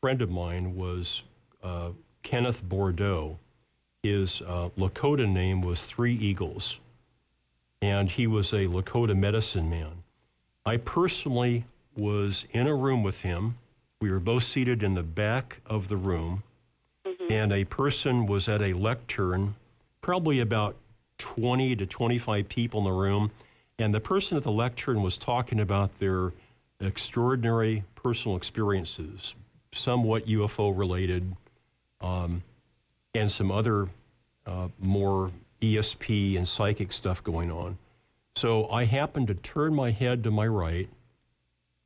friend 0.00 0.22
of 0.22 0.30
mine 0.30 0.74
was 0.74 1.22
uh, 1.62 1.90
Kenneth 2.22 2.62
Bordeaux. 2.64 3.38
His 4.02 4.40
uh, 4.40 4.70
Lakota 4.78 5.30
name 5.30 5.60
was 5.60 5.84
Three 5.84 6.14
Eagles, 6.14 6.78
and 7.82 8.10
he 8.10 8.26
was 8.26 8.52
a 8.52 8.66
Lakota 8.66 9.14
medicine 9.14 9.68
man. 9.68 10.04
I 10.64 10.78
personally 10.78 11.66
was 11.94 12.46
in 12.50 12.66
a 12.66 12.74
room 12.74 13.02
with 13.02 13.22
him. 13.22 13.56
We 14.00 14.10
were 14.10 14.20
both 14.20 14.44
seated 14.44 14.82
in 14.82 14.94
the 14.94 15.02
back 15.02 15.60
of 15.66 15.88
the 15.88 15.98
room, 15.98 16.44
and 17.28 17.52
a 17.52 17.64
person 17.64 18.26
was 18.26 18.48
at 18.48 18.62
a 18.62 18.72
lectern, 18.72 19.56
probably 20.00 20.40
about 20.40 20.76
20 21.18 21.76
to 21.76 21.84
25 21.84 22.48
people 22.48 22.80
in 22.80 22.84
the 22.84 22.92
room, 22.92 23.30
and 23.78 23.92
the 23.92 24.00
person 24.00 24.38
at 24.38 24.44
the 24.44 24.50
lectern 24.50 25.02
was 25.02 25.18
talking 25.18 25.60
about 25.60 25.98
their 25.98 26.32
extraordinary 26.80 27.84
personal 27.96 28.34
experiences, 28.34 29.34
somewhat 29.72 30.26
UFO 30.26 30.76
related, 30.76 31.36
um, 32.00 32.42
and 33.14 33.30
some 33.30 33.50
other 33.50 33.88
uh, 34.46 34.68
more 34.78 35.30
ESP 35.60 36.36
and 36.36 36.46
psychic 36.46 36.92
stuff 36.92 37.22
going 37.22 37.50
on. 37.50 37.78
So 38.36 38.68
I 38.70 38.84
happened 38.84 39.26
to 39.28 39.34
turn 39.34 39.74
my 39.74 39.90
head 39.90 40.24
to 40.24 40.30
my 40.30 40.46
right, 40.46 40.88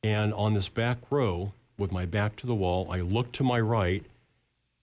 and 0.02 0.32
on 0.34 0.54
this 0.54 0.68
back 0.68 0.98
row, 1.10 1.52
with 1.78 1.90
my 1.90 2.06
back 2.06 2.36
to 2.36 2.46
the 2.46 2.54
wall, 2.54 2.86
I 2.90 3.00
look 3.00 3.32
to 3.32 3.44
my 3.44 3.60
right, 3.60 4.04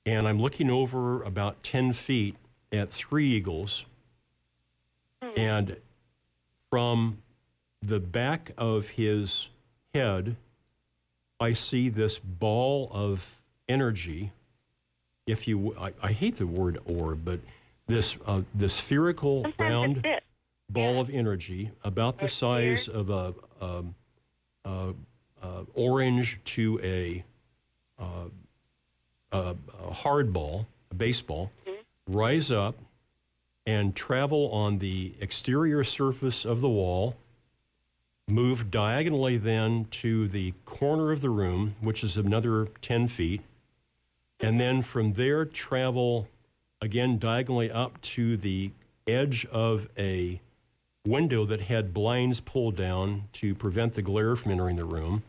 and 0.06 0.28
I'm 0.28 0.42
looking 0.42 0.70
over 0.70 1.24
about 1.24 1.64
10 1.64 1.94
feet 1.94 2.36
at 2.72 2.90
three 2.90 3.28
eagles. 3.28 3.86
And 5.38 5.78
from 6.70 7.20
the 7.82 8.00
back 8.00 8.52
of 8.58 8.90
his 8.90 9.50
head, 9.94 10.36
I 11.40 11.54
see 11.54 11.90
this 11.90 12.20
ball 12.20 12.90
of 12.92 13.42
energy. 13.70 14.32
If 15.28 15.48
you, 15.48 15.76
I, 15.80 15.94
I 16.02 16.12
hate 16.12 16.38
the 16.38 16.48
word 16.48 16.80
orb, 16.86 17.24
but 17.24 17.40
this 17.88 18.16
uh, 18.26 18.42
this 18.56 18.76
spherical 18.76 19.46
round 19.60 20.06
ball 20.70 21.00
of 21.00 21.10
energy 21.10 21.72
about 21.84 22.18
the 22.18 22.28
size 22.28 22.88
of 22.88 23.10
a, 23.10 23.34
um, 23.60 23.96
uh, 24.64 24.94
uh, 25.42 25.64
orange 25.74 26.40
to 26.46 26.80
a, 26.84 27.24
uh, 28.00 28.30
a, 29.32 29.56
a 29.84 29.94
hard 29.94 30.32
ball, 30.32 30.68
a 30.90 30.96
baseball, 30.96 31.52
rise 32.08 32.52
up 32.52 32.76
and 33.66 33.96
travel 33.96 34.50
on 34.52 34.80
the 34.80 35.14
exterior 35.20 35.84
surface 35.84 36.46
of 36.46 36.62
the 36.62 36.70
wall, 36.70 37.16
move 38.28 38.72
diagonally 38.72 39.38
then 39.38 39.86
to 39.92 40.28
the 40.28 40.54
corner 40.66 41.12
of 41.12 41.22
the 41.22 41.30
room, 41.30 41.76
which 41.80 42.04
is 42.04 42.18
another 42.18 42.68
10 42.82 43.08
feet, 43.08 43.42
and 44.42 44.60
then 44.60 44.82
from 44.82 45.14
there 45.14 45.46
travel 45.46 46.28
again 46.82 47.18
diagonally 47.18 47.70
up 47.70 48.02
to 48.02 48.36
the 48.38 48.72
edge 49.08 49.46
of 49.46 49.88
a 49.98 50.42
window 51.06 51.46
that 51.46 51.62
had 51.62 51.94
blinds 51.94 52.40
pulled 52.40 52.76
down 52.76 53.24
to 53.34 53.56
prevent 53.56 53.94
the 53.94 54.02
glare 54.02 54.36
from 54.36 54.52
entering 54.52 54.76
the 54.76 54.86
room. 54.86 55.24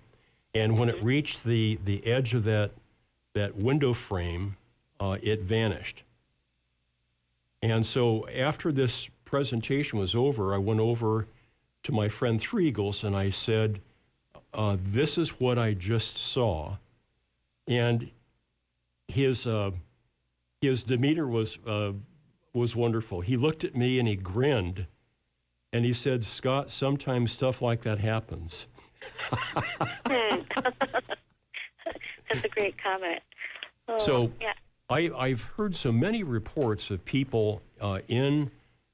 And 0.55 0.79
when 0.79 0.89
it 0.89 1.03
reached 1.03 1.45
the, 1.45 1.79
the 1.85 2.07
edge 2.07 2.35
of 2.35 2.45
that, 2.45 2.73
that 3.35 3.57
window 3.57 3.95
frame, 3.95 4.57
uh, 5.01 5.17
it 5.23 5.43
vanished. 5.43 6.03
And 7.63 7.87
so 7.87 8.29
after 8.29 8.71
this 8.71 9.09
presentation 9.25 9.99
was 9.99 10.15
over, 10.15 10.55
I 10.55 10.59
went 10.59 10.81
over 10.81 11.27
to 11.85 11.93
my 11.93 12.09
friend 12.09 12.41
Three 12.41 12.69
Eagles 12.69 13.03
and 13.03 13.17
I 13.17 13.31
said, 13.31 13.81
uh, 14.53 14.77
This 14.83 15.17
is 15.17 15.41
what 15.41 15.59
I 15.59 15.73
just 15.73 16.19
saw. 16.19 16.77
And 17.67 18.11
his, 19.13 19.47
uh, 19.47 19.71
his 20.61 20.83
demeanor 20.83 21.27
was, 21.27 21.59
uh, 21.67 21.93
was 22.53 22.75
wonderful. 22.75 23.21
He 23.21 23.37
looked 23.37 23.65
at 23.65 23.77
me 23.77 23.99
and 23.99 24.09
he 24.09 24.17
grinned 24.17 24.87
and 25.73 25.85
he 25.85 25.93
said, 25.93 26.25
Scott, 26.25 26.71
sometimes 26.71 27.33
stuff 27.33 27.63
like 27.63 27.83
that 27.83 27.99
happens. 27.99 28.67
Hmm. 29.31 30.41
That's 32.33 32.45
a 32.45 32.49
great 32.49 32.77
comment. 32.83 33.21
Oh, 33.89 33.99
So 33.99 34.33
yeah. 34.41 34.53
I, 34.89 35.11
I've 35.17 35.43
heard 35.43 35.75
so 35.75 35.93
many 35.93 36.23
reports 36.23 36.91
of 36.91 37.05
people 37.05 37.63
uh, 37.81 38.01
in 38.09 38.51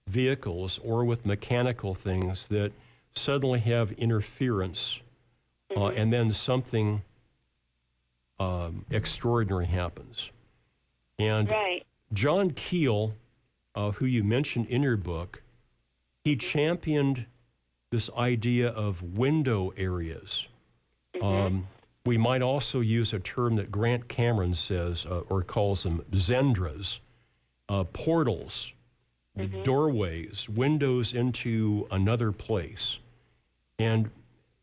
vehicles 0.07 0.79
or 0.83 1.05
with 1.05 1.27
mechanical 1.27 1.95
things 1.95 2.49
that 2.49 2.73
suddenly 3.15 3.61
have 3.61 3.93
interference 3.93 5.01
uh, 5.77 5.89
and 5.89 6.13
then 6.13 6.33
something 6.33 7.03
um, 8.41 8.85
extraordinary 8.91 9.67
happens. 9.67 10.31
And 11.19 11.49
Right. 11.51 11.85
John 12.13 12.51
Keel, 12.51 13.15
uh, 13.75 13.93
who 13.93 14.07
you 14.07 14.25
mentioned 14.25 14.67
in 14.69 14.83
your 14.83 14.97
book, 14.97 15.43
he 16.25 16.37
championed 16.37 17.27
this 17.91 18.11
idea 18.17 18.69
of 18.69 19.03
window 19.03 19.73
areas. 19.77 20.47
Um, 21.21 21.69
we 22.05 22.17
might 22.17 22.43
also 22.43 22.81
use 22.81 23.13
a 23.13 23.19
term 23.19 23.57
that 23.57 23.71
Grant 23.71 24.09
Cameron 24.09 24.55
says 24.55 25.05
uh, 25.05 25.21
or 25.29 25.43
calls 25.43 25.83
them 25.83 26.05
zendras, 26.13 27.01
uh, 27.69 27.85
portals, 27.85 28.73
the 29.35 29.47
doorways, 29.47 30.49
windows 30.49 31.13
into 31.13 31.87
another 31.91 32.33
place. 32.33 32.99
And 33.79 34.11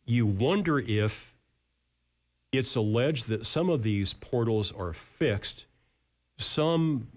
you 0.06 0.26
wonder 0.26 0.80
if 0.80 1.35
it's 2.58 2.76
alleged 2.76 3.28
that 3.28 3.46
some 3.46 3.70
of 3.70 3.84
these 3.84 4.14
portals 4.14 4.72
are 4.72 4.94
fixed, 4.94 5.66
some 6.38 7.08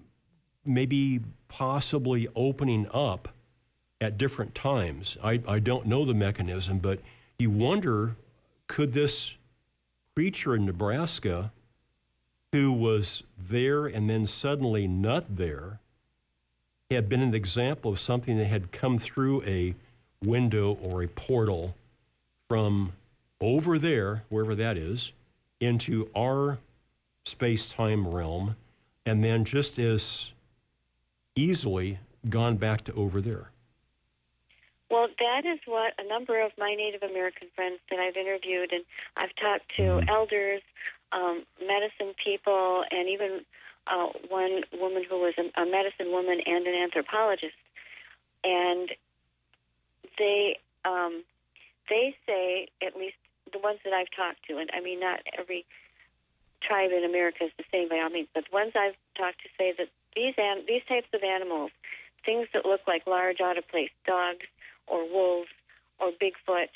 maybe 0.64 1.20
possibly 1.48 2.28
opening 2.36 2.86
up 2.92 3.28
at 4.00 4.18
different 4.18 4.54
times. 4.54 5.16
I, 5.22 5.40
I 5.48 5.58
don't 5.58 5.86
know 5.86 6.04
the 6.04 6.14
mechanism, 6.14 6.78
but 6.78 7.00
you 7.38 7.50
wonder 7.50 8.16
could 8.66 8.92
this 8.92 9.34
creature 10.14 10.54
in 10.54 10.66
Nebraska 10.66 11.52
who 12.52 12.72
was 12.72 13.22
there 13.38 13.86
and 13.86 14.08
then 14.08 14.26
suddenly 14.26 14.86
not 14.86 15.36
there 15.36 15.80
had 16.90 17.08
been 17.08 17.20
an 17.20 17.34
example 17.34 17.92
of 17.92 17.98
something 17.98 18.38
that 18.38 18.46
had 18.46 18.72
come 18.72 18.98
through 18.98 19.42
a 19.42 19.74
window 20.24 20.78
or 20.82 21.02
a 21.02 21.08
portal 21.08 21.74
from 22.48 22.92
over 23.40 23.78
there, 23.78 24.24
wherever 24.28 24.54
that 24.54 24.76
is, 24.76 25.12
into 25.60 26.10
our 26.16 26.58
space 27.24 27.72
time 27.72 28.08
realm, 28.08 28.56
and 29.04 29.22
then 29.22 29.44
just 29.44 29.78
as 29.78 30.32
easily 31.34 31.98
gone 32.28 32.56
back 32.56 32.82
to 32.82 32.92
over 32.94 33.20
there. 33.20 33.50
Well, 34.90 35.08
that 35.18 35.44
is 35.44 35.58
what 35.66 35.92
a 35.98 36.08
number 36.08 36.40
of 36.40 36.52
my 36.58 36.74
Native 36.74 37.02
American 37.02 37.48
friends 37.54 37.78
that 37.90 37.98
I've 37.98 38.16
interviewed, 38.16 38.72
and 38.72 38.84
I've 39.16 39.34
talked 39.36 39.76
to 39.76 40.02
elders, 40.08 40.62
um, 41.12 41.44
medicine 41.60 42.14
people, 42.22 42.84
and 42.90 43.08
even 43.08 43.40
uh, 43.86 44.08
one 44.28 44.62
woman 44.72 45.04
who 45.08 45.20
was 45.20 45.34
a, 45.36 45.60
a 45.60 45.66
medicine 45.66 46.10
woman 46.10 46.40
and 46.46 46.66
an 46.66 46.74
anthropologist. 46.74 47.54
And 48.44 48.90
they 50.16 50.58
um, 50.84 51.22
they 51.90 52.16
say, 52.26 52.68
at 52.82 52.96
least 52.96 53.16
the 53.52 53.58
ones 53.58 53.78
that 53.84 53.92
I've 53.92 54.10
talked 54.10 54.46
to, 54.48 54.58
and 54.58 54.70
I 54.72 54.80
mean, 54.80 55.00
not 55.00 55.20
every 55.38 55.64
tribe 56.60 56.90
in 56.92 57.04
America 57.04 57.44
is 57.44 57.52
the 57.56 57.64
same 57.72 57.88
by 57.88 58.00
all 58.00 58.10
means, 58.10 58.28
but 58.34 58.44
the 58.50 58.54
ones 58.54 58.72
I've 58.74 58.96
talked 59.16 59.42
to 59.42 59.48
say 59.56 59.72
that 59.78 59.88
these 60.14 60.34
an- 60.38 60.64
these 60.66 60.82
types 60.88 61.08
of 61.12 61.22
animals, 61.22 61.70
things 62.24 62.48
that 62.52 62.66
look 62.66 62.80
like 62.86 63.06
large 63.06 63.40
out 63.40 63.58
of 63.58 63.66
place 63.68 63.90
dogs 64.06 64.46
or 64.86 65.04
wolves 65.04 65.50
or 65.98 66.10
Bigfoot, 66.10 66.68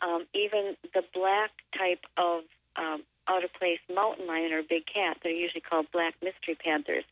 um, 0.00 0.26
even 0.34 0.76
the 0.94 1.04
black 1.12 1.50
type 1.76 2.04
of 2.16 2.44
um, 2.76 3.02
out 3.26 3.44
of 3.44 3.52
place 3.52 3.80
mountain 3.92 4.26
lion 4.26 4.52
or 4.52 4.62
big 4.62 4.86
cat, 4.86 5.18
they're 5.22 5.32
usually 5.32 5.60
called 5.60 5.86
black 5.92 6.14
mystery 6.22 6.54
panthers, 6.54 7.04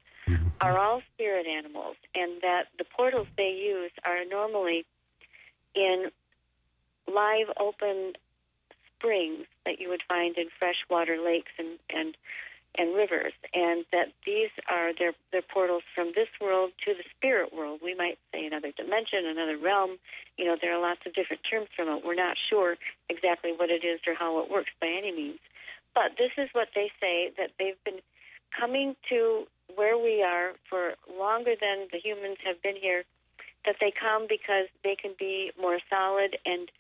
are 0.61 0.79
all 0.79 1.03
spirit 1.15 1.47
animals, 1.47 1.97
and 2.15 2.41
that 2.43 2.69
the 2.79 2.85
portals 2.85 3.27
they 3.37 3.51
use 3.51 3.91
are 4.05 4.25
normally 4.25 4.87
in 5.75 6.11
live 7.13 7.49
open 7.59 8.15
springs 8.99 9.47
that 9.65 9.81
you 9.81 9.89
would 9.89 10.03
find 10.09 10.37
in 10.37 10.49
freshwater 10.59 11.19
lakes 11.23 11.53
and 11.59 11.79
and 11.91 12.17
and 12.79 12.95
rivers, 12.95 13.33
and 13.55 13.87
that 13.93 14.13
these 14.25 14.51
are 14.69 14.93
their 14.93 15.13
their 15.33 15.43
portals 15.43 15.83
from 15.95 16.13
this 16.15 16.29
world 16.41 16.73
to 16.85 16.95
the 16.95 17.05
spirit 17.17 17.53
world. 17.55 17.81
We 17.83 17.95
might 17.95 18.19
say 18.33 18.47
another 18.47 18.73
dimension, 18.73 19.25
another 19.27 19.57
realm. 19.57 19.97
You 20.37 20.45
know, 20.45 20.57
there 20.61 20.75
are 20.75 20.81
lots 20.81 21.01
of 21.07 21.15
different 21.15 21.43
terms 21.49 21.69
from 21.75 21.89
it. 21.89 22.05
We're 22.05 22.15
not 22.15 22.37
sure 22.51 22.77
exactly 23.09 23.53
what 23.57 23.71
it 23.71 23.85
is 23.85 24.01
or 24.07 24.15
how 24.15 24.41
it 24.41 24.51
works 24.51 24.71
by 24.81 24.89
any 24.89 25.13
means, 25.13 25.41
but 25.95 26.13
this 26.19 26.33
is 26.37 26.49
what 26.53 26.69
they 26.75 26.91
say 27.01 27.33
that 27.39 27.53
they've 27.59 27.83
been 27.85 28.01
coming 28.59 28.97
to 29.09 29.47
where 29.75 29.99
we 29.99 30.23
are 30.23 30.53
for 30.69 30.95
longer 31.19 31.55
than 31.59 31.89
the 31.93 31.99
humans 31.99 32.39
have 32.45 32.63
been 32.63 32.77
here. 32.77 33.05
That 33.65 33.77
they 33.81 33.91
come 33.91 34.27
because 34.29 34.69
they 34.85 34.95
can 34.95 35.13
be 35.19 35.51
more 35.61 35.81
solid 35.91 36.39
and 36.47 36.71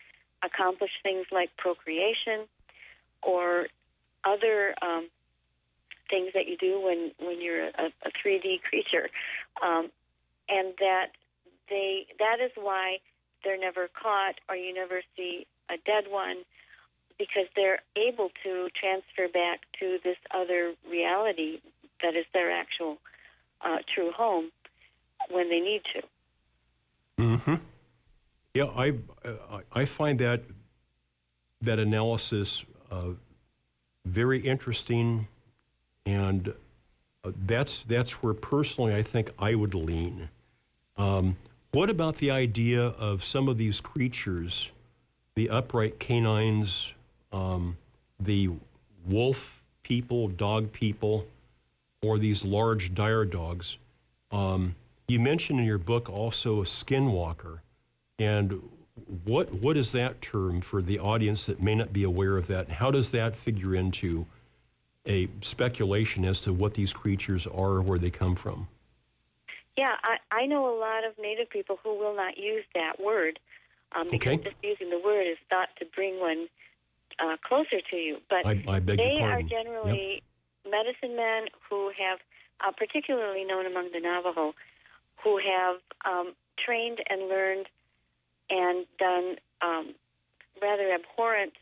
accomplish 0.47 0.91
things 1.03 1.27
like 1.31 1.57
procreation 1.57 2.47
or 3.23 3.67
other 4.25 4.75
um, 4.83 5.09
things 6.09 6.31
that 6.35 6.47
you 6.47 6.57
do 6.57 6.81
when 6.81 7.13
when 7.19 7.41
you're 7.43 7.67
a, 7.67 7.93
a 8.03 8.11
3D 8.11 8.63
creature, 8.63 9.09
um, 9.63 9.91
and 10.49 10.75
that 10.79 11.09
they 11.69 12.07
that 12.19 12.39
is 12.41 12.53
why 12.55 12.99
they're 13.45 13.59
never 13.59 13.89
caught 13.89 14.37
or 14.49 14.57
you 14.57 14.73
never 14.75 15.03
see 15.17 15.47
a 15.69 15.77
dead 15.85 16.05
one 16.09 16.39
because 17.19 17.47
they're 17.55 17.81
able 17.97 18.31
to 18.43 18.69
transfer 18.79 19.29
back 19.33 19.61
to 19.79 19.99
this 20.05 20.17
other 20.33 20.75
reality 20.91 21.61
that 22.03 22.15
is 22.15 22.27
their 22.35 22.51
actual 22.51 22.99
uh, 23.63 23.79
true 23.95 24.13
home 24.13 24.51
when 25.31 25.49
they 25.49 25.61
need 25.61 25.83
to. 25.95 26.03
Mm-hmm. 27.19 27.55
Yeah, 28.57 28.71
I 28.75 28.95
uh, 29.23 29.61
I 29.71 29.85
find 29.85 30.19
that 30.21 30.41
that 31.61 31.79
analysis 31.79 32.65
uh, 32.91 33.11
very 34.07 34.39
interesting, 34.41 35.29
and 36.07 36.55
uh, 37.23 37.33
that's 37.45 37.85
that's 37.85 38.23
where 38.23 38.33
personally 38.33 38.95
I 38.95 39.03
think 39.03 39.31
I 39.39 39.55
would 39.57 39.75
lean. 39.75 40.31
Um, 40.97 41.37
what 41.73 41.91
about 41.91 42.17
the 42.17 42.31
idea 42.31 42.81
of 42.81 43.23
some 43.23 43.47
of 43.47 43.59
these 43.59 43.83
creatures, 43.83 44.71
the 45.35 45.51
upright 45.51 45.99
canines, 45.99 46.95
um, 47.35 47.77
the 48.19 48.53
wolf 49.07 49.65
people, 49.83 50.29
dog 50.29 50.73
people, 50.73 51.27
or 52.01 52.19
these 52.19 52.43
large 52.43 52.95
dire 52.95 53.27
dogs? 53.27 53.77
Um, 54.33 54.77
you 55.09 55.21
mentioned 55.21 55.61
in 55.61 55.67
your 55.67 55.77
book 55.77 56.09
also 56.09 56.63
a 56.63 56.65
skinwalker. 56.65 57.59
And 58.19 58.63
what 59.25 59.53
what 59.53 59.77
is 59.77 59.93
that 59.93 60.23
term 60.23 60.61
for 60.61 60.81
the 60.81 60.99
audience 60.99 61.47
that 61.47 61.61
may 61.61 61.75
not 61.75 61.93
be 61.93 62.03
aware 62.03 62.37
of 62.37 62.47
that? 62.47 62.71
How 62.71 62.91
does 62.91 63.11
that 63.11 63.37
figure 63.37 63.75
into 63.75 64.27
a 65.07 65.29
speculation 65.43 66.25
as 66.25 66.41
to 66.41 66.53
what 66.53 66.75
these 66.75 66.93
creatures 66.93 67.47
are, 67.47 67.75
or 67.77 67.83
where 67.83 67.99
they 67.99 68.11
come 68.11 68.35
from? 68.35 68.69
Yeah, 69.77 69.95
I, 70.03 70.17
I 70.35 70.47
know 70.47 70.67
a 70.67 70.77
lot 70.79 71.05
of 71.05 71.13
Native 71.21 71.51
people 71.51 71.79
who 71.85 71.99
will 71.99 72.17
not 72.17 72.39
use 72.39 72.65
that 72.75 72.99
word 72.99 73.39
um, 73.95 74.09
because 74.11 74.35
Okay. 74.35 74.43
just 74.45 74.57
using 74.63 74.89
the 74.89 74.99
word 75.05 75.27
is 75.27 75.37
thought 75.51 75.69
to 75.79 75.85
bring 75.95 76.19
one 76.19 76.49
uh, 77.23 77.37
closer 77.47 77.81
to 77.91 77.97
you. 77.97 78.19
But 78.31 78.47
I- 78.47 78.65
I 78.67 78.81
they 78.81 79.21
are 79.23 79.43
generally 79.43 80.23
medicine 80.65 81.15
men 81.15 81.49
who 81.69 81.91
have, 81.91 82.19
uh, 82.67 82.73
particularly 82.73 83.45
known 83.45 83.67
among 83.67 83.93
the 83.93 84.01
Navajo, 84.01 84.55
who 85.23 85.39
have 85.39 85.77
um, 86.07 86.33
trained 86.59 87.03
and 87.11 87.29
learned 87.29 87.67
and 88.51 88.87
done 88.99 89.37
um, 89.63 89.95
rather 90.61 90.93
abhorrent 90.93 91.53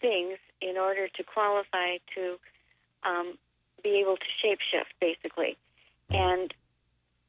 things 0.00 0.38
in 0.60 0.76
order 0.76 1.08
to 1.08 1.22
qualify 1.22 1.98
to 2.14 2.36
um, 3.04 3.38
be 3.82 4.00
able 4.00 4.16
to 4.16 4.26
shapeshift, 4.42 4.92
basically. 5.00 5.56
And 6.10 6.52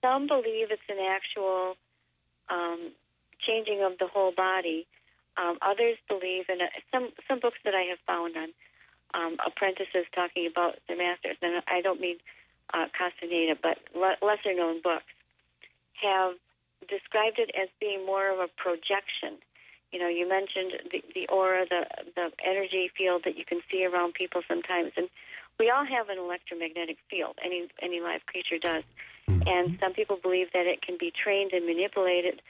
some 0.02 0.28
believe 0.28 0.72
it's 0.72 0.82
an 0.90 0.98
actual 1.10 1.76
um, 2.50 2.92
changing 3.40 3.84
of 3.84 3.98
the 4.00 4.08
whole 4.08 4.32
body. 4.32 4.88
Um, 5.38 5.58
others 5.62 5.98
believe, 6.08 6.46
in 6.50 6.62
a, 6.62 6.70
some 6.92 7.10
some 7.28 7.40
books 7.40 7.60
that 7.64 7.76
I 7.76 7.84
have 7.90 8.00
found 8.08 8.36
on 8.38 8.50
um, 9.14 9.38
apprentices 9.46 10.06
talking 10.14 10.48
about 10.48 10.80
their 10.88 10.98
masters, 10.98 11.38
and 11.42 11.62
I 11.68 11.82
don't 11.82 12.02
mean 12.02 12.18
uh, 12.74 12.88
Castaneda, 12.98 13.56
but 13.62 13.78
le- 13.96 14.18
lesser 14.26 14.54
known 14.56 14.82
books, 14.82 15.06
have 16.02 16.34
described 16.88 17.40
it 17.40 17.52
as 17.60 17.70
being 17.80 18.06
more 18.06 18.32
of 18.32 18.40
a 18.40 18.48
projection. 18.58 19.38
You 19.92 20.00
know, 20.00 20.10
you 20.10 20.28
mentioned 20.28 20.74
the, 20.92 21.04
the 21.16 21.28
aura, 21.28 21.66
the 21.70 21.86
the 22.16 22.32
energy 22.44 22.92
field 22.98 23.24
that 23.24 23.38
you 23.38 23.46
can 23.46 23.62
see 23.72 23.86
around 23.86 24.14
people 24.14 24.42
sometimes, 24.48 24.92
and 24.98 25.08
we 25.60 25.70
all 25.70 25.86
have 25.86 26.10
an 26.10 26.18
electromagnetic 26.18 26.98
field. 27.10 27.38
Any 27.44 27.68
any 27.82 28.02
live 28.02 28.26
creature 28.26 28.58
does, 28.60 28.84
and 29.28 29.78
some 29.80 29.94
people 29.94 30.18
believe 30.22 30.48
that 30.54 30.68
it 30.68 30.82
can 30.82 30.98
be 31.00 31.12
trained 31.12 31.54
and 31.54 31.66
manipulated 31.66 32.42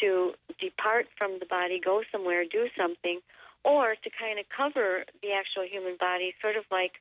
to 0.00 0.34
depart 0.60 1.06
from 1.16 1.38
the 1.38 1.46
body, 1.46 1.80
go 1.80 2.02
somewhere, 2.10 2.44
do 2.44 2.68
something, 2.76 3.20
or 3.64 3.94
to 4.02 4.10
kind 4.10 4.38
of 4.38 4.46
cover 4.48 5.04
the 5.22 5.32
actual 5.32 5.64
human 5.64 5.96
body, 5.98 6.34
sort 6.40 6.56
of 6.56 6.64
like 6.70 7.00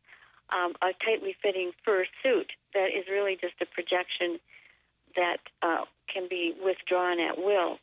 um, 0.49 0.73
a 0.81 0.93
tightly 1.03 1.35
fitting 1.41 1.71
fur 1.83 2.05
suit 2.21 2.51
that 2.73 2.87
is 2.87 3.05
really 3.09 3.37
just 3.39 3.55
a 3.61 3.65
projection 3.65 4.39
that 5.15 5.37
uh, 5.61 5.85
can 6.07 6.27
be 6.29 6.53
withdrawn 6.63 7.19
at 7.19 7.37
will. 7.37 7.77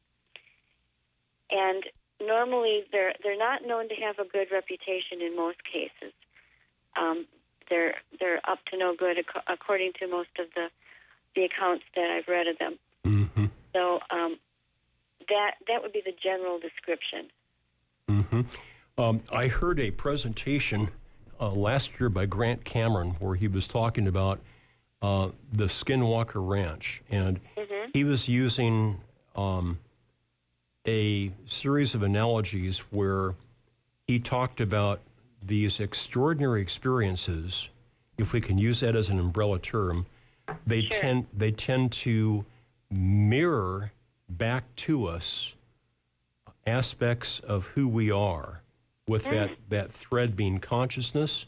And 1.51 1.85
normally, 2.21 2.85
they're 2.93 3.15
they're 3.23 3.39
not 3.39 3.67
known 3.67 3.89
to 3.89 3.95
have 3.97 4.19
a 4.19 4.25
good 4.25 4.49
reputation 4.53 5.21
in 5.21 5.37
most 5.37 5.59
cases. 5.65 6.13
Um, 6.97 7.27
they're 7.69 7.95
they're 8.19 8.41
up 8.49 8.65
to 8.67 8.77
no 8.77 8.95
good 8.95 9.19
ac- 9.19 9.45
according 9.47 9.93
to 10.01 10.07
most 10.07 10.31
of 10.39 10.47
the 10.55 10.69
the 11.35 11.45
accounts 11.45 11.85
that 11.97 12.11
I've 12.11 12.29
read 12.29 12.47
of 12.47 12.59
them. 12.59 12.79
Mm-hmm. 13.05 13.47
So 13.73 14.01
um, 14.11 14.39
that 15.29 15.55
that 15.69 15.83
would 15.83 15.93
be 15.93 16.03
the 16.05 16.15
general 16.23 16.59
description. 16.59 17.29
hmm 18.09 18.41
Um, 18.99 19.23
I 19.33 19.47
heard 19.47 19.81
a 19.81 19.91
presentation 19.93 20.91
uh, 21.41 21.51
last 21.51 21.99
year 21.99 22.09
by 22.09 22.27
Grant 22.27 22.65
Cameron 22.65 23.17
where 23.19 23.37
he 23.37 23.49
was 23.49 23.67
talking 23.67 24.07
about 24.07 24.41
uh, 25.03 25.31
the 25.53 25.65
Skinwalker 25.67 26.47
Ranch, 26.47 27.03
and 27.11 27.41
he 27.93 28.05
was 28.05 28.29
using 28.29 29.01
um, 29.35 29.79
a 30.87 31.33
series 31.47 31.95
of 31.95 32.03
analogies 32.03 32.81
where 32.91 33.35
he 34.07 34.19
talked 34.19 34.61
about 34.61 35.01
these 35.43 35.81
extraordinary 35.81 36.61
experiences. 36.61 37.69
If 38.19 38.33
we 38.33 38.41
can 38.41 38.59
use 38.59 38.81
that 38.81 38.95
as 38.95 39.09
an 39.09 39.19
umbrella 39.19 39.59
term, 39.59 40.07
they 40.67 40.83
tend 40.83 41.27
they 41.37 41.53
tend 41.53 41.93
to 41.93 42.45
mirror 42.91 43.93
back 44.29 44.65
to 44.77 45.07
us 45.07 45.55
aspects 46.67 47.41
of 47.41 47.67
who 47.69 47.89
we 47.89 48.11
are 48.11 48.61
with 49.07 49.25
that, 49.25 49.51
that 49.69 49.93
thread 49.93 50.37
being 50.37 50.59
consciousness. 50.59 51.47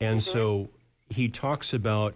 And 0.00 0.22
so 0.22 0.68
he 1.08 1.28
talks 1.28 1.74
about 1.74 2.14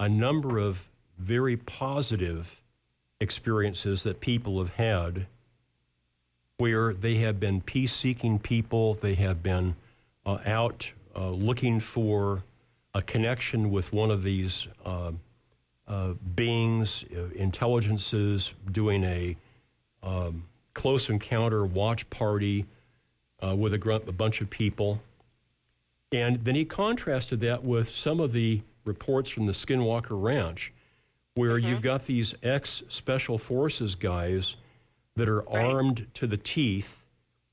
a 0.00 0.08
number 0.08 0.58
of 0.58 0.88
very 1.18 1.56
positive 1.56 2.60
experiences 3.20 4.02
that 4.02 4.18
people 4.20 4.58
have 4.58 4.74
had 4.74 5.26
where 6.56 6.94
they 6.94 7.16
have 7.16 7.38
been 7.38 7.60
peace 7.60 7.94
seeking 7.94 8.38
people, 8.38 8.94
they 8.94 9.14
have 9.14 9.42
been 9.42 9.76
uh, 10.24 10.38
out 10.46 10.92
uh, 11.14 11.28
looking 11.28 11.80
for 11.80 12.42
a 12.94 13.02
connection 13.02 13.70
with 13.70 13.92
one 13.92 14.10
of 14.10 14.22
these 14.22 14.66
uh, 14.84 15.12
uh, 15.86 16.14
beings, 16.34 17.04
uh, 17.14 17.28
intelligences, 17.34 18.54
doing 18.70 19.04
a 19.04 19.36
um, 20.02 20.44
close 20.72 21.10
encounter 21.10 21.64
watch 21.64 22.08
party 22.08 22.64
uh, 23.44 23.54
with 23.54 23.74
a, 23.74 24.02
a 24.06 24.12
bunch 24.12 24.40
of 24.40 24.48
people. 24.48 25.02
And 26.10 26.44
then 26.44 26.54
he 26.54 26.64
contrasted 26.64 27.40
that 27.40 27.64
with 27.64 27.90
some 27.90 28.18
of 28.18 28.32
the 28.32 28.62
reports 28.90 29.30
from 29.30 29.46
the 29.46 29.52
Skinwalker 29.52 30.20
Ranch, 30.20 30.72
where 31.34 31.56
you've 31.56 31.80
got 31.80 32.06
these 32.06 32.34
ex 32.42 32.82
special 32.88 33.38
forces 33.38 33.94
guys 33.94 34.56
that 35.14 35.28
are 35.28 35.48
armed 35.48 36.08
to 36.14 36.26
the 36.26 36.36
teeth, 36.36 37.04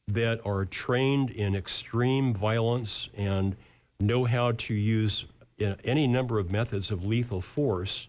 that 0.07 0.43
are 0.43 0.65
trained 0.65 1.30
in 1.30 1.55
extreme 1.55 2.34
violence 2.34 3.09
and 3.15 3.55
know 3.99 4.26
how 4.26 4.51
to 4.53 4.73
use 4.73 5.26
uh, 5.61 5.76
any 5.84 6.07
number 6.07 6.39
of 6.39 6.49
methods 6.49 6.89
of 6.89 7.05
lethal 7.05 7.41
force. 7.41 8.07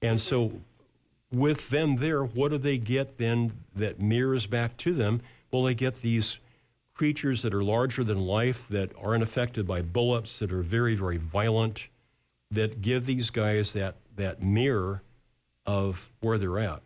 And 0.00 0.20
so, 0.20 0.60
with 1.32 1.70
them 1.70 1.96
there, 1.96 2.22
what 2.22 2.52
do 2.52 2.58
they 2.58 2.78
get 2.78 3.18
then 3.18 3.52
that 3.74 3.98
mirrors 3.98 4.46
back 4.46 4.76
to 4.78 4.92
them? 4.92 5.20
Well, 5.50 5.64
they 5.64 5.74
get 5.74 5.96
these 5.96 6.38
creatures 6.94 7.42
that 7.42 7.52
are 7.54 7.64
larger 7.64 8.04
than 8.04 8.18
life, 8.18 8.68
that 8.68 8.92
aren't 9.02 9.22
affected 9.22 9.66
by 9.66 9.82
bullets, 9.82 10.38
that 10.38 10.52
are 10.52 10.62
very, 10.62 10.94
very 10.94 11.16
violent, 11.16 11.88
that 12.52 12.80
give 12.80 13.06
these 13.06 13.30
guys 13.30 13.72
that, 13.72 13.96
that 14.16 14.42
mirror 14.42 15.02
of 15.66 16.10
where 16.20 16.38
they're 16.38 16.58
at. 16.58 16.82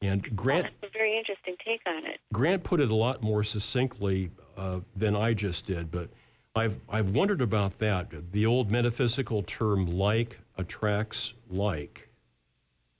And 0.00 0.36
Grant, 0.36 0.66
Oh, 0.66 0.68
that's 0.80 0.94
a 0.94 0.98
very 0.98 1.18
interesting 1.18 1.56
take 1.64 1.80
on 1.86 2.06
it. 2.06 2.18
Grant 2.32 2.62
put 2.62 2.80
it 2.80 2.90
a 2.90 2.94
lot 2.94 3.22
more 3.22 3.42
succinctly 3.42 4.30
uh, 4.56 4.80
than 4.94 5.16
I 5.16 5.34
just 5.34 5.66
did, 5.66 5.90
but 5.90 6.10
I've, 6.54 6.80
I've 6.88 7.10
wondered 7.10 7.40
about 7.40 7.78
that. 7.80 8.32
The 8.32 8.46
old 8.46 8.70
metaphysical 8.70 9.42
term 9.42 9.86
like 9.86 10.38
attracts 10.56 11.34
like. 11.50 12.08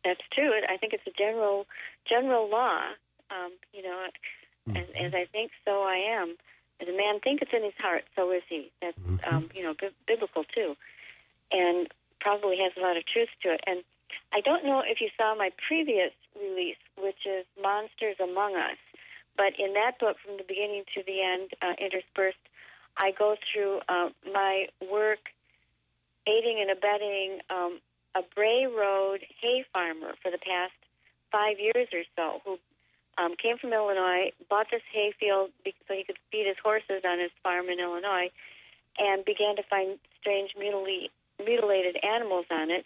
That's 0.05 0.21
true. 0.33 0.51
I 0.69 0.77
think 0.77 0.93
it's 0.93 1.07
a 1.07 1.13
general 1.17 1.67
general 2.09 2.49
law. 2.51 2.81
Um, 3.31 3.53
you 3.73 3.83
know, 3.83 4.07
as, 4.75 4.85
as 4.99 5.15
I 5.15 5.27
think, 5.31 5.51
so 5.65 5.83
I 5.83 5.97
am. 6.19 6.37
As 6.81 6.89
a 6.89 6.97
man 6.97 7.21
thinketh 7.23 7.49
in 7.53 7.65
his 7.65 7.75
heart, 7.79 8.05
so 8.17 8.31
is 8.31 8.43
he. 8.49 8.71
That's 8.81 8.97
um, 9.31 9.51
you 9.55 9.63
know 9.65 9.75
bi- 9.79 9.91
biblical 10.07 10.45
too, 10.45 10.77
and 11.53 11.89
probably 12.21 12.59
has 12.59 12.73
a 12.77 12.81
lot 12.81 12.97
of 12.97 13.05
truth 13.07 13.29
to 13.43 13.53
it. 13.53 13.61
And 13.67 13.83
I 14.33 14.41
don't 14.41 14.65
know 14.65 14.83
if 14.85 15.01
you 15.01 15.09
saw 15.17 15.35
my 15.35 15.51
previous 15.67 16.13
release, 16.41 16.77
which 16.97 17.27
is 17.27 17.45
Monsters 17.61 18.17
Among 18.23 18.57
Us, 18.57 18.79
but 19.37 19.55
in 19.59 19.75
that 19.75 19.99
book, 19.99 20.17
from 20.25 20.37
the 20.37 20.45
beginning 20.47 20.85
to 20.95 21.03
the 21.07 21.23
end, 21.23 21.51
uh, 21.63 21.75
interspersed, 21.79 22.43
I 22.97 23.13
go 23.13 23.37
through 23.53 23.81
uh, 23.89 24.11
my 24.33 24.67
work 24.91 25.31
aiding 26.27 26.59
and 26.61 26.71
abetting 26.71 27.39
um, 27.49 27.81
a 28.15 28.23
Bray 28.35 28.67
Road 28.67 29.21
hay 29.41 29.65
farmer 29.73 30.15
for 30.23 30.31
the 30.31 30.39
past 30.39 30.75
five 31.31 31.59
years 31.59 31.89
or 31.93 32.03
so, 32.17 32.41
who 32.45 32.59
um, 33.17 33.35
came 33.41 33.59
from 33.59 33.73
Illinois, 33.73 34.33
bought 34.51 34.67
this 34.71 34.83
hay 34.93 35.13
field 35.19 35.51
so 35.65 35.95
he 35.95 36.05
could 36.05 36.19
feed 36.31 36.47
his 36.47 36.57
horses 36.63 37.03
on 37.07 37.19
his 37.19 37.31
farm 37.43 37.69
in 37.69 37.79
Illinois, 37.79 38.31
and 38.99 39.25
began 39.25 39.57
to 39.57 39.63
find 39.63 39.99
strange 40.21 40.51
mutili- 40.59 41.11
mutilated 41.45 41.97
animals 42.05 42.47
on 42.51 42.71
it. 42.71 42.85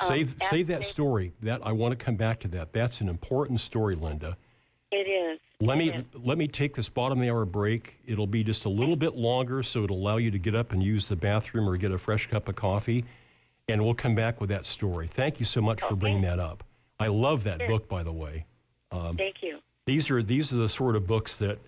Um, 0.00 0.08
Save, 0.08 0.36
save 0.50 0.66
that 0.68 0.80
they- 0.80 0.86
story. 0.86 1.32
That 1.42 1.60
I 1.64 1.72
want 1.72 1.96
to 1.98 2.02
come 2.04 2.16
back 2.16 2.40
to 2.40 2.48
that. 2.48 2.72
That's 2.72 3.00
an 3.00 3.08
important 3.08 3.60
story, 3.60 3.94
Linda. 3.94 4.36
It 4.90 5.08
is. 5.08 5.38
Let 5.60 5.78
me 5.78 6.04
let 6.12 6.36
me 6.38 6.48
take 6.48 6.74
this 6.74 6.88
bottom 6.88 7.18
of 7.18 7.22
the 7.24 7.30
hour 7.30 7.44
break. 7.44 7.98
It'll 8.04 8.26
be 8.26 8.42
just 8.42 8.64
a 8.64 8.68
little 8.68 8.96
bit 8.96 9.14
longer, 9.14 9.62
so 9.62 9.84
it'll 9.84 9.96
allow 9.96 10.16
you 10.16 10.30
to 10.32 10.38
get 10.38 10.54
up 10.56 10.72
and 10.72 10.82
use 10.82 11.08
the 11.08 11.16
bathroom 11.16 11.68
or 11.68 11.76
get 11.76 11.92
a 11.92 11.98
fresh 11.98 12.26
cup 12.26 12.48
of 12.48 12.56
coffee, 12.56 13.04
and 13.68 13.82
we'll 13.84 13.94
come 13.94 14.14
back 14.16 14.40
with 14.40 14.50
that 14.50 14.66
story. 14.66 15.06
Thank 15.06 15.38
you 15.38 15.46
so 15.46 15.62
much 15.62 15.80
for 15.80 15.94
bringing 15.94 16.22
that 16.22 16.40
up. 16.40 16.64
I 16.98 17.06
love 17.06 17.44
that 17.44 17.60
Sure. 17.60 17.68
book, 17.68 17.88
by 17.88 18.02
the 18.02 18.12
way. 18.12 18.44
Um, 18.90 19.16
Thank 19.16 19.36
you. 19.42 19.60
these 19.86 20.10
are 20.10 20.20
these 20.22 20.52
are 20.52 20.56
the 20.56 20.68
sort 20.68 20.96
of 20.96 21.06
books 21.06 21.36
that 21.38 21.58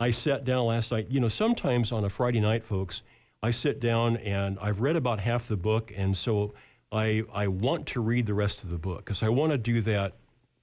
I 0.00 0.10
sat 0.10 0.44
down 0.44 0.66
last 0.66 0.90
night. 0.90 1.06
You 1.08 1.20
know, 1.20 1.28
sometimes 1.28 1.92
on 1.92 2.04
a 2.04 2.10
Friday 2.10 2.40
night, 2.40 2.64
folks, 2.64 3.02
I 3.44 3.50
sit 3.50 3.78
down 3.78 4.16
and 4.16 4.58
I've 4.58 4.80
read 4.80 4.96
about 4.96 5.20
half 5.20 5.48
the 5.48 5.56
book, 5.58 5.92
and 5.94 6.16
so 6.16 6.54
I 6.90 7.24
I 7.30 7.46
want 7.46 7.84
to 7.88 8.00
read 8.00 8.24
the 8.24 8.32
rest 8.32 8.64
of 8.64 8.70
the 8.70 8.78
book 8.78 9.04
because 9.04 9.22
I 9.22 9.28
want 9.28 9.52
to 9.52 9.58
do 9.58 9.82
that 9.82 10.14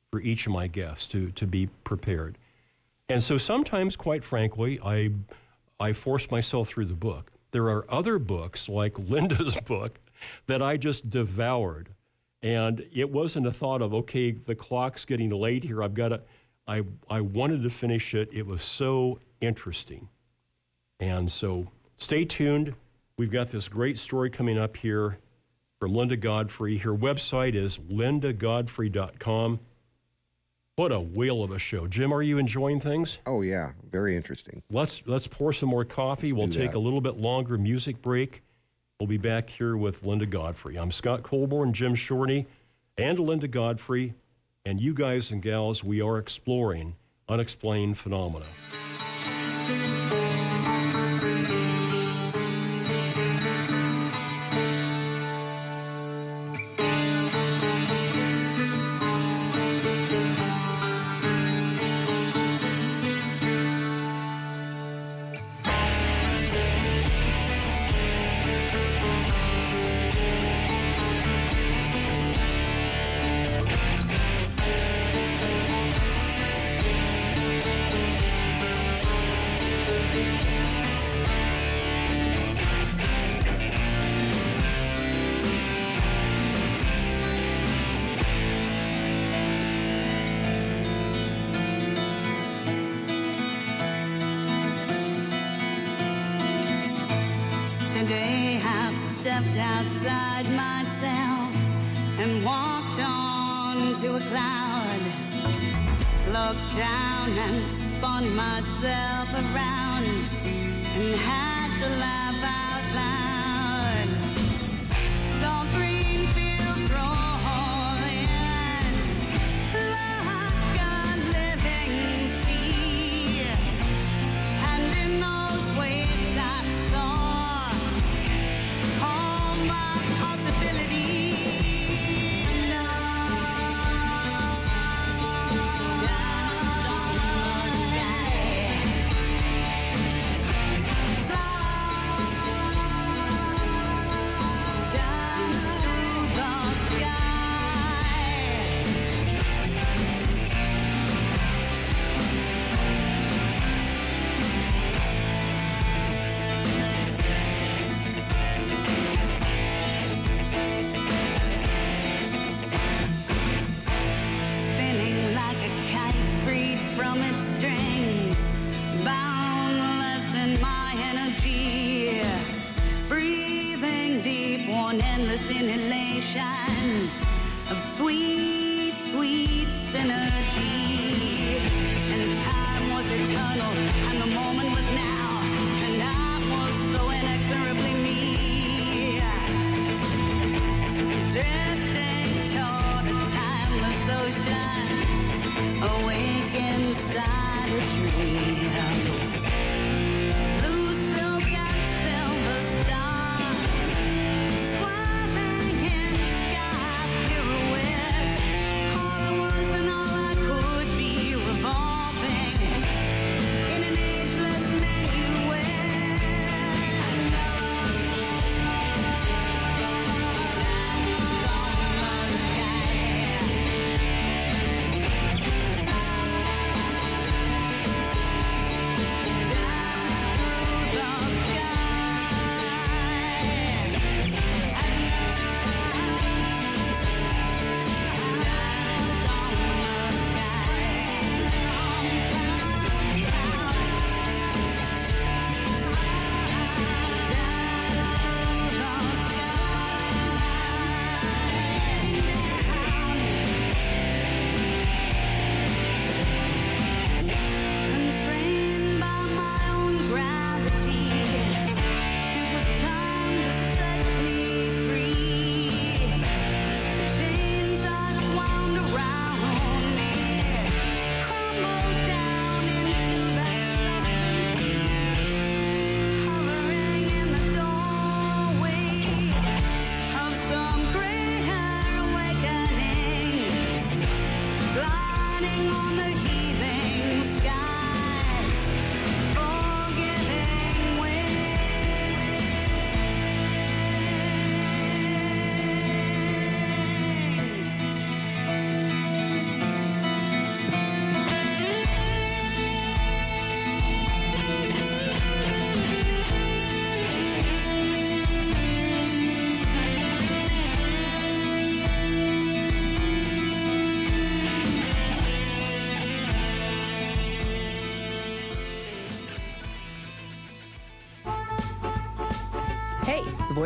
for 0.10 0.20
each 0.20 0.48
of 0.48 0.52
my 0.52 0.66
guests 0.66 1.06
to 1.08 1.30
to 1.34 1.46
be 1.46 1.68
prepared. 1.84 2.40
And 3.08 3.22
so 3.22 3.38
sometimes, 3.38 3.96
quite 3.96 4.24
frankly, 4.24 4.80
I 4.84 5.12
I 5.80 5.94
force 5.94 6.32
myself 6.32 6.70
through 6.70 6.86
the 6.86 6.96
book. 6.96 7.32
There 7.52 7.70
are 7.70 7.86
other 7.88 8.18
books 8.18 8.68
like 8.68 8.98
Linda's 9.14 9.58
book 9.58 10.00
that 10.48 10.64
I 10.64 10.78
just 10.78 11.08
devoured. 11.08 11.90
And 12.42 12.88
it 12.92 13.12
wasn't 13.12 13.46
a 13.46 13.52
thought 13.52 13.84
of, 13.84 13.94
okay, 13.94 14.32
the 14.32 14.56
clock's 14.56 15.06
getting 15.06 15.30
late 15.30 15.64
here. 15.64 15.84
I've 15.84 15.94
got 15.94 16.08
to, 16.08 16.22
I, 16.66 16.82
I 17.08 17.22
wanted 17.22 17.62
to 17.62 17.70
finish 17.70 18.16
it. 18.16 18.30
It 18.34 18.48
was 18.48 18.64
so 18.64 19.20
interesting. 19.40 20.10
And 21.00 21.32
so 21.32 21.68
stay 22.02 22.26
tuned. 22.26 22.74
We've 23.18 23.32
got 23.32 23.50
this 23.50 23.70
great 23.70 23.98
story 23.98 24.30
coming 24.30 24.58
up 24.58 24.76
here 24.78 25.20
from 25.80 25.94
Linda 25.94 26.18
Godfrey. 26.18 26.78
Her 26.80 26.96
website 26.96 27.56
is 27.56 27.78
lindagodfrey.com. 27.78 29.60
What 30.78 30.92
a 30.92 31.00
whale 31.00 31.44
of 31.44 31.52
a 31.52 31.60
show. 31.60 31.86
Jim, 31.86 32.14
are 32.14 32.24
you 32.24 32.38
enjoying 32.40 32.80
things? 32.80 33.20
Oh 33.26 33.42
yeah, 33.42 33.74
very 33.92 34.16
interesting. 34.16 34.64
Let's 34.72 35.04
let's 35.06 35.28
pour 35.28 35.54
some 35.54 35.70
more 35.70 35.86
coffee. 35.86 36.34
we'll 36.34 36.48
take 36.48 36.72
that. 36.72 36.78
a 36.78 36.80
little 36.80 37.02
bit 37.02 37.18
longer 37.18 37.58
music 37.58 38.02
break. 38.02 38.42
We'll 39.00 39.08
be 39.08 39.18
back 39.18 39.50
here 39.50 39.78
with 39.78 40.04
Linda 40.04 40.26
Godfrey. 40.26 40.78
I'm 40.78 40.92
Scott 40.92 41.24
Colborn, 41.24 41.74
Jim 41.74 41.94
Shorty, 41.94 42.48
and 42.98 43.20
Linda 43.20 43.48
Godfrey, 43.48 44.14
and 44.66 44.80
you 44.80 44.94
guys 44.94 45.30
and 45.30 45.42
gals, 45.42 45.84
we 45.84 46.02
are 46.02 46.18
exploring 46.18 46.96
unexplained 47.28 47.98
phenomena. 47.98 48.46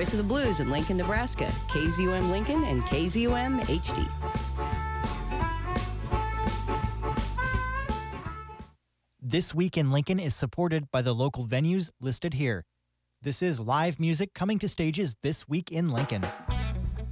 Voice 0.06 0.14
of 0.14 0.18
the 0.20 0.24
blues 0.24 0.60
in 0.60 0.70
Lincoln, 0.70 0.98
Nebraska, 0.98 1.46
KZUM 1.68 2.30
Lincoln 2.30 2.64
and 2.66 2.84
KZUM 2.84 3.62
HD. 3.62 4.08
This 9.20 9.56
Week 9.56 9.78
in 9.78 9.90
Lincoln 9.90 10.20
is 10.20 10.36
supported 10.36 10.92
by 10.92 11.02
the 11.02 11.14
local 11.14 11.48
venues 11.48 11.90
listed 12.00 12.36
here. 12.36 12.66
This 13.24 13.42
is 13.42 13.60
live 13.60 14.00
music 14.00 14.36
coming 14.36 14.60
to 14.60 14.70
stages 14.70 15.16
this 15.24 15.50
week 15.50 15.72
in 15.72 15.90
Lincoln. 15.90 16.24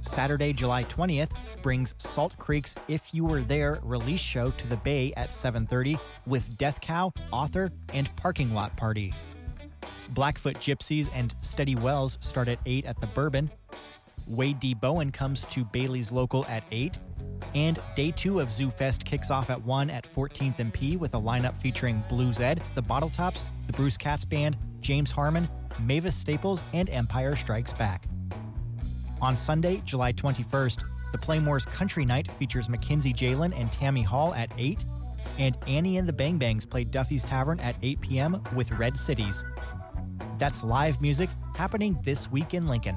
Saturday, 0.00 0.52
July 0.52 0.84
20th 0.84 1.32
brings 1.62 1.94
Salt 1.98 2.36
Creek's 2.38 2.76
If 2.86 3.12
You 3.12 3.24
Were 3.24 3.40
There 3.40 3.80
release 3.82 4.20
show 4.20 4.52
to 4.52 4.66
the 4.68 4.76
Bay 4.76 5.12
at 5.16 5.30
7:30 5.30 5.98
with 6.26 6.56
Death 6.56 6.80
Cow, 6.80 7.12
author, 7.32 7.72
and 7.92 8.14
parking 8.14 8.54
lot 8.54 8.76
party. 8.76 9.12
Blackfoot 10.10 10.56
Gypsies 10.56 11.08
and 11.14 11.34
Steady 11.40 11.74
Wells 11.74 12.18
start 12.20 12.48
at 12.48 12.58
8 12.66 12.84
at 12.86 13.00
the 13.00 13.06
Bourbon. 13.08 13.50
Wade 14.26 14.58
D. 14.58 14.74
Bowen 14.74 15.10
comes 15.10 15.44
to 15.46 15.64
Bailey's 15.64 16.10
Local 16.10 16.44
at 16.46 16.64
8. 16.70 16.98
And 17.54 17.78
day 17.94 18.10
two 18.10 18.40
of 18.40 18.50
Zoo 18.50 18.70
Fest 18.70 19.04
kicks 19.04 19.30
off 19.30 19.50
at 19.50 19.62
1 19.62 19.90
at 19.90 20.12
14th 20.12 20.58
and 20.58 20.72
P 20.72 20.96
with 20.96 21.14
a 21.14 21.20
lineup 21.20 21.56
featuring 21.58 22.02
Blues 22.08 22.40
Ed, 22.40 22.62
the 22.74 22.82
Bottle 22.82 23.10
Tops, 23.10 23.44
the 23.66 23.72
Bruce 23.72 23.96
Katz 23.96 24.24
Band, 24.24 24.56
James 24.80 25.10
Harmon, 25.10 25.48
Mavis 25.80 26.16
Staples, 26.16 26.64
and 26.72 26.88
Empire 26.90 27.36
Strikes 27.36 27.72
Back. 27.72 28.06
On 29.20 29.36
Sunday, 29.36 29.82
July 29.84 30.12
21st, 30.12 30.84
the 31.12 31.18
Playmore's 31.18 31.64
Country 31.66 32.04
Night 32.04 32.28
features 32.38 32.68
Mackenzie 32.68 33.14
Jalen 33.14 33.58
and 33.58 33.70
Tammy 33.70 34.02
Hall 34.02 34.34
at 34.34 34.50
8, 34.58 34.84
and 35.38 35.56
Annie 35.66 35.98
and 35.98 36.08
the 36.08 36.12
Bang 36.12 36.38
Bangs 36.38 36.66
play 36.66 36.84
Duffy's 36.84 37.24
Tavern 37.24 37.60
at 37.60 37.76
8 37.82 38.00
p.m. 38.00 38.42
with 38.54 38.70
Red 38.72 38.96
Cities. 38.96 39.44
That's 40.38 40.64
live 40.64 41.00
music 41.00 41.30
happening 41.54 41.98
this 42.02 42.30
week 42.30 42.54
in 42.54 42.66
Lincoln. 42.66 42.96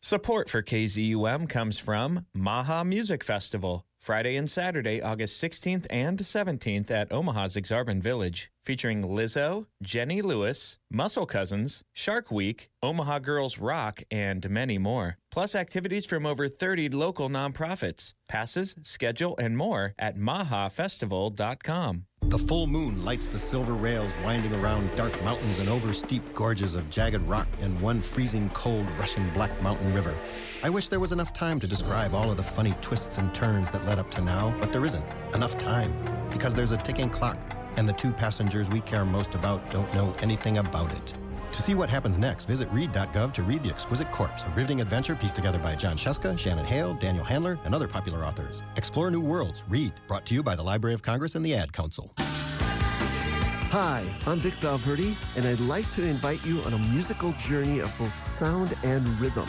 Support 0.00 0.50
for 0.50 0.62
KZUM 0.62 1.48
comes 1.48 1.78
from 1.78 2.26
Maha 2.34 2.84
Music 2.84 3.24
Festival, 3.24 3.86
Friday 3.98 4.36
and 4.36 4.50
Saturday, 4.50 5.00
August 5.00 5.42
16th 5.42 5.86
and 5.88 6.18
17th 6.18 6.90
at 6.90 7.10
Omaha's 7.10 7.56
Aksarben 7.56 8.02
Village, 8.02 8.50
featuring 8.62 9.00
Lizzo, 9.02 9.64
Jenny 9.82 10.20
Lewis, 10.20 10.76
Muscle 10.90 11.24
Cousins, 11.24 11.82
Shark 11.94 12.30
Week, 12.30 12.68
Omaha 12.82 13.20
Girls 13.20 13.56
Rock, 13.58 14.02
and 14.10 14.50
many 14.50 14.76
more. 14.76 15.16
Plus 15.30 15.54
activities 15.54 16.04
from 16.04 16.26
over 16.26 16.48
30 16.48 16.90
local 16.90 17.30
nonprofits. 17.30 18.12
Passes, 18.28 18.74
schedule, 18.82 19.34
and 19.38 19.56
more 19.56 19.94
at 19.98 20.18
mahafestival.com. 20.18 22.04
The 22.28 22.38
full 22.38 22.66
moon 22.66 23.04
lights 23.04 23.28
the 23.28 23.38
silver 23.38 23.74
rails 23.74 24.12
winding 24.24 24.52
around 24.54 24.94
dark 24.96 25.12
mountains 25.22 25.58
and 25.60 25.68
over 25.68 25.92
steep 25.92 26.22
gorges 26.34 26.74
of 26.74 26.88
jagged 26.90 27.22
rock 27.28 27.46
and 27.60 27.80
one 27.80 28.00
freezing 28.00 28.48
cold 28.50 28.86
rushing 28.98 29.28
black 29.30 29.50
mountain 29.62 29.94
river. 29.94 30.14
I 30.62 30.70
wish 30.70 30.88
there 30.88 30.98
was 31.00 31.12
enough 31.12 31.32
time 31.32 31.60
to 31.60 31.66
describe 31.66 32.14
all 32.14 32.30
of 32.30 32.36
the 32.36 32.42
funny 32.42 32.74
twists 32.80 33.18
and 33.18 33.32
turns 33.34 33.70
that 33.70 33.84
led 33.84 33.98
up 33.98 34.10
to 34.12 34.20
now, 34.20 34.54
but 34.58 34.72
there 34.72 34.84
isn't 34.84 35.04
enough 35.34 35.56
time 35.58 35.92
because 36.32 36.54
there's 36.54 36.72
a 36.72 36.78
ticking 36.78 37.10
clock 37.10 37.38
and 37.76 37.88
the 37.88 37.92
two 37.92 38.10
passengers 38.10 38.68
we 38.70 38.80
care 38.80 39.04
most 39.04 39.34
about 39.34 39.70
don't 39.70 39.92
know 39.94 40.14
anything 40.20 40.58
about 40.58 40.92
it. 40.92 41.14
To 41.54 41.62
see 41.62 41.76
what 41.76 41.88
happens 41.88 42.18
next, 42.18 42.46
visit 42.46 42.68
read.gov 42.72 43.32
to 43.32 43.42
read 43.44 43.62
The 43.62 43.70
Exquisite 43.70 44.10
Corpse, 44.10 44.42
a 44.42 44.50
riveting 44.50 44.80
adventure 44.80 45.14
pieced 45.14 45.36
together 45.36 45.60
by 45.60 45.76
Jon 45.76 45.96
Scieszka, 45.96 46.36
Shannon 46.36 46.64
Hale, 46.64 46.94
Daniel 46.94 47.24
Handler, 47.24 47.60
and 47.64 47.72
other 47.72 47.86
popular 47.86 48.24
authors. 48.24 48.64
Explore 48.74 49.12
new 49.12 49.20
worlds. 49.20 49.62
Read. 49.68 49.92
Brought 50.08 50.26
to 50.26 50.34
you 50.34 50.42
by 50.42 50.56
the 50.56 50.62
Library 50.64 50.94
of 50.94 51.02
Congress 51.02 51.36
and 51.36 51.46
the 51.46 51.54
Ad 51.54 51.72
Council. 51.72 52.12
Hi, 52.18 54.04
I'm 54.26 54.40
Vic 54.40 54.54
Valverde, 54.54 55.16
and 55.36 55.46
I'd 55.46 55.60
like 55.60 55.88
to 55.90 56.04
invite 56.04 56.44
you 56.44 56.60
on 56.62 56.72
a 56.72 56.78
musical 56.78 57.30
journey 57.34 57.78
of 57.78 57.96
both 58.00 58.18
sound 58.18 58.76
and 58.82 59.06
rhythm 59.20 59.48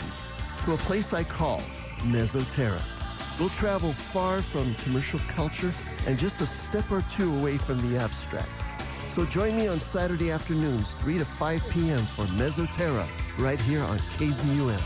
to 0.62 0.74
a 0.74 0.78
place 0.78 1.12
I 1.12 1.24
call 1.24 1.60
Mesoterra. 2.02 2.80
We'll 3.40 3.48
travel 3.48 3.92
far 3.92 4.42
from 4.42 4.76
commercial 4.76 5.18
culture 5.26 5.74
and 6.06 6.16
just 6.16 6.40
a 6.40 6.46
step 6.46 6.88
or 6.92 7.02
two 7.10 7.36
away 7.36 7.58
from 7.58 7.82
the 7.90 7.98
abstract. 7.98 8.48
So 9.08 9.24
join 9.24 9.56
me 9.56 9.66
on 9.66 9.80
Saturday 9.80 10.30
afternoons, 10.30 10.94
3 10.96 11.18
to 11.18 11.24
5 11.24 11.70
p.m. 11.70 12.00
for 12.00 12.24
Mesoterra, 12.36 13.06
right 13.38 13.60
here 13.60 13.82
on 13.82 13.96
KZUM. 13.98 14.78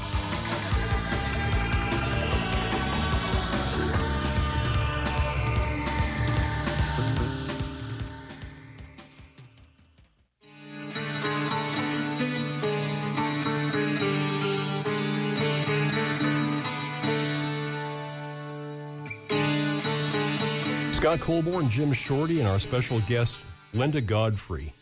Scott 20.94 21.18
Colborn, 21.20 21.68
Jim 21.68 21.92
Shorty, 21.92 22.40
and 22.40 22.48
our 22.48 22.60
special 22.60 23.00
guest, 23.08 23.38
Linda 23.72 24.00
Godfrey. 24.00 24.72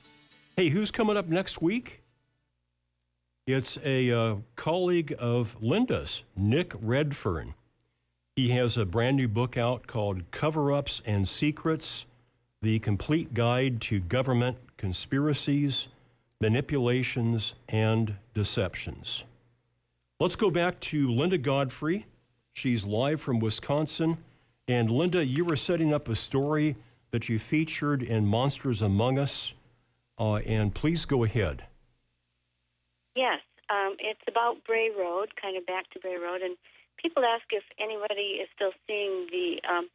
Hey, 0.57 0.71
who's 0.71 0.91
coming 0.91 1.19
up 1.19 1.29
next 1.29 1.61
week? 1.61 2.03
It's 3.47 3.77
a 3.85 4.11
uh, 4.11 4.37
colleague 4.57 5.15
of 5.19 5.57
Linda's, 5.61 6.23
Nick 6.35 6.73
Redfern. 6.81 7.53
He 8.35 8.49
has 8.51 8.79
a 8.79 8.87
brand 8.87 9.19
new 9.19 9.29
book 9.29 9.59
out 9.59 9.87
called 9.87 10.31
Cover 10.31 10.73
Ups 10.73 11.03
and 11.05 11.29
Secrets 11.29 12.07
The 12.63 12.79
Complete 12.79 13.35
Guide 13.35 13.83
to 13.83 14.01
Government 14.01 14.57
Conspiracies, 14.79 15.89
Manipulations, 16.41 17.57
and 17.69 18.15
Deceptions. 18.33 19.25
Let's 20.19 20.37
go 20.37 20.51
back 20.51 20.81
to 20.81 21.11
Linda 21.11 21.37
Godfrey. 21.37 22.07
She's 22.55 22.87
live 22.87 23.21
from 23.21 23.39
Wisconsin. 23.39 24.17
And 24.67 24.91
Linda, 24.91 25.25
you 25.25 25.45
were 25.45 25.57
setting 25.57 25.93
up 25.93 26.09
a 26.09 26.17
story 26.17 26.77
that 27.11 27.29
you 27.29 27.39
featured 27.39 28.03
in 28.03 28.27
Monsters 28.27 28.83
Among 28.83 29.19
Us. 29.19 29.55
Uh, 30.19 30.37
and 30.37 30.75
please 30.75 31.05
go 31.05 31.25
ahead. 31.25 31.65
Yes, 33.15 33.41
um, 33.71 33.97
it's 33.99 34.21
about 34.29 34.65
Bray 34.65 34.91
Road, 34.97 35.35
kind 35.41 35.57
of 35.57 35.67
back 35.67 35.91
to 35.91 35.99
Bray 35.99 36.17
Road, 36.17 36.43
and 36.43 36.57
people 36.97 37.25
ask 37.25 37.45
if 37.51 37.65
anybody 37.79 38.43
is 38.43 38.49
still 38.55 38.73
seeing 38.87 39.27
the 39.31 39.61
um, 39.69 39.89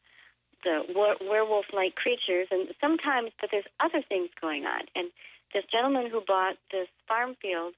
the 0.63 0.83
were- 0.95 1.17
werewolf-like 1.19 1.95
creatures, 1.95 2.47
and 2.49 2.69
sometimes, 2.79 3.31
but 3.39 3.49
there's 3.51 3.67
other 3.79 4.01
things 4.01 4.29
going 4.39 4.65
on. 4.65 4.81
And 4.95 5.11
this 5.53 5.65
gentleman 5.71 6.09
who 6.09 6.21
bought 6.25 6.55
this 6.71 6.87
farm 7.07 7.35
field 7.41 7.73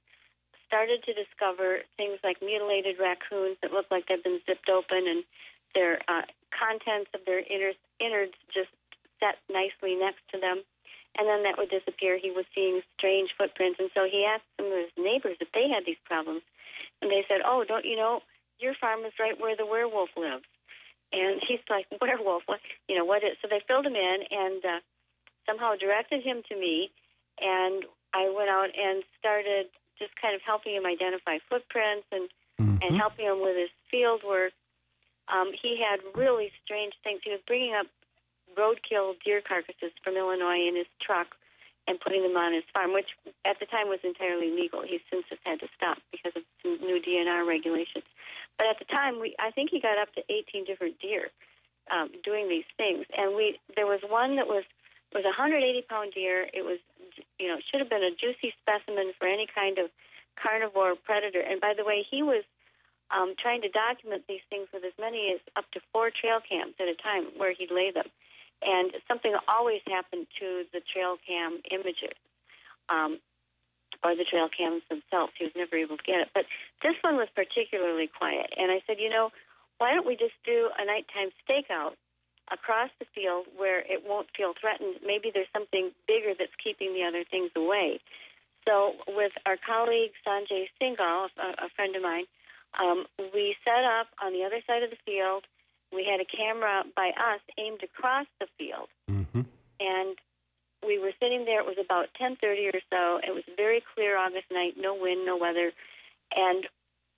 started 0.66 1.02
to 1.04 1.12
discover 1.12 1.80
things 1.96 2.18
like 2.22 2.38
mutilated 2.42 2.96
raccoons 2.98 3.56
that 3.62 3.72
look 3.72 3.86
like 3.90 4.06
they've 4.06 4.22
been 4.22 4.40
zipped 4.46 4.68
open, 4.68 5.06
and 5.06 5.24
their 5.74 5.98
uh, 6.08 6.22
contents 6.50 7.10
of 7.14 7.20
their 7.26 7.40
innards, 7.40 7.78
innards 8.00 8.34
just 8.54 8.70
set 9.20 9.38
nicely 9.48 9.96
next 9.96 10.22
to 10.32 10.40
them. 10.40 10.62
And 11.18 11.26
then 11.26 11.44
that 11.44 11.56
would 11.56 11.70
disappear. 11.70 12.18
He 12.18 12.30
was 12.30 12.44
seeing 12.54 12.80
strange 12.98 13.30
footprints. 13.38 13.80
And 13.80 13.90
so 13.94 14.04
he 14.04 14.28
asked 14.28 14.44
some 14.56 14.66
of 14.66 14.76
his 14.76 14.92
neighbors 14.98 15.36
if 15.40 15.48
they 15.52 15.68
had 15.68 15.84
these 15.86 16.00
problems. 16.04 16.42
And 17.00 17.10
they 17.10 17.24
said, 17.28 17.40
Oh, 17.44 17.64
don't 17.64 17.84
you 17.84 17.96
know, 17.96 18.20
your 18.58 18.74
farm 18.74 19.04
is 19.04 19.12
right 19.18 19.38
where 19.38 19.56
the 19.56 19.66
werewolf 19.66 20.10
lives. 20.16 20.44
And 21.12 21.40
he's 21.46 21.64
like, 21.70 21.86
Werewolf? 22.00 22.42
What? 22.46 22.60
You 22.88 22.96
know, 22.98 23.04
what 23.04 23.24
is. 23.24 23.36
So 23.40 23.48
they 23.48 23.64
filled 23.66 23.86
him 23.86 23.96
in 23.96 24.18
and 24.30 24.64
uh, 24.64 24.80
somehow 25.46 25.74
directed 25.76 26.22
him 26.22 26.42
to 26.48 26.54
me. 26.56 26.90
And 27.40 27.84
I 28.12 28.32
went 28.32 28.48
out 28.48 28.68
and 28.76 29.02
started 29.18 29.66
just 29.98 30.12
kind 30.20 30.34
of 30.34 30.42
helping 30.44 30.74
him 30.74 30.84
identify 30.84 31.38
footprints 31.48 32.06
and, 32.12 32.28
and 32.58 32.96
helping 32.96 33.24
him 33.24 33.40
with 33.40 33.56
his 33.56 33.72
field 33.90 34.20
work. 34.26 34.52
Um, 35.28 35.52
he 35.52 35.80
had 35.80 36.00
really 36.14 36.52
strange 36.64 36.94
things. 37.02 37.20
He 37.24 37.30
was 37.30 37.40
bringing 37.46 37.74
up 37.74 37.86
roadkill 38.56 39.14
deer 39.24 39.40
carcasses 39.40 39.92
from 40.02 40.16
Illinois 40.16 40.66
in 40.68 40.76
his 40.76 40.86
truck 41.00 41.36
and 41.88 42.00
putting 42.00 42.22
them 42.22 42.36
on 42.36 42.52
his 42.52 42.64
farm, 42.74 42.92
which 42.92 43.14
at 43.44 43.60
the 43.60 43.66
time 43.66 43.88
was 43.88 44.00
entirely 44.02 44.50
legal. 44.50 44.82
He's 44.82 45.00
since 45.10 45.24
has 45.30 45.38
had 45.44 45.60
to 45.60 45.68
stop 45.76 45.98
because 46.10 46.32
of 46.34 46.42
some 46.62 46.78
new 46.80 47.00
DNR 47.00 47.46
regulations. 47.46 48.04
But 48.58 48.66
at 48.66 48.78
the 48.78 48.86
time, 48.86 49.20
we 49.20 49.36
I 49.38 49.50
think 49.50 49.70
he 49.70 49.80
got 49.80 49.98
up 49.98 50.12
to 50.14 50.22
18 50.28 50.64
different 50.64 50.98
deer 50.98 51.30
um, 51.90 52.10
doing 52.24 52.48
these 52.48 52.66
things, 52.76 53.06
and 53.16 53.36
we 53.36 53.60
there 53.76 53.86
was 53.86 54.00
one 54.08 54.36
that 54.36 54.46
was 54.46 54.64
was 55.14 55.24
a 55.24 55.32
180 55.36 55.62
pound 55.88 56.12
deer. 56.12 56.48
It 56.52 56.64
was 56.64 56.78
you 57.38 57.48
know 57.48 57.58
should 57.70 57.80
have 57.80 57.90
been 57.90 58.02
a 58.02 58.10
juicy 58.10 58.54
specimen 58.62 59.12
for 59.18 59.28
any 59.28 59.46
kind 59.46 59.78
of 59.78 59.90
carnivore 60.34 60.96
predator. 60.96 61.40
And 61.40 61.60
by 61.60 61.74
the 61.76 61.84
way, 61.84 62.04
he 62.08 62.22
was 62.22 62.42
um, 63.10 63.34
trying 63.38 63.62
to 63.62 63.68
document 63.68 64.24
these 64.28 64.42
things 64.50 64.68
with 64.72 64.84
as 64.84 64.92
many 64.98 65.32
as 65.32 65.40
up 65.54 65.70
to 65.72 65.80
four 65.92 66.10
trail 66.10 66.40
cams 66.40 66.74
at 66.80 66.88
a 66.88 66.94
time 66.94 67.30
where 67.36 67.54
he'd 67.54 67.70
lay 67.70 67.90
them. 67.90 68.06
And 68.66 68.90
something 69.06 69.32
always 69.46 69.80
happened 69.86 70.26
to 70.40 70.64
the 70.72 70.80
trail 70.92 71.16
cam 71.26 71.62
images 71.70 72.18
um, 72.88 73.18
or 74.02 74.16
the 74.16 74.24
trail 74.24 74.48
cams 74.48 74.82
themselves. 74.90 75.32
He 75.38 75.44
was 75.44 75.54
never 75.54 75.76
able 75.76 75.96
to 75.96 76.02
get 76.02 76.20
it. 76.20 76.28
But 76.34 76.46
this 76.82 76.94
one 77.02 77.16
was 77.16 77.28
particularly 77.34 78.10
quiet. 78.10 78.52
And 78.58 78.70
I 78.72 78.82
said, 78.86 78.96
you 78.98 79.08
know, 79.08 79.30
why 79.78 79.94
don't 79.94 80.06
we 80.06 80.16
just 80.16 80.34
do 80.44 80.70
a 80.76 80.84
nighttime 80.84 81.30
stakeout 81.46 81.94
across 82.50 82.90
the 82.98 83.06
field 83.14 83.46
where 83.56 83.80
it 83.80 84.02
won't 84.06 84.28
feel 84.36 84.52
threatened? 84.58 84.96
Maybe 85.06 85.30
there's 85.32 85.50
something 85.52 85.92
bigger 86.08 86.34
that's 86.36 86.54
keeping 86.62 86.92
the 86.92 87.04
other 87.04 87.22
things 87.22 87.50
away. 87.54 88.00
So, 88.66 88.94
with 89.06 89.32
our 89.46 89.56
colleague 89.56 90.10
Sanjay 90.26 90.66
Singhal, 90.82 91.28
a, 91.38 91.66
a 91.66 91.68
friend 91.76 91.94
of 91.94 92.02
mine, 92.02 92.24
um, 92.82 93.06
we 93.32 93.54
set 93.64 93.84
up 93.84 94.08
on 94.22 94.32
the 94.32 94.42
other 94.42 94.60
side 94.66 94.82
of 94.82 94.90
the 94.90 94.98
field. 95.06 95.44
We 95.92 96.04
had 96.04 96.20
a 96.20 96.24
camera 96.24 96.84
by 96.94 97.08
us 97.16 97.40
aimed 97.58 97.82
across 97.82 98.26
the 98.40 98.46
field, 98.58 98.88
Mm-hmm. 99.10 99.42
and 99.80 100.16
we 100.86 100.98
were 100.98 101.12
sitting 101.20 101.44
there. 101.44 101.60
It 101.60 101.66
was 101.66 101.78
about 101.82 102.08
10:30 102.20 102.74
or 102.74 102.80
so. 102.90 103.20
It 103.26 103.34
was 103.34 103.44
a 103.48 103.56
very 103.56 103.82
clear 103.94 104.16
August 104.16 104.46
night, 104.50 104.74
no 104.76 104.94
wind, 104.94 105.24
no 105.24 105.36
weather, 105.36 105.72
and 106.34 106.66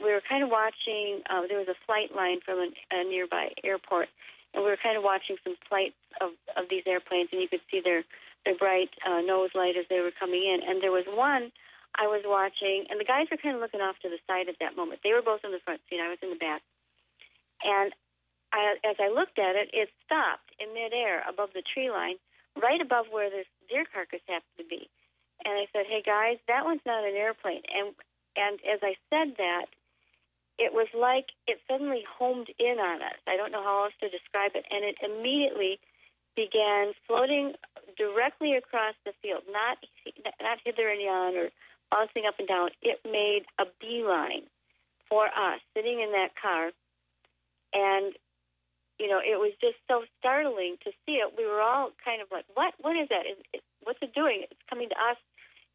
we 0.00 0.12
were 0.12 0.22
kind 0.28 0.44
of 0.44 0.50
watching. 0.50 1.22
Uh, 1.28 1.46
there 1.48 1.58
was 1.58 1.68
a 1.68 1.74
flight 1.86 2.14
line 2.14 2.40
from 2.44 2.60
an, 2.60 2.72
a 2.92 3.04
nearby 3.04 3.52
airport, 3.64 4.08
and 4.54 4.62
we 4.64 4.70
were 4.70 4.78
kind 4.80 4.96
of 4.96 5.02
watching 5.02 5.36
some 5.42 5.56
flights 5.68 5.96
of, 6.20 6.30
of 6.56 6.68
these 6.70 6.84
airplanes, 6.86 7.28
and 7.32 7.40
you 7.42 7.48
could 7.48 7.62
see 7.70 7.80
their 7.80 8.04
their 8.44 8.54
bright 8.54 8.90
uh, 9.04 9.20
nose 9.20 9.50
light 9.54 9.76
as 9.76 9.86
they 9.90 10.00
were 10.00 10.12
coming 10.12 10.44
in. 10.44 10.60
And 10.68 10.80
there 10.80 10.92
was 10.92 11.04
one 11.08 11.50
I 11.96 12.06
was 12.06 12.22
watching, 12.24 12.86
and 12.90 13.00
the 13.00 13.04
guys 13.04 13.26
were 13.30 13.38
kind 13.38 13.56
of 13.56 13.60
looking 13.60 13.80
off 13.80 13.98
to 14.02 14.08
the 14.08 14.18
side 14.26 14.48
at 14.48 14.56
that 14.60 14.76
moment. 14.76 15.00
They 15.02 15.12
were 15.12 15.22
both 15.22 15.40
in 15.44 15.50
the 15.50 15.58
front 15.64 15.80
seat. 15.90 16.00
I 16.00 16.08
was 16.08 16.18
in 16.22 16.30
the 16.30 16.36
back, 16.36 16.62
and 17.64 17.92
I, 18.52 18.76
as 18.84 18.96
I 18.98 19.08
looked 19.08 19.38
at 19.38 19.56
it, 19.56 19.70
it 19.72 19.90
stopped 20.04 20.50
in 20.58 20.72
midair 20.72 21.22
above 21.28 21.50
the 21.54 21.62
tree 21.62 21.90
line, 21.90 22.16
right 22.60 22.80
above 22.80 23.06
where 23.10 23.30
this 23.30 23.46
deer 23.68 23.84
carcass 23.92 24.20
happened 24.26 24.58
to 24.58 24.64
be. 24.64 24.88
And 25.44 25.54
I 25.54 25.66
said, 25.72 25.86
"Hey 25.86 26.02
guys, 26.02 26.38
that 26.48 26.64
one's 26.64 26.84
not 26.84 27.04
an 27.04 27.14
airplane." 27.14 27.62
And 27.72 27.94
and 28.36 28.58
as 28.66 28.80
I 28.82 28.96
said 29.10 29.36
that, 29.38 29.66
it 30.58 30.72
was 30.72 30.88
like 30.92 31.30
it 31.46 31.60
suddenly 31.68 32.02
homed 32.18 32.50
in 32.58 32.78
on 32.78 33.02
us. 33.02 33.18
I 33.26 33.36
don't 33.36 33.52
know 33.52 33.62
how 33.62 33.84
else 33.84 33.94
to 34.00 34.08
describe 34.08 34.52
it, 34.54 34.66
and 34.70 34.84
it 34.84 34.96
immediately 35.02 35.78
began 36.34 36.92
floating 37.06 37.54
directly 37.96 38.54
across 38.54 38.94
the 39.04 39.12
field, 39.22 39.42
not 39.50 39.78
not 40.40 40.58
hither 40.64 40.88
and 40.88 41.00
yon 41.00 41.36
or 41.36 41.48
bouncing 41.90 42.26
up 42.26 42.38
and 42.38 42.48
down. 42.48 42.70
It 42.82 43.00
made 43.04 43.44
a 43.58 43.66
beeline 43.80 44.42
for 45.08 45.26
us 45.26 45.60
sitting 45.74 46.00
in 46.00 46.12
that 46.12 46.34
car, 46.40 46.70
and 47.72 48.14
you 48.98 49.08
know 49.08 49.18
it 49.18 49.38
was 49.38 49.52
just 49.60 49.76
so 49.86 50.04
startling 50.18 50.76
to 50.84 50.90
see 51.06 51.22
it. 51.22 51.34
We 51.36 51.46
were 51.46 51.60
all 51.60 51.90
kind 52.04 52.22
of 52.22 52.28
like, 52.30 52.44
"What? 52.54 52.74
What 52.80 52.96
is 52.96 53.08
that? 53.08 53.26
Is, 53.26 53.38
it, 53.52 53.62
what's 53.82 54.02
it 54.02 54.14
doing? 54.14 54.44
It's 54.50 54.60
coming 54.68 54.88
to 54.88 54.98
us." 54.98 55.18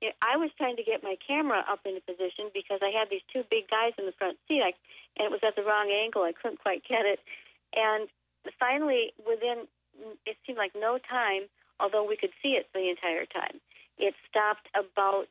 You 0.01 0.09
know, 0.09 0.15
I 0.21 0.35
was 0.37 0.51
trying 0.57 0.75
to 0.75 0.83
get 0.83 1.03
my 1.03 1.15
camera 1.25 1.63
up 1.63 1.79
into 1.85 2.01
position 2.01 2.51
because 2.53 2.83
I 2.83 2.91
had 2.91 3.07
these 3.09 3.23
two 3.31 3.43
big 3.49 3.69
guys 3.69 3.93
in 3.97 4.05
the 4.05 4.11
front 4.19 4.37
seat, 4.47 4.59
I, 4.59 4.75
and 5.15 5.25
it 5.27 5.31
was 5.31 5.39
at 5.47 5.55
the 5.55 5.63
wrong 5.63 5.87
angle. 5.91 6.23
I 6.23 6.33
couldn't 6.33 6.59
quite 6.59 6.83
get 6.83 7.05
it, 7.05 7.19
and 7.75 8.09
finally, 8.59 9.13
within 9.23 9.67
it 10.25 10.37
seemed 10.45 10.57
like 10.57 10.73
no 10.75 10.97
time, 10.97 11.43
although 11.79 12.03
we 12.03 12.17
could 12.17 12.33
see 12.41 12.59
it 12.59 12.67
the 12.73 12.89
entire 12.89 13.25
time. 13.25 13.59
It 13.97 14.15
stopped 14.27 14.67
about 14.73 15.27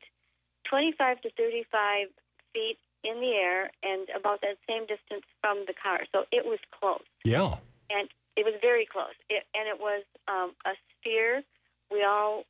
25 0.69 1.21
to 1.21 1.29
35 1.37 2.07
feet 2.53 2.77
in 3.03 3.19
the 3.19 3.33
air 3.33 3.69
and 3.83 4.07
about 4.17 4.41
that 4.41 4.57
same 4.67 4.81
distance 4.87 5.25
from 5.41 5.65
the 5.67 5.73
car. 5.73 6.01
So 6.11 6.23
it 6.31 6.45
was 6.45 6.59
close. 6.79 7.03
Yeah. 7.25 7.55
And 7.93 8.09
it 8.35 8.45
was 8.45 8.55
very 8.61 8.87
close. 8.89 9.13
It, 9.29 9.43
and 9.53 9.69
it 9.69 9.79
was 9.79 10.03
um, 10.27 10.51
a 10.65 10.73
sphere. 10.97 11.43
We 11.91 12.03
all 12.03 12.45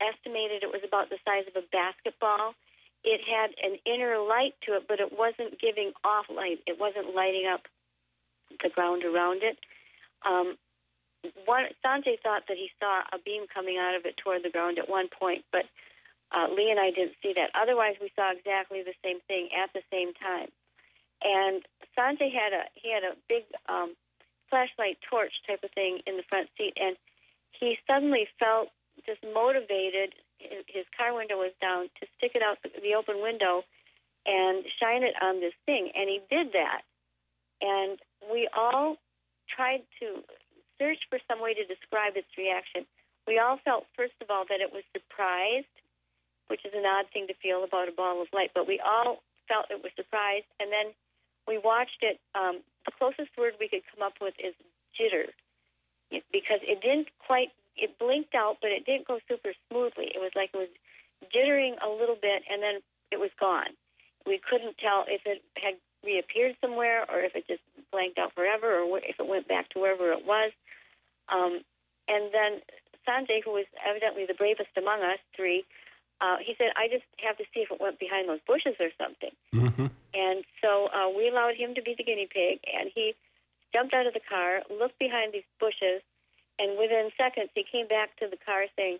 estimated 0.00 0.62
it 0.62 0.72
was 0.72 0.84
about 0.84 1.10
the 1.10 1.18
size 1.24 1.44
of 1.48 1.56
a 1.56 1.66
basketball. 1.68 2.54
It 3.04 3.20
had 3.20 3.52
an 3.62 3.78
inner 3.84 4.18
light 4.18 4.54
to 4.66 4.76
it, 4.76 4.88
but 4.88 5.00
it 5.00 5.12
wasn't 5.12 5.60
giving 5.60 5.92
off 6.04 6.26
light. 6.32 6.60
It 6.66 6.80
wasn't 6.80 7.14
lighting 7.14 7.46
up 7.46 7.68
the 8.62 8.70
ground 8.70 9.04
around 9.04 9.42
it. 9.42 9.58
Um, 10.24 10.56
one 11.44 11.64
Sanjay 11.84 12.18
thought 12.22 12.46
that 12.48 12.56
he 12.56 12.70
saw 12.80 13.02
a 13.12 13.18
beam 13.18 13.46
coming 13.52 13.78
out 13.78 13.94
of 13.94 14.06
it 14.06 14.16
toward 14.16 14.42
the 14.42 14.50
ground 14.50 14.78
at 14.78 14.88
one 14.88 15.08
point, 15.08 15.44
but 15.52 15.66
uh, 16.32 16.48
Lee 16.54 16.70
and 16.70 16.80
I 16.80 16.90
didn't 16.90 17.14
see 17.22 17.32
that. 17.34 17.50
Otherwise, 17.54 17.96
we 18.00 18.10
saw 18.16 18.32
exactly 18.32 18.82
the 18.82 18.94
same 19.04 19.20
thing 19.28 19.48
at 19.54 19.70
the 19.72 19.82
same 19.90 20.12
time. 20.14 20.48
And 21.22 21.62
Sanjay 21.96 22.32
had 22.32 22.52
a 22.52 22.64
he 22.74 22.92
had 22.92 23.02
a 23.02 23.16
big 23.28 23.44
um, 23.68 23.94
flashlight 24.50 24.98
torch 25.08 25.32
type 25.46 25.62
of 25.64 25.70
thing 25.72 26.00
in 26.06 26.16
the 26.16 26.26
front 26.28 26.48
seat, 26.56 26.74
and 26.80 26.96
he 27.50 27.78
suddenly 27.86 28.28
felt 28.38 28.68
just 29.04 29.22
motivated. 29.34 30.14
His, 30.38 30.84
car 30.96 31.14
window 31.14 31.36
was 31.36 31.52
down 31.60 31.88
to 32.00 32.06
stick 32.16 32.32
it 32.34 32.42
out 32.42 32.58
the 32.62 32.94
open 32.94 33.22
window 33.22 33.64
and 34.26 34.64
shine 34.80 35.02
it 35.02 35.14
on 35.22 35.40
this 35.40 35.54
thing, 35.64 35.90
and 35.94 36.08
he 36.08 36.20
did 36.28 36.52
that. 36.52 36.82
And 37.60 37.98
we 38.30 38.48
all 38.52 38.96
tried 39.48 39.82
to 40.00 40.20
search 40.78 40.98
for 41.08 41.18
some 41.28 41.40
way 41.40 41.54
to 41.54 41.64
describe 41.64 42.16
its 42.16 42.28
reaction. 42.36 42.84
We 43.26 43.38
all 43.38 43.58
felt, 43.64 43.86
first 43.96 44.14
of 44.20 44.30
all, 44.30 44.44
that 44.48 44.60
it 44.60 44.72
was 44.72 44.84
surprised, 44.92 45.72
which 46.48 46.64
is 46.64 46.72
an 46.74 46.84
odd 46.84 47.06
thing 47.12 47.26
to 47.28 47.34
feel 47.42 47.64
about 47.64 47.88
a 47.88 47.92
ball 47.92 48.20
of 48.20 48.28
light, 48.34 48.50
but 48.54 48.68
we 48.68 48.80
all 48.80 49.22
felt 49.48 49.70
it 49.70 49.82
was 49.82 49.92
surprised. 49.96 50.46
And 50.60 50.70
then 50.70 50.92
we 51.46 51.58
watched 51.58 52.02
it. 52.02 52.20
Um, 52.34 52.60
the 52.84 52.92
closest 52.98 53.30
word 53.38 53.54
we 53.58 53.68
could 53.68 53.82
come 53.94 54.02
up 54.06 54.14
with 54.20 54.34
is 54.38 54.54
jitter, 54.98 55.30
because 56.32 56.60
it 56.62 56.80
didn't 56.80 57.08
quite, 57.26 57.50
it 57.76 57.98
blinked 57.98 58.34
out, 58.34 58.58
but 58.60 58.70
it 58.70 58.86
didn't 58.86 59.06
go 59.06 59.18
super 59.28 59.52
smoothly. 59.68 60.06
It 60.14 60.20
was 60.20 60.32
like 60.34 60.50
it 60.54 60.58
was 60.58 60.74
jittering 61.34 61.74
a 61.84 61.88
little 61.88 62.16
bit, 62.20 62.42
and 62.50 62.62
then 62.62 62.80
it 63.10 63.20
was 63.20 63.30
gone. 63.38 63.74
We 64.26 64.38
couldn't 64.38 64.78
tell 64.78 65.04
if 65.06 65.22
it 65.24 65.42
had 65.56 65.74
reappeared 66.04 66.56
somewhere 66.60 67.04
or 67.10 67.20
if 67.20 67.34
it 67.34 67.46
just 67.46 67.62
blanked 67.90 68.18
out 68.18 68.32
forever 68.34 68.80
or 68.80 68.98
if 68.98 69.18
it 69.18 69.26
went 69.26 69.48
back 69.48 69.68
to 69.70 69.80
wherever 69.80 70.12
it 70.12 70.24
was. 70.26 70.52
Um, 71.28 71.60
and 72.08 72.30
then 72.32 72.60
Sanjay, 73.06 73.42
who 73.44 73.52
was 73.52 73.66
evidently 73.86 74.26
the 74.26 74.34
bravest 74.34 74.70
among 74.76 75.02
us 75.02 75.18
three, 75.34 75.64
uh, 76.20 76.36
he 76.40 76.54
said, 76.56 76.72
I 76.76 76.88
just 76.88 77.04
have 77.18 77.36
to 77.38 77.44
see 77.52 77.60
if 77.60 77.70
it 77.70 77.80
went 77.80 77.98
behind 77.98 78.28
those 78.28 78.40
bushes 78.46 78.74
or 78.80 78.88
something. 78.96 79.32
Mm-hmm. 79.54 79.86
And 80.14 80.44
so 80.62 80.88
uh, 80.88 81.10
we 81.14 81.28
allowed 81.28 81.56
him 81.56 81.74
to 81.74 81.82
be 81.82 81.94
the 81.96 82.04
guinea 82.04 82.28
pig, 82.32 82.60
and 82.72 82.90
he 82.94 83.14
jumped 83.72 83.92
out 83.92 84.06
of 84.06 84.14
the 84.14 84.24
car, 84.24 84.62
looked 84.70 84.98
behind 84.98 85.34
these 85.34 85.46
bushes, 85.60 86.00
and 86.58 86.78
within 86.78 87.10
seconds 87.18 87.50
he 87.54 87.64
came 87.70 87.86
back 87.86 88.16
to 88.16 88.28
the 88.30 88.38
car 88.40 88.64
saying, 88.76 88.98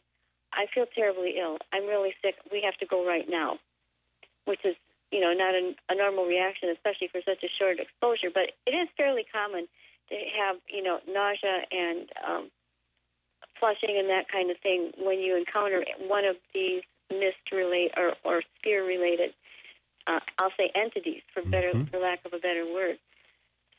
I 0.53 0.67
feel 0.73 0.85
terribly 0.95 1.37
ill. 1.41 1.59
I'm 1.73 1.87
really 1.87 2.15
sick. 2.23 2.37
We 2.53 2.61
have 2.63 2.77
to 2.79 2.87
go 2.87 3.07
right 3.07 3.29
now, 3.29 3.59
which 4.45 4.61
is, 4.65 4.77
you 5.11 5.21
know, 5.21 5.33
not 5.33 5.55
a, 5.55 5.75
a 5.89 5.95
normal 5.95 6.27
reaction, 6.27 6.69
especially 6.69 7.09
for 7.09 7.21
such 7.25 7.43
a 7.43 7.49
short 7.49 7.81
exposure, 7.81 8.29
but 8.33 8.53
it 8.67 8.73
is 8.73 8.89
fairly 8.97 9.25
common 9.25 9.67
to 10.11 10.17
have, 10.39 10.57
you 10.69 10.83
know, 10.83 11.01
nausea 11.09 11.65
and 11.73 12.09
um, 12.27 12.51
flushing 13.59 13.97
and 13.99 14.09
that 14.09 14.29
kind 14.31 14.51
of 14.51 14.59
thing 14.59 14.93
when 14.99 15.19
you 15.19 15.37
encounter 15.37 15.85
one 16.07 16.25
of 16.25 16.37
these 16.53 16.83
mist 17.11 17.53
relate 17.53 17.93
or, 17.97 18.15
or 18.25 18.43
sphere 18.59 18.85
related 18.85 19.33
uh, 20.07 20.21
I'll 20.39 20.55
say 20.57 20.71
entities 20.75 21.23
for 21.35 21.43
better 21.43 21.73
for 21.91 21.99
lack 21.99 22.25
of 22.25 22.33
a 22.33 22.39
better 22.39 22.65
word. 22.65 22.99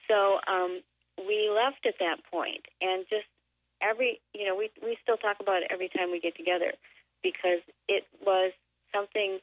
So 0.08 0.40
um, 0.48 0.82
we 1.18 1.50
left 1.50 1.86
at 1.86 1.96
that 2.00 2.24
point 2.30 2.66
and 2.82 3.06
just 3.10 3.28
every 3.82 4.20
you 4.34 4.46
know 4.46 4.56
we 4.56 4.70
we 4.84 4.98
still 5.02 5.18
talk 5.18 5.38
about 5.40 5.64
it 5.64 5.72
every 5.72 5.90
time 5.90 6.12
we 6.12 6.20
get 6.20 6.36
together 6.36 6.74
because 7.24 7.62
it 7.88 8.06
was 8.26 8.52
something 8.94 9.40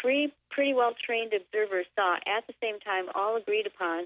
three 0.00 0.32
pretty 0.50 0.74
well 0.74 0.92
trained 0.94 1.32
observers 1.32 1.86
saw 1.94 2.16
at 2.16 2.46
the 2.46 2.54
same 2.62 2.80
time 2.80 3.06
all 3.14 3.36
agreed 3.36 3.66
upon 3.66 4.04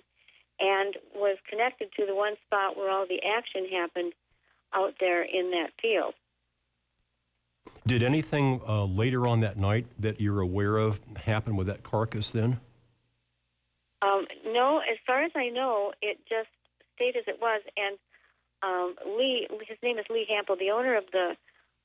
and 0.59 0.97
was 1.15 1.39
connected 1.49 1.89
to 1.97 2.05
the 2.05 2.15
one 2.15 2.35
spot 2.47 2.77
where 2.77 2.91
all 2.91 3.07
the 3.07 3.21
action 3.25 3.67
happened 3.71 4.13
out 4.75 4.95
there 5.01 5.23
in 5.23 5.51
that 5.51 5.71
field. 5.81 6.15
Did 7.87 8.03
anything 8.03 8.61
uh, 8.69 8.85
later 8.85 9.27
on 9.27 9.41
that 9.41 9.57
night 9.57 9.87
that 9.99 10.21
you're 10.21 10.41
aware 10.41 10.77
of 10.77 11.01
happen 11.17 11.57
with 11.57 11.67
that 11.67 11.83
carcass 11.83 12.31
then? 12.31 12.61
Um, 14.03 14.27
no, 14.47 14.79
as 14.79 14.99
far 15.07 15.23
as 15.23 15.33
I 15.35 15.49
know, 15.49 15.93
it 16.01 16.19
just 16.29 16.49
stayed 16.95 17.17
as 17.17 17.25
it 17.27 17.41
was. 17.41 17.63
And 17.77 17.99
um, 18.63 18.95
Lee, 19.19 19.49
his 19.67 19.79
name 19.83 19.99
is 19.99 20.05
Lee 20.11 20.27
Hample, 20.31 20.59
the 20.59 20.71
owner 20.71 20.97
of 20.97 21.05
the 21.13 21.37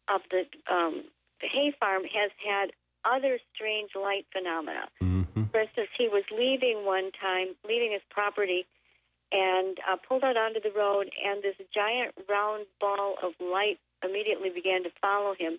of 0.08 0.22
the, 0.30 0.44
um, 0.72 1.06
the 1.42 1.48
hay 1.52 1.74
farm, 1.80 2.04
has 2.04 2.30
had 2.46 2.72
other 3.04 3.40
strange 3.54 3.92
light 3.96 4.26
phenomena. 4.32 4.88
Mm-hmm. 5.02 5.46
For 5.52 5.62
instance, 5.62 5.90
he 5.98 6.08
was 6.08 6.24
leaving 6.32 6.86
one 6.86 7.10
time, 7.20 7.56
leaving 7.68 7.92
his 7.92 8.04
property, 8.12 8.68
and 9.32 9.78
uh, 9.90 9.96
pulled 10.08 10.24
out 10.24 10.38
onto 10.38 10.62
the 10.62 10.72
road, 10.78 11.10
and 11.26 11.42
this 11.42 11.56
giant 11.74 12.14
round 12.30 12.66
ball 12.80 13.16
of 13.24 13.34
light 13.40 13.80
immediately 14.04 14.50
began 14.50 14.84
to 14.84 14.90
follow 15.02 15.34
him. 15.38 15.58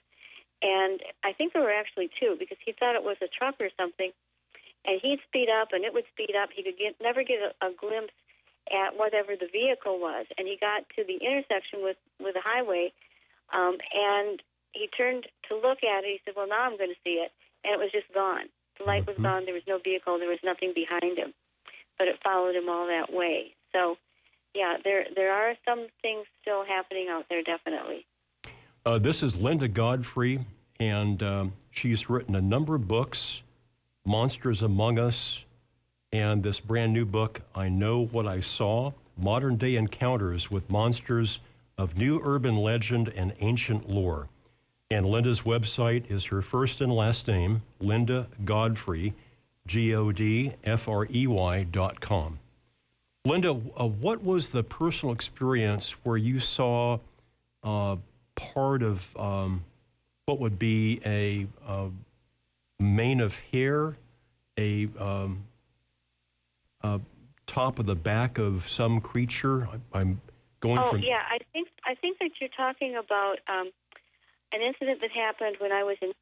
And 0.62 1.00
I 1.24 1.32
think 1.32 1.52
there 1.52 1.62
were 1.62 1.72
actually 1.72 2.10
two 2.18 2.36
because 2.38 2.58
he 2.64 2.72
thought 2.72 2.96
it 2.96 3.04
was 3.04 3.16
a 3.20 3.28
truck 3.28 3.56
or 3.60 3.68
something. 3.76 4.10
And 4.86 5.00
he'd 5.02 5.20
speed 5.26 5.48
up, 5.50 5.72
and 5.72 5.84
it 5.84 5.92
would 5.92 6.06
speed 6.12 6.34
up. 6.40 6.50
He 6.54 6.62
could 6.62 6.78
get 6.78 6.96
never 7.02 7.24
get 7.24 7.38
a, 7.42 7.66
a 7.66 7.70
glimpse 7.74 8.14
at 8.70 8.96
whatever 8.96 9.34
the 9.34 9.50
vehicle 9.50 9.98
was. 9.98 10.26
And 10.38 10.46
he 10.46 10.56
got 10.60 10.88
to 10.96 11.04
the 11.04 11.18
intersection 11.18 11.82
with 11.82 11.96
with 12.22 12.34
the 12.34 12.44
highway, 12.44 12.92
um, 13.52 13.76
and 13.92 14.40
he 14.72 14.88
turned 14.88 15.26
to 15.48 15.56
look 15.56 15.82
at 15.82 16.04
it. 16.04 16.18
He 16.18 16.20
said, 16.24 16.34
"Well, 16.36 16.48
now 16.48 16.62
I'm 16.62 16.78
going 16.78 16.94
to 16.94 17.02
see 17.04 17.18
it," 17.18 17.32
and 17.64 17.74
it 17.74 17.82
was 17.82 17.90
just 17.92 18.12
gone. 18.14 18.46
The 18.78 18.84
light 18.84 19.06
was 19.06 19.16
gone. 19.16 19.44
There 19.44 19.54
was 19.54 19.66
no 19.66 19.78
vehicle. 19.82 20.18
There 20.18 20.28
was 20.28 20.42
nothing 20.44 20.72
behind 20.74 21.18
him, 21.18 21.32
but 21.98 22.08
it 22.08 22.22
followed 22.22 22.54
him 22.54 22.68
all 22.68 22.86
that 22.86 23.12
way. 23.12 23.54
So, 23.72 23.96
yeah, 24.54 24.76
there 24.84 25.06
there 25.14 25.32
are 25.32 25.54
some 25.64 25.88
things 26.02 26.26
still 26.42 26.64
happening 26.64 27.08
out 27.08 27.26
there, 27.28 27.42
definitely. 27.42 28.06
Uh, 28.86 28.98
this 28.98 29.20
is 29.20 29.34
Linda 29.34 29.66
Godfrey, 29.66 30.46
and 30.78 31.20
um, 31.20 31.54
she's 31.72 32.08
written 32.08 32.36
a 32.36 32.40
number 32.40 32.76
of 32.76 32.86
books, 32.86 33.42
Monsters 34.04 34.62
Among 34.62 34.96
Us, 34.96 35.44
and 36.12 36.44
this 36.44 36.60
brand 36.60 36.92
new 36.92 37.04
book, 37.04 37.40
I 37.52 37.68
Know 37.68 38.06
What 38.06 38.28
I 38.28 38.38
Saw 38.38 38.92
Modern 39.18 39.56
Day 39.56 39.74
Encounters 39.74 40.52
with 40.52 40.70
Monsters 40.70 41.40
of 41.76 41.98
New 41.98 42.20
Urban 42.22 42.58
Legend 42.58 43.08
and 43.08 43.32
Ancient 43.40 43.90
Lore. 43.90 44.28
And 44.88 45.04
Linda's 45.06 45.40
website 45.40 46.08
is 46.08 46.26
her 46.26 46.40
first 46.40 46.80
and 46.80 46.92
last 46.94 47.26
name, 47.26 47.62
Linda 47.80 48.28
Godfrey, 48.44 49.14
G 49.66 49.96
O 49.96 50.12
D 50.12 50.52
F 50.62 50.88
R 50.88 51.08
E 51.12 51.26
Y 51.26 51.64
dot 51.64 52.00
com. 52.00 52.38
Linda, 53.24 53.50
uh, 53.50 53.88
what 53.88 54.22
was 54.22 54.50
the 54.50 54.62
personal 54.62 55.12
experience 55.12 55.90
where 56.04 56.16
you 56.16 56.38
saw 56.38 57.00
uh, 57.64 57.96
part 58.36 58.82
of 58.82 59.16
um, 59.16 59.64
what 60.26 60.38
would 60.38 60.58
be 60.58 61.00
a, 61.04 61.46
uh 61.66 61.88
mane 62.78 63.20
of 63.20 63.38
hair, 63.52 63.96
a, 64.58 64.88
um, 64.98 65.44
a 66.82 67.00
top 67.46 67.78
of 67.78 67.86
the 67.86 67.96
back 67.96 68.38
of 68.38 68.68
some 68.68 69.00
creature? 69.00 69.66
I, 69.66 69.98
I'm 69.98 70.20
going 70.60 70.78
oh 70.78 70.90
from. 70.90 71.00
yeah, 71.00 71.22
I 71.28 71.38
think 71.52 71.68
I 71.84 71.94
think 71.94 72.18
that 72.18 72.30
you're 72.40 72.50
talking 72.56 72.96
about 72.96 73.38
um, 73.48 73.70
an 74.52 74.60
incident 74.62 75.00
that 75.00 75.10
happened 75.10 75.56
when 75.58 75.72
I 75.72 75.82
was 75.82 75.96
in 76.02 76.12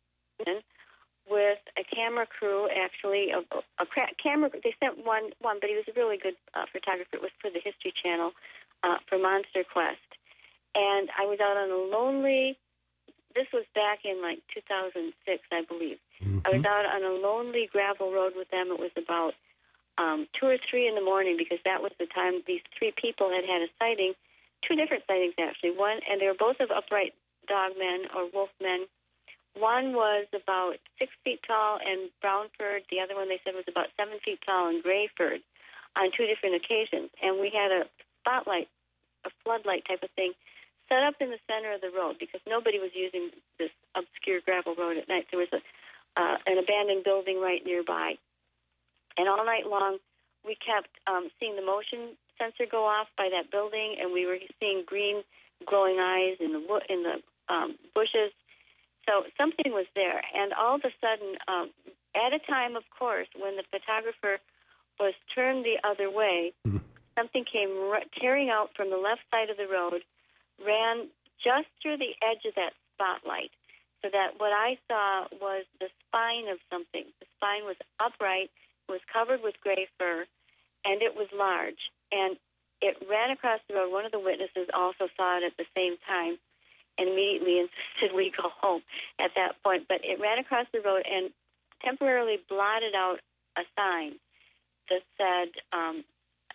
with 1.29 1.59
a 1.79 1.85
camera 1.95 2.27
crew. 2.27 2.69
Actually, 2.69 3.31
a, 3.31 3.41
a 3.83 3.87
cra- 3.87 4.15
camera. 4.23 4.51
They 4.63 4.75
sent 4.81 5.05
one 5.05 5.31
one, 5.41 5.59
but 5.61 5.71
he 5.71 5.77
was 5.77 5.85
a 5.89 5.99
really 5.99 6.19
good 6.19 6.37
uh, 6.55 6.67
photographer. 6.73 7.17
It 7.17 7.23
was 7.23 7.31
for 7.41 7.51
the 7.51 7.61
History 7.65 7.93
Channel 8.03 8.33
uh, 8.83 8.99
for 9.09 9.19
Monster 9.19 9.65
Quest, 9.65 10.04
and 10.75 11.09
I 11.19 11.27
was 11.27 11.39
out 11.41 11.57
on 11.57 11.71
a 11.71 11.97
lonely. 11.97 12.59
This 13.35 13.47
was 13.53 13.65
back 13.75 14.01
in 14.05 14.23
like 14.23 14.39
2006, 14.55 15.43
I 15.51 15.63
believe. 15.63 15.99
I 16.45 16.51
was 16.51 16.65
out 16.65 16.87
on 16.87 17.03
a 17.03 17.15
lonely 17.15 17.69
gravel 17.71 18.13
road 18.13 18.35
with 18.37 18.51
them. 18.51 18.69
It 18.71 18.79
was 18.79 18.93
about 18.97 19.35
um, 19.99 20.27
two 20.39 20.47
or 20.47 20.59
three 20.59 20.87
in 20.87 20.95
the 20.95 21.01
morning 21.01 21.37
because 21.37 21.59
that 21.65 21.83
was 21.83 21.93
the 21.99 22.07
time 22.07 22.43
these 22.47 22.63
three 22.79 22.93
people 22.95 23.31
had 23.31 23.45
had 23.45 23.63
a 23.63 23.69
sighting, 23.79 24.15
two 24.63 24.75
different 24.77 25.05
sightings 25.07 25.35
actually. 25.39 25.71
One, 25.71 26.01
and 26.11 26.21
they 26.21 26.27
were 26.27 26.39
both 26.39 26.61
of 26.61 26.71
upright 26.71 27.15
dog 27.49 27.73
men 27.79 28.07
or 28.15 28.29
wolf 28.33 28.51
men. 28.61 28.87
One 29.55 29.93
was 29.93 30.27
about 30.35 30.79
six 30.99 31.13
feet 31.23 31.41
tall 31.47 31.79
and 31.79 32.11
brown 32.21 32.47
furred. 32.59 32.83
The 32.91 33.01
other 33.01 33.15
one 33.15 33.29
they 33.29 33.41
said 33.45 33.55
was 33.55 33.69
about 33.69 33.87
seven 33.97 34.19
feet 34.25 34.41
tall 34.45 34.69
and 34.69 34.83
gray 34.83 35.09
furred 35.17 35.43
on 35.97 36.11
two 36.11 36.27
different 36.27 36.57
occasions. 36.57 37.11
And 37.23 37.39
we 37.41 37.51
had 37.55 37.71
a 37.71 37.87
spotlight, 38.21 38.69
a 39.25 39.31
floodlight 39.45 39.85
type 39.87 40.03
of 40.03 40.11
thing, 40.11 40.33
set 40.89 41.03
up 41.03 41.15
in 41.21 41.31
the 41.31 41.39
center 41.49 41.73
of 41.73 41.81
the 41.81 41.91
road 41.91 42.17
because 42.19 42.41
nobody 42.47 42.79
was 42.79 42.91
using 42.95 43.31
this 43.59 43.71
obscure 43.95 44.41
gravel 44.41 44.75
road 44.77 44.97
at 44.97 45.09
night. 45.09 45.27
There 45.31 45.41
was 45.41 45.53
a 45.53 45.61
uh, 46.17 46.37
an 46.47 46.59
abandoned 46.59 47.03
building 47.03 47.41
right 47.41 47.65
nearby. 47.67 48.15
And 49.17 49.29
all 49.29 49.45
night 49.45 49.67
long, 49.67 49.99
we 50.45 50.55
kept 50.55 50.91
um, 51.07 51.29
seeing 51.41 51.57
the 51.57 51.63
motion 51.63 52.17
sensor 52.39 52.67
go 52.71 52.85
off 52.85 53.09
by 53.17 53.29
that 53.31 53.51
building, 53.51 53.97
and 54.01 54.13
we 54.13 54.27
were 54.27 54.39
seeing 54.61 54.85
green 54.87 55.23
glowing 55.67 55.99
eyes 55.99 56.37
in 56.41 56.53
the 56.53 56.61
wo- 56.61 56.87
in 56.89 57.03
the 57.03 57.23
um, 57.53 57.77
bushes. 57.95 58.33
So 59.09 59.25
something 59.37 59.73
was 59.73 59.87
there, 59.95 60.23
and 60.35 60.53
all 60.53 60.77
of 60.77 60.83
a 60.85 60.93
sudden, 61.01 61.37
um, 61.47 61.71
at 62.15 62.33
a 62.33 62.39
time, 62.39 62.77
of 62.77 62.85
course, 62.97 63.29
when 63.39 63.57
the 63.57 63.65
photographer 63.71 64.39
was 64.99 65.15
turned 65.35 65.65
the 65.65 65.77
other 65.87 66.11
way, 66.11 66.53
something 67.17 67.45
came 67.45 67.71
r- 67.91 68.03
tearing 68.21 68.51
out 68.51 68.71
from 68.77 68.91
the 68.91 68.97
left 68.97 69.21
side 69.31 69.51
of 69.51 69.57
the 69.57 69.67
road, 69.67 70.03
ran 70.63 71.09
just 71.43 71.69
through 71.83 71.99
the 71.99 72.15
edge 72.23 72.45
of 72.47 72.55
that 72.55 72.73
spotlight, 72.95 73.51
so 74.03 74.09
that 74.13 74.39
what 74.39 74.53
I 74.53 74.79
saw 74.89 75.27
was 75.41 75.65
the 75.81 75.89
spine 76.07 76.49
of 76.49 76.59
something. 76.71 77.05
The 77.21 77.27
spine 77.37 77.65
was 77.65 77.77
upright, 77.99 78.51
was 78.89 79.01
covered 79.11 79.43
with 79.43 79.55
gray 79.61 79.89
fur, 79.99 80.27
and 80.85 81.03
it 81.03 81.17
was 81.17 81.29
large. 81.33 81.91
And 82.13 82.37
it 82.81 82.97
ran 83.09 83.31
across 83.31 83.61
the 83.69 83.75
road. 83.75 83.93
One 83.93 84.05
of 84.05 84.13
the 84.13 84.21
witnesses 84.21 84.69
also 84.75 85.09
saw 85.17 85.39
it 85.39 85.45
at 85.45 85.57
the 85.57 85.65
same 85.75 85.97
time 86.07 86.37
and 86.99 87.09
immediately 87.09 87.59
insisted 87.65 88.15
we 88.15 88.31
go 88.31 88.51
home 88.61 88.83
at 89.19 89.33
that 89.37 89.57
point. 89.63 89.89
But 89.89 90.05
it 90.05 90.21
ran 90.21 90.39
across 90.39 90.67
the 90.73 90.81
road 90.81 91.03
and 91.11 91.31
temporarily 91.83 92.39
blotted 92.49 92.95
out 92.95 93.21
a 93.57 93.63
sign 93.77 94.21
that 94.91 95.03
said, 95.17 95.49
um, 95.73 96.05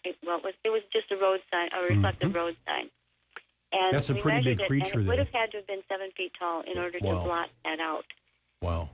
it, 0.04 0.16
well, 0.26 0.38
it 0.38 0.44
was, 0.44 0.54
it 0.64 0.70
was 0.70 0.82
just 0.94 1.12
a 1.12 1.18
road 1.18 1.42
sign, 1.52 1.70
a 1.74 1.82
reflective 1.84 2.34
road 2.34 2.56
sign. 2.68 2.90
And 3.72 3.96
That's 3.96 4.10
a 4.10 4.16
pretty 4.16 4.44
big 4.44 4.62
it, 4.62 4.68
creature 4.68 5.00
it 5.00 5.06
would 5.08 5.20
have 5.20 5.30
had 5.32 5.52
to 5.52 5.58
have 5.58 5.68
been 5.68 5.82
seven 5.88 6.10
feet 6.18 6.32
tall 6.40 6.62
in 6.62 6.78
order 6.78 6.98
Wow. 7.02 7.20
to 7.20 7.24
blot 7.26 7.50
that 7.66 7.80
out. 7.80 8.06
Wow. 8.62 8.90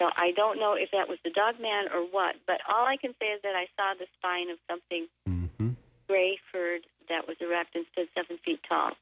So 0.00 0.08
I 0.16 0.30
don't 0.34 0.58
know 0.58 0.74
if 0.74 0.90
that 0.92 1.08
was 1.08 1.18
the 1.24 1.30
dog 1.30 1.60
man 1.60 1.86
or 1.92 2.02
what, 2.10 2.36
but 2.46 2.60
all 2.68 2.86
I 2.86 2.96
can 2.96 3.12
say 3.20 3.26
is 3.26 3.42
that 3.42 3.54
I 3.54 3.66
saw 3.76 3.94
the 3.98 4.06
spine 4.18 4.50
of 4.50 4.58
something 4.68 5.06
Mm-hmm. 5.28 5.70
gray 6.08 6.38
furred 6.50 6.82
that 7.08 7.26
was 7.28 7.36
erect 7.40 7.74
and 7.74 7.84
stood 7.92 8.08
seven 8.14 8.38
feet 8.44 8.60
tall. 8.68 8.92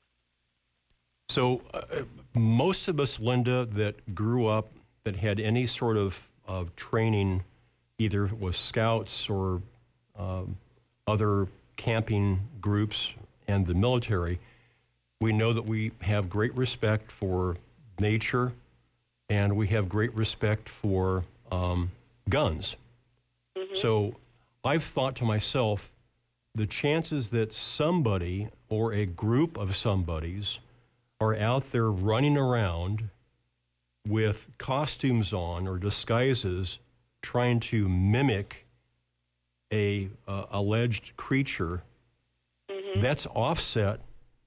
So, 1.29 1.63
uh, 1.75 2.03
most 2.35 2.89
of 2.89 2.99
us, 2.99 3.21
Linda, 3.21 3.67
that 3.67 4.15
grew 4.15 4.47
up 4.47 4.71
that 5.05 5.17
had 5.17 5.39
any 5.39 5.67
sort 5.67 5.97
of, 5.99 6.29
of 6.47 6.75
training, 6.75 7.45
either 7.99 8.27
with 8.27 8.57
scouts 8.57 9.29
or 9.29 9.61
um, 10.19 10.57
other 11.07 11.49
camping 11.77 12.49
groups 12.61 13.13
and 13.49 13.67
the 13.67 13.75
military, 13.75 14.39
we 15.21 15.33
know 15.33 15.53
that 15.53 15.65
we 15.65 15.91
have 16.03 16.31
great 16.31 16.55
respect 16.55 17.11
for 17.11 17.57
nature 17.99 18.53
and 19.29 19.57
we 19.57 19.67
have 19.69 19.89
great 19.89 20.15
respect 20.15 20.69
for 20.69 21.25
um, 21.51 21.91
guns. 22.29 22.77
So, 23.75 24.15
I've 24.65 24.85
thought 24.85 25.17
to 25.17 25.25
myself, 25.25 25.91
the 26.55 26.67
chances 26.67 27.29
that 27.29 27.53
somebody 27.53 28.49
or 28.69 28.93
a 28.93 29.07
group 29.07 29.57
of 29.57 29.75
somebodies 29.75 30.59
are 31.21 31.35
out 31.35 31.71
there 31.73 31.91
running 31.91 32.37
around 32.37 33.09
with 34.07 34.49
costumes 34.59 35.33
on 35.33 35.67
or 35.67 35.79
disguises 35.79 36.79
trying 37.23 37.61
to 37.61 37.89
mimic 37.89 38.67
a 39.73 40.09
uh, 40.27 40.45
alleged 40.51 41.17
creature 41.17 41.83
that's 43.03 43.27
offset 43.27 44.01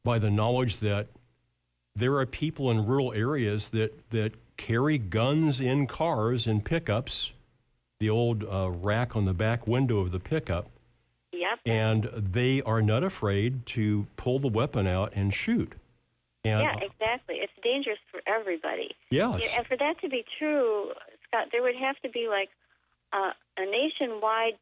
by 0.04 0.20
the 0.20 0.30
knowledge 0.32 0.78
that 0.78 1.08
there 1.96 2.16
are 2.18 2.26
people 2.26 2.72
in 2.72 2.86
rural 2.86 3.14
areas 3.14 3.70
that 3.70 4.10
that 4.12 4.34
carry 4.58 4.98
guns 4.98 5.60
in 5.60 5.88
cars 5.88 6.46
and 6.48 6.64
pickups 6.64 7.32
the 8.00 8.10
old 8.10 8.44
uh, 8.44 8.70
rack 8.70 9.16
on 9.16 9.26
the 9.26 9.34
back 9.34 9.68
window 9.68 10.00
of 10.00 10.12
the 10.12 10.20
pickup 10.20 10.70
Yep. 11.34 11.60
and 11.66 12.04
they 12.14 12.62
are 12.64 12.82
not 12.82 13.04
afraid 13.04 13.66
to 13.68 14.06
pull 14.18 14.38
the 14.40 14.48
weapon 14.48 14.86
out 14.86 15.14
and 15.16 15.34
shoot 15.34 15.74
and 16.44 16.62
yeah, 16.62 16.76
exactly. 16.82 17.36
It's 17.36 17.54
dangerous 17.64 18.00
for 18.12 18.20
everybody. 18.28 18.96
Yeah, 19.12 19.36
it's- 19.36 19.56
and 19.58 19.66
for 19.68 19.78
that 19.78 20.00
to 20.02 20.10
be 20.10 20.26
true, 20.40 20.92
Scott, 21.28 21.48
there 21.52 21.62
would 21.62 21.76
have 21.76 22.00
to 22.02 22.10
be 22.10 22.28
like 22.28 22.50
uh, 23.14 23.32
a 23.58 23.66
nationwide 23.66 24.58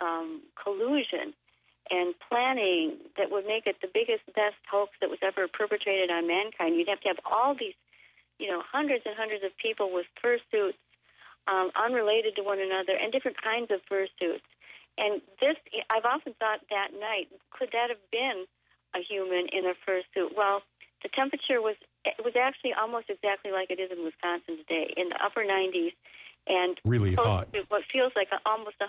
um, 0.00 0.42
collusion 0.62 1.34
and 1.90 2.14
planning 2.28 2.96
that 3.16 3.30
would 3.30 3.46
make 3.46 3.66
it 3.66 3.76
the 3.82 3.88
biggest, 3.92 4.24
best 4.34 4.56
hoax 4.70 4.92
that 5.00 5.10
was 5.10 5.18
ever 5.22 5.48
perpetrated 5.48 6.10
on 6.10 6.26
mankind. 6.26 6.76
You'd 6.76 6.88
have 6.88 7.00
to 7.00 7.08
have 7.08 7.20
all 7.24 7.54
these, 7.54 7.74
you 8.38 8.48
know, 8.48 8.62
hundreds 8.62 9.04
and 9.06 9.16
hundreds 9.16 9.44
of 9.44 9.56
people 9.56 9.92
with 9.92 10.06
fursuits, 10.22 10.78
um, 11.48 11.70
unrelated 11.74 12.36
to 12.36 12.42
one 12.42 12.60
another, 12.60 12.94
and 12.94 13.12
different 13.12 13.40
kinds 13.42 13.70
of 13.70 13.80
fursuits. 13.90 14.46
And 14.98 15.20
this, 15.40 15.56
I've 15.90 16.04
often 16.04 16.34
thought 16.38 16.60
that 16.70 16.88
night, 16.98 17.28
could 17.50 17.70
that 17.72 17.88
have 17.88 18.02
been 18.10 18.44
a 18.94 19.00
human 19.00 19.48
in 19.52 19.64
a 19.66 19.74
fursuit? 19.88 20.36
Well, 20.36 20.62
the 21.02 21.08
temperature 21.08 21.60
was 21.60 21.76
it 22.04 22.24
was 22.24 22.34
actually 22.34 22.74
almost 22.74 23.08
exactly 23.08 23.52
like 23.52 23.70
it 23.70 23.78
is 23.78 23.90
in 23.90 24.04
Wisconsin 24.04 24.58
today, 24.58 24.92
in 24.96 25.08
the 25.08 25.18
upper 25.22 25.44
90s, 25.44 25.94
and 26.46 26.78
Really 26.84 27.14
hot. 27.14 27.48
What 27.68 27.82
feels 27.92 28.12
like 28.16 28.28
almost 28.46 28.76
100% 28.80 28.88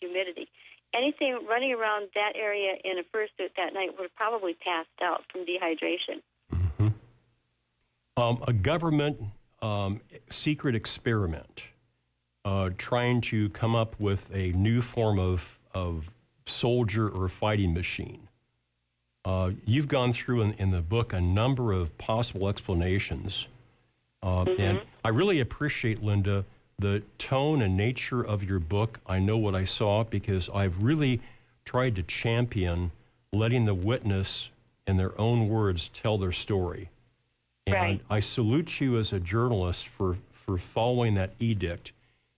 humidity. 0.00 0.48
Anything 0.94 1.38
running 1.48 1.72
around 1.72 2.08
that 2.14 2.32
area 2.34 2.74
in 2.84 2.98
a 2.98 3.02
fursuit 3.02 3.50
that 3.56 3.74
night 3.74 3.90
would 3.96 4.04
have 4.04 4.16
probably 4.16 4.54
passed 4.54 4.88
out 5.02 5.24
from 5.30 5.44
dehydration. 5.44 6.22
um, 8.16 8.42
a 8.46 8.52
government 8.52 9.20
um, 9.60 10.00
secret 10.30 10.74
experiment 10.74 11.64
uh, 12.44 12.70
trying 12.78 13.20
to 13.20 13.50
come 13.50 13.74
up 13.74 13.98
with 13.98 14.30
a 14.34 14.52
new 14.52 14.80
form 14.80 15.18
of, 15.18 15.58
of 15.74 16.10
soldier 16.46 17.08
or 17.08 17.28
fighting 17.28 17.74
machine. 17.74 18.28
Uh, 19.24 19.50
you've 19.66 19.88
gone 19.88 20.12
through 20.12 20.40
in, 20.40 20.52
in 20.54 20.70
the 20.70 20.80
book 20.80 21.12
a 21.12 21.20
number 21.20 21.72
of 21.72 21.96
possible 21.98 22.48
explanations. 22.48 23.48
Uh, 24.22 24.44
And 24.58 24.80
I 25.04 25.10
really 25.10 25.40
appreciate, 25.40 26.02
Linda, 26.02 26.44
the 26.78 27.02
tone 27.18 27.60
and 27.60 27.76
nature 27.76 28.22
of 28.22 28.44
your 28.44 28.60
book. 28.60 29.00
I 29.06 29.18
know 29.18 29.36
what 29.36 29.54
I 29.54 29.64
saw 29.64 30.04
because 30.04 30.48
I've 30.54 30.82
really 30.82 31.20
tried 31.64 31.96
to 31.96 32.02
champion 32.02 32.92
letting 33.32 33.64
the 33.64 33.74
witness, 33.74 34.50
in 34.86 34.96
their 34.96 35.18
own 35.20 35.48
words, 35.48 35.88
tell 35.88 36.16
their 36.16 36.32
story. 36.32 36.88
And 37.66 37.74
Right. 37.74 38.00
I 38.08 38.20
salute 38.20 38.80
you 38.80 38.96
as 38.96 39.12
a 39.12 39.20
journalist 39.20 39.86
for, 39.86 40.16
for 40.32 40.56
following 40.56 41.14
that 41.14 41.32
edict 41.38 41.92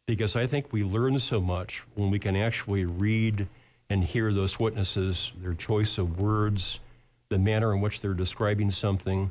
because 0.07 0.35
I 0.35 0.47
think 0.49 0.73
we 0.73 0.83
learn 0.83 1.19
so 1.21 1.41
much 1.41 1.85
when 1.95 2.11
we 2.11 2.19
can 2.19 2.35
actually 2.35 2.85
read 2.85 3.47
and 3.89 4.03
hear 4.03 4.33
those 4.33 4.59
witnesses, 4.59 5.31
their 5.41 5.55
choice 5.55 5.99
of 5.99 6.19
words, 6.19 6.81
the 7.29 7.39
manner 7.39 7.73
in 7.73 7.81
which 7.81 8.01
they're 8.01 8.15
describing 8.15 8.73
something. 8.73 9.31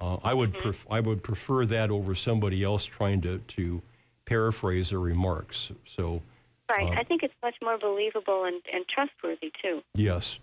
Uh, 0.00 0.16
I 0.24 0.34
would 0.34 0.54
pref- 0.54 0.86
I 0.90 0.98
would 0.98 1.22
prefer 1.22 1.66
that 1.66 1.90
over 1.90 2.14
somebody 2.14 2.64
else 2.64 2.84
trying 2.84 3.20
to, 3.20 3.38
to 3.38 3.82
paraphrase 4.30 4.90
their 4.90 5.00
remarks. 5.00 5.72
So 5.84 6.22
Right. 6.70 6.88
Uh, 6.88 7.00
I 7.00 7.04
think 7.04 7.22
it's 7.22 7.34
much 7.42 7.56
more 7.62 7.78
believable 7.78 8.44
and, 8.44 8.62
and 8.72 8.84
trustworthy 8.86 9.52
too. 9.60 9.82
Yes. 9.94 10.38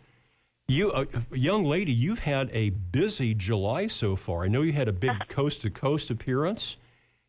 You, 0.68 0.92
uh, 0.92 1.06
young 1.32 1.64
lady, 1.64 1.94
you've 1.94 2.20
had 2.20 2.50
a 2.52 2.72
busy 2.72 3.34
July 3.34 3.88
so 3.88 4.18
far. 4.18 4.44
I 4.44 4.50
know 4.50 4.62
you 4.62 4.74
had 4.74 4.90
a 4.90 4.94
big 4.94 5.28
coast 5.30 5.62
to 5.62 5.70
coast 5.70 6.12
appearance, 6.12 6.76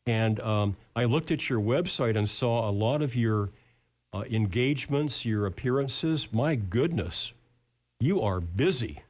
and 0.07 0.41
um, 0.41 0.77
I 0.97 1.05
looked 1.05 1.31
at 1.31 1.49
your 1.49 1.61
website 1.61 2.17
and 2.17 2.29
saw 2.29 2.69
a 2.69 2.73
lot 2.73 3.01
of 3.01 3.15
your 3.15 3.51
uh, 4.13 4.25
engagements, 4.29 5.25
your 5.25 5.47
appearances. 5.47 6.33
My 6.33 6.57
goodness, 6.57 7.33
you 8.01 8.21
are 8.21 8.41
busy. 8.41 9.03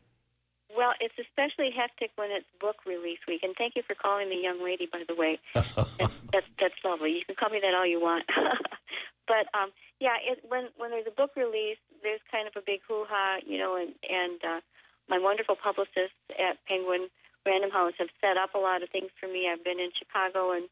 Well, 0.78 0.94
it's 1.00 1.18
especially 1.18 1.74
hectic 1.74 2.12
when 2.14 2.30
it's 2.30 2.46
book 2.60 2.86
release 2.86 3.18
week. 3.26 3.42
And 3.42 3.50
thank 3.58 3.74
you 3.74 3.82
for 3.82 3.98
calling 3.98 4.30
me 4.30 4.40
young 4.40 4.62
lady, 4.62 4.86
by 4.86 5.02
the 5.02 5.16
way. 5.16 5.40
That's 5.98 6.14
that's, 6.30 6.46
that's 6.60 6.78
lovely. 6.84 7.18
You 7.18 7.24
can 7.26 7.34
call 7.34 7.50
me 7.50 7.58
that 7.58 7.74
all 7.74 7.84
you 7.84 7.98
want. 7.98 8.30
but 9.26 9.50
um, 9.58 9.74
yeah, 9.98 10.14
it, 10.22 10.38
when 10.46 10.68
when 10.76 10.90
there's 10.90 11.08
a 11.08 11.10
book 11.10 11.34
release, 11.34 11.82
there's 12.04 12.20
kind 12.30 12.46
of 12.46 12.54
a 12.54 12.62
big 12.64 12.78
hoo 12.86 13.02
ha, 13.10 13.42
you 13.44 13.58
know. 13.58 13.74
And 13.74 13.90
and 14.06 14.38
uh, 14.44 14.60
my 15.08 15.18
wonderful 15.18 15.56
publicists 15.56 16.14
at 16.38 16.62
Penguin 16.68 17.08
Random 17.44 17.72
House 17.72 17.94
have 17.98 18.14
set 18.20 18.36
up 18.36 18.54
a 18.54 18.62
lot 18.62 18.84
of 18.84 18.90
things 18.90 19.10
for 19.18 19.26
me. 19.26 19.50
I've 19.50 19.64
been 19.64 19.80
in 19.80 19.90
Chicago 19.98 20.52
and 20.52 20.70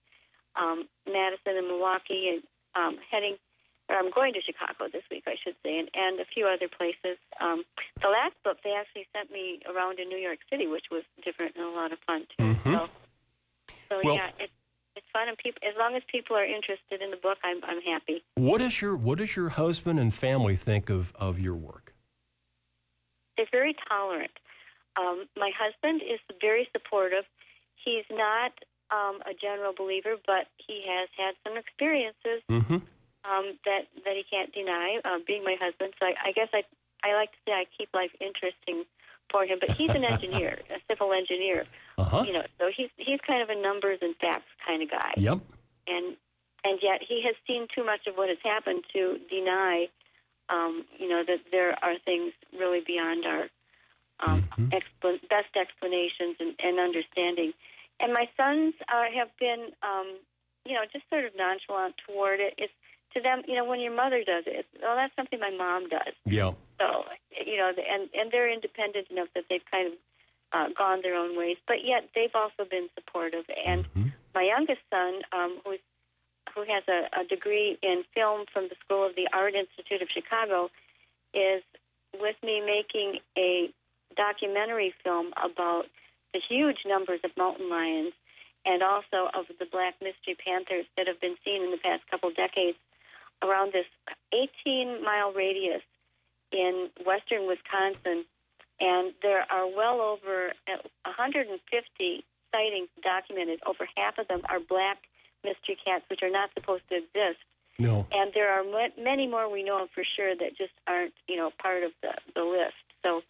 um, 0.55 0.87
Madison 1.11 1.59
and 1.59 1.66
Milwaukee, 1.66 2.31
and 2.31 2.43
um, 2.78 3.03
heading. 3.11 3.43
Or 3.89 3.97
I'm 3.97 4.11
going 4.11 4.33
to 4.35 4.41
Chicago 4.43 4.89
this 4.93 5.05
week, 5.11 5.25
I 5.27 5.37
should 5.43 5.55
say, 5.63 5.79
and, 5.79 5.89
and 5.95 6.19
a 6.21 6.25
few 6.25 6.47
other 6.47 6.67
places. 6.69 7.19
Um, 7.41 7.63
the 8.03 8.09
last 8.09 8.35
book, 8.43 8.59
they 8.65 8.73
actually 8.73 9.07
sent 9.15 9.31
me 9.31 9.61
around 9.73 10.01
in 10.01 10.09
New 10.09 10.19
York 10.19 10.39
City, 10.51 10.67
which 10.67 10.87
was 10.91 11.05
different 11.25 11.55
and 11.57 11.65
a 11.65 11.71
lot 11.71 11.93
of 11.93 11.99
fun 12.07 12.27
too. 12.37 12.45
Mhm. 12.45 12.65
So, 12.65 12.89
so 13.89 14.01
Well- 14.03 14.15
yeah, 14.17 14.31
it's 14.39 14.53
it's 14.97 15.07
fun, 15.13 15.29
and 15.29 15.37
people 15.37 15.61
as 15.69 15.77
long 15.77 15.95
as 15.95 16.03
people 16.11 16.35
are 16.37 16.45
interested 16.45 17.03
in 17.03 17.11
the 17.11 17.19
book, 17.19 17.39
I'm 17.45 17.63
I'm 17.65 17.83
happy. 17.83 18.25
What 18.35 18.61
is 18.63 18.81
your 18.81 18.97
What 18.97 19.19
does 19.19 19.37
your 19.37 19.51
husband 19.51 20.01
and 20.01 20.13
family 20.13 20.57
think 20.57 20.89
of 20.91 21.15
of 21.17 21.39
your 21.39 21.55
work? 21.55 21.93
They're 23.37 23.47
very 23.53 23.77
tolerant. 23.89 24.31
Um, 24.97 25.29
my 25.37 25.51
husband 25.57 26.01
is 26.03 26.19
very 26.41 26.67
supportive. 26.73 27.25
He's 27.77 28.05
not 28.11 28.53
um, 28.91 29.21
a 29.27 29.35
general 29.35 29.75
believer, 29.75 30.17
but 30.27 30.47
he 30.57 30.83
has 30.89 31.09
had 31.17 31.35
some 31.45 31.57
experiences 31.59 32.43
Mm-hmm. 32.49 32.79
Um, 33.28 33.59
that 33.65 33.86
that 34.05 34.15
he 34.16 34.24
can't 34.31 34.53
deny. 34.53 35.01
Uh, 35.05 35.19
being 35.27 35.44
my 35.44 35.57
husband, 35.61 35.94
so 35.98 36.07
I, 36.07 36.15
I 36.28 36.32
guess 36.32 36.48
I 36.53 36.62
I 37.03 37.15
like 37.15 37.32
to 37.32 37.39
say 37.47 37.53
I 37.53 37.65
keep 37.77 37.89
life 37.94 38.11
interesting 38.20 38.85
for 39.31 39.44
him. 39.44 39.59
But 39.61 39.77
he's 39.77 39.90
an 39.90 40.05
engineer, 40.12 40.61
a 40.70 40.78
civil 40.89 41.12
engineer. 41.12 41.66
Uh-huh. 41.98 42.24
You 42.27 42.32
know, 42.35 42.44
so 42.59 42.70
he's 42.74 42.90
he's 42.97 43.20
kind 43.27 43.43
of 43.43 43.51
a 43.51 43.61
numbers 43.61 43.98
and 44.03 44.15
facts 44.16 44.51
kind 44.66 44.82
of 44.82 44.90
guy. 44.90 45.12
Yep. 45.16 45.40
and 45.86 46.16
and 46.65 46.78
yet 46.82 47.01
he 47.07 47.23
has 47.24 47.35
seen 47.47 47.66
too 47.74 47.85
much 47.85 48.07
of 48.07 48.16
what 48.16 48.28
has 48.28 48.39
happened 48.43 48.82
to 48.93 49.19
deny, 49.31 49.86
um, 50.48 50.85
you 50.98 51.09
know, 51.09 51.23
that 51.27 51.39
there 51.53 51.77
are 51.82 51.98
things 52.05 52.32
really 52.59 52.81
beyond 52.85 53.24
our 53.24 53.48
um, 54.20 54.48
explan- 54.73 55.23
best 55.28 55.55
explanations 55.55 56.36
and, 56.40 56.55
and 56.62 56.81
understanding. 56.81 57.53
And 58.01 58.12
my 58.12 58.28
sons 58.36 58.74
uh, 58.93 59.05
have 59.15 59.28
been, 59.39 59.70
um, 59.82 60.19
you 60.65 60.74
know, 60.74 60.82
just 60.93 61.09
sort 61.09 61.24
of 61.24 61.32
nonchalant 61.36 61.94
toward 62.07 62.40
it. 62.40 62.55
It's 62.59 62.73
to 63.15 63.20
them, 63.20 63.43
you 63.47 63.55
know, 63.55 63.65
when 63.65 63.81
your 63.81 63.95
mother 63.95 64.23
does 64.24 64.45
it, 64.47 64.66
oh, 64.83 64.95
that's 64.97 65.15
something 65.16 65.41
my 65.41 65.51
mom 65.51 65.89
does. 65.89 66.15
Yeah. 66.24 66.53
So, 66.78 67.05
you 67.45 67.57
know, 67.57 67.70
and 67.70 68.09
and 68.15 68.31
they're 68.31 68.53
independent 68.53 69.09
enough 69.11 69.28
that 69.35 69.45
they've 69.49 69.65
kind 69.70 69.89
of 69.89 69.93
uh, 70.53 70.69
gone 70.77 71.01
their 71.03 71.15
own 71.15 71.37
ways, 71.37 71.57
but 71.66 71.85
yet 71.85 72.09
they've 72.15 72.35
also 72.35 72.69
been 72.69 72.89
supportive. 72.95 73.45
And 73.66 73.87
my 74.35 74.43
youngest 74.43 74.81
son, 74.91 75.23
um, 75.33 75.59
who's 75.65 75.81
who 76.55 76.62
has 76.62 76.85
a, 76.89 77.20
a 77.20 77.24
degree 77.24 77.78
in 77.83 78.05
film 78.15 78.47
from 78.53 78.69
the 78.69 78.77
School 78.85 79.07
of 79.07 79.16
the 79.16 79.28
Art 79.33 79.55
Institute 79.55 80.01
of 80.03 80.09
Chicago, 80.09 80.70
is 81.35 81.62
with 82.20 82.37
me 82.43 82.62
making 82.65 83.20
a 83.37 83.69
documentary 84.16 84.95
film 85.05 85.33
about 85.43 85.87
the 86.33 86.41
huge 86.41 86.78
numbers 86.87 87.20
of 87.24 87.31
mountain 87.37 87.69
lions 87.69 88.12
and 88.65 88.83
also 88.83 89.28
of 89.35 89.47
the 89.59 89.66
black 89.66 89.95
mystery 90.03 90.37
panthers 90.37 90.87
that 90.97 91.07
have 91.07 91.20
been 91.20 91.37
seen 91.45 91.62
in 91.62 91.70
the 91.70 91.78
past 91.78 92.03
couple 92.11 92.31
decades 92.31 92.78
around 93.43 93.73
this 93.73 93.87
18 94.33 95.03
mile 95.03 95.33
radius 95.33 95.83
in 96.53 96.89
western 97.05 97.47
Wisconsin. 97.47 98.25
And 98.79 99.15
there 99.23 99.47
are 99.51 99.67
well 99.67 100.01
over 100.01 100.53
150 101.05 102.25
sightings 102.53 102.89
documented. 103.03 103.61
Over 103.65 103.89
half 103.97 104.19
of 104.19 104.29
them 104.29 104.43
are 104.49 104.61
black 104.61 104.99
mystery 105.45 105.79
cats, 105.83 106.05
which 106.09 106.23
are 106.23 106.31
not 106.31 106.51
supposed 106.55 106.83
to 106.91 106.97
exist. 106.97 107.41
No. 107.79 108.07
And 108.13 108.33
there 108.35 108.51
are 108.53 108.65
many 108.99 109.27
more 109.27 109.51
we 109.51 109.63
know 109.63 109.83
of 109.83 109.91
for 109.91 110.05
sure 110.05 110.35
that 110.35 110.57
just 110.57 110.73
aren't, 110.87 111.13
you 111.29 111.37
know, 111.37 111.51
part 111.59 111.83
of 111.83 111.93
the, 112.03 112.15
the 112.35 112.43
list. 112.43 112.75
So 113.03 113.23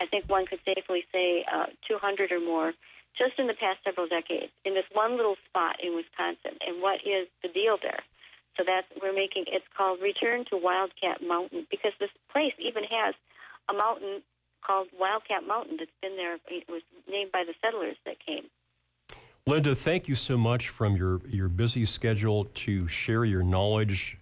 I 0.00 0.06
think 0.06 0.28
one 0.28 0.46
could 0.46 0.60
safely 0.64 1.04
say 1.12 1.44
uh, 1.52 1.66
200 1.86 2.32
or 2.32 2.40
more 2.40 2.72
just 3.18 3.38
in 3.38 3.46
the 3.46 3.54
past 3.54 3.78
several 3.84 4.06
decades 4.06 4.52
in 4.64 4.74
this 4.74 4.84
one 4.92 5.16
little 5.16 5.36
spot 5.48 5.76
in 5.82 5.94
Wisconsin. 5.94 6.56
And 6.66 6.80
what 6.80 7.00
is 7.04 7.28
the 7.42 7.48
deal 7.48 7.76
there? 7.80 8.00
So 8.56 8.64
that's 8.66 8.86
we're 9.00 9.14
making. 9.14 9.44
It's 9.48 9.64
called 9.76 10.00
Return 10.02 10.44
to 10.50 10.56
Wildcat 10.56 11.22
Mountain 11.26 11.66
because 11.70 11.92
this 11.98 12.10
place 12.32 12.52
even 12.58 12.84
has 12.84 13.14
a 13.68 13.72
mountain 13.72 14.22
called 14.64 14.88
Wildcat 14.98 15.46
Mountain 15.46 15.76
that's 15.78 15.90
been 16.02 16.16
there. 16.16 16.34
It 16.48 16.68
was 16.68 16.82
named 17.08 17.32
by 17.32 17.44
the 17.44 17.54
settlers 17.62 17.96
that 18.04 18.16
came. 18.24 18.44
Linda, 19.46 19.74
thank 19.74 20.06
you 20.06 20.14
so 20.14 20.36
much 20.36 20.68
from 20.68 20.96
your, 20.96 21.20
your 21.26 21.48
busy 21.48 21.86
schedule 21.86 22.44
to 22.54 22.86
share 22.88 23.24
your 23.24 23.42
knowledge 23.42 24.18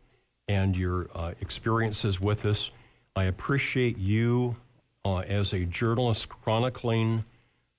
and 0.46 0.76
your 0.76 1.08
uh, 1.14 1.32
experiences 1.40 2.20
with 2.20 2.46
us. 2.46 2.70
I 3.16 3.24
appreciate 3.24 3.98
you 3.98 4.56
uh, 5.04 5.18
as 5.18 5.52
a 5.52 5.64
journalist 5.64 6.28
chronicling 6.28 7.24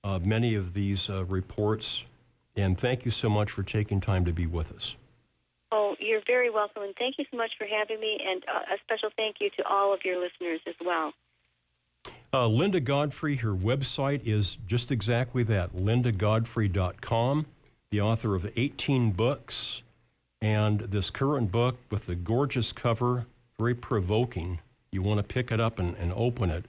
uh, 0.04 0.18
many 0.22 0.54
of 0.54 0.74
these 0.74 1.10
uh, 1.10 1.24
reports, 1.24 2.04
and 2.56 2.78
thank 2.78 3.04
you 3.04 3.10
so 3.10 3.28
much 3.28 3.50
for 3.50 3.62
taking 3.62 4.00
time 4.00 4.24
to 4.24 4.32
be 4.32 4.46
with 4.46 4.72
us. 4.72 4.96
Oh, 5.72 5.94
you're 6.00 6.22
very 6.26 6.50
welcome, 6.50 6.82
and 6.82 6.94
thank 6.96 7.16
you 7.18 7.24
so 7.30 7.36
much 7.36 7.52
for 7.56 7.66
having 7.66 8.00
me. 8.00 8.18
And 8.26 8.42
uh, 8.48 8.74
a 8.74 8.78
special 8.84 9.10
thank 9.16 9.36
you 9.40 9.50
to 9.56 9.66
all 9.68 9.94
of 9.94 10.00
your 10.04 10.20
listeners 10.20 10.60
as 10.66 10.74
well. 10.84 11.12
Uh, 12.32 12.46
Linda 12.46 12.80
Godfrey, 12.80 13.36
her 13.36 13.54
website 13.54 14.20
is 14.24 14.58
just 14.66 14.90
exactly 14.90 15.42
that, 15.44 15.74
lindagodfrey.com, 15.74 17.46
the 17.90 18.00
author 18.00 18.34
of 18.34 18.50
18 18.56 19.12
books, 19.12 19.82
and 20.40 20.80
this 20.80 21.10
current 21.10 21.52
book 21.52 21.76
with 21.90 22.06
the 22.06 22.14
gorgeous 22.14 22.72
cover, 22.72 23.26
very 23.58 23.74
provoking. 23.74 24.60
You 24.90 25.02
want 25.02 25.18
to 25.18 25.24
pick 25.24 25.52
it 25.52 25.60
up 25.60 25.78
and, 25.78 25.96
and 25.96 26.12
open 26.14 26.50
it. 26.50 26.66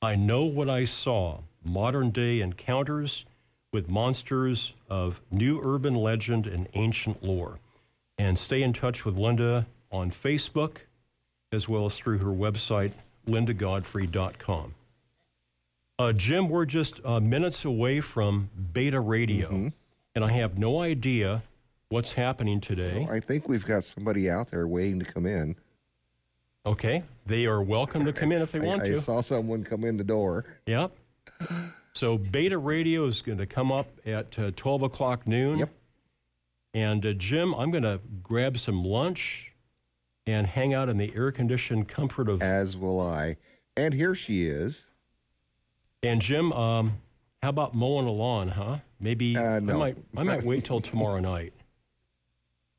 I 0.00 0.14
Know 0.14 0.44
What 0.44 0.68
I 0.68 0.84
Saw 0.84 1.40
Modern 1.64 2.10
Day 2.10 2.40
Encounters 2.40 3.24
with 3.72 3.88
Monsters 3.88 4.74
of 4.90 5.20
New 5.30 5.60
Urban 5.62 5.94
Legend 5.94 6.46
and 6.46 6.68
Ancient 6.74 7.22
Lore. 7.22 7.58
And 8.22 8.38
stay 8.38 8.62
in 8.62 8.72
touch 8.72 9.04
with 9.04 9.18
Linda 9.18 9.66
on 9.90 10.12
Facebook 10.12 10.76
as 11.50 11.68
well 11.68 11.86
as 11.86 11.96
through 11.98 12.18
her 12.18 12.26
website, 12.26 12.92
lindagodfrey.com. 13.26 14.76
Uh, 15.98 16.12
Jim, 16.12 16.48
we're 16.48 16.64
just 16.64 17.00
uh, 17.04 17.18
minutes 17.18 17.64
away 17.64 18.00
from 18.00 18.48
beta 18.72 19.00
radio, 19.00 19.72
and 20.14 20.24
I 20.24 20.30
have 20.30 20.56
no 20.56 20.80
idea 20.80 21.42
what's 21.88 22.12
happening 22.12 22.60
today. 22.60 23.08
I 23.10 23.18
think 23.18 23.48
we've 23.48 23.64
got 23.66 23.82
somebody 23.82 24.30
out 24.30 24.52
there 24.52 24.68
waiting 24.68 25.00
to 25.00 25.04
come 25.04 25.26
in. 25.26 25.56
Okay, 26.64 27.02
they 27.26 27.46
are 27.46 27.60
welcome 27.60 28.04
to 28.04 28.12
come 28.12 28.30
in 28.30 28.40
if 28.40 28.52
they 28.52 28.60
I- 28.60 28.64
want 28.64 28.82
I, 28.82 28.86
to. 28.86 28.96
I 28.98 29.00
saw 29.00 29.20
someone 29.20 29.64
come 29.64 29.82
in 29.82 29.96
the 29.96 30.04
door. 30.04 30.44
Yep. 30.66 30.92
So 31.92 32.18
beta 32.18 32.56
radio 32.56 33.04
is 33.06 33.20
going 33.20 33.38
to 33.38 33.46
come 33.46 33.72
up 33.72 33.88
at 34.06 34.38
uh, 34.38 34.52
12 34.54 34.82
o'clock 34.82 35.26
noon. 35.26 35.58
Yep. 35.58 35.70
And 36.74 37.04
uh, 37.04 37.12
Jim, 37.12 37.54
I'm 37.54 37.70
going 37.70 37.82
to 37.82 38.00
grab 38.22 38.58
some 38.58 38.84
lunch 38.84 39.52
and 40.26 40.46
hang 40.46 40.72
out 40.72 40.88
in 40.88 40.98
the 40.98 41.12
air 41.14 41.32
conditioned 41.32 41.88
comfort 41.88 42.28
of. 42.28 42.42
As 42.42 42.76
will 42.76 43.00
I. 43.00 43.36
And 43.76 43.94
here 43.94 44.14
she 44.14 44.46
is. 44.46 44.86
And 46.02 46.20
Jim, 46.20 46.52
um, 46.52 46.98
how 47.42 47.50
about 47.50 47.74
mowing 47.74 48.06
a 48.06 48.10
lawn, 48.10 48.48
huh? 48.48 48.78
Maybe 48.98 49.36
I 49.36 49.60
no. 49.60 49.78
might. 49.78 49.96
I 50.16 50.22
might 50.22 50.44
wait 50.44 50.64
till 50.64 50.80
tomorrow 50.80 51.20
night. 51.20 51.52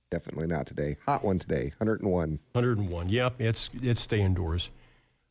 Definitely 0.10 0.48
not 0.48 0.68
today. 0.68 0.98
Hot 1.06 1.24
one 1.24 1.40
today. 1.40 1.74
101. 1.78 2.40
101. 2.52 3.10
Yep, 3.10 3.42
it's 3.42 3.70
it's 3.82 4.02
stay 4.02 4.22
indoors. 4.22 4.70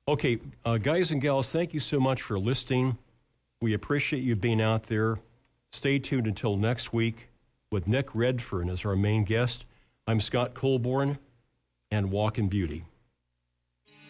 Okay, 0.09 0.39
uh, 0.65 0.79
guys 0.79 1.13
and 1.13 1.23
gals, 1.23 1.51
thank 1.51 1.73
you 1.73 1.81
so 1.81 2.01
much 2.01 2.21
for 2.21 2.39
listening. 2.39 2.99
We 3.61 3.73
appreciate 3.75 4.25
you 4.25 4.35
being 4.35 4.61
out 4.61 4.85
there. 4.85 5.21
Stay 5.71 6.01
tuned 6.01 6.27
until 6.27 6.57
next 6.57 6.93
week 6.93 7.29
with 7.73 7.89
Nick 7.89 8.15
Redfern 8.15 8.69
as 8.69 8.85
our 8.85 8.95
main 8.95 9.25
guest. 9.25 9.65
I'm 10.07 10.21
Scott 10.21 10.53
Colborn 10.55 11.19
and 11.91 12.11
Walk 12.11 12.39
in 12.39 12.49
Beauty. 12.49 12.85